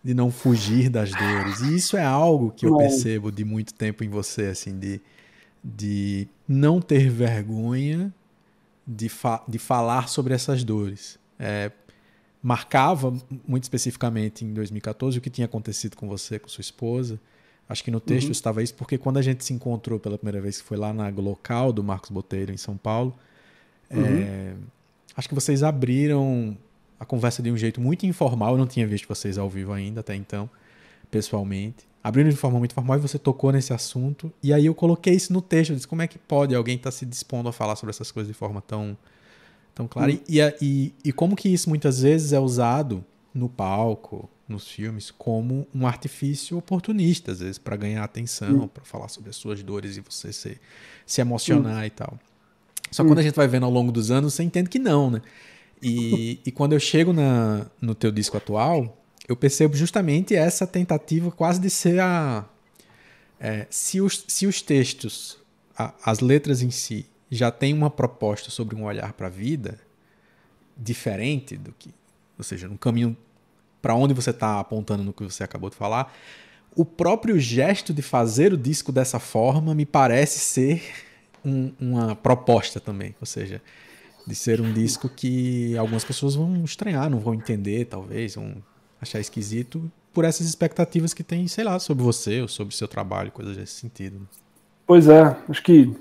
de 0.05 0.12
não 0.12 0.31
fugir 0.31 0.90
das 0.90 1.10
dores. 1.10 1.60
E 1.62 1.76
isso 1.76 1.97
é 1.97 2.05
algo 2.05 2.51
que 2.51 2.66
eu 2.66 2.76
percebo 2.76 3.32
de 3.32 3.43
muito 3.43 3.72
tempo 3.72 4.05
em 4.05 4.09
você, 4.10 4.47
assim, 4.47 4.78
de, 4.78 5.01
de 5.64 6.28
não 6.47 6.78
ter 6.78 7.09
vergonha 7.09 8.12
de, 8.86 9.09
fa 9.09 9.43
de 9.48 9.59
falar 9.59 10.09
sobre 10.09 10.35
essas 10.35 10.62
dores. 10.62 11.18
É, 11.39 11.72
marcava 12.43 13.16
muito 13.48 13.62
especificamente 13.62 14.44
em 14.44 14.52
2014 14.52 15.16
o 15.16 15.20
que 15.22 15.31
tinha 15.31 15.47
acontecido 15.47 15.97
com 15.97 16.06
você, 16.06 16.39
com 16.39 16.48
sua 16.48 16.60
esposa. 16.60 17.18
Acho 17.66 17.82
que 17.82 17.90
no 17.90 17.98
texto 17.98 18.26
uhum. 18.26 18.32
estava 18.32 18.62
isso, 18.62 18.74
porque 18.74 18.98
quando 18.98 19.16
a 19.16 19.22
gente 19.22 19.43
se 19.43 19.55
encontrou 19.55 19.98
pela 19.98 20.18
primeira 20.18 20.39
vez, 20.39 20.60
que 20.60 20.68
foi 20.68 20.76
lá 20.76 20.93
na 20.93 21.09
local 21.09 21.72
do 21.72 21.82
Marcos 21.82 22.10
Boteiro, 22.10 22.52
em 22.52 22.59
São 22.59 22.76
Paulo, 22.76 23.14
uhum. 23.90 24.05
é, 24.05 24.55
acho 25.16 25.26
que 25.26 25.35
vocês 25.35 25.62
abriram 25.62 26.59
a 26.98 27.04
conversa 27.04 27.42
de 27.42 27.50
um 27.50 27.56
jeito 27.56 27.80
muito 27.80 28.06
informal. 28.06 28.52
Eu 28.52 28.58
não 28.58 28.66
tinha 28.66 28.86
visto 28.86 29.06
vocês 29.08 29.38
ao 29.38 29.48
vivo 29.48 29.72
ainda 29.72 30.00
até 30.00 30.14
então, 30.14 30.48
pessoalmente. 31.10 31.86
Abriram 32.02 32.28
de 32.28 32.36
forma 32.36 32.58
muito 32.58 32.72
informal 32.72 32.98
e 32.98 33.00
você 33.00 33.18
tocou 33.18 33.50
nesse 33.50 33.72
assunto. 33.72 34.32
E 34.42 34.52
aí 34.52 34.66
eu 34.66 34.74
coloquei 34.74 35.14
isso 35.14 35.32
no 35.32 35.40
texto. 35.40 35.70
Eu 35.70 35.76
disse, 35.76 35.88
como 35.88 36.02
é 36.02 36.06
que 36.06 36.18
pode 36.18 36.54
alguém 36.54 36.76
estar 36.76 36.90
tá 36.90 36.96
se 36.96 37.06
dispondo 37.06 37.48
a 37.48 37.52
falar 37.52 37.76
sobre 37.76 37.90
essas 37.90 38.10
coisas 38.10 38.28
de 38.28 38.36
forma 38.36 38.60
tão, 38.60 38.96
tão 39.74 39.88
clara? 39.88 40.12
Hum. 40.12 40.18
E, 40.28 40.40
e, 40.60 40.94
e 41.04 41.12
como 41.12 41.34
que 41.34 41.48
isso 41.48 41.68
muitas 41.68 42.02
vezes 42.02 42.32
é 42.32 42.38
usado 42.38 43.04
no 43.32 43.48
palco, 43.48 44.28
nos 44.46 44.68
filmes, 44.68 45.10
como 45.10 45.66
um 45.74 45.86
artifício 45.86 46.58
oportunista, 46.58 47.32
às 47.32 47.40
vezes, 47.40 47.58
para 47.58 47.76
ganhar 47.76 48.04
atenção, 48.04 48.64
hum. 48.64 48.68
para 48.68 48.84
falar 48.84 49.08
sobre 49.08 49.30
as 49.30 49.36
suas 49.36 49.62
dores 49.62 49.96
e 49.96 50.00
você 50.00 50.32
se, 50.32 50.60
se 51.06 51.20
emocionar 51.20 51.82
hum. 51.82 51.86
e 51.86 51.90
tal. 51.90 52.18
Só 52.90 53.02
que 53.02 53.08
quando 53.08 53.18
a 53.18 53.22
gente 53.22 53.34
vai 53.34 53.48
vendo 53.48 53.64
ao 53.64 53.72
longo 53.72 53.90
dos 53.90 54.10
anos, 54.10 54.34
você 54.34 54.42
entende 54.42 54.68
que 54.68 54.78
não, 54.78 55.10
né? 55.10 55.22
E, 55.85 56.40
e 56.47 56.51
quando 56.51 56.73
eu 56.73 56.81
chego 56.81 57.12
na, 57.12 57.66
no 57.81 57.94
teu 57.94 58.11
disco 58.11 58.36
atual, 58.36 59.05
eu 59.28 59.36
percebo 59.36 59.77
justamente 59.77 60.35
essa 60.35 60.66
tentativa 60.66 61.31
quase 61.31 61.61
de 61.61 61.70
ser 61.70 62.01
a. 62.01 62.44
É, 63.39 63.66
se, 63.69 64.01
os, 64.01 64.24
se 64.27 64.47
os 64.47 64.62
textos, 64.62 65.39
a, 65.77 65.93
as 66.05 66.20
letras 66.20 66.62
em 66.62 66.70
si, 66.70 67.06
já 67.31 67.51
têm 67.51 67.74
uma 67.74 67.90
proposta 67.90 68.51
sobre 68.51 68.74
um 68.74 68.85
olhar 68.85 69.12
para 69.12 69.27
a 69.27 69.31
vida 69.31 69.78
diferente 70.77 71.56
do 71.56 71.73
que. 71.73 71.90
Ou 72.39 72.44
seja, 72.44 72.66
no 72.69 72.78
caminho 72.78 73.16
para 73.82 73.94
onde 73.94 74.15
você 74.15 74.31
está 74.31 74.61
apontando 74.61 75.05
no 75.05 75.12
que 75.12 75.23
você 75.23 75.44
acabou 75.44 75.69
de 75.69 75.77
falar, 75.77 76.16
o 76.74 76.86
próprio 76.86 77.39
gesto 77.39 77.93
de 77.93 78.01
fazer 78.01 78.52
o 78.52 78.56
disco 78.56 78.90
dessa 78.90 79.19
forma 79.19 79.74
me 79.74 79.85
parece 79.85 80.39
ser 80.39 80.82
um, 81.44 81.70
uma 81.78 82.16
proposta 82.16 82.81
também. 82.81 83.15
Ou 83.20 83.27
seja, 83.27 83.61
de 84.26 84.34
ser 84.34 84.60
um 84.60 84.72
disco 84.72 85.09
que 85.09 85.76
algumas 85.76 86.05
pessoas 86.05 86.34
vão 86.34 86.64
estranhar, 86.64 87.10
não 87.10 87.18
vão 87.18 87.34
entender, 87.34 87.84
talvez, 87.86 88.34
vão 88.34 88.55
achar 89.01 89.20
esquisito 89.20 89.90
por 90.12 90.24
essas 90.24 90.46
expectativas 90.46 91.12
que 91.12 91.22
tem, 91.22 91.46
sei 91.48 91.64
lá, 91.64 91.78
sobre 91.78 92.05
você 92.05 92.40
ou 92.40 92.48
sobre 92.48 92.74
seu 92.74 92.86
trabalho, 92.86 93.32
coisas 93.32 93.56
desse 93.56 93.74
sentido. 93.74 94.26
Pois 94.86 95.09
é, 95.09 95.36
acho 95.48 95.62
que, 95.62 95.94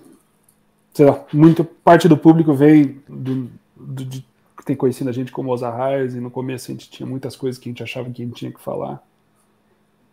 sei 0.94 1.06
lá, 1.06 1.26
muita 1.34 1.64
parte 1.64 2.08
do 2.08 2.16
público 2.16 2.54
vem 2.54 3.02
do, 3.10 3.50
do, 3.76 4.06
de, 4.06 4.26
que 4.58 4.64
tem 4.64 4.76
conhecido 4.76 5.10
a 5.10 5.14
gente 5.14 5.32
como 5.32 5.52
Ozarrais 5.52 6.16
e 6.16 6.20
no 6.20 6.30
começo 6.30 6.72
a 6.72 6.74
gente 6.74 6.90
tinha 6.90 7.08
muitas 7.08 7.36
coisas 7.36 7.60
que 7.60 7.68
a 7.68 7.72
gente 7.72 7.84
achava 7.84 8.10
que 8.10 8.22
a 8.22 8.26
gente 8.26 8.36
tinha 8.36 8.52
que 8.52 8.62
falar. 8.62 9.04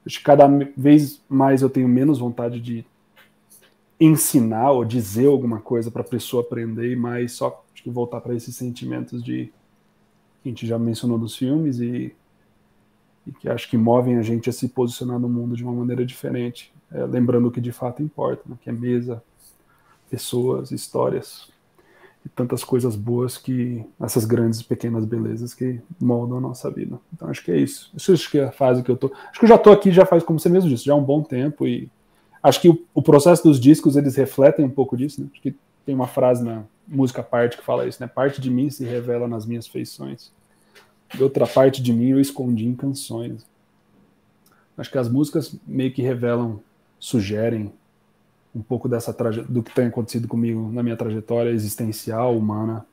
Acho 0.05 0.19
que 0.19 0.25
cada 0.25 0.49
vez 0.77 1.21
mais 1.29 1.61
eu 1.61 1.69
tenho 1.69 1.87
menos 1.87 2.19
vontade 2.19 2.59
de 2.59 2.87
ensinar 4.01 4.71
ou 4.71 4.83
dizer 4.83 5.27
alguma 5.27 5.61
coisa 5.61 5.91
para 5.91 6.01
a 6.01 6.05
pessoa 6.05 6.43
aprender 6.43 6.91
e 6.91 6.97
mais 6.97 7.33
só 7.33 7.63
acho 7.81 7.83
que 7.83 7.91
voltar 7.91 8.21
para 8.21 8.35
esses 8.35 8.55
sentimentos 8.55 9.23
de 9.25 9.51
que 10.43 10.49
a 10.49 10.51
gente 10.51 10.67
já 10.67 10.79
mencionou 10.79 11.19
nos 11.19 11.37
filmes 11.37 11.81
e, 11.81 12.15
e, 13.27 13.33
que 13.33 13.49
acho 13.49 13.69
que 13.69 13.77
movem 13.77 14.17
a 14.17 14.23
gente 14.23 14.49
a 14.49 14.53
se 14.53 14.69
posicionar 14.69 15.19
no 15.19 15.29
mundo 15.29 15.57
de 15.57 15.65
uma 15.65 15.73
maneira 15.73 16.05
diferente, 16.05 16.73
é, 16.93 17.05
lembrando 17.05 17.49
o 17.49 17.51
que 17.51 17.61
de 17.61 17.73
fato 17.73 18.03
importa, 18.03 18.43
né, 18.47 18.57
que 18.61 18.69
é 18.69 18.73
mesa, 18.73 19.23
pessoas, 20.11 20.71
histórias 20.71 21.49
e 22.25 22.29
tantas 22.29 22.63
coisas 22.63 22.97
boas 22.97 23.39
que 23.39 23.83
essas 23.99 24.27
grandes 24.27 24.61
e 24.61 24.65
pequenas 24.65 25.07
belezas 25.07 25.55
que 25.55 25.81
moldam 25.99 26.37
a 26.37 26.41
nossa 26.41 26.71
vida. 26.71 26.99
Então 27.15 27.29
acho 27.31 27.43
que 27.43 27.51
é 27.51 27.57
isso. 27.57 27.91
Isso 27.97 28.13
acho 28.13 28.31
que 28.31 28.39
é 28.39 28.45
a 28.45 28.53
fase 28.53 28.83
que 28.83 28.91
eu 28.91 28.97
tô. 28.97 29.11
Acho 29.31 29.39
que 29.39 29.47
eu 29.47 29.49
já 29.49 29.57
tô 29.57 29.71
aqui 29.71 29.91
já 29.91 30.05
faz 30.05 30.23
como 30.23 30.39
você 30.39 30.51
mesmo 30.51 30.69
disse, 30.69 30.85
já 30.85 30.93
há 30.93 30.97
um 30.97 31.05
bom 31.05 31.23
tempo 31.23 31.67
e 31.67 31.89
acho 32.43 32.61
que 32.61 32.69
o, 32.69 32.83
o 32.93 33.03
processo 33.03 33.43
dos 33.43 33.59
discos 33.59 33.97
eles 33.97 34.17
refletem 34.17 34.67
um 34.67 34.71
pouco 34.71 34.97
disso, 34.99 35.23
né? 35.23 35.29
Acho 35.33 35.41
que 35.41 35.55
tem 35.91 35.95
uma 35.97 36.07
frase 36.07 36.45
na 36.45 36.63
música 36.87 37.21
parte 37.21 37.57
que 37.57 37.65
fala 37.65 37.85
isso, 37.85 38.01
né? 38.01 38.07
Parte 38.07 38.41
de 38.41 38.49
mim 38.49 38.71
se 38.71 38.85
revela 38.85 39.27
nas 39.27 39.45
minhas 39.45 39.67
feições. 39.67 40.31
E 41.19 41.21
outra 41.21 41.49
parte 41.49 41.83
de 41.83 41.93
mim 41.93 42.11
eu 42.11 42.21
escondi 42.21 42.65
em 42.65 42.77
canções. 42.77 43.45
Acho 44.79 44.89
que 44.89 44.99
as 44.99 45.09
músicas 45.09 45.53
meio 45.67 45.93
que 45.93 46.01
revelam, 46.01 46.61
sugerem 47.01 47.73
um 48.55 48.63
pouco 48.63 48.89
dessa 48.89 49.13
do 49.49 49.65
que 49.65 49.75
tem 49.75 49.87
acontecido 49.87 50.29
comigo 50.29 50.71
na 50.73 50.81
minha 50.81 50.97
trajetória 50.97 51.51
existencial, 51.51 52.37
humana. 52.37 52.87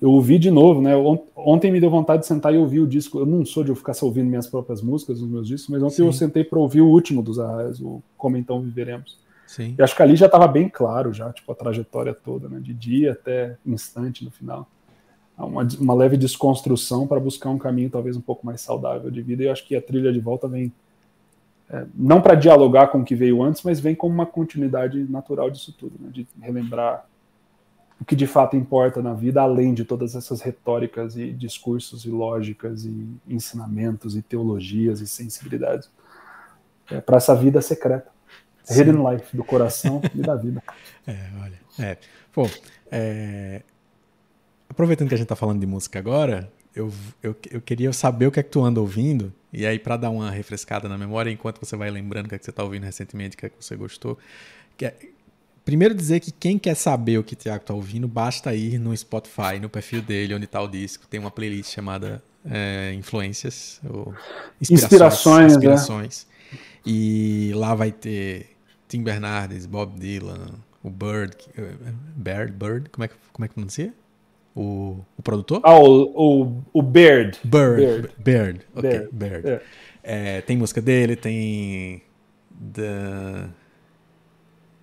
Eu 0.00 0.12
ouvi 0.12 0.38
de 0.38 0.50
novo, 0.52 0.80
né? 0.80 0.92
Ontem 1.34 1.72
me 1.72 1.80
deu 1.80 1.90
vontade 1.90 2.22
de 2.22 2.28
sentar 2.28 2.54
e 2.54 2.58
ouvir 2.58 2.78
o 2.78 2.86
disco. 2.86 3.18
Eu 3.18 3.26
não 3.26 3.44
sou 3.44 3.64
de 3.64 3.70
eu 3.70 3.74
ficar 3.74 3.94
só 3.94 4.06
ouvindo 4.06 4.28
minhas 4.28 4.46
próprias 4.46 4.80
músicas, 4.80 5.20
os 5.20 5.28
meus 5.28 5.48
discos, 5.48 5.68
mas 5.68 5.82
ontem 5.82 5.96
Sim. 5.96 6.06
eu 6.06 6.12
sentei 6.12 6.44
para 6.44 6.60
ouvir 6.60 6.80
o 6.80 6.88
último 6.88 7.22
dos 7.22 7.40
Arraias, 7.40 7.80
o 7.80 8.00
Como 8.16 8.36
Então 8.36 8.60
Viveremos. 8.60 9.21
Sim. 9.52 9.74
E 9.78 9.82
acho 9.82 9.94
que 9.94 10.02
ali 10.02 10.16
já 10.16 10.24
estava 10.24 10.48
bem 10.48 10.66
claro, 10.66 11.12
já, 11.12 11.30
tipo, 11.30 11.52
a 11.52 11.54
trajetória 11.54 12.14
toda, 12.14 12.48
né? 12.48 12.58
De 12.58 12.72
dia 12.72 13.12
até 13.12 13.58
instante 13.66 14.24
no 14.24 14.30
final. 14.30 14.66
Uma, 15.36 15.68
uma 15.78 15.92
leve 15.92 16.16
desconstrução 16.16 17.06
para 17.06 17.20
buscar 17.20 17.50
um 17.50 17.58
caminho 17.58 17.90
talvez 17.90 18.16
um 18.16 18.20
pouco 18.22 18.46
mais 18.46 18.62
saudável 18.62 19.10
de 19.10 19.20
vida. 19.20 19.42
E 19.42 19.46
eu 19.46 19.52
acho 19.52 19.66
que 19.66 19.76
a 19.76 19.82
trilha 19.82 20.10
de 20.10 20.20
volta 20.20 20.48
vem 20.48 20.72
é, 21.68 21.84
não 21.94 22.22
para 22.22 22.34
dialogar 22.34 22.86
com 22.86 23.00
o 23.00 23.04
que 23.04 23.14
veio 23.14 23.42
antes, 23.42 23.62
mas 23.62 23.78
vem 23.78 23.94
como 23.94 24.14
uma 24.14 24.24
continuidade 24.24 25.04
natural 25.04 25.50
disso 25.50 25.74
tudo, 25.78 25.96
né? 26.00 26.08
de 26.10 26.26
relembrar 26.40 27.06
o 28.00 28.06
que 28.06 28.16
de 28.16 28.26
fato 28.26 28.56
importa 28.56 29.02
na 29.02 29.12
vida, 29.12 29.42
além 29.42 29.74
de 29.74 29.84
todas 29.84 30.16
essas 30.16 30.40
retóricas 30.40 31.14
e 31.14 31.30
discursos 31.30 32.06
e 32.06 32.08
lógicas 32.08 32.86
e 32.86 33.06
ensinamentos 33.28 34.16
e 34.16 34.22
teologias 34.22 35.02
e 35.02 35.06
sensibilidades 35.06 35.90
é, 36.90 37.02
para 37.02 37.18
essa 37.18 37.34
vida 37.34 37.60
secreta. 37.60 38.11
Sim. 38.64 38.80
Hidden 38.80 39.10
Life, 39.10 39.36
do 39.36 39.44
coração 39.44 40.00
e 40.14 40.20
da 40.20 40.34
vida. 40.34 40.62
É, 41.04 41.16
olha. 41.42 41.60
É. 41.80 41.96
Pô, 42.32 42.48
é... 42.88 43.62
aproveitando 44.68 45.08
que 45.08 45.14
a 45.16 45.18
gente 45.18 45.26
tá 45.26 45.34
falando 45.34 45.58
de 45.58 45.66
música 45.66 45.98
agora, 45.98 46.48
eu, 46.76 46.92
eu, 47.20 47.34
eu 47.50 47.60
queria 47.60 47.92
saber 47.92 48.28
o 48.28 48.30
que 48.30 48.38
é 48.38 48.42
que 48.44 48.50
tu 48.50 48.62
anda 48.62 48.80
ouvindo, 48.80 49.32
e 49.52 49.66
aí 49.66 49.80
para 49.80 49.96
dar 49.96 50.10
uma 50.10 50.30
refrescada 50.30 50.88
na 50.88 50.96
memória, 50.96 51.28
enquanto 51.28 51.58
você 51.58 51.76
vai 51.76 51.90
lembrando 51.90 52.26
o 52.26 52.28
que 52.28 52.36
é 52.36 52.38
que 52.38 52.44
você 52.44 52.52
tá 52.52 52.62
ouvindo 52.62 52.84
recentemente, 52.84 53.34
o 53.34 53.38
que 53.40 53.46
é 53.46 53.48
que 53.48 53.56
você 53.58 53.74
gostou, 53.74 54.16
que 54.76 54.86
é, 54.86 54.94
Primeiro 55.64 55.94
dizer 55.94 56.18
que 56.18 56.32
quem 56.32 56.58
quer 56.58 56.74
saber 56.74 57.18
o 57.18 57.24
que 57.24 57.34
o 57.34 57.36
Thiago 57.36 57.64
tá 57.64 57.72
ouvindo, 57.72 58.08
basta 58.08 58.52
ir 58.52 58.78
no 58.78 58.96
Spotify, 58.96 59.60
no 59.60 59.68
perfil 59.68 60.02
dele, 60.02 60.34
onde 60.34 60.46
tá 60.46 60.60
o 60.60 60.66
disco. 60.66 61.06
Tem 61.06 61.20
uma 61.20 61.30
playlist 61.30 61.72
chamada 61.72 62.22
é, 62.44 62.92
Influências, 62.94 63.80
ou 63.88 64.12
Inspirações. 64.60 65.52
Inspirações. 65.52 65.52
inspirações. 65.52 66.26
Né? 66.26 66.58
E 66.84 67.52
lá 67.54 67.76
vai 67.76 67.92
ter 67.92 68.51
Tim 68.92 69.02
Bernardes, 69.02 69.64
Bob 69.64 69.98
Dylan, 69.98 70.50
o 70.82 70.90
Bird, 70.90 71.34
Bird, 72.14 72.52
Bird, 72.52 72.90
como 72.90 73.04
é 73.04 73.08
que, 73.08 73.14
como 73.32 73.42
é 73.46 73.48
que 73.48 73.54
pronuncia? 73.54 73.94
O, 74.54 74.98
o 75.16 75.22
produtor? 75.22 75.62
Ah, 75.64 75.78
o, 75.78 76.42
o, 76.42 76.62
o 76.74 76.82
Bird. 76.82 77.38
Bird, 77.42 77.80
Bird, 77.80 78.10
Bird, 78.18 78.60
ok, 78.74 78.90
Bird. 78.90 79.08
Bird. 79.12 79.48
É. 79.48 79.62
É, 80.02 80.40
tem 80.42 80.58
música 80.58 80.82
dele, 80.82 81.16
tem 81.16 82.02
The, 82.74 83.48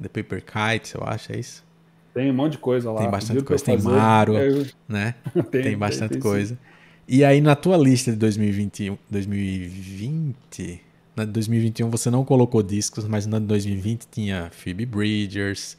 The 0.02 0.10
Paper 0.10 0.44
Kites, 0.44 0.94
eu 0.96 1.04
acho, 1.04 1.32
é 1.32 1.38
isso? 1.38 1.64
Tem 2.12 2.32
um 2.32 2.34
monte 2.34 2.54
de 2.54 2.58
coisa 2.58 2.92
lá. 2.92 3.02
Tem 3.02 3.12
bastante 3.12 3.44
coisa, 3.44 3.64
tem 3.64 3.80
Maro, 3.80 4.36
é, 4.38 4.66
né? 4.88 5.14
tem, 5.52 5.62
tem 5.62 5.78
bastante 5.78 6.14
tem, 6.14 6.20
coisa. 6.20 6.56
Sim. 6.56 6.60
E 7.08 7.24
aí 7.24 7.42
na 7.42 7.56
tua 7.56 7.78
lista 7.78 8.10
de 8.10 8.18
2021, 8.18 8.98
2020 9.08 10.89
na 11.20 11.26
de 11.26 11.32
2021 11.32 11.90
você 11.90 12.10
não 12.10 12.24
colocou 12.24 12.64
discos, 12.64 13.06
mas 13.06 13.28
na 13.28 13.40
de 13.40 13.46
2020 13.46 14.08
tinha 14.10 14.50
Phoebe 14.52 14.86
Bridgers, 14.86 15.78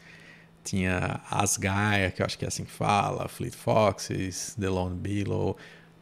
tinha 0.63 1.21
Asgaia, 1.31 2.11
que 2.11 2.21
eu 2.21 2.27
acho 2.27 2.39
que 2.39 2.45
é 2.45 2.49
assim 2.49 2.65
que 2.65 2.71
fala, 2.71 3.27
Fleet 3.27 3.57
Foxes, 3.57 4.55
The 4.61 4.69
Lone 4.69 4.97
Below, 4.97 5.57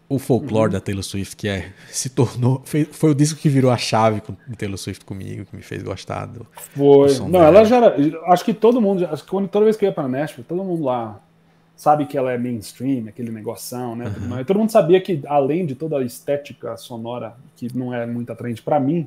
o 0.09 0.19
folclore 0.19 0.67
uhum. 0.67 0.73
da 0.73 0.81
Taylor 0.81 1.05
Swift, 1.05 1.37
que 1.37 1.47
é, 1.47 1.71
se 1.89 2.09
tornou. 2.09 2.63
Foi, 2.65 2.85
foi, 2.85 3.11
o 3.11 3.15
disco 3.15 3.39
que 3.39 3.49
virou 3.49 3.71
a 3.71 3.77
chave 3.77 4.21
com 4.21 4.35
Taylor 4.57 4.79
Swift 4.79 5.05
comigo, 5.05 5.45
que 5.45 5.55
me 5.55 5.63
fez 5.63 5.83
gostar 5.83 6.27
do. 6.27 6.47
Foi. 6.75 7.15
Do 7.15 7.25
não, 7.25 7.31
dela. 7.31 7.47
ela 7.47 7.65
já 7.65 7.77
era. 7.77 7.97
Acho 8.27 8.45
que 8.45 8.55
todo 8.55 8.81
mundo. 8.81 9.05
Acho 9.05 9.23
que 9.23 9.49
toda 9.49 9.65
vez 9.65 9.77
que 9.77 9.85
eu 9.85 9.89
ia 9.89 9.93
para 9.93 10.09
Nashville, 10.09 10.45
todo 10.49 10.65
mundo 10.65 10.83
lá 10.83 11.21
sabe 11.77 12.07
que 12.07 12.19
ela 12.19 12.33
é 12.33 12.39
mainstream, 12.39 13.07
aquele 13.07 13.31
negoção, 13.31 13.95
né? 13.95 14.07
Uhum. 14.07 14.45
Todo 14.45 14.59
mundo 14.59 14.71
sabia 14.71 15.01
que, 15.01 15.21
além 15.27 15.65
de 15.65 15.77
toda 15.77 15.99
a 15.99 16.03
estética 16.03 16.77
sonora, 16.77 17.37
que 17.55 17.69
não 17.77 17.95
é 17.95 18.05
muito 18.05 18.33
atraente 18.33 18.63
para 18.63 18.81
mim, 18.81 19.07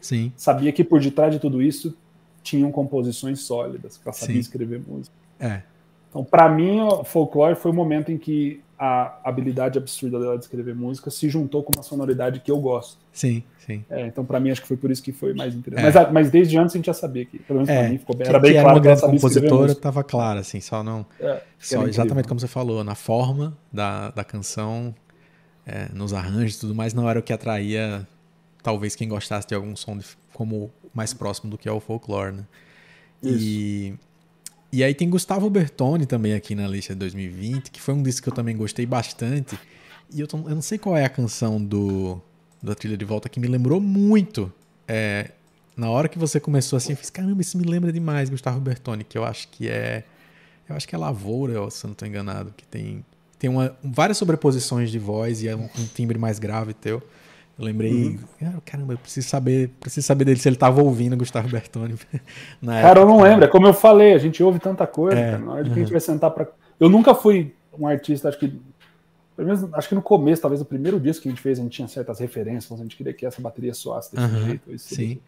Sim. 0.00 0.32
sabia 0.36 0.72
que 0.72 0.82
por 0.82 1.00
detrás 1.00 1.32
de 1.32 1.38
tudo 1.38 1.60
isso 1.60 1.96
tinham 2.42 2.70
composições 2.72 3.40
sólidas, 3.40 3.96
que 3.96 4.08
ela 4.08 4.12
sabia 4.12 4.34
Sim. 4.34 4.40
escrever 4.40 4.82
música. 4.86 5.14
É. 5.38 5.62
Então, 6.08 6.24
para 6.24 6.48
mim, 6.48 6.80
o 6.80 7.04
folclore 7.04 7.54
foi 7.54 7.70
o 7.70 7.74
momento 7.74 8.10
em 8.10 8.18
que 8.18 8.60
a 8.78 9.20
habilidade 9.24 9.78
absurda 9.78 10.18
dela 10.18 10.38
de 10.38 10.44
escrever 10.44 10.74
música 10.74 11.10
se 11.10 11.28
juntou 11.28 11.62
com 11.62 11.70
uma 11.76 11.82
sonoridade 11.82 12.40
que 12.40 12.50
eu 12.50 12.58
gosto. 12.58 12.98
Sim, 13.12 13.42
sim. 13.58 13.84
É, 13.90 14.06
então, 14.06 14.24
para 14.24 14.40
mim, 14.40 14.50
acho 14.50 14.62
que 14.62 14.66
foi 14.66 14.76
por 14.76 14.90
isso 14.90 15.02
que 15.02 15.12
foi 15.12 15.34
mais 15.34 15.54
interessante. 15.54 15.94
É. 15.94 16.00
Mas, 16.00 16.12
mas, 16.12 16.30
desde 16.30 16.58
antes 16.58 16.74
a 16.74 16.78
gente 16.78 16.86
já 16.86 16.94
sabia 16.94 17.26
que, 17.26 17.38
pelo 17.40 17.58
menos 17.58 17.68
é, 17.68 17.78
pra 17.78 17.88
mim, 17.90 17.98
ficou 17.98 18.16
bem, 18.16 18.26
era 18.26 18.38
bem 18.38 18.52
que 18.52 18.54
claro 18.54 18.68
era 18.68 18.76
uma 18.78 18.82
grande 18.82 19.00
compositora, 19.02 19.72
estava 19.72 20.02
claro, 20.02 20.40
assim, 20.40 20.60
só 20.62 20.82
não. 20.82 21.04
É, 21.20 21.42
só 21.58 21.86
exatamente 21.86 22.26
como 22.26 22.40
você 22.40 22.48
falou, 22.48 22.82
na 22.82 22.94
forma 22.94 23.54
da, 23.70 24.10
da 24.12 24.24
canção, 24.24 24.94
é, 25.66 25.88
nos 25.92 26.14
arranjos 26.14 26.56
e 26.56 26.60
tudo 26.60 26.74
mais, 26.74 26.94
não 26.94 27.08
era 27.08 27.20
o 27.20 27.22
que 27.22 27.34
atraía, 27.34 28.08
talvez, 28.62 28.94
quem 28.94 29.08
gostasse 29.08 29.46
de 29.46 29.54
algum 29.54 29.74
som 29.76 29.96
de, 29.96 30.04
como 30.32 30.70
mais 30.94 31.12
próximo 31.12 31.50
do 31.50 31.58
que 31.58 31.68
é 31.68 31.72
o 31.72 31.80
folclore, 31.80 32.36
né? 32.36 32.46
Isso. 33.22 33.38
E. 33.38 33.94
E 34.72 34.84
aí 34.84 34.94
tem 34.94 35.10
Gustavo 35.10 35.50
Bertoni 35.50 36.06
também 36.06 36.32
aqui 36.32 36.54
na 36.54 36.68
lista 36.68 36.92
de 36.92 37.00
2020, 37.00 37.72
que 37.72 37.80
foi 37.80 37.92
um 37.92 38.02
disco 38.04 38.22
que 38.22 38.28
eu 38.28 38.32
também 38.32 38.56
gostei 38.56 38.86
bastante. 38.86 39.58
E 40.12 40.20
eu, 40.20 40.28
tô, 40.28 40.36
eu 40.36 40.54
não 40.54 40.62
sei 40.62 40.78
qual 40.78 40.96
é 40.96 41.04
a 41.04 41.08
canção 41.08 41.60
do 41.60 42.22
da 42.62 42.74
trilha 42.74 42.96
de 42.96 43.04
volta 43.04 43.28
que 43.28 43.40
me 43.40 43.48
lembrou 43.48 43.80
muito. 43.80 44.52
É, 44.86 45.30
na 45.76 45.88
hora 45.88 46.08
que 46.08 46.18
você 46.18 46.38
começou 46.38 46.76
assim, 46.76 46.92
eu 46.92 46.96
fiz, 46.96 47.10
caramba, 47.10 47.40
isso 47.40 47.56
me 47.56 47.64
lembra 47.64 47.92
demais 47.92 48.28
Gustavo 48.28 48.60
Bertoni, 48.60 49.04
que 49.04 49.16
eu 49.16 49.24
acho 49.24 49.48
que 49.48 49.68
é. 49.68 50.04
Eu 50.68 50.76
acho 50.76 50.86
que 50.86 50.94
é 50.94 50.98
Lavoura, 50.98 51.68
se 51.70 51.84
eu 51.84 51.88
não 51.88 51.92
estou 51.92 52.06
enganado, 52.06 52.54
que 52.56 52.64
tem, 52.64 53.04
tem 53.38 53.50
uma, 53.50 53.76
várias 53.82 54.18
sobreposições 54.18 54.90
de 54.90 55.00
voz 55.00 55.42
e 55.42 55.48
é 55.48 55.56
um, 55.56 55.64
um 55.64 55.86
timbre 55.86 56.16
mais 56.16 56.38
grave 56.38 56.74
teu. 56.74 57.02
Eu 57.60 57.66
lembrei, 57.66 57.92
uhum. 57.92 58.18
Ah, 58.42 58.60
caramba, 58.64 58.94
eu 58.94 58.98
preciso 58.98 59.28
saber, 59.28 59.68
preciso 59.78 60.06
saber 60.06 60.24
dele 60.24 60.40
se 60.40 60.48
ele 60.48 60.56
estava 60.56 60.82
ouvindo 60.82 61.14
Gustavo 61.14 61.46
Bertoni. 61.46 61.94
Na 62.60 62.80
cara, 62.80 62.86
época. 62.86 63.00
eu 63.00 63.06
não 63.06 63.22
lembro. 63.22 63.44
É 63.44 63.48
como 63.48 63.66
eu 63.66 63.74
falei, 63.74 64.14
a 64.14 64.18
gente 64.18 64.42
ouve 64.42 64.58
tanta 64.58 64.86
coisa. 64.86 65.20
É, 65.20 65.32
cara, 65.32 65.44
na 65.44 65.52
hora 65.52 65.62
uhum. 65.64 65.66
que 65.66 65.78
a 65.78 65.82
gente 65.82 65.92
vai 65.92 66.00
sentar 66.00 66.30
para. 66.30 66.48
Eu 66.80 66.88
nunca 66.88 67.14
fui 67.14 67.54
um 67.78 67.86
artista, 67.86 68.30
acho 68.30 68.38
que. 68.38 68.58
Pelo 69.36 69.46
menos, 69.46 69.74
acho 69.74 69.88
que 69.90 69.94
no 69.94 70.00
começo, 70.00 70.40
talvez 70.40 70.62
o 70.62 70.64
primeiro 70.64 70.98
disco 70.98 71.22
que 71.22 71.28
a 71.28 71.32
gente 71.32 71.42
fez, 71.42 71.58
a 71.58 71.62
gente 71.62 71.72
tinha 71.72 71.86
certas 71.86 72.18
referências, 72.18 72.80
a 72.80 72.82
gente 72.82 72.96
queria 72.96 73.12
que 73.12 73.26
essa 73.26 73.42
bateria 73.42 73.74
soasse 73.74 74.14
desse 74.14 74.34
uhum. 74.34 74.46
jeito. 74.46 74.78
Sim. 74.78 75.20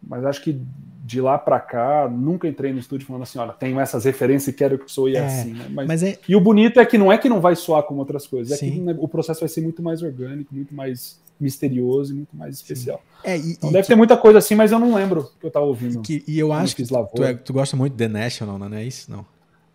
Mas 0.00 0.24
acho 0.24 0.42
que 0.42 0.60
de 1.04 1.20
lá 1.20 1.36
para 1.36 1.58
cá, 1.58 2.08
nunca 2.08 2.46
entrei 2.46 2.72
no 2.72 2.78
estúdio 2.78 3.04
falando 3.04 3.22
assim, 3.22 3.38
olha, 3.38 3.52
tenho 3.52 3.80
essas 3.80 4.04
referências 4.04 4.54
e 4.54 4.56
quero 4.56 4.78
que 4.78 4.90
soe 4.90 5.16
é, 5.16 5.26
assim. 5.26 5.54
Né? 5.54 5.66
Mas, 5.70 5.88
mas 5.88 6.02
é... 6.04 6.18
E 6.28 6.36
o 6.36 6.40
bonito 6.40 6.78
é 6.78 6.86
que 6.86 6.96
não 6.96 7.10
é 7.10 7.18
que 7.18 7.28
não 7.28 7.40
vai 7.40 7.56
soar 7.56 7.82
como 7.82 7.98
outras 7.98 8.26
coisas, 8.26 8.56
Sim. 8.58 8.88
é 8.88 8.94
que 8.94 9.00
o 9.00 9.08
processo 9.08 9.40
vai 9.40 9.48
ser 9.48 9.60
muito 9.60 9.82
mais 9.82 10.02
orgânico, 10.02 10.54
muito 10.54 10.72
mais 10.72 11.20
misterioso 11.40 12.12
e 12.12 12.16
muito 12.16 12.36
mais 12.36 12.54
especial. 12.54 13.02
É, 13.22 13.36
e, 13.36 13.52
então 13.52 13.70
e 13.70 13.72
deve 13.72 13.82
que... 13.82 13.88
ter 13.88 13.96
muita 13.96 14.16
coisa 14.16 14.38
assim, 14.38 14.54
mas 14.54 14.72
eu 14.72 14.78
não 14.78 14.94
lembro 14.94 15.30
que 15.40 15.46
eu 15.46 15.50
tava 15.50 15.66
ouvindo. 15.66 16.00
Que, 16.02 16.24
e 16.26 16.38
eu 16.38 16.52
acho 16.52 16.74
que 16.74 16.84
tu, 16.84 17.24
é, 17.24 17.34
tu, 17.34 17.52
gosta 17.52 17.76
muito 17.76 17.92
de 17.92 17.98
The 17.98 18.08
National, 18.08 18.58
não 18.58 18.72
é 18.74 18.84
isso? 18.84 19.10
Não. 19.10 19.24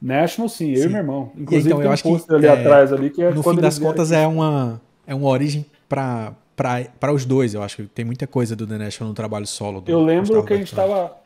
National, 0.02 0.49
sim, 0.49 0.72
eu 0.72 0.81
sim. 0.81 0.85
e 0.85 0.90
meu 0.90 0.98
irmão. 0.98 1.31
Inclusive, 1.38 1.69
então, 1.69 1.81
eu 1.81 1.91
acho 1.91 2.03
que 2.03 2.34
ali 2.34 2.45
é, 2.45 2.49
atrás 2.49 2.91
ali 2.91 3.10
que 3.10 3.22
é 3.22 3.31
no 3.31 3.41
fim 3.41 3.56
das 3.56 3.80
contas 3.80 4.11
é 4.11 4.27
uma 4.27 4.81
é 5.07 5.15
uma 5.15 5.30
origem 5.30 5.65
para 5.88 6.34
para 6.56 7.11
os 7.11 7.26
dois, 7.26 7.53
eu 7.53 7.64
acho 7.64 7.77
que 7.77 7.84
tem 7.84 8.06
muita 8.06 8.27
coisa 8.27 8.56
do 8.56 8.68
The 8.68 8.77
National 8.77 9.10
no 9.10 9.15
trabalho 9.15 9.48
solo. 9.48 9.81
Do 9.81 9.91
eu 9.91 10.02
lembro 10.02 10.27
Gustavo 10.27 10.45
que 10.45 10.53
a 10.53 10.57
gente 10.57 10.68
estava 10.68 11.18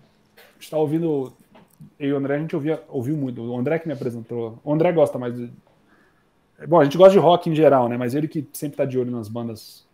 estava 0.59 0.81
ouvindo 0.81 1.33
eu 1.99 2.09
e 2.09 2.13
o 2.13 2.17
André 2.17 2.35
a 2.35 2.39
gente 2.39 2.55
ouvia 2.55 2.81
ouviu 2.87 3.17
muito. 3.17 3.41
O 3.41 3.57
André 3.57 3.79
que 3.79 3.87
me 3.87 3.93
apresentou. 3.93 4.59
O 4.63 4.73
André 4.73 4.91
gosta 4.91 5.17
mais 5.17 5.35
de 5.35 5.49
Bom, 6.67 6.79
a 6.79 6.83
gente 6.83 6.97
gosta 6.97 7.13
de 7.13 7.19
rock 7.19 7.49
em 7.49 7.55
geral, 7.55 7.87
né? 7.87 7.97
Mas 7.97 8.15
ele 8.15 8.27
que 8.27 8.47
sempre 8.51 8.77
tá 8.77 8.85
de 8.85 8.97
olho 8.97 9.11
nas 9.11 9.27
bandas 9.27 9.85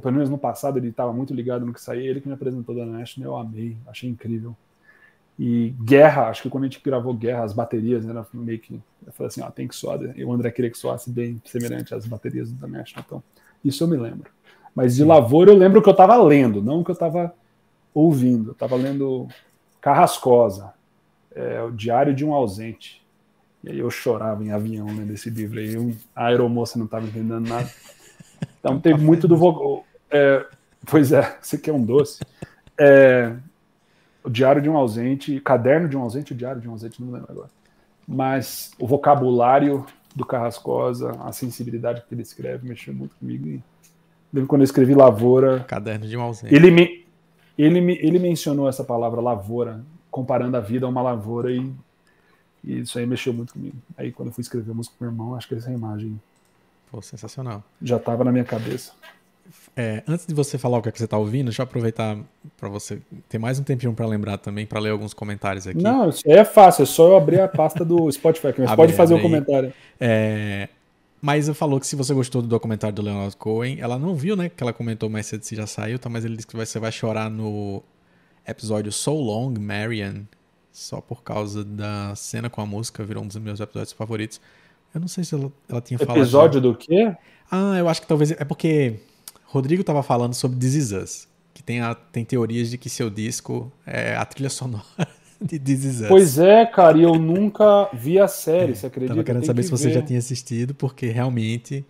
ou 0.00 0.02
pelo 0.02 0.14
menos 0.14 0.30
no 0.30 0.38
passado 0.38 0.78
ele 0.78 0.88
estava 0.88 1.12
muito 1.12 1.34
ligado 1.34 1.66
no 1.66 1.74
que 1.74 1.80
saía, 1.80 2.08
ele 2.08 2.22
que 2.22 2.26
me 2.26 2.32
apresentou 2.32 2.74
da 2.74 2.86
National, 2.86 3.32
eu 3.32 3.36
amei, 3.36 3.76
achei 3.86 4.08
incrível. 4.08 4.56
E 5.38 5.74
Guerra, 5.82 6.28
acho 6.28 6.42
que 6.42 6.48
quando 6.48 6.64
a 6.64 6.66
gente 6.68 6.80
gravou 6.82 7.12
Guerra, 7.12 7.44
as 7.44 7.52
baterias, 7.52 8.04
né, 8.04 8.24
meio 8.32 8.58
que, 8.58 8.80
eu 9.06 9.12
falei 9.12 9.28
assim, 9.28 9.42
ó, 9.42 9.50
tem 9.50 9.68
que 9.68 9.76
soar, 9.76 10.00
o 10.00 10.32
André 10.32 10.50
queria 10.50 10.70
que 10.70 10.78
soasse 10.78 11.10
bem 11.10 11.40
semelhante 11.44 11.94
às 11.94 12.06
baterias 12.06 12.50
da 12.50 12.66
National, 12.66 13.04
então 13.06 13.22
isso 13.62 13.84
eu 13.84 13.88
me 13.88 13.96
lembro. 13.98 14.30
Mas 14.74 14.96
de 14.96 15.04
Lavoura 15.04 15.50
eu 15.50 15.56
lembro 15.56 15.82
que 15.82 15.88
eu 15.88 15.92
estava 15.92 16.16
lendo, 16.16 16.62
não 16.62 16.82
que 16.82 16.90
eu 16.90 16.94
estava 16.94 17.34
ouvindo, 17.92 18.50
eu 18.50 18.52
estava 18.52 18.76
lendo 18.76 19.28
Carrascosa, 19.82 20.72
é, 21.34 21.62
o 21.62 21.70
Diário 21.70 22.14
de 22.14 22.24
um 22.24 22.32
Ausente, 22.32 23.02
e 23.62 23.70
aí 23.70 23.78
eu 23.78 23.90
chorava 23.90 24.42
em 24.42 24.50
avião 24.50 24.86
lendo 24.86 25.12
esse 25.12 25.28
livro 25.28 25.58
aí, 25.58 25.76
um, 25.76 25.94
a 26.16 26.26
aeromoça 26.26 26.78
não 26.78 26.86
estava 26.86 27.06
entendendo 27.06 27.46
nada. 27.46 27.70
Então 28.58 28.78
tem 28.78 28.96
muito 28.96 29.26
do 29.26 29.36
vocal. 29.36 29.84
É, 30.10 30.44
pois 30.86 31.12
é, 31.12 31.36
você 31.40 31.56
quer 31.58 31.72
um 31.72 31.82
doce. 31.82 32.20
É, 32.78 33.34
o 34.22 34.30
Diário 34.30 34.60
de 34.60 34.68
um 34.68 34.76
Ausente, 34.76 35.40
Caderno 35.40 35.88
de 35.88 35.96
um 35.96 36.02
Ausente, 36.02 36.32
o 36.32 36.36
Diário 36.36 36.60
de 36.60 36.68
um 36.68 36.72
Ausente, 36.72 37.02
não 37.02 37.12
lembro 37.12 37.30
agora. 37.30 37.50
Mas 38.06 38.72
o 38.78 38.86
vocabulário 38.86 39.86
do 40.14 40.24
Carrascosa, 40.26 41.12
a 41.22 41.32
sensibilidade 41.32 42.02
que 42.06 42.14
ele 42.14 42.22
escreve, 42.22 42.68
mexeu 42.68 42.92
muito 42.92 43.14
comigo. 43.16 43.46
E 43.46 43.62
lembro 44.32 44.48
quando 44.48 44.62
eu 44.62 44.64
escrevi 44.64 44.94
Lavoura. 44.94 45.60
Caderno 45.60 46.06
de 46.06 46.16
um 46.16 46.22
Ausente. 46.22 46.54
Ele, 46.54 46.70
me, 46.70 47.06
ele, 47.56 47.80
me, 47.80 47.94
ele 47.98 48.18
mencionou 48.18 48.68
essa 48.68 48.82
palavra 48.82 49.20
lavoura, 49.20 49.80
comparando 50.10 50.56
a 50.56 50.60
vida 50.60 50.86
a 50.86 50.88
uma 50.88 51.02
lavoura, 51.02 51.52
e, 51.52 51.72
e 52.64 52.80
isso 52.80 52.98
aí 52.98 53.06
mexeu 53.06 53.32
muito 53.32 53.52
comigo. 53.52 53.76
Aí 53.96 54.10
quando 54.10 54.28
eu 54.28 54.34
fui 54.34 54.42
escrever 54.42 54.72
a 54.72 54.74
música 54.74 54.96
com 54.98 55.04
meu 55.04 55.12
irmão, 55.12 55.34
acho 55.34 55.46
que 55.46 55.54
essa 55.54 55.70
imagem 55.70 56.20
Pô, 56.90 57.00
sensacional. 57.00 57.62
Já 57.80 57.98
estava 57.98 58.24
na 58.24 58.32
minha 58.32 58.44
cabeça. 58.44 58.92
É, 59.80 60.02
antes 60.06 60.26
de 60.26 60.34
você 60.34 60.58
falar 60.58 60.76
o 60.76 60.82
que, 60.82 60.90
é 60.90 60.92
que 60.92 60.98
você 60.98 61.06
está 61.06 61.16
ouvindo, 61.16 61.46
deixa 61.46 61.62
eu 61.62 61.64
aproveitar 61.64 62.18
para 62.58 62.68
você 62.68 63.00
ter 63.30 63.38
mais 63.38 63.58
um 63.58 63.62
tempinho 63.62 63.94
para 63.94 64.06
lembrar 64.06 64.36
também, 64.36 64.66
para 64.66 64.78
ler 64.78 64.90
alguns 64.90 65.14
comentários 65.14 65.66
aqui. 65.66 65.82
Não, 65.82 66.10
isso 66.10 66.22
é 66.26 66.44
fácil, 66.44 66.82
é 66.82 66.86
só 66.86 67.08
eu 67.08 67.16
abrir 67.16 67.40
a 67.40 67.48
pasta 67.48 67.82
do 67.82 68.12
Spotify, 68.12 68.52
que 68.52 68.60
você 68.60 68.76
pode 68.76 68.92
fazer 68.92 69.14
o 69.14 69.16
um 69.16 69.22
comentário. 69.22 69.72
É, 69.98 70.68
mas 71.18 71.48
eu 71.48 71.54
falou 71.54 71.80
que 71.80 71.86
se 71.86 71.96
você 71.96 72.12
gostou 72.12 72.42
do 72.42 72.48
documentário 72.48 72.94
do 72.94 73.00
Leonard 73.00 73.34
Cohen, 73.38 73.78
ela 73.80 73.98
não 73.98 74.14
viu, 74.14 74.36
né? 74.36 74.50
Que 74.50 74.62
ela 74.62 74.74
comentou 74.74 75.08
mais 75.08 75.24
cedo 75.24 75.44
se 75.44 75.56
já 75.56 75.66
saiu, 75.66 75.98
tá? 75.98 76.10
Mas 76.10 76.26
ele 76.26 76.36
disse 76.36 76.46
que 76.46 76.56
você 76.56 76.78
vai 76.78 76.92
chorar 76.92 77.30
no 77.30 77.82
episódio 78.46 78.92
So 78.92 79.14
Long, 79.14 79.54
Marian, 79.58 80.24
só 80.70 81.00
por 81.00 81.22
causa 81.22 81.64
da 81.64 82.14
cena 82.14 82.50
com 82.50 82.60
a 82.60 82.66
música, 82.66 83.02
virou 83.02 83.24
um 83.24 83.26
dos 83.26 83.38
meus 83.38 83.60
episódios 83.60 83.94
favoritos. 83.94 84.42
Eu 84.94 85.00
não 85.00 85.08
sei 85.08 85.24
se 85.24 85.34
ela, 85.34 85.50
ela 85.66 85.80
tinha 85.80 85.98
falado. 85.98 86.18
Episódio 86.18 86.60
do 86.60 86.74
quê? 86.74 87.16
Ah, 87.50 87.78
eu 87.78 87.88
acho 87.88 88.02
que 88.02 88.06
talvez. 88.06 88.32
É 88.32 88.44
porque 88.44 89.00
Rodrigo 89.50 89.80
estava 89.80 90.00
falando 90.00 90.32
sobre 90.32 90.56
This 90.58 90.74
Is 90.74 90.92
Us, 90.92 91.28
que 91.52 91.60
tem, 91.60 91.80
a, 91.80 91.92
tem 91.92 92.24
teorias 92.24 92.70
de 92.70 92.78
que 92.78 92.88
seu 92.88 93.10
disco 93.10 93.70
é 93.84 94.14
a 94.14 94.24
trilha 94.24 94.48
sonora 94.48 94.84
de 95.42 95.58
This 95.58 95.84
Is 95.84 96.00
Us. 96.02 96.06
Pois 96.06 96.38
é, 96.38 96.64
cara, 96.64 96.96
e 96.96 97.02
eu 97.02 97.16
nunca 97.16 97.90
vi 97.92 98.20
a 98.20 98.28
série, 98.28 98.70
é, 98.70 98.74
você 98.76 98.86
acredita? 98.86 99.14
Tava 99.14 99.24
querendo 99.24 99.44
saber 99.44 99.62
que 99.62 99.66
se 99.66 99.72
você 99.72 99.88
ver. 99.88 99.94
já 99.94 100.02
tinha 100.02 100.20
assistido, 100.20 100.72
porque 100.72 101.06
realmente 101.06 101.84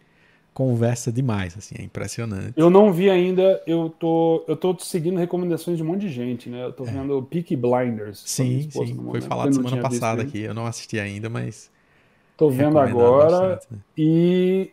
conversa 0.55 1.13
demais, 1.13 1.55
assim, 1.57 1.75
é 1.79 1.83
impressionante. 1.83 2.55
Eu 2.57 2.71
não 2.71 2.91
vi 2.91 3.11
ainda, 3.11 3.63
eu 3.67 3.91
tô, 3.91 4.43
eu 4.49 4.57
tô 4.57 4.75
seguindo 4.79 5.19
recomendações 5.19 5.77
de 5.77 5.83
um 5.83 5.87
monte 5.87 6.01
de 6.01 6.09
gente, 6.09 6.49
né? 6.49 6.65
Eu 6.65 6.73
tô 6.73 6.85
é. 6.85 6.91
vendo 6.91 7.23
Peaky 7.25 7.57
Blinders. 7.57 8.23
Sim, 8.25 8.71
sim, 8.71 8.95
foi 9.05 9.21
falado 9.21 9.55
semana 9.55 9.83
passada 9.83 10.23
aqui, 10.23 10.41
eu 10.41 10.55
não 10.55 10.65
assisti 10.65 10.99
ainda, 10.99 11.29
mas 11.29 11.71
Tô 12.39 12.49
vendo 12.49 12.79
agora 12.79 13.57
bastante, 13.57 13.67
né? 13.71 13.79
e 13.99 14.71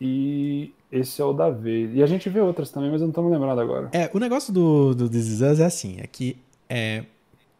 e 0.00 0.74
esse 0.90 1.20
é 1.20 1.24
o 1.24 1.32
da 1.32 1.50
vez. 1.50 1.94
E 1.94 2.02
a 2.02 2.06
gente 2.06 2.28
vê 2.28 2.40
outras 2.40 2.70
também, 2.70 2.90
mas 2.90 3.00
eu 3.00 3.06
não 3.06 3.12
tô 3.12 3.22
me 3.22 3.30
lembrando 3.30 3.60
agora. 3.60 3.88
É, 3.92 4.10
o 4.12 4.18
negócio 4.18 4.52
do, 4.52 4.94
do 4.94 5.08
This 5.08 5.26
Is 5.26 5.40
Us 5.40 5.60
é 5.60 5.64
assim, 5.64 5.96
é 6.00 6.06
que 6.06 6.36
é, 6.68 7.04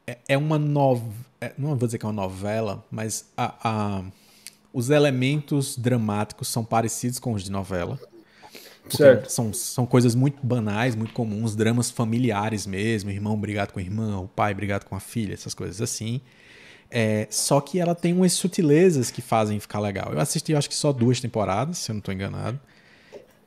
é, 0.07 0.19
é 0.29 0.39
uma 0.39 0.59
novela, 0.59 1.13
é, 1.41 1.53
não 1.59 1.77
vou 1.77 1.87
dizer 1.87 1.99
que 1.99 2.07
é 2.07 2.09
uma 2.09 2.23
novela, 2.23 2.85
mas 2.91 3.31
a, 3.37 3.55
a, 3.63 4.05
os 4.73 4.91
elementos 4.91 5.77
dramáticos 5.77 6.49
são 6.49 6.65
parecidos 6.65 7.19
com 7.19 7.33
os 7.33 7.43
de 7.43 7.51
novela. 7.51 7.99
Certo. 8.89 9.29
São, 9.31 9.53
são 9.53 9.85
coisas 9.85 10.15
muito 10.15 10.47
banais, 10.47 10.95
muito 10.95 11.13
comuns, 11.13 11.57
dramas 11.57 11.91
familiares 11.91 12.67
mesmo, 12.67 13.11
irmão 13.11 13.37
brigado 13.37 13.73
com 13.73 13.81
irmão, 13.81 14.25
o 14.25 14.29
pai 14.29 14.55
brigado 14.55 14.87
com 14.87 14.95
a 14.95 15.01
filha, 15.01 15.35
essas 15.35 15.55
coisas 15.55 15.83
assim. 15.83 16.21
É, 16.89 17.27
só 17.29 17.61
que 17.61 17.81
ela 17.81 17.97
tem 17.97 18.13
umas 18.13 18.33
sutilezas 18.33 19.11
que 19.11 19.21
fazem 19.21 19.59
ficar 19.59 19.81
legal. 19.81 20.13
Eu 20.13 20.21
assisti, 20.21 20.55
acho 20.55 20.69
que 20.69 20.75
só 20.75 20.93
duas 20.93 21.21
temporadas, 21.21 21.79
se 21.79 21.91
eu 21.91 21.95
não 21.95 21.99
estou 21.99 22.15
enganado. 22.15 22.61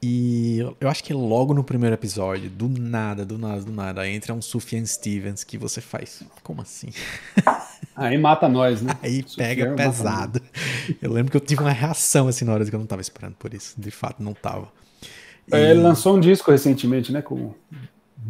E 0.01 0.59
eu 0.79 0.87
acho 0.87 1.03
que 1.03 1.13
logo 1.13 1.53
no 1.53 1.61
primeiro 1.61 1.93
episódio, 1.93 2.49
do 2.49 2.69
nada, 2.69 3.25
do 3.25 3.37
nada, 3.37 3.61
do 3.61 3.71
nada, 3.71 4.07
entra 4.07 4.33
um 4.33 4.41
Sufjan 4.41 4.85
Stevens 4.85 5.43
que 5.43 5.57
você 5.57 5.81
faz. 5.81 6.23
Como 6.41 6.61
assim? 6.61 6.89
Aí 7.95 8.17
mata 8.17 8.47
nós, 8.47 8.81
né? 8.81 8.93
Aí 9.03 9.25
pega 9.35 9.73
pesado. 9.75 10.41
Eu 11.01 11.11
lembro 11.11 11.31
que 11.31 11.37
eu 11.37 11.41
tive 11.41 11.61
uma 11.61 11.71
reação 11.71 12.29
assim 12.29 12.45
na 12.45 12.53
hora 12.53 12.63
que 12.63 12.73
eu 12.73 12.79
não 12.79 12.85
estava 12.85 13.01
esperando 13.01 13.35
por 13.35 13.53
isso. 13.53 13.73
De 13.77 13.91
fato, 13.91 14.23
não 14.23 14.31
estava. 14.31 14.69
E... 15.51 15.55
É, 15.55 15.71
ele 15.71 15.81
lançou 15.81 16.15
um 16.15 16.19
disco 16.19 16.49
recentemente, 16.49 17.11
né? 17.11 17.21
Com 17.21 17.53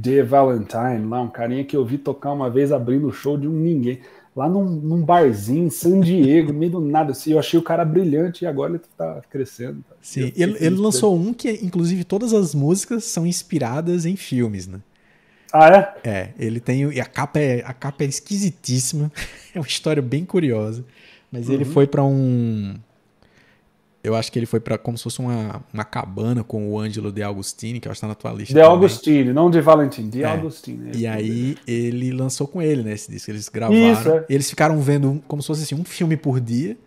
The 0.02 0.24
Valentine, 0.24 1.08
lá, 1.08 1.22
um 1.22 1.30
carinha 1.30 1.64
que 1.64 1.78
eu 1.78 1.86
vi 1.86 2.00
tocar 2.00 2.32
uma 2.32 2.50
vez 2.50 2.72
abrindo 2.72 3.08
o 3.08 3.14
show 3.14 3.38
de 3.38 3.48
um 3.48 3.52
ninguém 3.52 4.02
lá 4.36 4.48
num, 4.48 4.66
num, 4.66 5.02
barzinho 5.02 5.66
em 5.66 5.70
San 5.70 6.00
Diego, 6.00 6.54
no 6.54 6.60
meio 6.60 6.72
do 6.74 6.82
nada. 6.82 7.12
Assim, 7.12 7.32
eu 7.32 7.40
achei 7.40 7.60
o 7.60 7.64
cara 7.64 7.84
brilhante 7.84 8.44
e 8.44 8.48
agora 8.48 8.72
ele 8.74 8.82
tá 8.98 9.22
crescendo. 9.30 9.84
Tá? 9.90 9.96
Sim, 10.02 10.32
ele, 10.36 10.56
ele 10.60 10.76
lançou 10.76 11.16
um 11.16 11.34
que, 11.34 11.52
inclusive, 11.64 12.04
todas 12.04 12.34
as 12.34 12.56
músicas 12.56 13.04
são 13.06 13.26
inspiradas 13.26 14.06
em 14.06 14.16
filmes, 14.16 14.68
né? 14.68 14.80
Ah, 15.52 15.96
é? 16.04 16.10
É, 16.10 16.30
ele 16.38 16.60
tem. 16.60 16.92
E 16.92 17.02
a 17.02 17.06
capa 17.06 17.40
é, 17.40 17.64
a 17.66 17.74
capa 17.74 18.04
é 18.04 18.08
esquisitíssima. 18.08 19.12
é 19.54 19.60
uma 19.60 19.68
história 19.68 20.02
bem 20.02 20.26
curiosa. 20.26 20.86
Mas 21.32 21.48
uhum. 21.48 21.56
ele 21.56 21.66
foi 21.66 21.88
para 21.88 22.04
um. 22.04 22.76
Eu 24.04 24.16
acho 24.16 24.32
que 24.32 24.40
ele 24.40 24.46
foi 24.46 24.60
para 24.60 24.78
como 24.78 24.98
se 24.98 25.04
fosse 25.04 25.20
uma, 25.20 25.62
uma 25.74 25.84
cabana 25.84 26.44
com 26.44 26.72
o 26.72 26.80
Ângelo 26.80 27.12
De 27.12 27.22
Agostini, 27.22 27.80
que 27.80 27.88
eu 27.88 27.92
acho 27.92 28.00
que 28.00 28.02
tá 28.02 28.08
na 28.08 28.16
tua 28.16 28.32
lista. 28.32 28.54
De 28.54 28.60
também. 28.60 28.78
Agostini, 28.78 29.34
não 29.34 29.50
de 29.50 29.60
Valentim, 29.60 30.10
De 30.10 30.24
é. 30.24 30.26
Agostini. 30.26 30.92
E 30.96 31.06
aí 31.06 31.58
ele 31.68 32.12
lançou 32.12 32.48
com 32.48 32.62
ele, 32.62 32.82
né, 32.82 32.94
esse 32.94 33.12
disco. 33.12 33.30
Eles 33.30 33.50
gravaram. 33.50 33.92
Isso, 33.92 34.10
é. 34.10 34.26
Eles 34.30 34.50
ficaram 34.50 34.80
vendo 34.80 35.22
como 35.28 35.42
se 35.42 35.48
fosse 35.48 35.64
assim, 35.64 35.76
um 35.76 35.84
filme 35.84 36.16
por 36.16 36.40
dia. 36.40 36.78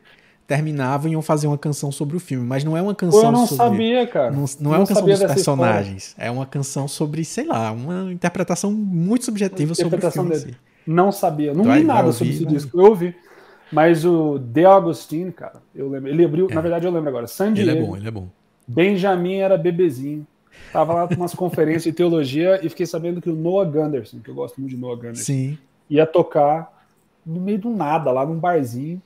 Terminavam 0.46 1.08
e 1.08 1.12
iam 1.12 1.22
fazer 1.22 1.46
uma 1.46 1.56
canção 1.56 1.92
sobre 1.92 2.16
o 2.16 2.20
filme, 2.20 2.44
mas 2.44 2.64
não 2.64 2.76
é 2.76 2.82
uma 2.82 2.94
canção 2.94 3.20
Pô, 3.20 3.26
eu 3.26 3.32
não 3.32 3.46
sobre. 3.46 3.64
sabia, 3.64 4.06
cara. 4.06 4.30
Não, 4.32 4.44
não 4.60 4.74
é 4.74 4.78
uma 4.78 4.86
canção 4.86 5.06
dos 5.06 5.18
personagens. 5.20 6.08
História. 6.08 6.28
É 6.28 6.30
uma 6.30 6.44
canção 6.44 6.88
sobre, 6.88 7.24
sei 7.24 7.46
lá, 7.46 7.70
uma 7.70 8.12
interpretação 8.12 8.70
muito 8.72 9.24
subjetiva 9.24 9.74
sobre 9.74 10.04
o 10.04 10.10
filme. 10.10 10.30
Dele. 10.30 10.56
Não 10.86 11.12
sabia. 11.12 11.54
Não 11.54 11.64
vi 11.64 11.84
nada 11.84 12.10
sobre 12.12 12.34
esse 12.34 12.44
disco. 12.44 12.78
Eu 12.78 12.86
ouvi. 12.86 13.14
Mas 13.72 14.04
o 14.04 14.38
De 14.38 14.66
Agostini, 14.66 15.32
cara, 15.32 15.62
eu 15.74 15.88
lembro. 15.88 16.10
Ele 16.10 16.24
abriu, 16.24 16.46
é. 16.50 16.54
na 16.54 16.60
verdade 16.60 16.86
eu 16.86 16.92
lembro 16.92 17.08
agora. 17.08 17.26
San 17.26 17.52
Diego, 17.52 17.70
ele 17.70 17.78
é 17.78 17.82
bom, 17.82 17.96
ele 17.96 18.08
é 18.08 18.10
bom. 18.10 18.28
Benjamin 18.68 19.36
era 19.36 19.56
bebezinho. 19.56 20.26
Tava 20.70 20.92
lá 20.92 21.08
com 21.08 21.14
umas 21.14 21.32
conferências 21.34 21.84
de 21.84 21.92
teologia 21.92 22.60
e 22.62 22.68
fiquei 22.68 22.84
sabendo 22.84 23.20
que 23.20 23.30
o 23.30 23.34
Noah 23.34 23.68
Gunderson, 23.68 24.20
que 24.20 24.28
eu 24.28 24.34
gosto 24.34 24.60
muito 24.60 24.74
de 24.74 24.76
Noah 24.76 24.96
Gunderson, 24.96 25.24
Sim. 25.24 25.58
ia 25.88 26.06
tocar 26.06 26.86
no 27.24 27.40
meio 27.40 27.58
do 27.58 27.70
nada, 27.70 28.10
lá 28.10 28.26
num 28.26 28.38
barzinho 28.38 29.00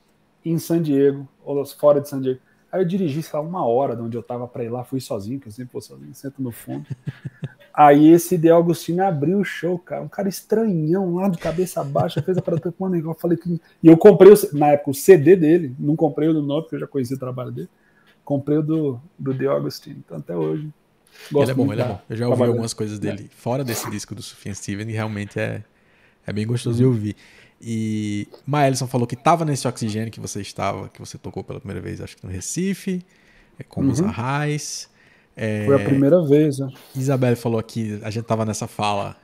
em 0.44 0.58
San 0.58 0.82
Diego, 0.82 1.28
ou 1.44 1.64
fora 1.64 2.00
de 2.00 2.08
San 2.08 2.20
Diego. 2.20 2.40
Aí 2.76 2.82
eu 2.82 2.86
dirigi, 2.86 3.22
sei 3.22 3.38
lá, 3.38 3.44
uma 3.44 3.66
hora 3.66 3.96
de 3.96 4.02
onde 4.02 4.16
eu 4.16 4.22
tava 4.22 4.46
para 4.46 4.62
ir 4.62 4.68
lá, 4.68 4.84
fui 4.84 5.00
sozinho, 5.00 5.40
que 5.40 5.48
eu 5.48 5.52
sempre 5.52 5.72
vou 5.72 5.80
sozinho, 5.80 6.14
sento 6.14 6.42
no 6.42 6.52
fundo. 6.52 6.86
Aí 7.72 8.08
esse 8.08 8.36
De 8.36 8.50
Agostino 8.50 9.02
abriu 9.02 9.38
o 9.38 9.44
show, 9.44 9.78
cara. 9.78 10.02
Um 10.02 10.08
cara 10.08 10.28
estranhão 10.28 11.14
lá 11.14 11.28
de 11.28 11.38
cabeça 11.38 11.82
baixa, 11.82 12.22
fez 12.22 12.36
a 12.36 12.42
parada 12.42 12.70
com 12.72 12.86
um 12.86 13.14
falei 13.14 13.38
que. 13.38 13.60
E 13.82 13.86
eu 13.86 13.96
comprei, 13.96 14.32
na 14.52 14.68
época, 14.68 14.90
o 14.90 14.94
CD 14.94 15.36
dele. 15.36 15.74
Não 15.78 15.96
comprei 15.96 16.28
o 16.28 16.34
do 16.34 16.42
Nobre, 16.42 16.64
porque 16.64 16.76
eu 16.76 16.80
já 16.80 16.86
conhecia 16.86 17.16
o 17.16 17.20
trabalho 17.20 17.50
dele. 17.50 17.68
Comprei 18.24 18.58
o 18.58 18.62
do, 18.62 19.00
do 19.18 19.32
De 19.32 19.46
Agostino. 19.46 20.02
Então 20.04 20.18
até 20.18 20.36
hoje. 20.36 20.70
ele 21.34 21.50
é 21.50 21.54
bom, 21.54 21.72
ele 21.72 21.82
é 21.82 21.84
bom. 21.86 22.00
Eu 22.10 22.16
já 22.16 22.28
ouvi 22.28 22.42
algumas 22.44 22.74
coisas 22.74 22.98
dele 22.98 23.30
é. 23.30 23.36
fora 23.36 23.64
desse 23.64 23.90
disco 23.90 24.14
do 24.14 24.22
Sufjan 24.22 24.54
Steven 24.54 24.88
e 24.88 24.92
realmente 24.92 25.38
é, 25.38 25.62
é 26.26 26.32
bem 26.32 26.46
gostoso 26.46 26.82
uhum. 26.82 26.90
de 26.92 26.96
ouvir. 26.96 27.16
E 27.60 28.28
Maelson 28.46 28.86
falou 28.86 29.06
que 29.06 29.14
estava 29.14 29.44
nesse 29.44 29.66
oxigênio 29.66 30.10
que 30.10 30.20
você 30.20 30.40
estava, 30.40 30.88
que 30.88 31.00
você 31.00 31.16
tocou 31.16 31.42
pela 31.42 31.58
primeira 31.58 31.80
vez, 31.80 32.00
acho 32.00 32.16
que 32.16 32.26
no 32.26 32.30
Recife, 32.30 33.04
é, 33.58 33.62
com 33.62 33.82
uhum. 33.82 33.90
os 33.90 34.00
Arrais. 34.00 34.90
É, 35.34 35.64
Foi 35.66 35.74
a 35.74 35.84
primeira 35.84 36.22
vez, 36.26 36.58
né? 36.58 36.68
Isabelle 36.94 37.36
falou 37.36 37.58
aqui, 37.58 37.98
a 38.02 38.10
gente 38.10 38.24
tava 38.24 38.44
nessa 38.44 38.66
fala 38.66 39.16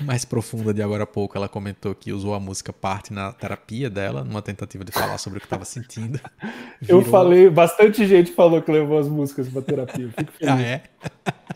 mais 0.00 0.24
profunda 0.24 0.72
de 0.72 0.82
agora 0.82 1.04
há 1.04 1.06
pouco, 1.06 1.36
ela 1.36 1.48
comentou 1.48 1.94
que 1.94 2.12
usou 2.12 2.34
a 2.34 2.40
música 2.40 2.72
parte 2.72 3.12
na 3.12 3.32
terapia 3.32 3.90
dela, 3.90 4.24
numa 4.24 4.42
tentativa 4.42 4.84
de 4.84 4.92
falar 4.92 5.18
sobre 5.18 5.38
o 5.38 5.40
que 5.40 5.46
estava 5.46 5.64
sentindo. 5.64 6.20
Virou... 6.80 7.00
Eu 7.00 7.06
falei, 7.06 7.50
bastante 7.50 8.06
gente 8.06 8.32
falou 8.32 8.62
que 8.62 8.70
levou 8.70 8.98
as 8.98 9.08
músicas 9.08 9.48
para 9.48 9.62
terapia. 9.62 10.10
Ah, 10.44 10.60
é? 10.60 10.82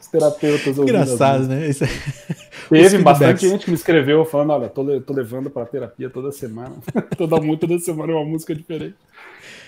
Os 0.00 0.06
terapeutas 0.06 0.78
ouvindo. 0.78 0.90
Engraçado, 0.90 1.48
né? 1.48 1.68
Isso 1.68 1.84
é... 1.84 1.88
Teve 2.68 2.98
bastante 2.98 3.48
gente 3.48 3.64
que 3.64 3.70
me 3.70 3.76
escreveu 3.76 4.24
falando: 4.24 4.50
olha, 4.50 4.68
tô, 4.68 5.00
tô 5.00 5.12
levando 5.12 5.50
para 5.50 5.66
terapia 5.66 6.10
toda 6.10 6.30
semana. 6.32 6.76
toda, 7.16 7.36
toda 7.56 7.78
semana 7.78 8.12
é 8.12 8.14
uma 8.14 8.24
música 8.24 8.54
diferente. 8.54 8.96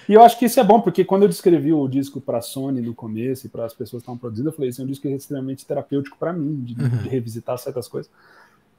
E 0.08 0.14
eu 0.14 0.22
acho 0.22 0.38
que 0.38 0.46
isso 0.46 0.58
é 0.58 0.64
bom, 0.64 0.80
porque 0.80 1.04
quando 1.04 1.22
eu 1.22 1.28
descrevi 1.28 1.70
o 1.72 1.86
disco 1.86 2.18
para 2.18 2.38
a 2.38 2.42
Sony 2.42 2.80
no 2.80 2.94
começo 2.94 3.46
e 3.46 3.50
para 3.50 3.66
as 3.66 3.74
pessoas 3.74 4.00
que 4.00 4.04
estavam 4.04 4.18
produzindo, 4.18 4.48
eu 4.48 4.52
falei: 4.52 4.70
esse 4.70 4.80
é 4.80 4.84
um 4.84 4.86
disco 4.86 5.06
extremamente 5.06 5.66
terapêutico 5.66 6.16
para 6.18 6.32
mim, 6.32 6.54
de, 6.62 6.80
uhum. 6.80 6.88
de, 6.88 7.08
revisitar 7.10 7.58
certas 7.58 7.86
coisas. 7.86 8.10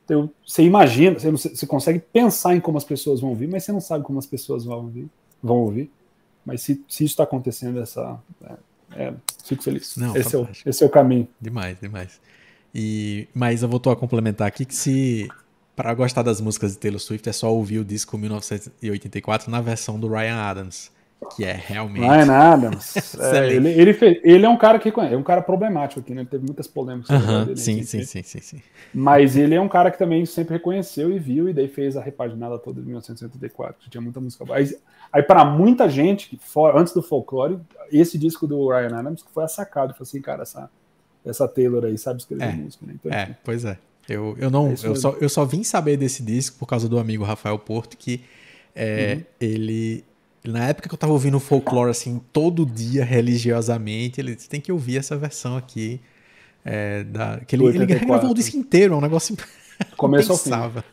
Então, 0.10 0.28
você 0.44 0.64
imagina, 0.64 1.20
você, 1.20 1.50
você, 1.50 1.68
consegue 1.68 2.00
pensar 2.00 2.56
em 2.56 2.60
como 2.60 2.80
as 2.80 2.84
pessoas 2.84 3.22
vão 3.22 3.30
ouvir, 3.30 3.48
mas 3.48 3.64
você 3.64 3.72
não 3.72 3.80
sabe 3.80 4.04
como 4.04 4.18
as 4.18 4.26
pessoas 4.26 4.66
vão 4.66 4.86
ouvir. 4.86 5.08
Vão 5.42 5.58
ouvir. 5.58 5.92
Mas 6.44 6.64
se, 6.64 6.84
se 6.90 7.04
isso 7.04 7.14
está 7.14 7.24
acontecendo, 7.24 7.80
essa, 7.80 8.20
é, 8.44 9.04
é, 9.04 9.14
fico 9.44 9.62
feliz. 9.62 9.96
Não, 9.98 10.18
esse, 10.18 10.36
é 10.36 10.40
o, 10.40 10.48
esse 10.66 10.84
é 10.84 10.88
o 10.88 10.90
caminho. 10.90 11.28
Demais, 11.40 11.80
demais. 11.80 12.20
E, 12.74 13.28
mas 13.36 13.62
eu 13.62 13.70
vou 13.70 13.80
a 13.92 13.96
complementar 13.96 14.48
aqui 14.48 14.66
que 14.66 14.74
se 14.74 15.28
para 15.76 15.94
gostar 15.94 16.24
das 16.24 16.42
músicas 16.42 16.74
de 16.74 16.80
Taylor 16.80 17.00
Swift 17.00 17.30
é 17.30 17.32
só 17.32 17.54
ouvir 17.54 17.78
o 17.78 17.86
disco 17.86 18.18
1984 18.18 19.52
na 19.52 19.62
versão 19.62 20.00
do 20.00 20.10
Ryan 20.10 20.38
Adams 20.38 20.92
que 21.28 21.44
é 21.44 21.52
realmente. 21.54 22.02
Não 22.02 22.14
é 22.14 22.24
nada. 22.24 22.72
é, 23.20 23.54
ele, 23.54 23.70
ele, 23.70 23.94
fez, 23.94 24.20
ele, 24.24 24.46
é 24.46 24.50
um 24.50 24.58
cara 24.58 24.80
que 24.80 24.90
é 24.90 25.18
um 25.18 25.24
cara 25.24 25.42
problemático 25.42 26.00
aqui, 26.00 26.14
né? 26.14 26.22
Ele 26.22 26.30
teve 26.30 26.46
muitas 26.46 26.68
polêmicas. 26.68 27.10
Dele, 27.46 27.58
sim, 27.58 27.84
sim, 27.84 28.04
sim, 28.04 28.24
sim, 28.24 28.40
sim, 28.40 28.62
Mas 28.94 29.36
ele 29.36 29.54
é 29.54 29.62
um 29.62 29.68
cara 29.68 29.92
que 29.92 29.98
também 29.98 30.26
sempre 30.26 30.54
reconheceu 30.54 31.12
e 31.12 31.20
viu, 31.20 31.50
e 31.50 31.54
daí 31.54 31.68
fez 31.68 31.98
a 31.98 32.02
repaginada 32.02 32.58
toda 32.58 32.80
de 32.80 32.88
1984, 32.88 33.84
que 33.84 33.90
tinha 33.90 34.02
muita 34.02 34.20
música 34.20 34.46
boa. 34.46 34.58
Aí, 34.58 34.74
aí 35.12 35.22
para 35.22 35.44
muita 35.44 35.90
gente, 35.90 36.40
for, 36.42 36.76
antes 36.76 36.94
do 36.94 37.02
folclore, 37.02 37.60
esse 37.92 38.18
disco 38.18 38.48
do 38.48 38.70
Ryan 38.70 38.98
Adams 38.98 39.26
foi 39.34 39.48
sacado. 39.48 39.94
Foi 39.94 40.04
assim, 40.04 40.22
cara, 40.22 40.44
essa, 40.44 40.70
essa 41.26 41.48
Taylor 41.48 41.84
aí 41.86 41.98
sabe 41.98 42.20
escrever 42.20 42.46
é, 42.46 42.52
música, 42.54 42.86
né? 42.86 42.94
Então, 42.96 43.12
é, 43.12 43.36
pois 43.44 43.66
é. 43.66 43.78
Eu, 44.08 44.36
eu 44.40 44.50
não. 44.50 44.70
É 44.70 44.76
eu, 44.84 44.96
só, 44.96 45.16
eu 45.22 45.30
só 45.30 45.46
vim 45.46 45.64
saber 45.64 45.96
desse 45.96 46.24
disco 46.24 46.58
por 46.58 46.66
causa 46.66 46.90
do 46.90 46.98
amigo 46.98 47.24
Rafael 47.24 47.60
Porto, 47.60 47.96
que 47.96 48.24
é, 48.76 49.16
uhum. 49.16 49.24
ele 49.40 50.04
na 50.44 50.68
época 50.68 50.88
que 50.88 50.94
eu 50.94 50.98
tava 50.98 51.14
ouvindo 51.14 51.40
folclore 51.40 51.92
assim 51.92 52.22
todo 52.32 52.66
dia 52.66 53.04
religiosamente, 53.04 54.22
ele 54.22 54.36
disse, 54.36 54.50
tem 54.50 54.62
que 54.62 54.72
ouvir 54.72 54.98
essa 54.98 55.18
versão 55.18 55.58
aqui. 55.58 56.00
É, 56.64 57.04
da, 57.06 57.40
que 57.40 57.56
ele, 57.56 57.66
ele 57.66 57.86
gravou 57.86 58.32
o 58.32 58.34
disco 58.34 58.58
inteiro, 58.58 58.94
é 58.94 58.98
um 58.98 59.02
negócio 59.02 59.36
Começou 59.96 60.38
pensava. 60.38 60.84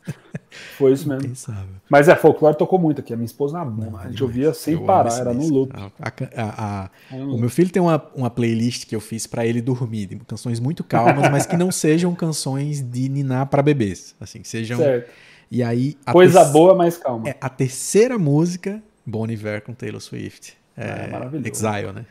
Foi 0.77 0.93
isso 0.93 1.09
mesmo. 1.09 1.29
Pensava. 1.29 1.69
Mas 1.89 2.09
é, 2.09 2.15
folclore 2.15 2.57
tocou 2.57 2.79
muito 2.79 3.01
aqui. 3.01 3.13
A 3.13 3.17
minha 3.17 3.27
esposa 3.27 3.59
na 3.59 3.65
mão. 3.65 3.97
A 3.97 4.09
gente 4.09 4.23
ouvia 4.23 4.55
sem 4.55 4.79
parar, 4.85 5.19
era 5.19 5.35
no 5.35 5.49
loop. 5.49 5.73
A, 5.77 6.13
a, 6.37 6.91
a, 7.13 7.17
o 7.17 7.39
meu 7.39 7.51
filho 7.51 7.71
tem 7.71 7.83
uma, 7.83 8.03
uma 8.15 8.31
playlist 8.31 8.87
que 8.87 8.95
eu 8.95 9.01
fiz 9.01 9.27
para 9.27 9.45
ele 9.45 9.61
dormir, 9.61 10.07
de 10.07 10.17
canções 10.17 10.61
muito 10.61 10.85
calmas, 10.85 11.31
mas 11.31 11.47
que 11.47 11.57
não 11.57 11.73
sejam 11.73 12.15
canções 12.15 12.81
de 12.81 13.09
ninar 13.09 13.47
para 13.47 13.63
bebês. 13.63 14.15
Assim, 14.21 14.43
sejam. 14.45 14.79
Certo. 14.79 15.11
E 15.51 15.63
aí. 15.63 15.97
Coisa 16.13 16.45
boa, 16.45 16.75
mas 16.75 16.97
calma. 16.97 17.29
É, 17.29 17.37
a 17.41 17.49
terceira 17.49 18.19
música 18.19 18.83
Bon 19.07 19.27
Iver 19.27 19.63
com 19.63 19.73
Taylor 19.73 20.01
Swift. 20.01 20.55
É, 20.77 21.07
é 21.07 21.09
maravilhoso. 21.09 21.49
Exile, 21.49 21.93
né? 21.93 22.05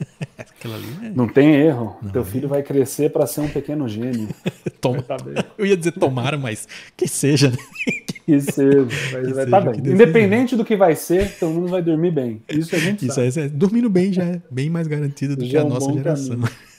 Aquilo 0.36 0.74
ali 0.74 0.86
é... 1.04 1.10
Não 1.10 1.28
tem 1.28 1.54
erro. 1.54 1.96
Não, 2.02 2.10
Teu 2.10 2.22
é. 2.22 2.24
filho 2.24 2.48
vai 2.48 2.62
crescer 2.62 3.10
para 3.10 3.26
ser 3.26 3.40
um 3.42 3.48
pequeno 3.48 3.88
gênio. 3.88 4.28
Toma, 4.80 5.02
tá 5.02 5.16
eu 5.56 5.64
ia 5.64 5.76
dizer 5.76 5.92
tomara, 5.92 6.36
mas 6.36 6.66
que 6.96 7.06
seja. 7.06 7.50
Né? 7.50 7.56
Que 8.24 8.40
seja. 8.40 8.86
Vai, 9.12 9.22
vai 9.34 9.46
tá 9.46 9.60
bem. 9.60 9.80
Independente 9.80 10.56
do 10.56 10.64
que 10.64 10.74
vai 10.74 10.96
ser, 10.96 11.38
todo 11.38 11.52
mundo 11.52 11.68
vai 11.68 11.82
dormir 11.82 12.10
bem. 12.10 12.42
Isso 12.48 12.74
a 12.74 12.78
gente 12.78 13.04
Isso 13.04 13.14
sabe. 13.14 13.46
É, 13.46 13.48
dormindo 13.50 13.90
bem 13.90 14.14
já 14.14 14.24
é 14.24 14.40
bem 14.50 14.70
mais 14.70 14.86
garantido 14.86 15.36
do 15.36 15.44
já 15.44 15.50
que 15.50 15.56
a 15.58 15.60
é 15.60 15.64
um 15.64 15.68
nossa 15.68 15.92
geração. 15.92 16.38
É 16.42 16.73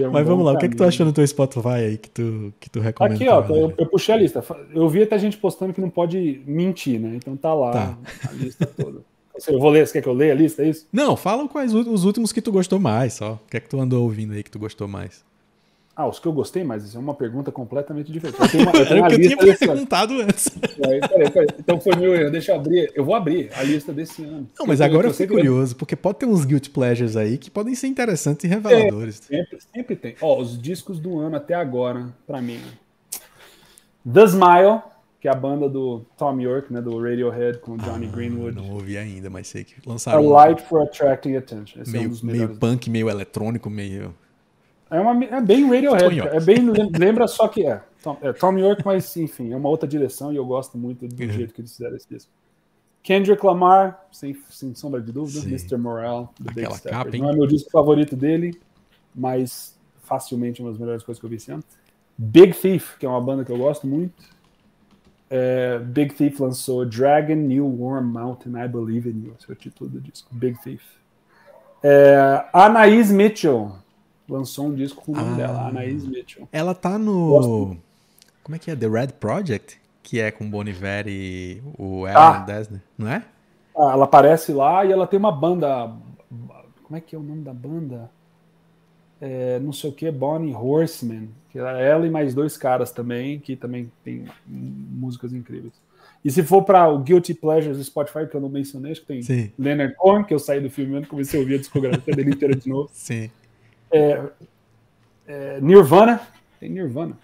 um 0.00 0.10
Mas 0.10 0.26
vamos 0.26 0.44
lá, 0.44 0.52
o 0.52 0.58
que 0.58 0.66
é 0.66 0.68
que 0.68 0.76
tu 0.76 0.84
achou 0.84 1.06
no 1.06 1.12
teu 1.12 1.26
Spotify 1.26 1.68
aí 1.68 1.98
que 1.98 2.10
tu, 2.10 2.52
que 2.60 2.70
tu 2.70 2.80
recomenda? 2.80 3.14
Aqui, 3.14 3.28
ó, 3.28 3.42
eu, 3.54 3.72
eu, 3.76 3.86
puxei 3.86 4.14
a 4.14 4.18
lista. 4.18 4.44
Eu 4.72 4.88
vi 4.88 5.02
até 5.02 5.18
gente 5.18 5.36
postando 5.36 5.72
que 5.72 5.80
não 5.80 5.90
pode 5.90 6.42
mentir, 6.46 7.00
né? 7.00 7.12
Então 7.16 7.36
tá 7.36 7.52
lá 7.54 7.72
tá. 7.72 7.98
a 8.28 8.32
lista 8.32 8.66
toda. 8.66 9.00
Eu 9.48 9.58
vou 9.58 9.70
ler, 9.70 9.86
você 9.86 9.94
quer 9.94 10.02
que 10.02 10.08
eu 10.08 10.12
leia 10.12 10.32
a 10.32 10.36
lista, 10.36 10.62
é 10.62 10.68
isso? 10.68 10.86
Não, 10.92 11.16
fala 11.16 11.48
quais 11.48 11.74
os 11.74 12.04
últimos 12.04 12.32
que 12.32 12.40
tu 12.40 12.52
gostou 12.52 12.78
mais, 12.78 13.14
só. 13.14 13.32
O 13.32 13.50
que 13.50 13.56
é 13.56 13.60
que 13.60 13.68
tu 13.68 13.80
andou 13.80 14.04
ouvindo 14.04 14.32
aí 14.32 14.42
que 14.42 14.50
tu 14.50 14.60
gostou 14.60 14.86
mais? 14.86 15.24
Ah, 15.96 16.08
os 16.08 16.18
que 16.18 16.26
eu 16.26 16.32
gostei, 16.32 16.64
mas 16.64 16.84
isso 16.84 16.96
é 16.96 17.00
uma 17.00 17.14
pergunta 17.14 17.52
completamente 17.52 18.10
diferente. 18.10 18.40
Eu 18.40 18.48
tenho 18.48 18.64
uma, 18.64 18.72
eu 18.78 18.86
tenho 18.86 19.00
uma 19.00 19.06
Era 19.06 19.14
o 19.14 19.18
que 19.20 19.26
eu 19.26 19.36
tinha 19.38 19.56
perguntado 19.56 20.20
antes. 20.20 20.48
Peraí, 20.48 21.00
peraí, 21.00 21.30
peraí. 21.30 21.46
Então 21.56 21.80
foi 21.80 21.94
meu 21.94 22.12
erro, 22.14 22.30
deixa 22.32 22.50
eu 22.50 22.56
abrir. 22.56 22.90
Eu 22.96 23.04
vou 23.04 23.14
abrir 23.14 23.50
a 23.54 23.62
lista 23.62 23.92
desse 23.92 24.24
ano. 24.24 24.48
Não, 24.58 24.66
mas 24.66 24.80
agora 24.80 25.06
eu 25.06 25.12
fiquei 25.12 25.28
curioso, 25.28 25.76
porque 25.76 25.94
pode 25.94 26.18
ter 26.18 26.26
uns 26.26 26.44
guilt 26.44 26.70
pleasures 26.70 27.16
aí 27.16 27.38
que 27.38 27.48
podem 27.48 27.76
ser 27.76 27.86
interessantes 27.86 28.44
e 28.44 28.48
reveladores. 28.48 29.22
É, 29.30 29.36
sempre, 29.36 29.58
sempre 29.72 29.96
tem. 29.96 30.16
Ó, 30.20 30.40
os 30.40 30.60
discos 30.60 30.98
do 30.98 31.20
ano 31.20 31.36
até 31.36 31.54
agora, 31.54 32.08
pra 32.26 32.42
mim. 32.42 32.60
The 34.12 34.24
Smile, 34.24 34.82
que 35.20 35.28
é 35.28 35.30
a 35.30 35.36
banda 35.36 35.68
do 35.68 36.04
Tom 36.18 36.40
York, 36.40 36.72
né, 36.72 36.82
do 36.82 37.00
Radiohead 37.00 37.58
com 37.58 37.76
Johnny 37.76 38.06
ah, 38.06 38.16
Greenwood. 38.16 38.56
Não 38.56 38.70
ouvi 38.72 38.98
ainda, 38.98 39.30
mas 39.30 39.46
sei 39.46 39.62
que 39.62 39.76
lançaram. 39.86 40.18
A 40.18 40.44
Light 40.44 40.60
for 40.62 40.82
Attracting 40.82 41.36
Attention. 41.36 41.82
Esse 41.82 41.92
meio, 41.92 42.06
é 42.06 42.08
um 42.08 42.26
meio 42.26 42.56
punk, 42.56 42.90
meio 42.90 43.08
eletrônico, 43.08 43.70
meio 43.70 44.12
é, 44.90 45.00
uma, 45.00 45.24
é 45.24 45.40
bem 45.40 45.66
Radiohead, 45.66 46.20
é 46.20 46.40
bem, 46.40 46.58
lembra 46.98 47.26
só 47.26 47.48
que 47.48 47.66
é 47.66 47.82
Tom, 48.02 48.18
é 48.20 48.32
Tom 48.32 48.58
York, 48.58 48.82
mas 48.84 49.16
enfim, 49.16 49.52
é 49.52 49.56
uma 49.56 49.68
outra 49.68 49.88
direção 49.88 50.32
e 50.32 50.36
eu 50.36 50.44
gosto 50.44 50.76
muito 50.76 51.08
do 51.08 51.22
uhum. 51.22 51.30
jeito 51.30 51.54
que 51.54 51.60
eles 51.60 51.72
fizeram 51.72 51.96
esse 51.96 52.08
disco. 52.08 52.30
Kendrick 53.02 53.44
Lamar, 53.44 54.06
sem, 54.10 54.34
sem 54.48 54.74
sombra 54.74 55.00
de 55.00 55.12
dúvida, 55.12 55.40
Sim. 55.40 55.48
Mr. 55.48 55.76
Morale, 55.76 56.26
do 56.40 56.50
Aquela 56.50 56.74
Big 56.74 56.82
capa, 56.82 57.16
Não 57.18 57.30
é 57.30 57.34
meu 57.34 57.46
disco 57.46 57.70
favorito 57.70 58.16
dele, 58.16 58.58
mas 59.14 59.78
facilmente 60.02 60.62
uma 60.62 60.70
das 60.70 60.78
melhores 60.78 61.02
coisas 61.02 61.20
que 61.20 61.26
eu 61.26 61.30
vi 61.30 61.36
esse 61.36 61.52
ano. 61.52 61.62
Big 62.16 62.52
Thief, 62.54 62.96
que 62.98 63.04
é 63.04 63.08
uma 63.08 63.20
banda 63.20 63.44
que 63.44 63.52
eu 63.52 63.58
gosto 63.58 63.86
muito. 63.86 64.14
É, 65.28 65.78
Big 65.80 66.14
Thief 66.14 66.40
lançou 66.40 66.86
Dragon 66.86 67.34
New 67.34 67.66
Warm 67.78 68.06
Mountain, 68.06 68.52
I 68.52 68.68
Believe 68.68 69.10
in 69.10 69.26
You, 69.26 69.34
esse 69.38 69.50
é 69.50 69.52
o 69.52 69.56
título 69.56 69.90
do 69.90 70.00
disco, 70.00 70.28
Big 70.32 70.58
Thief. 70.62 70.82
É, 71.82 72.46
Anaís 72.54 73.10
Mitchell, 73.10 73.72
lançou 74.28 74.66
um 74.66 74.74
disco 74.74 75.02
com 75.04 75.12
o 75.12 75.16
nome 75.16 75.32
ah, 75.32 75.36
dela, 75.36 75.68
Anaís 75.68 76.06
Mitchell. 76.06 76.48
Ela 76.52 76.74
tá 76.74 76.98
no. 76.98 77.28
Gosto. 77.28 77.76
Como 78.42 78.56
é 78.56 78.58
que 78.58 78.70
é? 78.70 78.76
The 78.76 78.88
Red 78.88 79.08
Project? 79.20 79.80
Que 80.02 80.20
é 80.20 80.30
com 80.30 80.48
Bon 80.48 80.62
Iver 80.62 81.06
e 81.08 81.62
o 81.78 82.04
Aaron 82.04 82.18
ah. 82.18 82.38
Desner, 82.40 82.82
não 82.96 83.08
é? 83.08 83.24
Ah, 83.76 83.92
ela 83.92 84.04
aparece 84.04 84.52
lá 84.52 84.84
e 84.84 84.92
ela 84.92 85.06
tem 85.06 85.18
uma 85.18 85.32
banda. 85.32 85.92
Como 86.28 86.48
Como 86.84 86.96
é 86.96 87.00
que 87.00 87.16
é 87.16 87.18
o 87.18 87.22
nome 87.22 87.42
da 87.42 87.54
banda? 87.54 88.10
É, 89.20 89.58
não 89.60 89.72
sei 89.72 89.88
o 89.88 89.92
que, 89.92 90.10
Bonnie 90.10 90.54
Horseman, 90.54 91.28
que 91.50 91.58
era 91.58 91.80
ela 91.80 92.06
e 92.06 92.10
mais 92.10 92.34
dois 92.34 92.58
caras 92.58 92.92
também, 92.92 93.38
que 93.38 93.56
também 93.56 93.90
tem 94.04 94.26
músicas 94.46 95.32
incríveis. 95.32 95.72
E 96.22 96.30
se 96.30 96.42
for 96.42 96.62
para 96.62 96.88
o 96.88 96.98
Guilty 96.98 97.34
Pleasures 97.34 97.76
do 97.76 97.84
Spotify, 97.84 98.26
que 98.26 98.34
eu 98.34 98.40
não 98.40 98.48
mencionei, 98.48 98.92
acho 98.92 99.02
que 99.02 99.06
tem 99.06 99.22
Sim. 99.22 99.52
Leonard 99.58 99.94
Cohen, 99.96 100.24
que 100.24 100.32
eu 100.32 100.38
saí 100.38 100.60
do 100.60 100.70
filme 100.70 101.00
e 101.00 101.06
comecei 101.06 101.38
a 101.38 101.42
ouvir 101.42 101.56
a 101.56 101.58
discografia 101.58 102.14
dele 102.14 102.30
inteira 102.30 102.56
de 102.56 102.68
novo. 102.68 102.88
Sim. 102.92 103.30
É, 103.94 104.30
é, 105.26 105.60
Nirvana, 105.60 106.20
tem 106.58 106.68
Nirvana. 106.68 107.16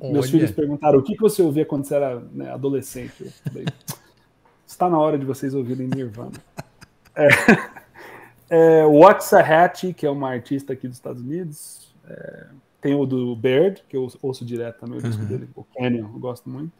Olha. 0.00 0.12
Meus 0.12 0.30
filhos 0.30 0.50
perguntaram 0.50 0.98
o 0.98 1.02
que, 1.02 1.14
que 1.14 1.20
você 1.20 1.42
ouvia 1.42 1.64
quando 1.64 1.84
você 1.84 1.94
era 1.94 2.20
né, 2.32 2.50
adolescente. 2.50 3.14
Eu 3.24 3.30
falei, 3.52 3.66
está 4.66 4.88
na 4.88 4.98
hora 4.98 5.18
de 5.18 5.24
vocês 5.24 5.54
ouvirem 5.54 5.86
Nirvana. 5.86 6.32
É, 7.14 7.28
é, 8.50 8.84
Waxahachie, 8.84 9.94
que 9.94 10.04
é 10.04 10.10
uma 10.10 10.30
artista 10.30 10.72
aqui 10.72 10.88
dos 10.88 10.96
Estados 10.96 11.22
Unidos. 11.22 11.94
É, 12.08 12.46
tem 12.80 12.94
o 12.94 13.06
do 13.06 13.34
Baird, 13.36 13.82
que 13.88 13.96
eu 13.96 14.08
ouço 14.22 14.44
direto 14.44 14.80
também, 14.80 14.98
o 14.98 15.02
disco 15.02 15.22
uhum. 15.22 15.28
dele, 15.28 15.48
o 15.54 15.64
Canyon, 15.64 16.08
eu 16.12 16.18
gosto 16.18 16.48
muito. 16.48 16.72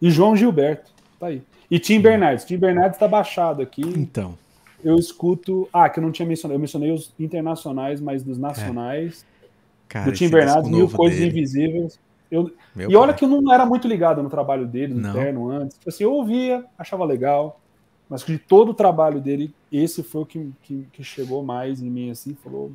E 0.00 0.10
João 0.10 0.36
Gilberto. 0.36 0.90
Tá 1.18 1.26
aí. 1.26 1.42
E 1.70 1.78
Tim 1.78 2.00
Bernardes. 2.00 2.44
Tim 2.44 2.56
Bernardes 2.56 2.96
está 2.96 3.06
baixado 3.06 3.60
aqui. 3.62 3.82
Então. 3.82 4.38
Eu 4.82 4.96
escuto. 4.96 5.68
Ah, 5.72 5.88
que 5.88 5.98
eu 5.98 6.02
não 6.02 6.12
tinha 6.12 6.26
mencionado. 6.26 6.56
Eu 6.56 6.60
mencionei 6.60 6.90
os 6.92 7.12
internacionais, 7.18 8.00
mas 8.00 8.22
dos 8.22 8.38
nacionais. 8.38 9.24
É. 9.24 9.46
Cara, 9.88 10.10
do 10.10 10.12
Tim 10.16 10.28
Bernardes, 10.28 10.70
Mil 10.70 10.88
Coisas 10.88 11.18
dele. 11.18 11.30
Invisíveis. 11.30 11.98
Eu... 12.30 12.52
e 12.76 12.86
pai. 12.86 12.94
olha 12.94 13.12
que 13.12 13.24
eu 13.24 13.28
não 13.28 13.52
era 13.52 13.66
muito 13.66 13.88
ligado 13.88 14.22
no 14.22 14.30
trabalho 14.30 14.66
dele, 14.66 14.94
no 14.94 15.08
interno 15.08 15.50
antes. 15.50 15.76
Tipo 15.76 15.88
assim, 15.88 16.04
eu 16.04 16.12
ouvia, 16.12 16.64
achava 16.78 17.04
legal. 17.04 17.60
Mas 18.08 18.24
de 18.24 18.38
todo 18.38 18.70
o 18.70 18.74
trabalho 18.74 19.20
dele, 19.20 19.54
esse 19.70 20.02
foi 20.02 20.22
o 20.22 20.26
que, 20.26 20.52
que, 20.62 20.86
que 20.92 21.04
chegou 21.04 21.44
mais 21.44 21.80
em 21.80 21.88
mim, 21.88 22.10
assim, 22.10 22.34
falou. 22.34 22.72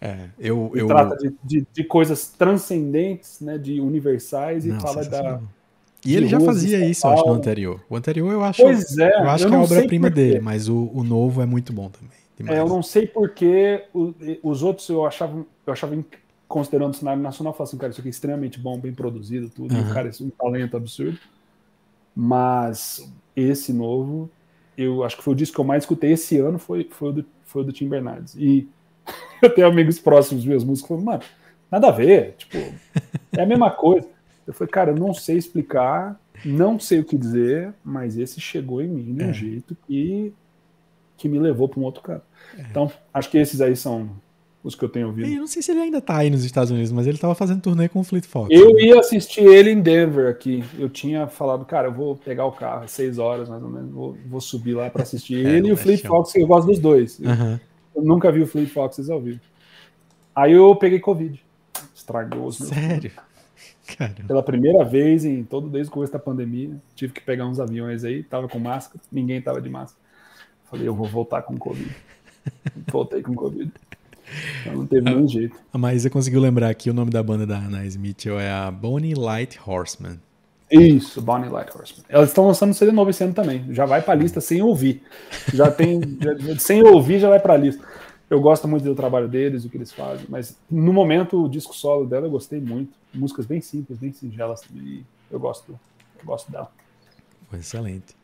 É, 0.00 0.28
eu. 0.38 0.70
eu... 0.74 0.86
Trata 0.86 1.16
de, 1.16 1.34
de, 1.42 1.66
de, 1.72 1.84
coisas 1.84 2.28
transcendentes, 2.28 3.40
né? 3.40 3.56
De 3.58 3.80
universais, 3.80 4.66
e 4.66 4.68
não, 4.68 4.80
fala 4.80 5.04
da 5.04 5.40
e 6.04 6.16
ele 6.16 6.28
já 6.28 6.40
fazia 6.40 6.84
isso, 6.84 7.06
acho, 7.06 7.26
no 7.26 7.32
anterior. 7.32 7.80
O 7.88 7.96
anterior 7.96 8.32
eu 8.32 8.44
acho, 8.44 8.62
pois 8.62 8.98
é, 8.98 9.20
eu 9.20 9.30
acho 9.30 9.44
eu 9.44 9.48
que 9.50 9.54
é 9.54 9.58
a 9.58 9.62
obra-prima 9.62 10.10
dele, 10.10 10.40
mas 10.40 10.68
o, 10.68 10.90
o 10.92 11.02
novo 11.02 11.40
é 11.40 11.46
muito 11.46 11.72
bom 11.72 11.88
também. 11.88 12.24
É, 12.52 12.58
eu 12.58 12.68
não 12.68 12.82
sei 12.82 13.06
porque 13.06 13.84
os 14.42 14.62
outros 14.62 14.88
eu 14.88 15.06
achava, 15.06 15.46
eu 15.66 15.72
achava 15.72 15.96
considerando 16.48 16.92
o 16.92 16.96
cenário 16.96 17.22
nacional, 17.22 17.52
eu 17.52 17.56
falava 17.56 17.70
assim, 17.70 17.78
cara, 17.78 17.90
isso 17.90 18.00
aqui 18.00 18.08
é 18.08 18.10
extremamente 18.10 18.58
bom, 18.58 18.78
bem 18.78 18.92
produzido, 18.92 19.48
tudo, 19.48 19.74
uhum. 19.74 19.92
cara, 19.92 20.08
isso 20.08 20.24
é 20.24 20.26
um 20.26 20.30
talento 20.30 20.76
absurdo. 20.76 21.18
Mas 22.14 23.12
esse 23.34 23.72
novo, 23.72 24.30
eu 24.76 25.02
acho 25.04 25.16
que 25.16 25.22
foi 25.22 25.32
o 25.32 25.36
disco 25.36 25.54
que 25.54 25.60
eu 25.60 25.64
mais 25.64 25.84
escutei 25.84 26.12
esse 26.12 26.38
ano, 26.38 26.58
foi, 26.58 26.88
foi, 26.90 27.08
o, 27.08 27.12
do, 27.12 27.24
foi 27.44 27.62
o 27.62 27.64
do 27.64 27.72
Tim 27.72 27.88
Bernardes. 27.88 28.34
E 28.36 28.68
eu 29.42 29.54
tenho 29.54 29.66
amigos 29.66 29.98
próximos 29.98 30.44
meus 30.44 30.64
músicos 30.64 30.88
falando, 30.88 31.04
mano, 31.04 31.22
nada 31.70 31.88
a 31.88 31.92
ver, 31.92 32.34
tipo, 32.36 32.58
é 33.32 33.42
a 33.42 33.46
mesma 33.46 33.70
coisa. 33.70 34.08
Eu 34.46 34.52
falei, 34.52 34.70
cara, 34.70 34.90
eu 34.90 34.96
não 34.96 35.14
sei 35.14 35.36
explicar, 35.36 36.20
não 36.44 36.78
sei 36.78 37.00
o 37.00 37.04
que 37.04 37.16
dizer, 37.16 37.72
mas 37.82 38.16
esse 38.18 38.40
chegou 38.40 38.82
em 38.82 38.88
mim 38.88 39.14
de 39.14 39.24
um 39.24 39.30
é. 39.30 39.32
jeito 39.32 39.76
que, 39.86 40.32
que 41.16 41.28
me 41.28 41.38
levou 41.38 41.68
para 41.68 41.80
um 41.80 41.84
outro 41.84 42.02
canto. 42.02 42.24
É. 42.58 42.62
Então, 42.62 42.90
acho 43.12 43.30
que 43.30 43.38
esses 43.38 43.60
aí 43.60 43.74
são 43.74 44.10
os 44.64 44.74
que 44.74 44.82
eu 44.82 44.88
tenho 44.88 45.08
ouvido. 45.08 45.28
Eu 45.28 45.40
não 45.40 45.46
sei 45.46 45.60
se 45.60 45.70
ele 45.70 45.80
ainda 45.80 46.00
tá 46.00 46.16
aí 46.16 46.30
nos 46.30 46.42
Estados 46.42 46.70
Unidos, 46.70 46.90
mas 46.90 47.06
ele 47.06 47.18
tava 47.18 47.34
fazendo 47.34 47.60
turnê 47.60 47.86
com 47.86 48.00
o 48.00 48.04
Fleet 48.04 48.26
Fox. 48.26 48.48
Eu 48.50 48.72
né? 48.72 48.82
ia 48.82 48.98
assistir 48.98 49.44
ele 49.44 49.70
em 49.70 49.80
Denver 49.80 50.28
aqui. 50.30 50.64
Eu 50.78 50.88
tinha 50.88 51.26
falado, 51.26 51.66
cara, 51.66 51.88
eu 51.88 51.92
vou 51.92 52.16
pegar 52.16 52.46
o 52.46 52.52
carro, 52.52 52.88
seis 52.88 53.18
horas 53.18 53.48
mais 53.48 53.62
ou 53.62 53.68
menos, 53.68 53.90
vou, 53.90 54.16
vou 54.26 54.40
subir 54.40 54.74
lá 54.74 54.88
para 54.88 55.02
assistir 55.02 55.44
é, 55.44 55.50
ele 55.58 55.68
e 55.68 55.72
o 55.72 55.76
Fleet 55.76 56.00
Fox, 56.02 56.34
eu 56.34 56.46
gosto 56.46 56.66
dos 56.66 56.78
dois. 56.78 57.18
Uhum. 57.18 57.52
Eu, 57.52 57.60
eu 57.96 58.02
nunca 58.02 58.32
vi 58.32 58.42
o 58.42 58.46
Fleet 58.46 58.68
Fox 58.68 59.08
ao 59.10 59.20
vivo. 59.20 59.40
Aí 60.34 60.52
eu 60.52 60.74
peguei 60.74 60.98
Covid. 60.98 61.44
Estragou 61.94 62.46
os 62.46 62.58
meus. 62.58 62.72
Sério? 62.72 63.12
Caramba. 63.96 64.24
Pela 64.26 64.42
primeira 64.42 64.84
vez 64.84 65.24
em 65.24 65.44
todo 65.44 65.68
desde 65.68 65.90
o 65.90 65.92
começo 65.92 66.12
da 66.12 66.18
pandemia, 66.18 66.70
tive 66.94 67.12
que 67.12 67.20
pegar 67.20 67.46
uns 67.46 67.60
aviões 67.60 68.04
aí, 68.04 68.22
tava 68.22 68.48
com 68.48 68.58
máscara, 68.58 69.00
ninguém 69.10 69.40
tava 69.40 69.60
de 69.60 69.68
máscara. 69.68 70.02
Falei, 70.64 70.88
eu 70.88 70.94
vou 70.94 71.06
voltar 71.06 71.42
com 71.42 71.56
Covid. 71.56 71.94
Voltei 72.90 73.22
com 73.22 73.34
Covid. 73.34 73.70
Então 74.60 74.74
não 74.74 74.86
teve 74.86 75.02
nenhum 75.02 75.28
jeito. 75.28 75.56
A 75.72 75.78
Maísa 75.78 76.10
conseguiu 76.10 76.40
lembrar 76.40 76.68
aqui 76.68 76.90
o 76.90 76.94
nome 76.94 77.10
da 77.10 77.22
banda 77.22 77.46
da 77.46 77.58
Anais 77.58 77.96
Mitchell 77.96 78.40
é 78.40 78.50
a 78.50 78.70
Bonnie 78.70 79.14
Light 79.14 79.60
Horseman. 79.64 80.18
Isso, 80.70 81.20
Bonnie 81.20 81.48
Light 81.48 81.70
Horseman. 81.76 82.04
Elas 82.08 82.30
estão 82.30 82.46
lançando 82.46 82.70
um 82.70 82.74
CD 82.74 82.90
novo 82.90 83.10
esse 83.10 83.22
ano 83.22 83.34
também. 83.34 83.66
Já 83.70 83.84
vai 83.84 84.02
pra 84.02 84.14
lista 84.14 84.40
sem 84.40 84.62
ouvir. 84.62 85.02
Já 85.52 85.70
tem. 85.70 86.00
já, 86.20 86.58
sem 86.58 86.82
ouvir 86.82 87.20
já 87.20 87.28
vai 87.28 87.38
pra 87.38 87.56
lista. 87.56 87.84
Eu 88.28 88.40
gosto 88.40 88.66
muito 88.66 88.84
do 88.84 88.94
trabalho 88.94 89.28
deles, 89.28 89.64
o 89.64 89.70
que 89.70 89.76
eles 89.76 89.92
fazem, 89.92 90.26
mas 90.28 90.58
no 90.70 90.92
momento 90.92 91.44
o 91.44 91.48
disco 91.48 91.74
solo 91.74 92.06
dela 92.06 92.26
eu 92.26 92.30
gostei 92.30 92.60
muito. 92.60 92.92
Músicas 93.12 93.46
bem 93.46 93.60
simples, 93.60 93.98
bem 93.98 94.12
singelas 94.12 94.62
também. 94.62 95.06
Eu 95.30 95.38
gosto, 95.38 95.78
eu 96.18 96.24
gosto 96.24 96.50
dela. 96.50 96.70
Excelente. 97.52 98.16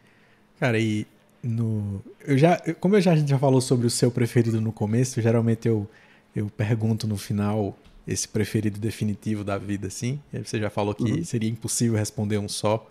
Cara, 0.59 0.79
e 0.79 1.07
no 1.43 2.03
eu 2.27 2.37
já, 2.37 2.59
como 2.81 2.97
eu 2.97 3.01
já, 3.01 3.13
a 3.13 3.17
gente 3.17 3.29
já 3.29 3.39
falou 3.39 3.61
sobre 3.61 3.87
o 3.87 3.91
seu 3.91 4.11
preferido 4.11 4.61
no 4.61 4.73
começo, 4.73 5.21
geralmente 5.21 5.69
eu 5.69 5.89
eu 6.35 6.49
pergunto 6.49 7.07
no 7.07 7.17
final 7.17 7.77
esse 8.07 8.27
preferido 8.27 8.79
definitivo 8.79 9.45
da 9.45 9.59
vida, 9.59 9.87
assim. 9.87 10.21
Você 10.33 10.59
já 10.59 10.71
falou 10.71 10.95
que 10.95 11.13
uhum. 11.13 11.25
seria 11.25 11.49
impossível 11.49 11.99
responder 11.99 12.39
um 12.39 12.49
só. 12.49 12.87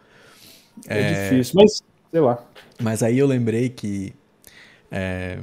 É, 0.88 1.00
é, 1.00 1.30
difícil, 1.30 1.56
mas 1.56 1.84
sei 2.12 2.20
lá. 2.22 2.44
Mas 2.82 3.04
aí 3.04 3.18
eu 3.18 3.28
lembrei 3.28 3.70
que 3.70 4.14
é, 4.92 5.40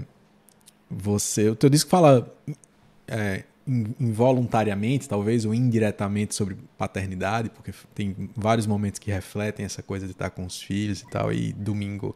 você. 0.91 1.49
O 1.49 1.57
teu 1.57 1.69
disco 1.69 1.91
fala 1.91 2.33
é, 3.09 3.45
involuntariamente, 3.67 5.09
talvez, 5.09 5.45
ou 5.45 5.53
indiretamente 5.53 6.35
sobre 6.35 6.57
paternidade, 6.79 7.51
porque 7.51 7.73
tem 7.95 8.31
vários 8.37 8.67
momentos 8.67 8.99
que 8.99 9.11
refletem 9.11 9.67
essa 9.67 9.83
coisa 9.83 10.07
de 10.07 10.13
estar 10.13 10.31
com 10.31 10.45
os 10.47 10.61
filhos 10.61 11.01
e 11.01 11.07
tal, 11.09 11.33
e 11.33 11.53
domingo 11.53 12.15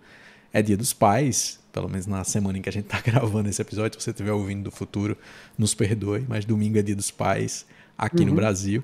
é 0.53 0.63
dia 0.63 0.77
dos 0.77 0.93
pais, 0.93 1.59
pelo 1.73 1.89
menos 1.89 2.07
na 2.07 2.23
semana 2.25 2.59
em 2.59 2.63
que 2.63 2.69
a 2.69 2.73
gente 2.73 2.85
está 2.85 3.01
gravando 3.05 3.49
esse 3.49 3.61
episódio, 3.61 3.99
se 3.99 4.05
você 4.05 4.11
estiver 4.11 4.33
ouvindo 4.33 4.65
do 4.65 4.71
futuro, 4.71 5.17
nos 5.59 5.75
perdoe, 5.75 6.25
mas 6.29 6.45
domingo 6.45 6.79
é 6.79 6.83
dia 6.83 6.97
dos 6.97 7.11
pais 7.11 7.67
aqui 7.99 8.21
uhum. 8.21 8.27
no 8.27 8.35
Brasil. 8.35 8.83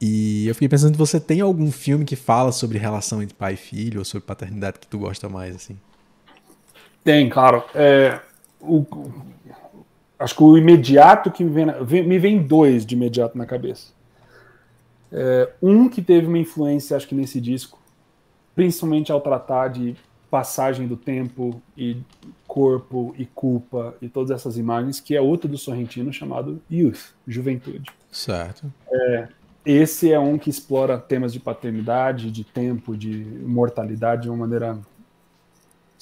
E 0.00 0.48
eu 0.48 0.54
fiquei 0.54 0.68
pensando, 0.68 0.96
você 0.96 1.20
tem 1.20 1.40
algum 1.40 1.70
filme 1.70 2.04
que 2.04 2.16
fala 2.16 2.50
sobre 2.50 2.76
relação 2.76 3.22
entre 3.22 3.34
pai 3.34 3.54
e 3.54 3.56
filho, 3.56 4.00
ou 4.00 4.04
sobre 4.04 4.26
paternidade 4.26 4.80
que 4.80 4.86
tu 4.86 4.98
gosta 4.98 5.28
mais, 5.28 5.54
assim? 5.54 5.78
Tem, 7.04 7.28
claro. 7.28 7.62
É, 7.74 8.20
o, 8.62 8.86
acho 10.18 10.36
que 10.36 10.42
o 10.42 10.56
imediato 10.56 11.30
que 11.30 11.44
me 11.44 11.50
vem, 11.84 12.06
me 12.06 12.18
vem 12.18 12.42
dois 12.42 12.86
de 12.86 12.94
imediato 12.94 13.36
na 13.36 13.44
cabeça. 13.44 13.92
É, 15.10 15.50
um 15.60 15.88
que 15.88 16.00
teve 16.00 16.26
uma 16.26 16.38
influência, 16.38 16.96
acho 16.96 17.06
que 17.06 17.14
nesse 17.14 17.40
disco, 17.40 17.78
principalmente 18.54 19.12
ao 19.12 19.20
tratar 19.20 19.68
de 19.68 19.94
passagem 20.30 20.88
do 20.88 20.96
tempo 20.96 21.60
e 21.76 21.98
corpo 22.46 23.14
e 23.18 23.26
culpa 23.26 23.94
e 24.00 24.08
todas 24.08 24.30
essas 24.30 24.56
imagens, 24.56 24.98
que 24.98 25.14
é 25.14 25.20
outro 25.20 25.46
do 25.48 25.58
Sorrentino 25.58 26.10
chamado 26.10 26.62
Youth, 26.70 27.12
Juventude. 27.28 27.90
Certo. 28.10 28.72
É, 28.90 29.28
esse 29.64 30.10
é 30.10 30.18
um 30.18 30.38
que 30.38 30.48
explora 30.48 30.96
temas 30.96 31.32
de 31.32 31.38
paternidade, 31.38 32.30
de 32.30 32.44
tempo, 32.44 32.96
de 32.96 33.24
mortalidade 33.44 34.22
de 34.22 34.28
uma 34.30 34.38
maneira 34.38 34.78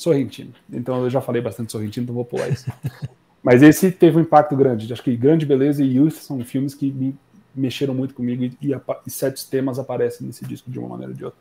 Sorrentino. 0.00 0.52
Então 0.72 1.04
eu 1.04 1.10
já 1.10 1.20
falei 1.20 1.42
bastante 1.42 1.72
Sorrentino, 1.72 2.04
então 2.04 2.14
vou 2.14 2.24
pular 2.24 2.48
isso. 2.48 2.70
Mas 3.42 3.62
esse 3.62 3.90
teve 3.90 4.18
um 4.18 4.20
impacto 4.20 4.56
grande. 4.56 4.92
Acho 4.92 5.02
que 5.02 5.16
Grande 5.16 5.46
Beleza 5.46 5.82
e 5.82 5.96
Youth 5.96 6.14
são 6.14 6.42
filmes 6.44 6.74
que 6.74 6.90
me 6.90 7.14
mexeram 7.54 7.94
muito 7.94 8.14
comigo 8.14 8.44
e, 8.44 8.56
e, 8.62 8.74
e 9.06 9.10
certos 9.10 9.44
temas 9.44 9.78
aparecem 9.78 10.26
nesse 10.26 10.44
disco 10.44 10.70
de 10.70 10.78
uma 10.78 10.88
maneira 10.88 11.12
ou 11.12 11.16
de 11.16 11.24
outra. 11.24 11.38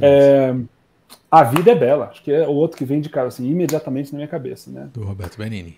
É, 0.00 0.54
a 1.30 1.44
Vida 1.44 1.72
é 1.72 1.74
Bela, 1.74 2.06
acho 2.06 2.22
que 2.22 2.32
é 2.32 2.46
o 2.46 2.52
outro 2.52 2.76
que 2.76 2.84
vem 2.84 3.00
de 3.00 3.08
cara 3.08 3.28
assim, 3.28 3.48
imediatamente 3.48 4.12
na 4.12 4.16
minha 4.16 4.28
cabeça, 4.28 4.70
né? 4.70 4.88
Do 4.92 5.04
Roberto 5.04 5.38
Benini. 5.38 5.76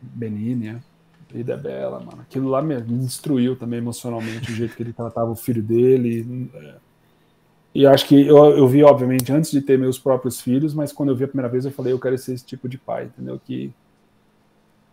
Benini, 0.00 0.68
é. 0.68 0.72
A 0.72 1.34
Vida 1.34 1.54
é 1.54 1.56
Bela, 1.56 2.00
mano. 2.00 2.22
Aquilo 2.22 2.48
lá 2.48 2.62
me 2.62 2.80
destruiu 2.80 3.56
também 3.56 3.78
emocionalmente, 3.78 4.50
o 4.50 4.54
jeito 4.54 4.76
que 4.76 4.82
ele 4.82 4.92
tratava 4.92 5.30
o 5.30 5.36
filho 5.36 5.62
dele. 5.62 6.50
É 6.54 6.85
e 7.76 7.86
acho 7.86 8.08
que 8.08 8.26
eu, 8.26 8.36
eu 8.56 8.66
vi, 8.66 8.82
obviamente, 8.82 9.30
antes 9.30 9.50
de 9.50 9.60
ter 9.60 9.78
meus 9.78 9.98
próprios 9.98 10.40
filhos, 10.40 10.72
mas 10.72 10.94
quando 10.94 11.10
eu 11.10 11.16
vi 11.16 11.24
a 11.24 11.28
primeira 11.28 11.46
vez, 11.46 11.66
eu 11.66 11.70
falei, 11.70 11.92
eu 11.92 11.98
quero 11.98 12.16
ser 12.16 12.32
esse 12.32 12.46
tipo 12.46 12.66
de 12.66 12.78
pai, 12.78 13.04
entendeu? 13.04 13.38
Que, 13.44 13.70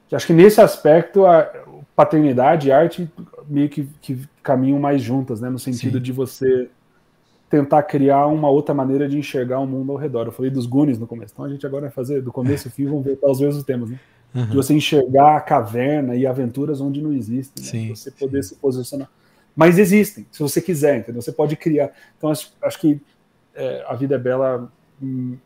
que 0.10 0.14
acho 0.14 0.28
que 0.28 0.34
nesse 0.34 0.60
aspecto, 0.60 1.26
a 1.26 1.50
paternidade 1.96 2.68
e 2.68 2.72
arte 2.74 3.10
meio 3.48 3.70
que, 3.70 3.88
que 4.02 4.28
caminham 4.44 4.80
mais 4.80 5.02
juntas, 5.02 5.40
né? 5.40 5.50
No 5.50 5.58
sentido 5.58 5.98
Sim. 5.98 6.04
de 6.04 6.12
você 6.12 6.70
tentar 7.50 7.84
criar 7.84 8.28
uma 8.28 8.50
outra 8.50 8.76
maneira 8.76 9.08
de 9.08 9.18
enxergar 9.18 9.60
o 9.60 9.66
mundo 9.66 9.94
ao 9.94 9.98
redor. 9.98 10.26
Eu 10.26 10.34
falei 10.34 10.52
dos 10.52 10.66
Goonies 10.66 11.00
no 11.00 11.08
começo, 11.08 11.32
então 11.34 11.46
a 11.46 11.50
gente 11.50 11.66
agora 11.66 11.84
vai 11.84 11.92
fazer 11.92 12.22
do 12.22 12.34
começo 12.34 12.68
ao 12.68 12.74
fim, 12.74 12.86
vamos 12.86 13.06
ver 13.06 13.18
os 13.22 13.40
mesmos 13.40 13.64
temas, 13.64 13.92
né? 13.92 14.00
Uhum. 14.36 14.48
De 14.48 14.56
você 14.58 14.74
enxergar 14.74 15.38
a 15.38 15.40
caverna 15.40 16.18
e 16.18 16.28
aventuras 16.28 16.82
onde 16.82 17.02
não 17.02 17.14
existem, 17.14 17.64
né? 17.64 17.72
Sim, 17.72 17.96
você 17.96 18.12
poder 18.12 18.44
sim. 18.44 18.50
se 18.50 18.56
posicionar. 18.56 19.10
Mas 19.56 19.78
existem, 19.78 20.26
se 20.32 20.40
você 20.40 20.62
quiser, 20.62 21.00
entendeu? 21.00 21.22
Você 21.22 21.32
pode 21.32 21.56
criar. 21.56 21.92
Então, 22.18 22.30
acho, 22.30 22.54
acho 22.62 22.80
que 22.80 23.00
é, 23.54 23.86
A 23.88 23.96
Vida 23.96 24.16
é 24.16 24.18
Bela 24.18 24.72
hum, 25.02 25.38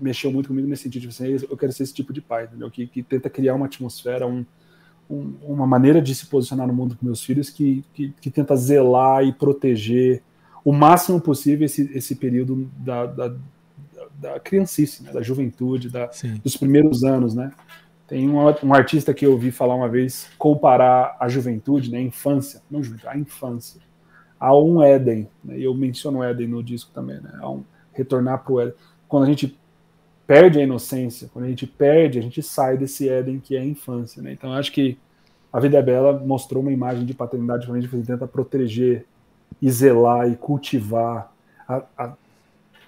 mexeu 0.00 0.30
muito 0.30 0.48
comigo 0.48 0.68
nesse 0.68 0.82
sentido, 0.84 1.08
assim, 1.08 1.26
eu 1.48 1.56
quero 1.56 1.72
ser 1.72 1.84
esse 1.84 1.94
tipo 1.94 2.12
de 2.12 2.20
pai, 2.20 2.44
entendeu? 2.44 2.70
Que, 2.70 2.86
que 2.86 3.02
tenta 3.02 3.30
criar 3.30 3.54
uma 3.54 3.66
atmosfera, 3.66 4.26
um, 4.26 4.44
um, 5.08 5.34
uma 5.42 5.66
maneira 5.66 6.00
de 6.00 6.14
se 6.14 6.26
posicionar 6.26 6.66
no 6.66 6.74
mundo 6.74 6.96
com 6.96 7.06
meus 7.06 7.22
filhos 7.22 7.50
que, 7.50 7.84
que, 7.94 8.12
que, 8.20 8.30
tenta 8.30 8.56
zelar 8.56 9.24
e 9.24 9.32
proteger 9.32 10.22
o 10.64 10.72
máximo 10.72 11.20
possível 11.20 11.64
esse, 11.64 11.90
esse 11.96 12.16
período 12.16 12.70
da, 12.76 13.06
da, 13.06 13.36
da 14.18 14.40
criancice, 14.40 15.02
né? 15.02 15.12
da 15.12 15.22
juventude, 15.22 15.88
da, 15.88 16.10
dos 16.42 16.56
primeiros 16.56 17.04
anos, 17.04 17.34
né? 17.34 17.52
Tem 18.06 18.28
um, 18.28 18.38
um, 18.38 18.74
artista 18.74 19.14
que 19.14 19.24
eu 19.24 19.32
ouvi 19.32 19.50
falar 19.50 19.74
uma 19.74 19.88
vez 19.88 20.30
comparar 20.38 21.16
a 21.18 21.28
juventude, 21.28 21.90
né, 21.90 21.98
a 21.98 22.02
infância, 22.02 22.62
não 22.70 22.82
juventude, 22.82 23.08
a 23.08 23.16
infância, 23.16 23.80
a 24.38 24.54
um 24.56 24.82
Éden. 24.82 25.28
Né, 25.42 25.58
e 25.58 25.64
eu 25.64 25.74
menciono 25.74 26.22
Éden 26.22 26.48
no 26.48 26.62
disco 26.62 26.90
também, 26.92 27.20
né, 27.20 27.38
a 27.40 27.50
um 27.50 27.64
retornar 27.92 28.44
para 28.44 28.52
o 28.52 28.60
Éden. 28.60 28.74
Quando 29.08 29.22
a 29.24 29.26
gente 29.26 29.58
perde 30.26 30.58
a 30.58 30.62
inocência, 30.62 31.30
quando 31.32 31.46
a 31.46 31.48
gente 31.48 31.66
perde, 31.66 32.18
a 32.18 32.22
gente 32.22 32.42
sai 32.42 32.76
desse 32.76 33.08
Éden 33.08 33.40
que 33.40 33.56
é 33.56 33.60
a 33.60 33.64
infância. 33.64 34.22
Né? 34.22 34.32
Então 34.32 34.52
acho 34.52 34.72
que 34.72 34.98
a 35.52 35.60
Vida 35.60 35.78
é 35.78 35.82
Bela 35.82 36.18
mostrou 36.18 36.62
uma 36.62 36.72
imagem 36.72 37.04
de 37.04 37.14
paternidade 37.14 37.70
onde 37.70 37.86
a 37.86 37.88
gente 37.88 38.06
tenta 38.06 38.26
proteger 38.26 39.06
e 39.62 39.70
zelar 39.70 40.28
e 40.28 40.36
cultivar 40.36 41.32
a, 41.68 41.82
a, 41.96 42.12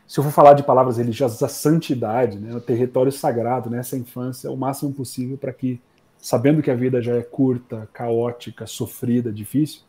se 0.06 0.20
eu 0.20 0.24
for 0.24 0.30
falar 0.30 0.54
de 0.54 0.62
palavras 0.62 0.98
religiosas, 0.98 1.42
a 1.42 1.48
santidade, 1.48 2.38
né, 2.38 2.54
o 2.54 2.60
território 2.60 3.10
sagrado 3.10 3.68
nessa 3.68 3.96
infância, 3.96 4.50
o 4.50 4.56
máximo 4.56 4.92
possível 4.92 5.36
para 5.36 5.52
que, 5.52 5.80
sabendo 6.18 6.62
que 6.62 6.70
a 6.70 6.74
vida 6.74 7.02
já 7.02 7.16
é 7.16 7.22
curta, 7.22 7.88
caótica, 7.92 8.66
sofrida, 8.66 9.32
difícil, 9.32 9.80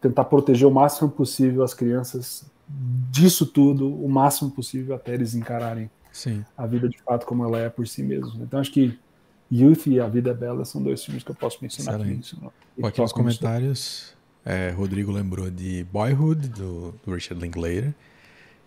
tentar 0.00 0.24
proteger 0.24 0.68
o 0.68 0.70
máximo 0.70 1.08
possível 1.08 1.62
as 1.62 1.72
crianças 1.72 2.44
disso 3.10 3.46
tudo, 3.46 3.92
o 3.92 4.08
máximo 4.08 4.50
possível 4.50 4.94
até 4.94 5.14
eles 5.14 5.34
encararem 5.34 5.90
Sim. 6.12 6.44
a 6.56 6.66
vida 6.66 6.88
de 6.88 6.98
fato 7.02 7.24
como 7.24 7.42
ela 7.44 7.58
é 7.58 7.70
por 7.70 7.88
si 7.88 8.02
mesmos. 8.02 8.34
Então 8.36 8.60
acho 8.60 8.70
que 8.70 8.98
Youth 9.50 9.86
e 9.86 9.98
A 9.98 10.06
Vida 10.06 10.30
é 10.30 10.34
Bela 10.34 10.64
são 10.66 10.82
dois 10.82 11.02
filmes 11.02 11.24
que 11.24 11.30
eu 11.30 11.34
posso 11.34 11.58
mencionar 11.62 11.98
Excelente. 11.98 12.36
aqui. 12.36 12.86
aqui 12.86 13.00
nos 13.00 13.12
comentários, 13.12 14.14
é, 14.44 14.70
Rodrigo 14.70 15.10
lembrou 15.10 15.50
de 15.50 15.84
Boyhood, 15.90 16.48
do, 16.50 16.94
do 17.04 17.14
Richard 17.14 17.42
Linklater. 17.42 17.94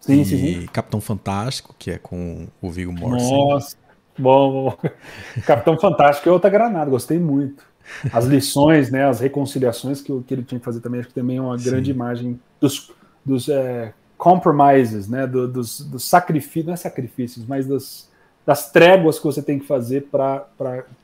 Sim, 0.02 0.22
e 0.22 0.26
sim. 0.26 0.65
Capitão 0.73 0.99
Fantástico, 0.99 1.76
que 1.78 1.91
é 1.91 1.98
com 1.98 2.48
o 2.60 2.72
Viggo 2.72 2.91
Mortensen. 2.91 3.38
Nossa, 3.38 3.78
bom, 4.18 4.52
bom. 4.52 4.90
Capitão 5.45 5.78
Fantástico 5.80 6.28
é 6.28 6.32
outra 6.32 6.49
granada, 6.49 6.90
gostei 6.90 7.19
muito. 7.19 7.64
As 8.11 8.26
lições, 8.26 8.90
né, 8.91 9.06
as 9.06 9.19
reconciliações 9.19 10.02
que, 10.02 10.22
que 10.23 10.34
ele 10.34 10.44
tinha 10.44 10.60
que 10.60 10.65
fazer 10.65 10.80
também, 10.80 10.99
acho 10.99 11.10
que 11.10 11.15
também 11.15 11.38
é 11.38 11.41
uma 11.41 11.57
sim. 11.57 11.69
grande 11.69 11.91
imagem 11.91 12.40
dos, 12.60 12.91
dos 13.23 13.48
é, 13.48 13.94
compromises, 14.18 15.07
né, 15.07 15.28
do, 15.28 15.48
dos, 15.48 15.82
dos 15.82 16.03
sacrifícios, 16.03 16.65
não 16.65 16.73
é 16.73 16.78
sacrifícios, 16.78 17.45
mas 17.45 17.68
dos, 17.68 18.10
das 18.45 18.72
tréguas 18.72 19.19
que 19.19 19.26
você 19.26 19.41
tem 19.41 19.59
que 19.59 19.65
fazer 19.65 20.07
para 20.11 20.47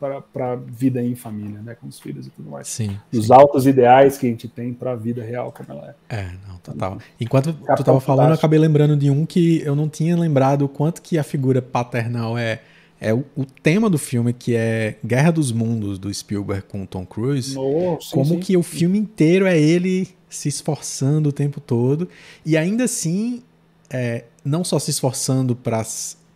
a 0.02 0.56
vida 0.56 1.02
em 1.02 1.16
família, 1.16 1.60
né, 1.62 1.76
com 1.80 1.88
os 1.88 2.00
filhos 2.00 2.26
e 2.28 2.30
tudo 2.32 2.50
mais. 2.50 2.68
Sim. 2.68 2.98
Os 3.14 3.28
sim. 3.28 3.34
altos 3.34 3.68
ideais 3.68 4.18
que 4.18 4.26
a 4.26 4.30
gente 4.30 4.48
tem 4.48 4.74
para 4.74 4.92
a 4.92 4.96
vida 4.96 5.24
real 5.24 5.52
como 5.52 5.72
ela 5.72 5.96
é. 6.10 6.16
É, 6.16 6.32
não, 6.48 6.58
total. 6.58 6.98
Enquanto 7.20 7.54
Capitão 7.54 7.76
tu 7.76 7.80
estava 7.82 8.00
falando, 8.00 8.30
eu 8.30 8.36
acabei 8.36 8.58
lembrando 8.58 8.98
de 8.98 9.12
um 9.12 9.26
que 9.26 9.62
eu 9.64 9.76
não 9.76 9.88
tinha 9.88 10.18
lembrado 10.18 10.64
o 10.64 10.70
quanto 10.70 11.02
que 11.02 11.18
a 11.18 11.24
figura 11.24 11.62
paternal 11.62 12.38
é 12.38 12.62
é 13.00 13.14
o, 13.14 13.24
o, 13.36 13.46
tema 13.46 13.92
do 13.92 14.00
filme 14.00 14.34
que 14.34 14.56
é 14.56 14.96
Guerra 15.06 15.30
dos 15.30 15.52
Mundos 15.52 16.00
do 16.00 16.12
Spielberg 16.12 16.64
com 16.68 16.84
Tom 16.84 17.06
Cruise. 17.06 17.56
Oh, 17.56 18.00
sim, 18.02 18.10
como 18.12 18.26
sim. 18.26 18.40
que 18.40 18.58
o 18.58 18.64
filme 18.64 18.98
inteiro 18.98 19.46
é 19.46 19.56
ele 19.56 20.10
se 20.28 20.50
esforçando 20.50 21.30
o 21.30 21.32
tempo 21.32 21.62
todo 21.62 22.10
e 22.44 22.58
ainda 22.58 22.86
assim 22.86 23.44
é, 23.90 24.26
não 24.44 24.64
só 24.64 24.80
se 24.80 24.90
esforçando 24.90 25.56
para 25.56 25.86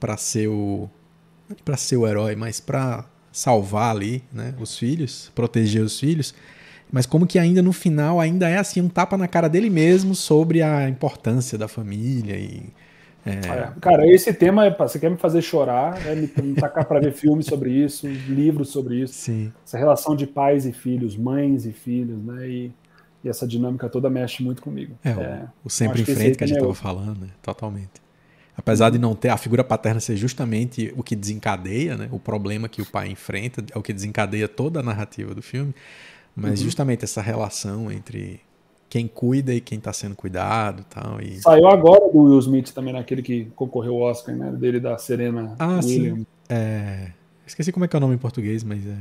para 0.02 0.18
ser 0.18 0.48
o 0.48 0.90
para 1.64 1.78
ser 1.78 1.98
o 1.98 2.08
herói, 2.08 2.36
mas 2.36 2.60
para 2.60 3.06
salvar 3.32 3.96
ali, 3.96 4.24
né, 4.34 4.54
os 4.60 4.78
filhos, 4.78 5.32
proteger 5.36 5.84
os 5.84 6.00
filhos, 6.00 6.34
mas 6.92 7.06
como 7.06 7.28
que 7.28 7.38
ainda 7.38 7.62
no 7.62 7.72
final 7.72 8.20
ainda 8.20 8.50
é 8.50 8.58
assim 8.58 8.82
um 8.82 8.90
tapa 8.90 9.16
na 9.16 9.28
cara 9.28 9.48
dele 9.48 9.70
mesmo 9.70 10.16
sobre 10.16 10.62
a 10.62 10.90
importância 10.90 11.58
da 11.58 11.68
família 11.68 12.36
e 12.36 12.64
é... 13.24 13.36
É, 13.36 13.74
cara, 13.80 14.08
esse 14.08 14.34
tema 14.34 14.66
é 14.66 14.76
você 14.76 14.98
quer 14.98 15.12
me 15.12 15.18
fazer 15.18 15.44
chorar, 15.44 15.96
é 16.08 16.16
me, 16.16 16.30
me 16.42 16.56
tacar 16.56 16.86
para 16.86 17.00
ver 17.00 17.14
filmes 17.14 17.46
sobre 17.46 17.70
isso, 17.70 18.08
livros 18.08 18.70
sobre 18.70 19.02
isso, 19.04 19.14
Sim. 19.14 19.54
essa 19.64 19.78
relação 19.78 20.16
de 20.16 20.26
pais 20.26 20.66
e 20.66 20.74
filhos, 20.74 21.16
mães 21.16 21.68
e 21.68 21.72
filhos, 21.72 22.18
né? 22.24 22.50
E, 22.50 22.72
e 23.24 23.30
essa 23.30 23.48
dinâmica 23.48 23.88
toda 23.88 24.10
mexe 24.10 24.42
muito 24.42 24.64
comigo. 24.64 24.96
É, 25.04 25.12
o, 25.12 25.68
o 25.68 25.70
sempre 25.70 26.02
em 26.02 26.06
frente 26.06 26.32
que, 26.32 26.38
que 26.38 26.44
a 26.46 26.48
gente 26.48 26.58
estava 26.58 26.74
falando, 26.74 27.22
né? 27.22 27.30
totalmente. 27.44 28.02
Apesar 28.56 28.90
de 28.90 29.00
não 29.00 29.16
ter 29.16 29.30
a 29.30 29.38
figura 29.38 29.64
paterna 29.64 30.00
ser 30.00 30.18
justamente 30.18 30.94
o 30.98 31.04
que 31.04 31.16
desencadeia, 31.16 31.96
né, 31.96 32.10
o 32.12 32.20
problema 32.20 32.68
que 32.68 32.82
o 32.82 32.86
pai 32.86 33.08
enfrenta, 33.08 33.64
é 33.74 33.78
o 33.78 33.82
que 33.82 33.94
desencadeia 33.94 34.48
toda 34.48 34.82
a 34.82 34.84
narrativa 34.84 35.34
do 35.34 35.42
filme, 35.42 35.74
mas 36.36 36.60
uhum. 36.60 36.66
justamente 36.66 37.04
essa 37.04 37.22
relação 37.22 37.92
entre 37.92 38.42
quem 38.90 39.08
cuida 39.08 39.54
e 39.54 39.62
quem 39.62 39.78
está 39.78 39.94
sendo 39.94 40.16
cuidado 40.16 40.86
tal, 40.90 41.22
e 41.22 41.42
Saiu 41.42 41.66
agora 41.68 42.12
do 42.12 42.24
Will 42.24 42.40
Smith 42.40 42.72
também, 42.72 42.92
naquele 42.94 43.22
que 43.22 43.46
concorreu 43.56 43.94
ao 43.96 44.12
Oscar, 44.12 44.36
né? 44.36 44.52
Dele 44.52 44.82
da 44.82 44.98
Serena 44.98 45.56
ah, 45.58 45.80
Williams. 45.82 46.20
Sim. 46.20 46.26
É... 46.50 47.12
Esqueci 47.48 47.72
como 47.72 47.86
é 47.86 47.88
que 47.88 47.96
é 47.96 47.98
o 47.98 48.02
nome 48.02 48.16
em 48.16 48.18
português, 48.18 48.64
mas 48.66 48.86
é. 48.86 48.98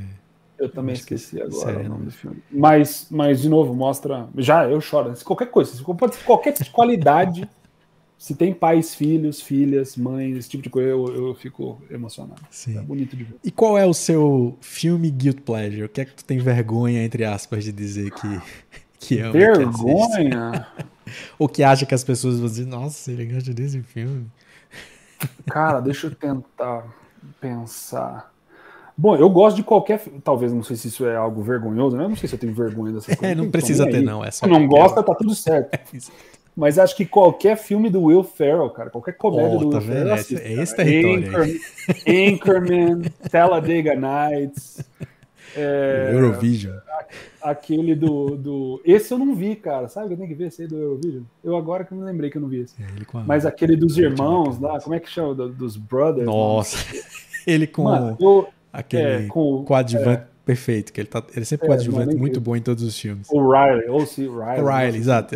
Eu 0.57 0.69
também 0.69 0.93
esqueci 0.93 1.41
agora 1.41 1.73
Serena. 1.73 1.85
o 1.85 1.89
nome 1.89 2.05
do 2.05 2.11
filme. 2.11 2.37
Mas, 2.49 3.07
mas, 3.09 3.41
de 3.41 3.49
novo, 3.49 3.73
mostra. 3.73 4.27
Já 4.37 4.69
eu 4.69 4.79
choro. 4.79 5.13
Qualquer 5.25 5.47
coisa, 5.47 5.71
pode 5.83 6.15
ser 6.15 6.23
qualquer 6.23 6.53
qualidade 6.71 7.49
se 8.21 8.35
tem 8.35 8.53
pais, 8.53 8.93
filhos, 8.93 9.41
filhas, 9.41 9.97
mães, 9.97 10.37
esse 10.37 10.47
tipo 10.47 10.61
de 10.61 10.69
coisa, 10.69 10.89
eu, 10.89 11.07
eu 11.07 11.33
fico 11.33 11.81
emocionado. 11.89 12.39
Sim. 12.51 12.77
É 12.77 12.81
bonito 12.81 13.17
de 13.17 13.23
ver. 13.23 13.35
E 13.43 13.49
qual 13.49 13.75
é 13.79 13.83
o 13.83 13.95
seu 13.95 14.55
filme 14.61 15.09
guilt 15.09 15.41
pleasure? 15.41 15.85
O 15.85 15.89
que 15.89 16.01
é 16.01 16.05
que 16.05 16.13
tu 16.13 16.23
tem 16.23 16.37
vergonha, 16.37 17.03
entre 17.03 17.25
aspas, 17.25 17.63
de 17.63 17.71
dizer 17.71 18.11
que, 18.11 18.41
que 18.99 19.19
ama? 19.21 19.31
Vergonha? 19.31 20.67
Que 20.77 20.85
Ou 21.39 21.49
que 21.49 21.63
acha 21.63 21.83
que 21.83 21.95
as 21.95 22.03
pessoas 22.03 22.37
vão 22.37 22.47
dizer, 22.47 22.67
nossa, 22.67 23.11
ele 23.11 23.25
gosta 23.25 23.51
desse 23.55 23.81
filme. 23.81 24.27
Cara, 25.47 25.79
deixa 25.79 26.05
eu 26.05 26.13
tentar 26.13 26.85
pensar. 27.39 28.31
Bom, 28.95 29.15
eu 29.15 29.31
gosto 29.31 29.55
de 29.55 29.63
qualquer. 29.63 29.99
Talvez, 30.23 30.53
não 30.53 30.61
sei 30.61 30.75
se 30.75 30.89
isso 30.89 31.07
é 31.07 31.15
algo 31.15 31.41
vergonhoso, 31.41 31.97
né? 31.97 32.03
Eu 32.03 32.09
não 32.09 32.15
sei 32.15 32.29
se 32.29 32.35
eu 32.35 32.39
tenho 32.39 32.53
vergonha 32.53 32.93
dessa 32.93 33.07
coisa. 33.17 33.31
É, 33.31 33.33
não 33.33 33.49
precisa 33.49 33.89
ter, 33.89 34.03
não. 34.03 34.23
É 34.23 34.29
só 34.29 34.45
não 34.45 34.67
gosta, 34.67 35.01
tá 35.01 35.15
tudo 35.15 35.33
certo. 35.33 35.73
É 35.73 35.79
mas 36.55 36.77
acho 36.77 36.95
que 36.95 37.05
qualquer 37.05 37.57
filme 37.57 37.89
do 37.89 38.03
Will 38.03 38.23
Ferrell, 38.23 38.69
cara, 38.69 38.89
qualquer 38.89 39.13
comédia 39.13 39.57
oh, 39.57 39.59
do 39.59 39.69
tá 39.69 39.77
Will 39.77 39.87
Ferrell. 39.87 40.13
É 40.13 40.53
esse 40.61 40.75
território. 40.75 41.27
Anchor, 41.27 41.47
Anchorman, 42.07 43.01
Talladega 43.29 43.95
Nights. 43.95 44.83
É, 45.55 46.11
Eurovision. 46.13 46.77
Aquele 47.41 47.95
do, 47.95 48.37
do. 48.37 48.81
Esse 48.85 49.13
eu 49.13 49.17
não 49.17 49.35
vi, 49.35 49.55
cara. 49.55 49.87
Sabe 49.87 50.07
que 50.07 50.13
eu 50.13 50.17
tenho 50.17 50.29
que 50.29 50.35
ver 50.35 50.47
esse 50.47 50.61
aí 50.61 50.67
do 50.67 50.77
Eurovision? 50.77 51.23
Eu 51.43 51.55
agora 51.55 51.83
que 51.83 51.93
me 51.93 52.03
lembrei 52.03 52.29
que 52.29 52.37
eu 52.37 52.41
não 52.41 52.47
vi 52.47 52.61
esse. 52.61 52.75
É, 52.81 52.85
Mas 53.25 53.45
aquele 53.45 53.75
dos 53.75 53.97
irmãos 53.97 54.59
lá, 54.59 54.79
como 54.79 54.95
é 54.95 54.99
que 54.99 55.09
chama? 55.09 55.33
Dos 55.33 55.75
Brothers. 55.75 56.25
Nossa. 56.25 56.77
ele 57.45 57.67
com 57.67 57.83
Mano, 57.83 58.17
eu, 58.19 58.47
aquele 58.71 59.25
é, 59.25 59.27
com, 59.27 59.63
coadjuvante. 59.63 60.21
É, 60.21 60.27
perfeito, 60.45 60.93
que 60.93 61.01
ele, 61.01 61.07
tá, 61.07 61.23
ele 61.35 61.45
sempre 61.45 61.65
é, 61.65 61.69
coadjuvante 61.69 62.15
muito 62.15 62.39
bom 62.39 62.55
em 62.55 62.61
todos 62.61 62.83
os 62.83 62.97
filmes. 62.97 63.27
O 63.31 63.51
Riley, 63.51 63.89
ou 63.89 64.05
se 64.05 64.21
Riley. 64.27 64.61
O 64.61 64.65
Riley, 64.65 64.97
exato. 64.97 65.35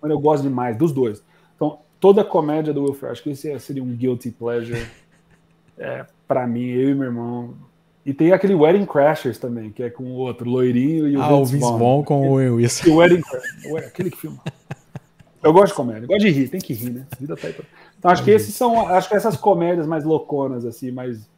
Mas 0.00 0.10
eu 0.10 0.20
gosto 0.20 0.42
demais 0.42 0.76
dos 0.76 0.92
dois. 0.92 1.22
Então, 1.54 1.78
toda 2.00 2.22
a 2.22 2.24
comédia 2.24 2.72
do 2.72 2.82
Will 2.82 2.94
Ferrell, 2.94 3.12
acho 3.12 3.22
que 3.22 3.30
esse 3.30 3.58
seria 3.60 3.82
um 3.82 3.94
guilty 3.94 4.30
pleasure 4.30 4.86
é, 5.78 6.06
para 6.26 6.46
mim, 6.46 6.66
eu 6.66 6.90
e 6.90 6.94
meu 6.94 7.04
irmão. 7.04 7.54
E 8.04 8.14
tem 8.14 8.32
aquele 8.32 8.54
Wedding 8.54 8.86
Crashers 8.86 9.38
também, 9.38 9.70
que 9.70 9.82
é 9.82 9.90
com 9.90 10.04
o 10.04 10.14
outro, 10.14 10.48
loirinho 10.48 11.08
e 11.08 11.16
o 11.16 11.22
ah, 11.22 11.28
Vince, 11.28 11.40
o 11.40 11.44
Vince 11.44 11.60
Vaughn. 11.60 11.78
Vaughn 11.78 12.04
com 12.04 12.28
o 12.28 12.32
Will 12.34 12.60
isso. 12.60 12.88
o 12.90 12.96
Wedding 12.96 13.20
Crashers, 13.20 13.86
aquele 13.86 14.10
que 14.10 14.16
filma. 14.16 14.42
Eu 15.42 15.52
gosto 15.52 15.68
de 15.68 15.74
comédia, 15.74 16.06
gosto 16.06 16.20
de 16.20 16.30
rir, 16.30 16.48
tem 16.48 16.60
que 16.60 16.72
rir, 16.72 16.90
né? 16.90 17.06
A 17.12 17.16
vida 17.16 17.36
tá 17.36 17.46
aí 17.46 17.52
pra... 17.52 17.64
Então 17.98 18.10
acho 18.10 18.24
que 18.24 18.30
esses 18.30 18.54
são, 18.54 18.86
acho 18.88 19.08
que 19.08 19.14
essas 19.14 19.36
comédias 19.36 19.86
mais 19.86 20.04
louconas, 20.04 20.64
assim, 20.64 20.90
mais 20.90 21.28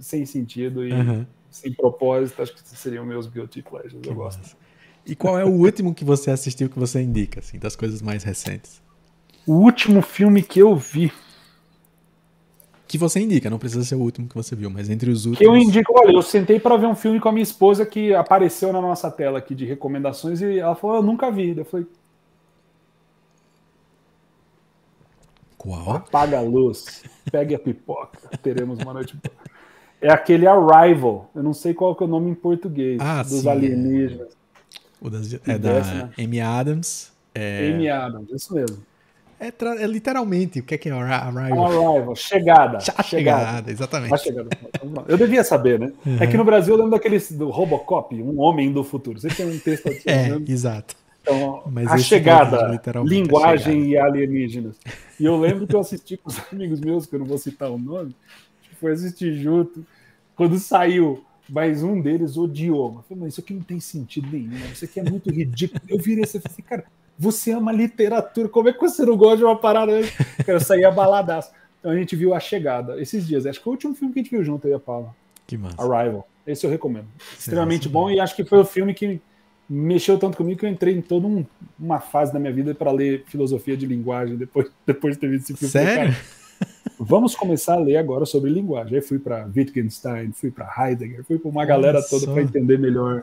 sem 0.00 0.26
sentido 0.26 0.86
e 0.86 0.92
uhum. 0.92 1.26
sem 1.50 1.72
propósito, 1.72 2.42
acho 2.42 2.54
que 2.54 2.60
seriam 2.62 3.04
meus 3.06 3.26
guilty 3.26 3.62
pleasures, 3.62 4.00
que 4.00 4.08
eu 4.08 4.14
gosto. 4.14 4.38
Massa. 4.38 4.56
E 5.06 5.14
qual 5.14 5.38
é 5.38 5.44
o 5.44 5.50
último 5.50 5.94
que 5.94 6.04
você 6.04 6.30
assistiu 6.30 6.68
que 6.68 6.78
você 6.78 7.02
indica, 7.02 7.40
assim, 7.40 7.58
das 7.58 7.76
coisas 7.76 8.00
mais 8.00 8.22
recentes? 8.22 8.82
O 9.46 9.52
último 9.54 10.00
filme 10.00 10.42
que 10.42 10.60
eu 10.60 10.74
vi. 10.74 11.12
Que 12.88 12.96
você 12.96 13.20
indica, 13.20 13.50
não 13.50 13.58
precisa 13.58 13.84
ser 13.84 13.96
o 13.96 14.00
último 14.00 14.28
que 14.28 14.34
você 14.34 14.56
viu, 14.56 14.70
mas 14.70 14.88
entre 14.88 15.10
os 15.10 15.26
últimos. 15.26 15.38
Que 15.38 15.46
eu 15.46 15.56
indico, 15.56 15.92
olha, 15.96 16.12
eu 16.12 16.22
sentei 16.22 16.58
para 16.58 16.76
ver 16.76 16.86
um 16.86 16.94
filme 16.94 17.20
com 17.20 17.28
a 17.28 17.32
minha 17.32 17.42
esposa 17.42 17.84
que 17.84 18.14
apareceu 18.14 18.72
na 18.72 18.80
nossa 18.80 19.10
tela 19.10 19.38
aqui 19.38 19.54
de 19.54 19.66
recomendações 19.66 20.40
e 20.40 20.58
ela 20.58 20.74
falou, 20.74 20.96
eu 20.96 21.02
nunca 21.02 21.30
vi. 21.30 21.56
Eu 21.56 21.64
falei. 21.64 21.86
Qual? 25.58 25.96
Apaga 25.96 26.38
a 26.38 26.42
luz, 26.42 27.02
pegue 27.30 27.54
a 27.54 27.58
pipoca, 27.58 28.18
teremos 28.42 28.78
uma 28.78 28.92
noite 28.92 29.16
boa. 29.16 29.34
É 30.00 30.12
aquele 30.12 30.46
Arrival, 30.46 31.30
eu 31.34 31.42
não 31.42 31.54
sei 31.54 31.72
qual 31.72 31.96
que 31.96 32.02
é 32.02 32.06
o 32.06 32.08
nome 32.08 32.30
em 32.30 32.34
português, 32.34 33.00
ah, 33.00 33.22
dos 33.22 33.40
sim, 33.40 33.48
alienígenas. 33.48 34.36
O 35.04 35.10
das, 35.10 35.34
é 35.46 35.58
da 35.58 35.80
né? 35.80 36.10
Amy 36.18 36.40
Adams. 36.40 37.12
É... 37.34 37.70
Amy 37.70 37.90
Adams, 37.90 38.30
isso 38.32 38.54
mesmo. 38.54 38.78
É, 39.38 39.48
é, 39.48 39.86
literalmente 39.86 40.60
o 40.60 40.62
que 40.62 40.74
é 40.74 40.78
que 40.78 40.88
é 40.88 40.92
arrival? 40.92 41.66
Arrival, 41.66 42.16
chegada. 42.16 42.78
A 42.78 42.80
chegada, 42.80 43.02
chegada 43.02 43.70
exatamente. 43.70 44.18
Chegada. 44.18 44.48
Eu 45.06 45.18
devia 45.18 45.44
saber, 45.44 45.78
né? 45.78 45.92
Uhum. 46.06 46.16
É 46.20 46.26
que 46.26 46.38
no 46.38 46.44
Brasil 46.44 46.72
eu 46.72 46.78
lembro 46.78 46.92
daqueles 46.92 47.30
do 47.32 47.50
Robocop, 47.50 48.14
um 48.22 48.40
homem 48.40 48.72
do 48.72 48.82
futuro. 48.82 49.20
Você 49.20 49.28
tem 49.28 49.44
um 49.44 49.58
texto 49.58 49.88
assim, 49.88 50.00
É, 50.06 50.30
né? 50.30 50.44
exato. 50.48 50.96
Então, 51.20 51.62
Mas 51.70 51.88
a 51.88 51.98
chegada, 51.98 52.80
linguagem 53.04 53.72
a 53.72 53.84
chegada. 53.84 53.86
e 53.86 53.96
alienígenas. 53.98 54.76
E 55.20 55.24
eu 55.26 55.36
lembro 55.38 55.66
que 55.66 55.74
eu 55.74 55.80
assisti 55.80 56.16
com 56.16 56.30
os 56.30 56.38
amigos 56.50 56.80
meus, 56.80 57.04
que 57.04 57.14
eu 57.14 57.18
não 57.18 57.26
vou 57.26 57.38
citar 57.38 57.70
o 57.70 57.78
nome, 57.78 58.16
que 58.62 58.74
foi 58.76 58.92
assistir 58.92 59.34
junto, 59.34 59.84
quando 60.36 60.58
saiu, 60.58 61.22
mas 61.48 61.82
um 61.82 62.00
deles 62.00 62.36
odiou. 62.36 62.96
Eu 62.96 63.02
falei, 63.02 63.24
mas 63.24 63.32
isso 63.34 63.40
aqui 63.40 63.54
não 63.54 63.62
tem 63.62 63.80
sentido 63.80 64.28
nenhum, 64.30 64.56
isso 64.72 64.84
aqui 64.84 65.00
é 65.00 65.02
muito 65.02 65.30
ridículo. 65.30 65.80
Eu 65.88 65.98
virei 65.98 66.24
assim 66.24 66.40
falei, 66.40 66.64
cara, 66.66 66.84
você 67.18 67.52
ama 67.52 67.72
literatura, 67.72 68.48
como 68.48 68.68
é 68.68 68.72
que 68.72 68.80
você 68.80 69.04
não 69.04 69.16
gosta 69.16 69.38
de 69.38 69.44
uma 69.44 69.56
parada? 69.56 69.92
Eu 70.46 70.60
saí 70.60 70.84
abaladaço. 70.84 71.52
Então 71.78 71.92
a 71.92 71.96
gente 71.96 72.16
viu 72.16 72.34
A 72.34 72.40
Chegada 72.40 73.00
esses 73.00 73.26
dias. 73.26 73.46
Acho 73.46 73.58
que 73.58 73.64
foi 73.64 73.72
o 73.72 73.74
último 73.74 73.94
filme 73.94 74.12
que 74.12 74.20
a 74.20 74.22
gente 74.22 74.30
viu 74.30 74.42
junto, 74.42 74.66
aí 74.66 74.72
a 74.72 74.78
Paula. 74.78 75.14
Que 75.46 75.56
massa. 75.56 75.76
Arrival. 75.80 76.26
Esse 76.46 76.66
eu 76.66 76.70
recomendo. 76.70 77.06
Extremamente 77.38 77.88
bom 77.88 78.10
e 78.10 78.18
acho 78.18 78.34
que 78.34 78.44
foi 78.44 78.58
o 78.58 78.64
filme 78.64 78.94
que 78.94 79.20
mexeu 79.68 80.18
tanto 80.18 80.36
comigo 80.36 80.60
que 80.60 80.66
eu 80.66 80.70
entrei 80.70 80.94
em 80.94 81.00
toda 81.00 81.26
um, 81.26 81.44
uma 81.78 82.00
fase 82.00 82.32
da 82.32 82.38
minha 82.38 82.52
vida 82.52 82.74
para 82.74 82.90
ler 82.90 83.24
filosofia 83.26 83.76
de 83.76 83.86
linguagem 83.86 84.36
depois, 84.36 84.70
depois 84.86 85.14
de 85.14 85.20
ter 85.20 85.30
visto 85.30 85.50
esse 85.50 85.58
filme. 85.58 85.72
Sério? 85.72 86.16
Vamos 86.98 87.34
começar 87.34 87.74
a 87.74 87.78
ler 87.78 87.96
agora 87.96 88.24
sobre 88.24 88.50
linguagem. 88.50 88.96
Aí 88.96 89.00
fui 89.00 89.18
para 89.18 89.48
Wittgenstein, 89.54 90.32
fui 90.32 90.50
para 90.50 90.70
Heidegger, 90.76 91.24
fui 91.24 91.38
para 91.38 91.50
uma 91.50 91.64
galera 91.64 92.02
toda 92.02 92.26
para 92.26 92.42
entender 92.42 92.78
melhor 92.78 93.20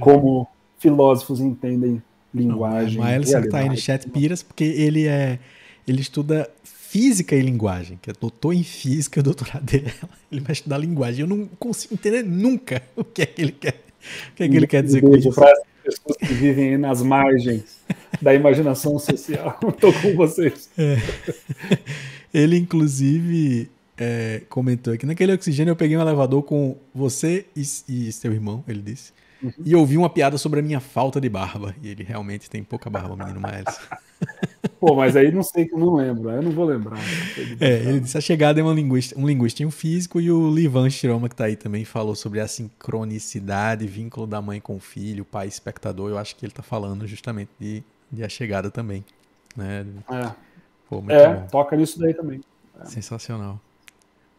como 0.00 0.48
filósofos 0.78 1.40
entendem 1.40 2.02
linguagem. 2.34 2.98
Não, 2.98 3.02
o 3.02 3.06
Maelson 3.06 3.38
está 3.40 3.58
aí 3.58 3.68
no 3.68 3.76
chat 3.76 4.08
piras 4.10 4.42
porque 4.42 4.64
ele 4.64 5.06
é 5.06 5.38
ele 5.86 6.00
estuda 6.00 6.48
física 6.62 7.36
e 7.36 7.40
linguagem, 7.40 7.98
que 8.00 8.08
é 8.08 8.12
doutor 8.18 8.54
em 8.54 8.62
física, 8.62 9.20
o 9.20 9.22
doutorado 9.22 9.64
dele, 9.64 9.92
ele 10.30 10.40
vai 10.40 10.52
estudar 10.52 10.78
linguagem. 10.78 11.22
Eu 11.22 11.26
não 11.26 11.46
consigo 11.58 11.94
entender 11.94 12.22
nunca 12.22 12.82
o 12.96 13.04
que 13.04 13.22
é 13.22 13.26
que 13.26 13.42
ele 13.42 13.52
quer, 13.52 13.80
o 14.32 14.34
que 14.36 14.42
é 14.44 14.48
que 14.48 14.56
ele 14.56 14.66
quer 14.66 14.82
dizer 14.82 15.00
com 15.00 15.14
isso 15.16 15.30
pessoas 15.84 16.16
que 16.16 16.32
vivem 16.32 16.78
nas 16.78 17.02
margens 17.02 17.84
da 18.20 18.34
imaginação 18.34 18.98
social. 18.98 19.58
Estou 19.68 19.92
com 19.92 20.16
vocês. 20.16 20.70
É. 20.78 20.96
Ele, 22.34 22.58
inclusive, 22.58 23.70
é, 23.96 24.42
comentou 24.48 24.92
aqui: 24.92 25.06
naquele 25.06 25.32
oxigênio 25.32 25.70
eu 25.70 25.76
peguei 25.76 25.96
um 25.96 26.00
elevador 26.00 26.42
com 26.42 26.76
você 26.92 27.46
e, 27.56 27.60
e 27.60 28.12
seu 28.12 28.32
irmão, 28.32 28.64
ele 28.66 28.82
disse. 28.82 29.12
Uhum. 29.40 29.52
E 29.64 29.76
ouvi 29.76 29.96
uma 29.96 30.08
piada 30.08 30.38
sobre 30.38 30.60
a 30.60 30.62
minha 30.62 30.80
falta 30.80 31.20
de 31.20 31.28
barba. 31.28 31.74
E 31.82 31.88
ele 31.88 32.02
realmente 32.02 32.48
tem 32.48 32.64
pouca 32.64 32.88
barba, 32.88 33.14
menino 33.14 33.40
Miles. 33.40 33.78
Pô, 34.80 34.96
mas 34.96 35.16
aí 35.16 35.30
não 35.30 35.42
sei 35.42 35.66
que 35.66 35.76
não 35.76 35.94
lembro, 35.94 36.30
eu 36.30 36.42
não 36.42 36.50
vou 36.50 36.64
lembrar. 36.64 36.98
É, 37.60 37.74
ele 37.84 38.00
disse: 38.00 38.18
a 38.18 38.20
chegada 38.20 38.58
é 38.58 38.62
uma 38.62 38.72
linguista, 38.72 39.18
um 39.18 39.26
linguista 39.26 39.62
e 39.62 39.66
um 39.66 39.70
físico, 39.70 40.20
e 40.20 40.30
o 40.30 40.52
Livan 40.52 40.88
Shiroma, 40.90 41.28
que 41.28 41.36
tá 41.36 41.44
aí 41.44 41.56
também, 41.56 41.84
falou 41.84 42.14
sobre 42.14 42.40
a 42.40 42.48
sincronicidade, 42.48 43.86
vínculo 43.86 44.26
da 44.26 44.42
mãe 44.42 44.60
com 44.60 44.76
o 44.76 44.80
filho, 44.80 45.24
pai 45.24 45.46
espectador. 45.46 46.10
Eu 46.10 46.18
acho 46.18 46.34
que 46.36 46.44
ele 46.44 46.52
tá 46.52 46.62
falando 46.62 47.06
justamente 47.06 47.50
de, 47.60 47.82
de 48.10 48.24
a 48.24 48.28
chegada 48.28 48.70
também. 48.70 49.04
Né? 49.56 49.86
É, 50.10 50.30
Pô, 50.88 51.02
é 51.08 51.34
toca 51.50 51.76
nisso 51.76 51.98
daí 51.98 52.14
também. 52.14 52.40
É. 52.80 52.84
Sensacional. 52.86 53.60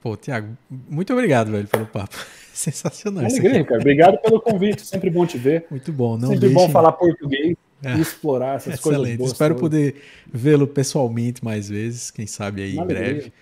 Pô, 0.02 0.16
Tiago, 0.16 0.56
muito 0.70 1.12
obrigado, 1.14 1.52
velho, 1.52 1.68
pelo 1.68 1.88
papo. 1.88 2.16
Sensacional. 2.54 3.26
Alegria, 3.26 3.64
cara. 3.66 3.82
Obrigado 3.82 4.18
pelo 4.20 4.40
convite. 4.40 4.86
Sempre 4.86 5.10
bom 5.10 5.26
te 5.26 5.38
ver. 5.38 5.66
Muito 5.70 5.92
bom. 5.92 6.16
Não 6.18 6.30
Sempre 6.30 6.50
deixe... 6.50 6.54
bom 6.54 6.70
falar 6.70 6.92
português 6.92 7.58
é. 7.84 7.96
e 7.96 8.02
explorar 8.02 8.56
essas 8.56 8.76
Excelente. 8.76 9.00
coisas 9.00 9.18
boas. 9.18 9.32
Espero 9.32 9.56
todas. 9.56 9.62
poder 9.70 10.02
vê-lo 10.32 10.68
pessoalmente 10.68 11.44
mais 11.44 11.68
vezes, 11.68 12.12
quem 12.12 12.28
sabe 12.28 12.62
aí 12.62 12.78
em 12.78 12.86
breve. 12.86 13.34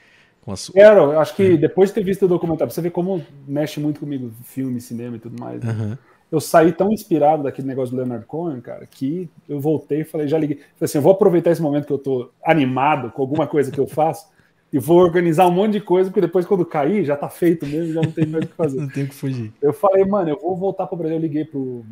Com 0.42 0.52
a 0.52 0.56
sua... 0.56 0.74
Quero, 0.74 1.20
acho 1.20 1.36
que 1.36 1.44
é. 1.44 1.58
depois 1.58 1.90
de 1.90 1.96
ter 1.96 2.04
visto 2.04 2.26
o 2.26 2.28
documentário, 2.28 2.74
você 2.74 2.82
vê 2.82 2.90
como 2.90 3.26
mexe 3.48 3.80
muito 3.80 4.00
comigo, 4.00 4.32
filme, 4.44 4.82
cinema 4.82 5.16
e 5.16 5.20
tudo 5.20 5.42
mais. 5.42 5.62
Né? 5.62 5.98
Eu 6.34 6.42
saí 6.42 6.72
tão 6.72 6.92
inspirado 6.92 7.44
daquele 7.44 7.68
negócio 7.68 7.96
do 7.96 7.98
Leonard 7.98 8.26
Cohen, 8.26 8.60
cara, 8.60 8.88
que 8.88 9.30
eu 9.48 9.60
voltei 9.60 10.02
e 10.02 10.04
falei, 10.04 10.28
já 10.28 10.36
liguei. 10.36 10.58
Falei 10.58 10.72
assim, 10.82 10.98
eu 10.98 11.02
vou 11.04 11.12
aproveitar 11.12 11.52
esse 11.52 11.62
momento 11.62 11.86
que 11.86 11.94
eu 11.94 11.98
tô 12.00 12.32
animado 12.44 13.12
com 13.12 13.22
alguma 13.22 13.46
coisa 13.46 13.70
que 13.70 13.80
eu 13.80 13.86
faço 13.86 14.34
e 14.72 14.80
vou 14.80 14.98
organizar 14.98 15.46
um 15.46 15.52
monte 15.52 15.74
de 15.74 15.82
coisa, 15.82 16.10
porque 16.10 16.22
depois, 16.22 16.48
quando 16.48 16.66
cair, 16.66 17.06
já 17.06 17.16
tá 17.16 17.30
feito 17.30 17.68
mesmo, 17.68 17.94
já 17.94 18.02
não 18.02 18.12
tem 18.12 18.26
mais 18.26 18.46
o 18.46 18.48
que 18.48 18.56
fazer. 18.56 18.78
não 18.82 18.90
tem 18.90 19.04
o 19.04 19.10
que 19.10 19.14
fugir. 19.14 19.54
Eu 19.62 19.74
falei, 19.74 20.04
mano, 20.06 20.32
eu 20.32 20.40
vou 20.42 20.58
voltar 20.58 20.88
pro 20.88 20.98
Brasil. 20.98 21.18
Eu 21.18 21.22
liguei 21.22 21.46
pro 21.46 21.86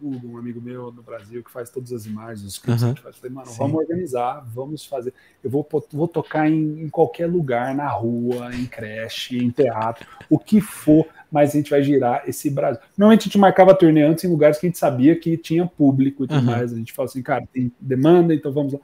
Hugo, 0.00 0.32
um 0.32 0.38
amigo 0.38 0.60
meu 0.60 0.90
no 0.92 1.02
Brasil, 1.02 1.42
que 1.42 1.50
faz 1.50 1.70
todas 1.70 1.92
as 1.92 2.06
imagens, 2.06 2.44
os 2.44 2.58
clipes 2.58 2.82
uhum. 2.82 2.94
que 2.94 3.02
faz. 3.02 3.14
Eu 3.14 3.20
falei, 3.20 3.34
mano, 3.34 3.48
Sim. 3.48 3.58
vamos 3.58 3.76
organizar, 3.76 4.46
vamos 4.52 4.84
fazer. 4.84 5.12
Eu 5.42 5.50
vou, 5.50 5.66
vou 5.92 6.08
tocar 6.08 6.48
em, 6.48 6.82
em, 6.82 6.88
qualquer 6.88 7.26
lugar, 7.26 7.74
na 7.74 7.88
rua, 7.88 8.54
em 8.54 8.66
creche, 8.66 9.38
em 9.38 9.50
teatro, 9.50 10.06
o 10.28 10.38
que 10.38 10.60
for, 10.60 11.06
mas 11.30 11.50
a 11.50 11.52
gente 11.54 11.70
vai 11.70 11.82
girar 11.82 12.22
esse 12.26 12.50
Brasil. 12.50 12.80
Normalmente 12.96 13.22
a 13.22 13.24
gente 13.24 13.38
marcava 13.38 13.74
turnê 13.74 14.02
antes 14.02 14.24
em 14.24 14.28
lugares 14.28 14.58
que 14.58 14.66
a 14.66 14.68
gente 14.68 14.78
sabia 14.78 15.14
que 15.18 15.36
tinha 15.36 15.66
público 15.66 16.24
e 16.24 16.28
tudo 16.28 16.38
uhum. 16.38 16.46
mais. 16.46 16.72
A 16.72 16.76
gente 16.76 16.92
fala 16.92 17.08
assim, 17.08 17.22
cara, 17.22 17.46
tem 17.52 17.72
demanda, 17.80 18.34
então 18.34 18.52
vamos 18.52 18.72
lá. 18.72 18.80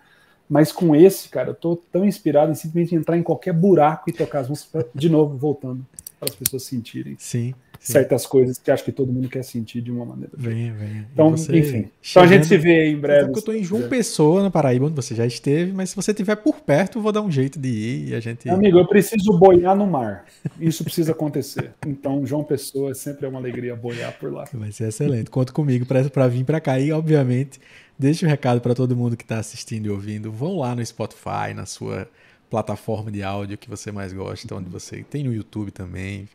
Mas 0.48 0.70
com 0.70 0.94
esse, 0.94 1.28
cara, 1.28 1.50
eu 1.50 1.54
tô 1.54 1.76
tão 1.76 2.04
inspirado 2.04 2.52
em 2.52 2.54
simplesmente 2.54 2.94
entrar 2.94 3.16
em 3.16 3.22
qualquer 3.22 3.52
buraco 3.52 4.08
e 4.08 4.12
tocar 4.12 4.40
as 4.40 4.48
músicas 4.48 4.86
de 4.94 5.08
novo, 5.08 5.36
voltando, 5.36 5.84
para 6.20 6.30
as 6.30 6.36
pessoas 6.36 6.62
sentirem. 6.62 7.16
Sim, 7.18 7.52
sim. 7.86 7.92
Certas 7.92 8.26
coisas 8.26 8.58
que 8.58 8.70
acho 8.70 8.84
que 8.84 8.92
todo 8.92 9.12
mundo 9.12 9.28
quer 9.28 9.42
sentir 9.42 9.80
de 9.80 9.90
uma 9.90 10.04
maneira. 10.04 10.32
Venha, 10.36 10.74
venha. 10.74 11.08
Então, 11.12 11.34
enfim. 11.34 11.88
Então 12.10 12.22
a 12.22 12.26
gente 12.26 12.46
se 12.46 12.56
vê 12.56 12.90
em 12.90 12.98
breve. 12.98 13.30
Eu 13.30 13.42
tô 13.42 13.52
em 13.52 13.62
João 13.62 13.88
Pessoa, 13.88 14.42
na 14.42 14.50
Paraíba, 14.50 14.86
onde 14.86 14.94
você 14.94 15.14
já 15.14 15.26
esteve, 15.26 15.72
mas 15.72 15.90
se 15.90 15.96
você 15.96 16.10
estiver 16.10 16.36
por 16.36 16.60
perto, 16.60 16.98
eu 16.98 17.02
vou 17.02 17.12
dar 17.12 17.22
um 17.22 17.30
jeito 17.30 17.58
de 17.58 17.68
ir 17.68 18.08
e 18.10 18.14
a 18.14 18.20
gente. 18.20 18.48
Amigo, 18.48 18.78
eu 18.78 18.86
preciso 18.86 19.38
boiar 19.38 19.76
no 19.76 19.86
mar. 19.86 20.24
Isso 20.60 20.84
precisa 20.84 21.12
acontecer. 21.12 21.72
Então, 21.86 22.26
João 22.26 22.44
Pessoa 22.44 22.94
sempre 22.94 23.26
é 23.26 23.28
uma 23.28 23.38
alegria 23.38 23.74
boiar 23.76 24.12
por 24.18 24.32
lá. 24.32 24.44
Vai 24.52 24.72
ser 24.72 24.88
excelente. 24.88 25.30
Conta 25.30 25.52
comigo 25.52 25.86
para 25.86 26.28
vir 26.28 26.44
para 26.44 26.60
cá 26.60 26.78
e, 26.78 26.92
obviamente 26.92 27.60
Deixe 27.98 28.26
um 28.26 28.28
recado 28.28 28.60
para 28.60 28.74
todo 28.74 28.94
mundo 28.94 29.16
que 29.16 29.24
está 29.24 29.38
assistindo 29.38 29.86
e 29.86 29.90
ouvindo. 29.90 30.30
Vão 30.30 30.58
lá 30.58 30.74
no 30.74 30.84
Spotify, 30.84 31.54
na 31.54 31.64
sua 31.64 32.06
plataforma 32.50 33.10
de 33.10 33.22
áudio 33.22 33.56
que 33.56 33.70
você 33.70 33.90
mais 33.90 34.12
gosta, 34.12 34.54
onde 34.54 34.68
você 34.68 35.02
tem 35.02 35.24
no 35.24 35.32
YouTube 35.32 35.70
também. 35.70 36.28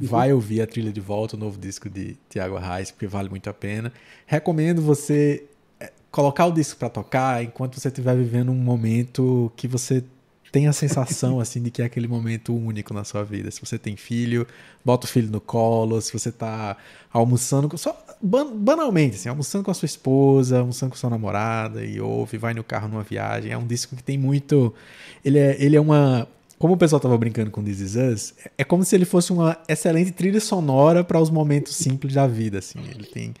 Vai 0.00 0.32
ouvir 0.32 0.60
a 0.60 0.66
trilha 0.66 0.92
de 0.92 1.00
volta, 1.00 1.36
o 1.36 1.38
novo 1.38 1.58
disco 1.58 1.88
de 1.88 2.16
Tiago 2.28 2.56
Arraes, 2.56 2.90
porque 2.90 3.06
vale 3.06 3.28
muito 3.28 3.48
a 3.50 3.54
pena. 3.54 3.92
Recomendo 4.26 4.80
você 4.80 5.44
eh, 5.80 5.92
colocar 6.10 6.46
o 6.46 6.52
disco 6.52 6.78
para 6.78 6.88
tocar 6.88 7.42
enquanto 7.42 7.80
você 7.80 7.88
estiver 7.88 8.16
vivendo 8.16 8.50
um 8.50 8.54
momento 8.54 9.52
que 9.56 9.66
você 9.66 10.04
tem 10.50 10.66
a 10.66 10.72
sensação 10.72 11.40
assim 11.40 11.62
de 11.62 11.70
que 11.70 11.82
é 11.82 11.84
aquele 11.84 12.08
momento 12.08 12.54
único 12.54 12.94
na 12.94 13.04
sua 13.04 13.24
vida. 13.24 13.50
Se 13.50 13.60
você 13.60 13.78
tem 13.78 13.96
filho, 13.96 14.46
bota 14.84 15.06
o 15.06 15.08
filho 15.08 15.30
no 15.30 15.40
colo, 15.40 16.00
se 16.00 16.12
você 16.12 16.28
está 16.28 16.76
almoçando, 17.12 17.76
só 17.76 17.96
banalmente, 18.20 19.16
assim, 19.16 19.28
almoçando 19.28 19.64
com 19.64 19.70
a 19.70 19.74
sua 19.74 19.86
esposa, 19.86 20.60
almoçando 20.60 20.90
com 20.90 20.96
a 20.96 20.98
sua 20.98 21.10
namorada 21.10 21.84
e 21.84 22.00
ouve, 22.00 22.36
vai 22.36 22.54
no 22.54 22.64
carro 22.64 22.88
numa 22.88 23.02
viagem. 23.02 23.52
É 23.52 23.58
um 23.58 23.66
disco 23.66 23.94
que 23.96 24.02
tem 24.02 24.18
muito. 24.18 24.74
Ele 25.24 25.38
é, 25.38 25.56
ele 25.62 25.76
é 25.76 25.80
uma. 25.80 26.26
Como 26.58 26.74
o 26.74 26.76
pessoal 26.76 26.98
tava 26.98 27.16
brincando 27.16 27.50
com 27.50 27.62
This 27.62 27.80
Is 27.80 27.94
Us, 27.96 28.34
é 28.56 28.64
como 28.64 28.84
se 28.84 28.94
ele 28.96 29.04
fosse 29.04 29.32
uma 29.32 29.56
excelente 29.68 30.10
trilha 30.10 30.40
sonora 30.40 31.04
para 31.04 31.20
os 31.20 31.30
momentos 31.30 31.76
simples 31.76 32.14
da 32.14 32.26
vida, 32.26 32.58
assim. 32.58 32.80
Ele 32.90 33.06
tem 33.06 33.34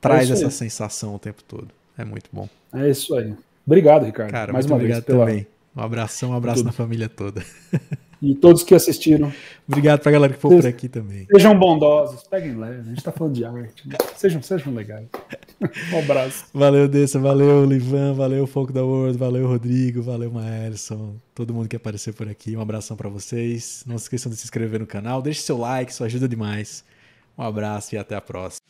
traz 0.00 0.30
é 0.30 0.32
essa 0.32 0.50
sensação 0.50 1.14
o 1.14 1.18
tempo 1.18 1.42
todo. 1.44 1.68
É 1.96 2.04
muito 2.04 2.28
bom. 2.32 2.48
É 2.72 2.90
isso 2.90 3.14
aí. 3.14 3.34
Obrigado, 3.66 4.04
Ricardo. 4.04 4.30
Cara, 4.30 4.52
Mais 4.52 4.66
muito 4.66 4.72
uma 4.72 4.76
obrigado 4.76 5.04
vez 5.04 5.06
pela... 5.06 5.26
também. 5.26 5.46
Um 5.76 5.80
abração, 5.80 6.30
um 6.30 6.34
abraço 6.34 6.64
na 6.64 6.72
família 6.72 7.08
toda. 7.08 7.42
E 8.22 8.36
todos 8.36 8.62
que 8.62 8.72
assistiram. 8.72 9.32
Obrigado 9.66 10.00
pra 10.00 10.12
galera 10.12 10.32
que 10.32 10.38
for 10.38 10.54
por 10.54 10.64
aqui 10.64 10.88
também. 10.88 11.26
Sejam 11.28 11.58
bondosos, 11.58 12.22
peguem 12.22 12.56
leve. 12.56 12.80
A 12.80 12.84
gente 12.84 13.02
tá 13.02 13.10
falando 13.10 13.34
de 13.34 13.44
arte. 13.44 13.88
Né? 13.88 13.96
Sejam, 14.14 14.40
sejam 14.40 14.72
legais. 14.72 15.08
Um 15.92 15.98
abraço. 15.98 16.44
Valeu, 16.54 16.86
Dessa. 16.86 17.18
Valeu, 17.18 17.64
Livan. 17.64 18.12
Valeu, 18.14 18.46
Foco 18.46 18.72
da 18.72 18.84
World. 18.84 19.18
Valeu, 19.18 19.48
Rodrigo. 19.48 20.02
Valeu, 20.02 20.30
Maelson. 20.30 21.16
Todo 21.34 21.52
mundo 21.52 21.68
que 21.68 21.74
apareceu 21.74 22.14
por 22.14 22.28
aqui. 22.28 22.56
Um 22.56 22.60
abração 22.60 22.96
para 22.96 23.08
vocês. 23.08 23.82
Não 23.88 23.98
se 23.98 24.04
esqueçam 24.04 24.30
de 24.30 24.38
se 24.38 24.44
inscrever 24.44 24.78
no 24.78 24.86
canal. 24.86 25.20
Deixe 25.20 25.40
seu 25.40 25.58
like, 25.58 25.90
isso 25.90 26.04
ajuda 26.04 26.28
demais. 26.28 26.84
Um 27.36 27.42
abraço 27.42 27.94
e 27.94 27.98
até 27.98 28.14
a 28.14 28.20
próxima. 28.20 28.62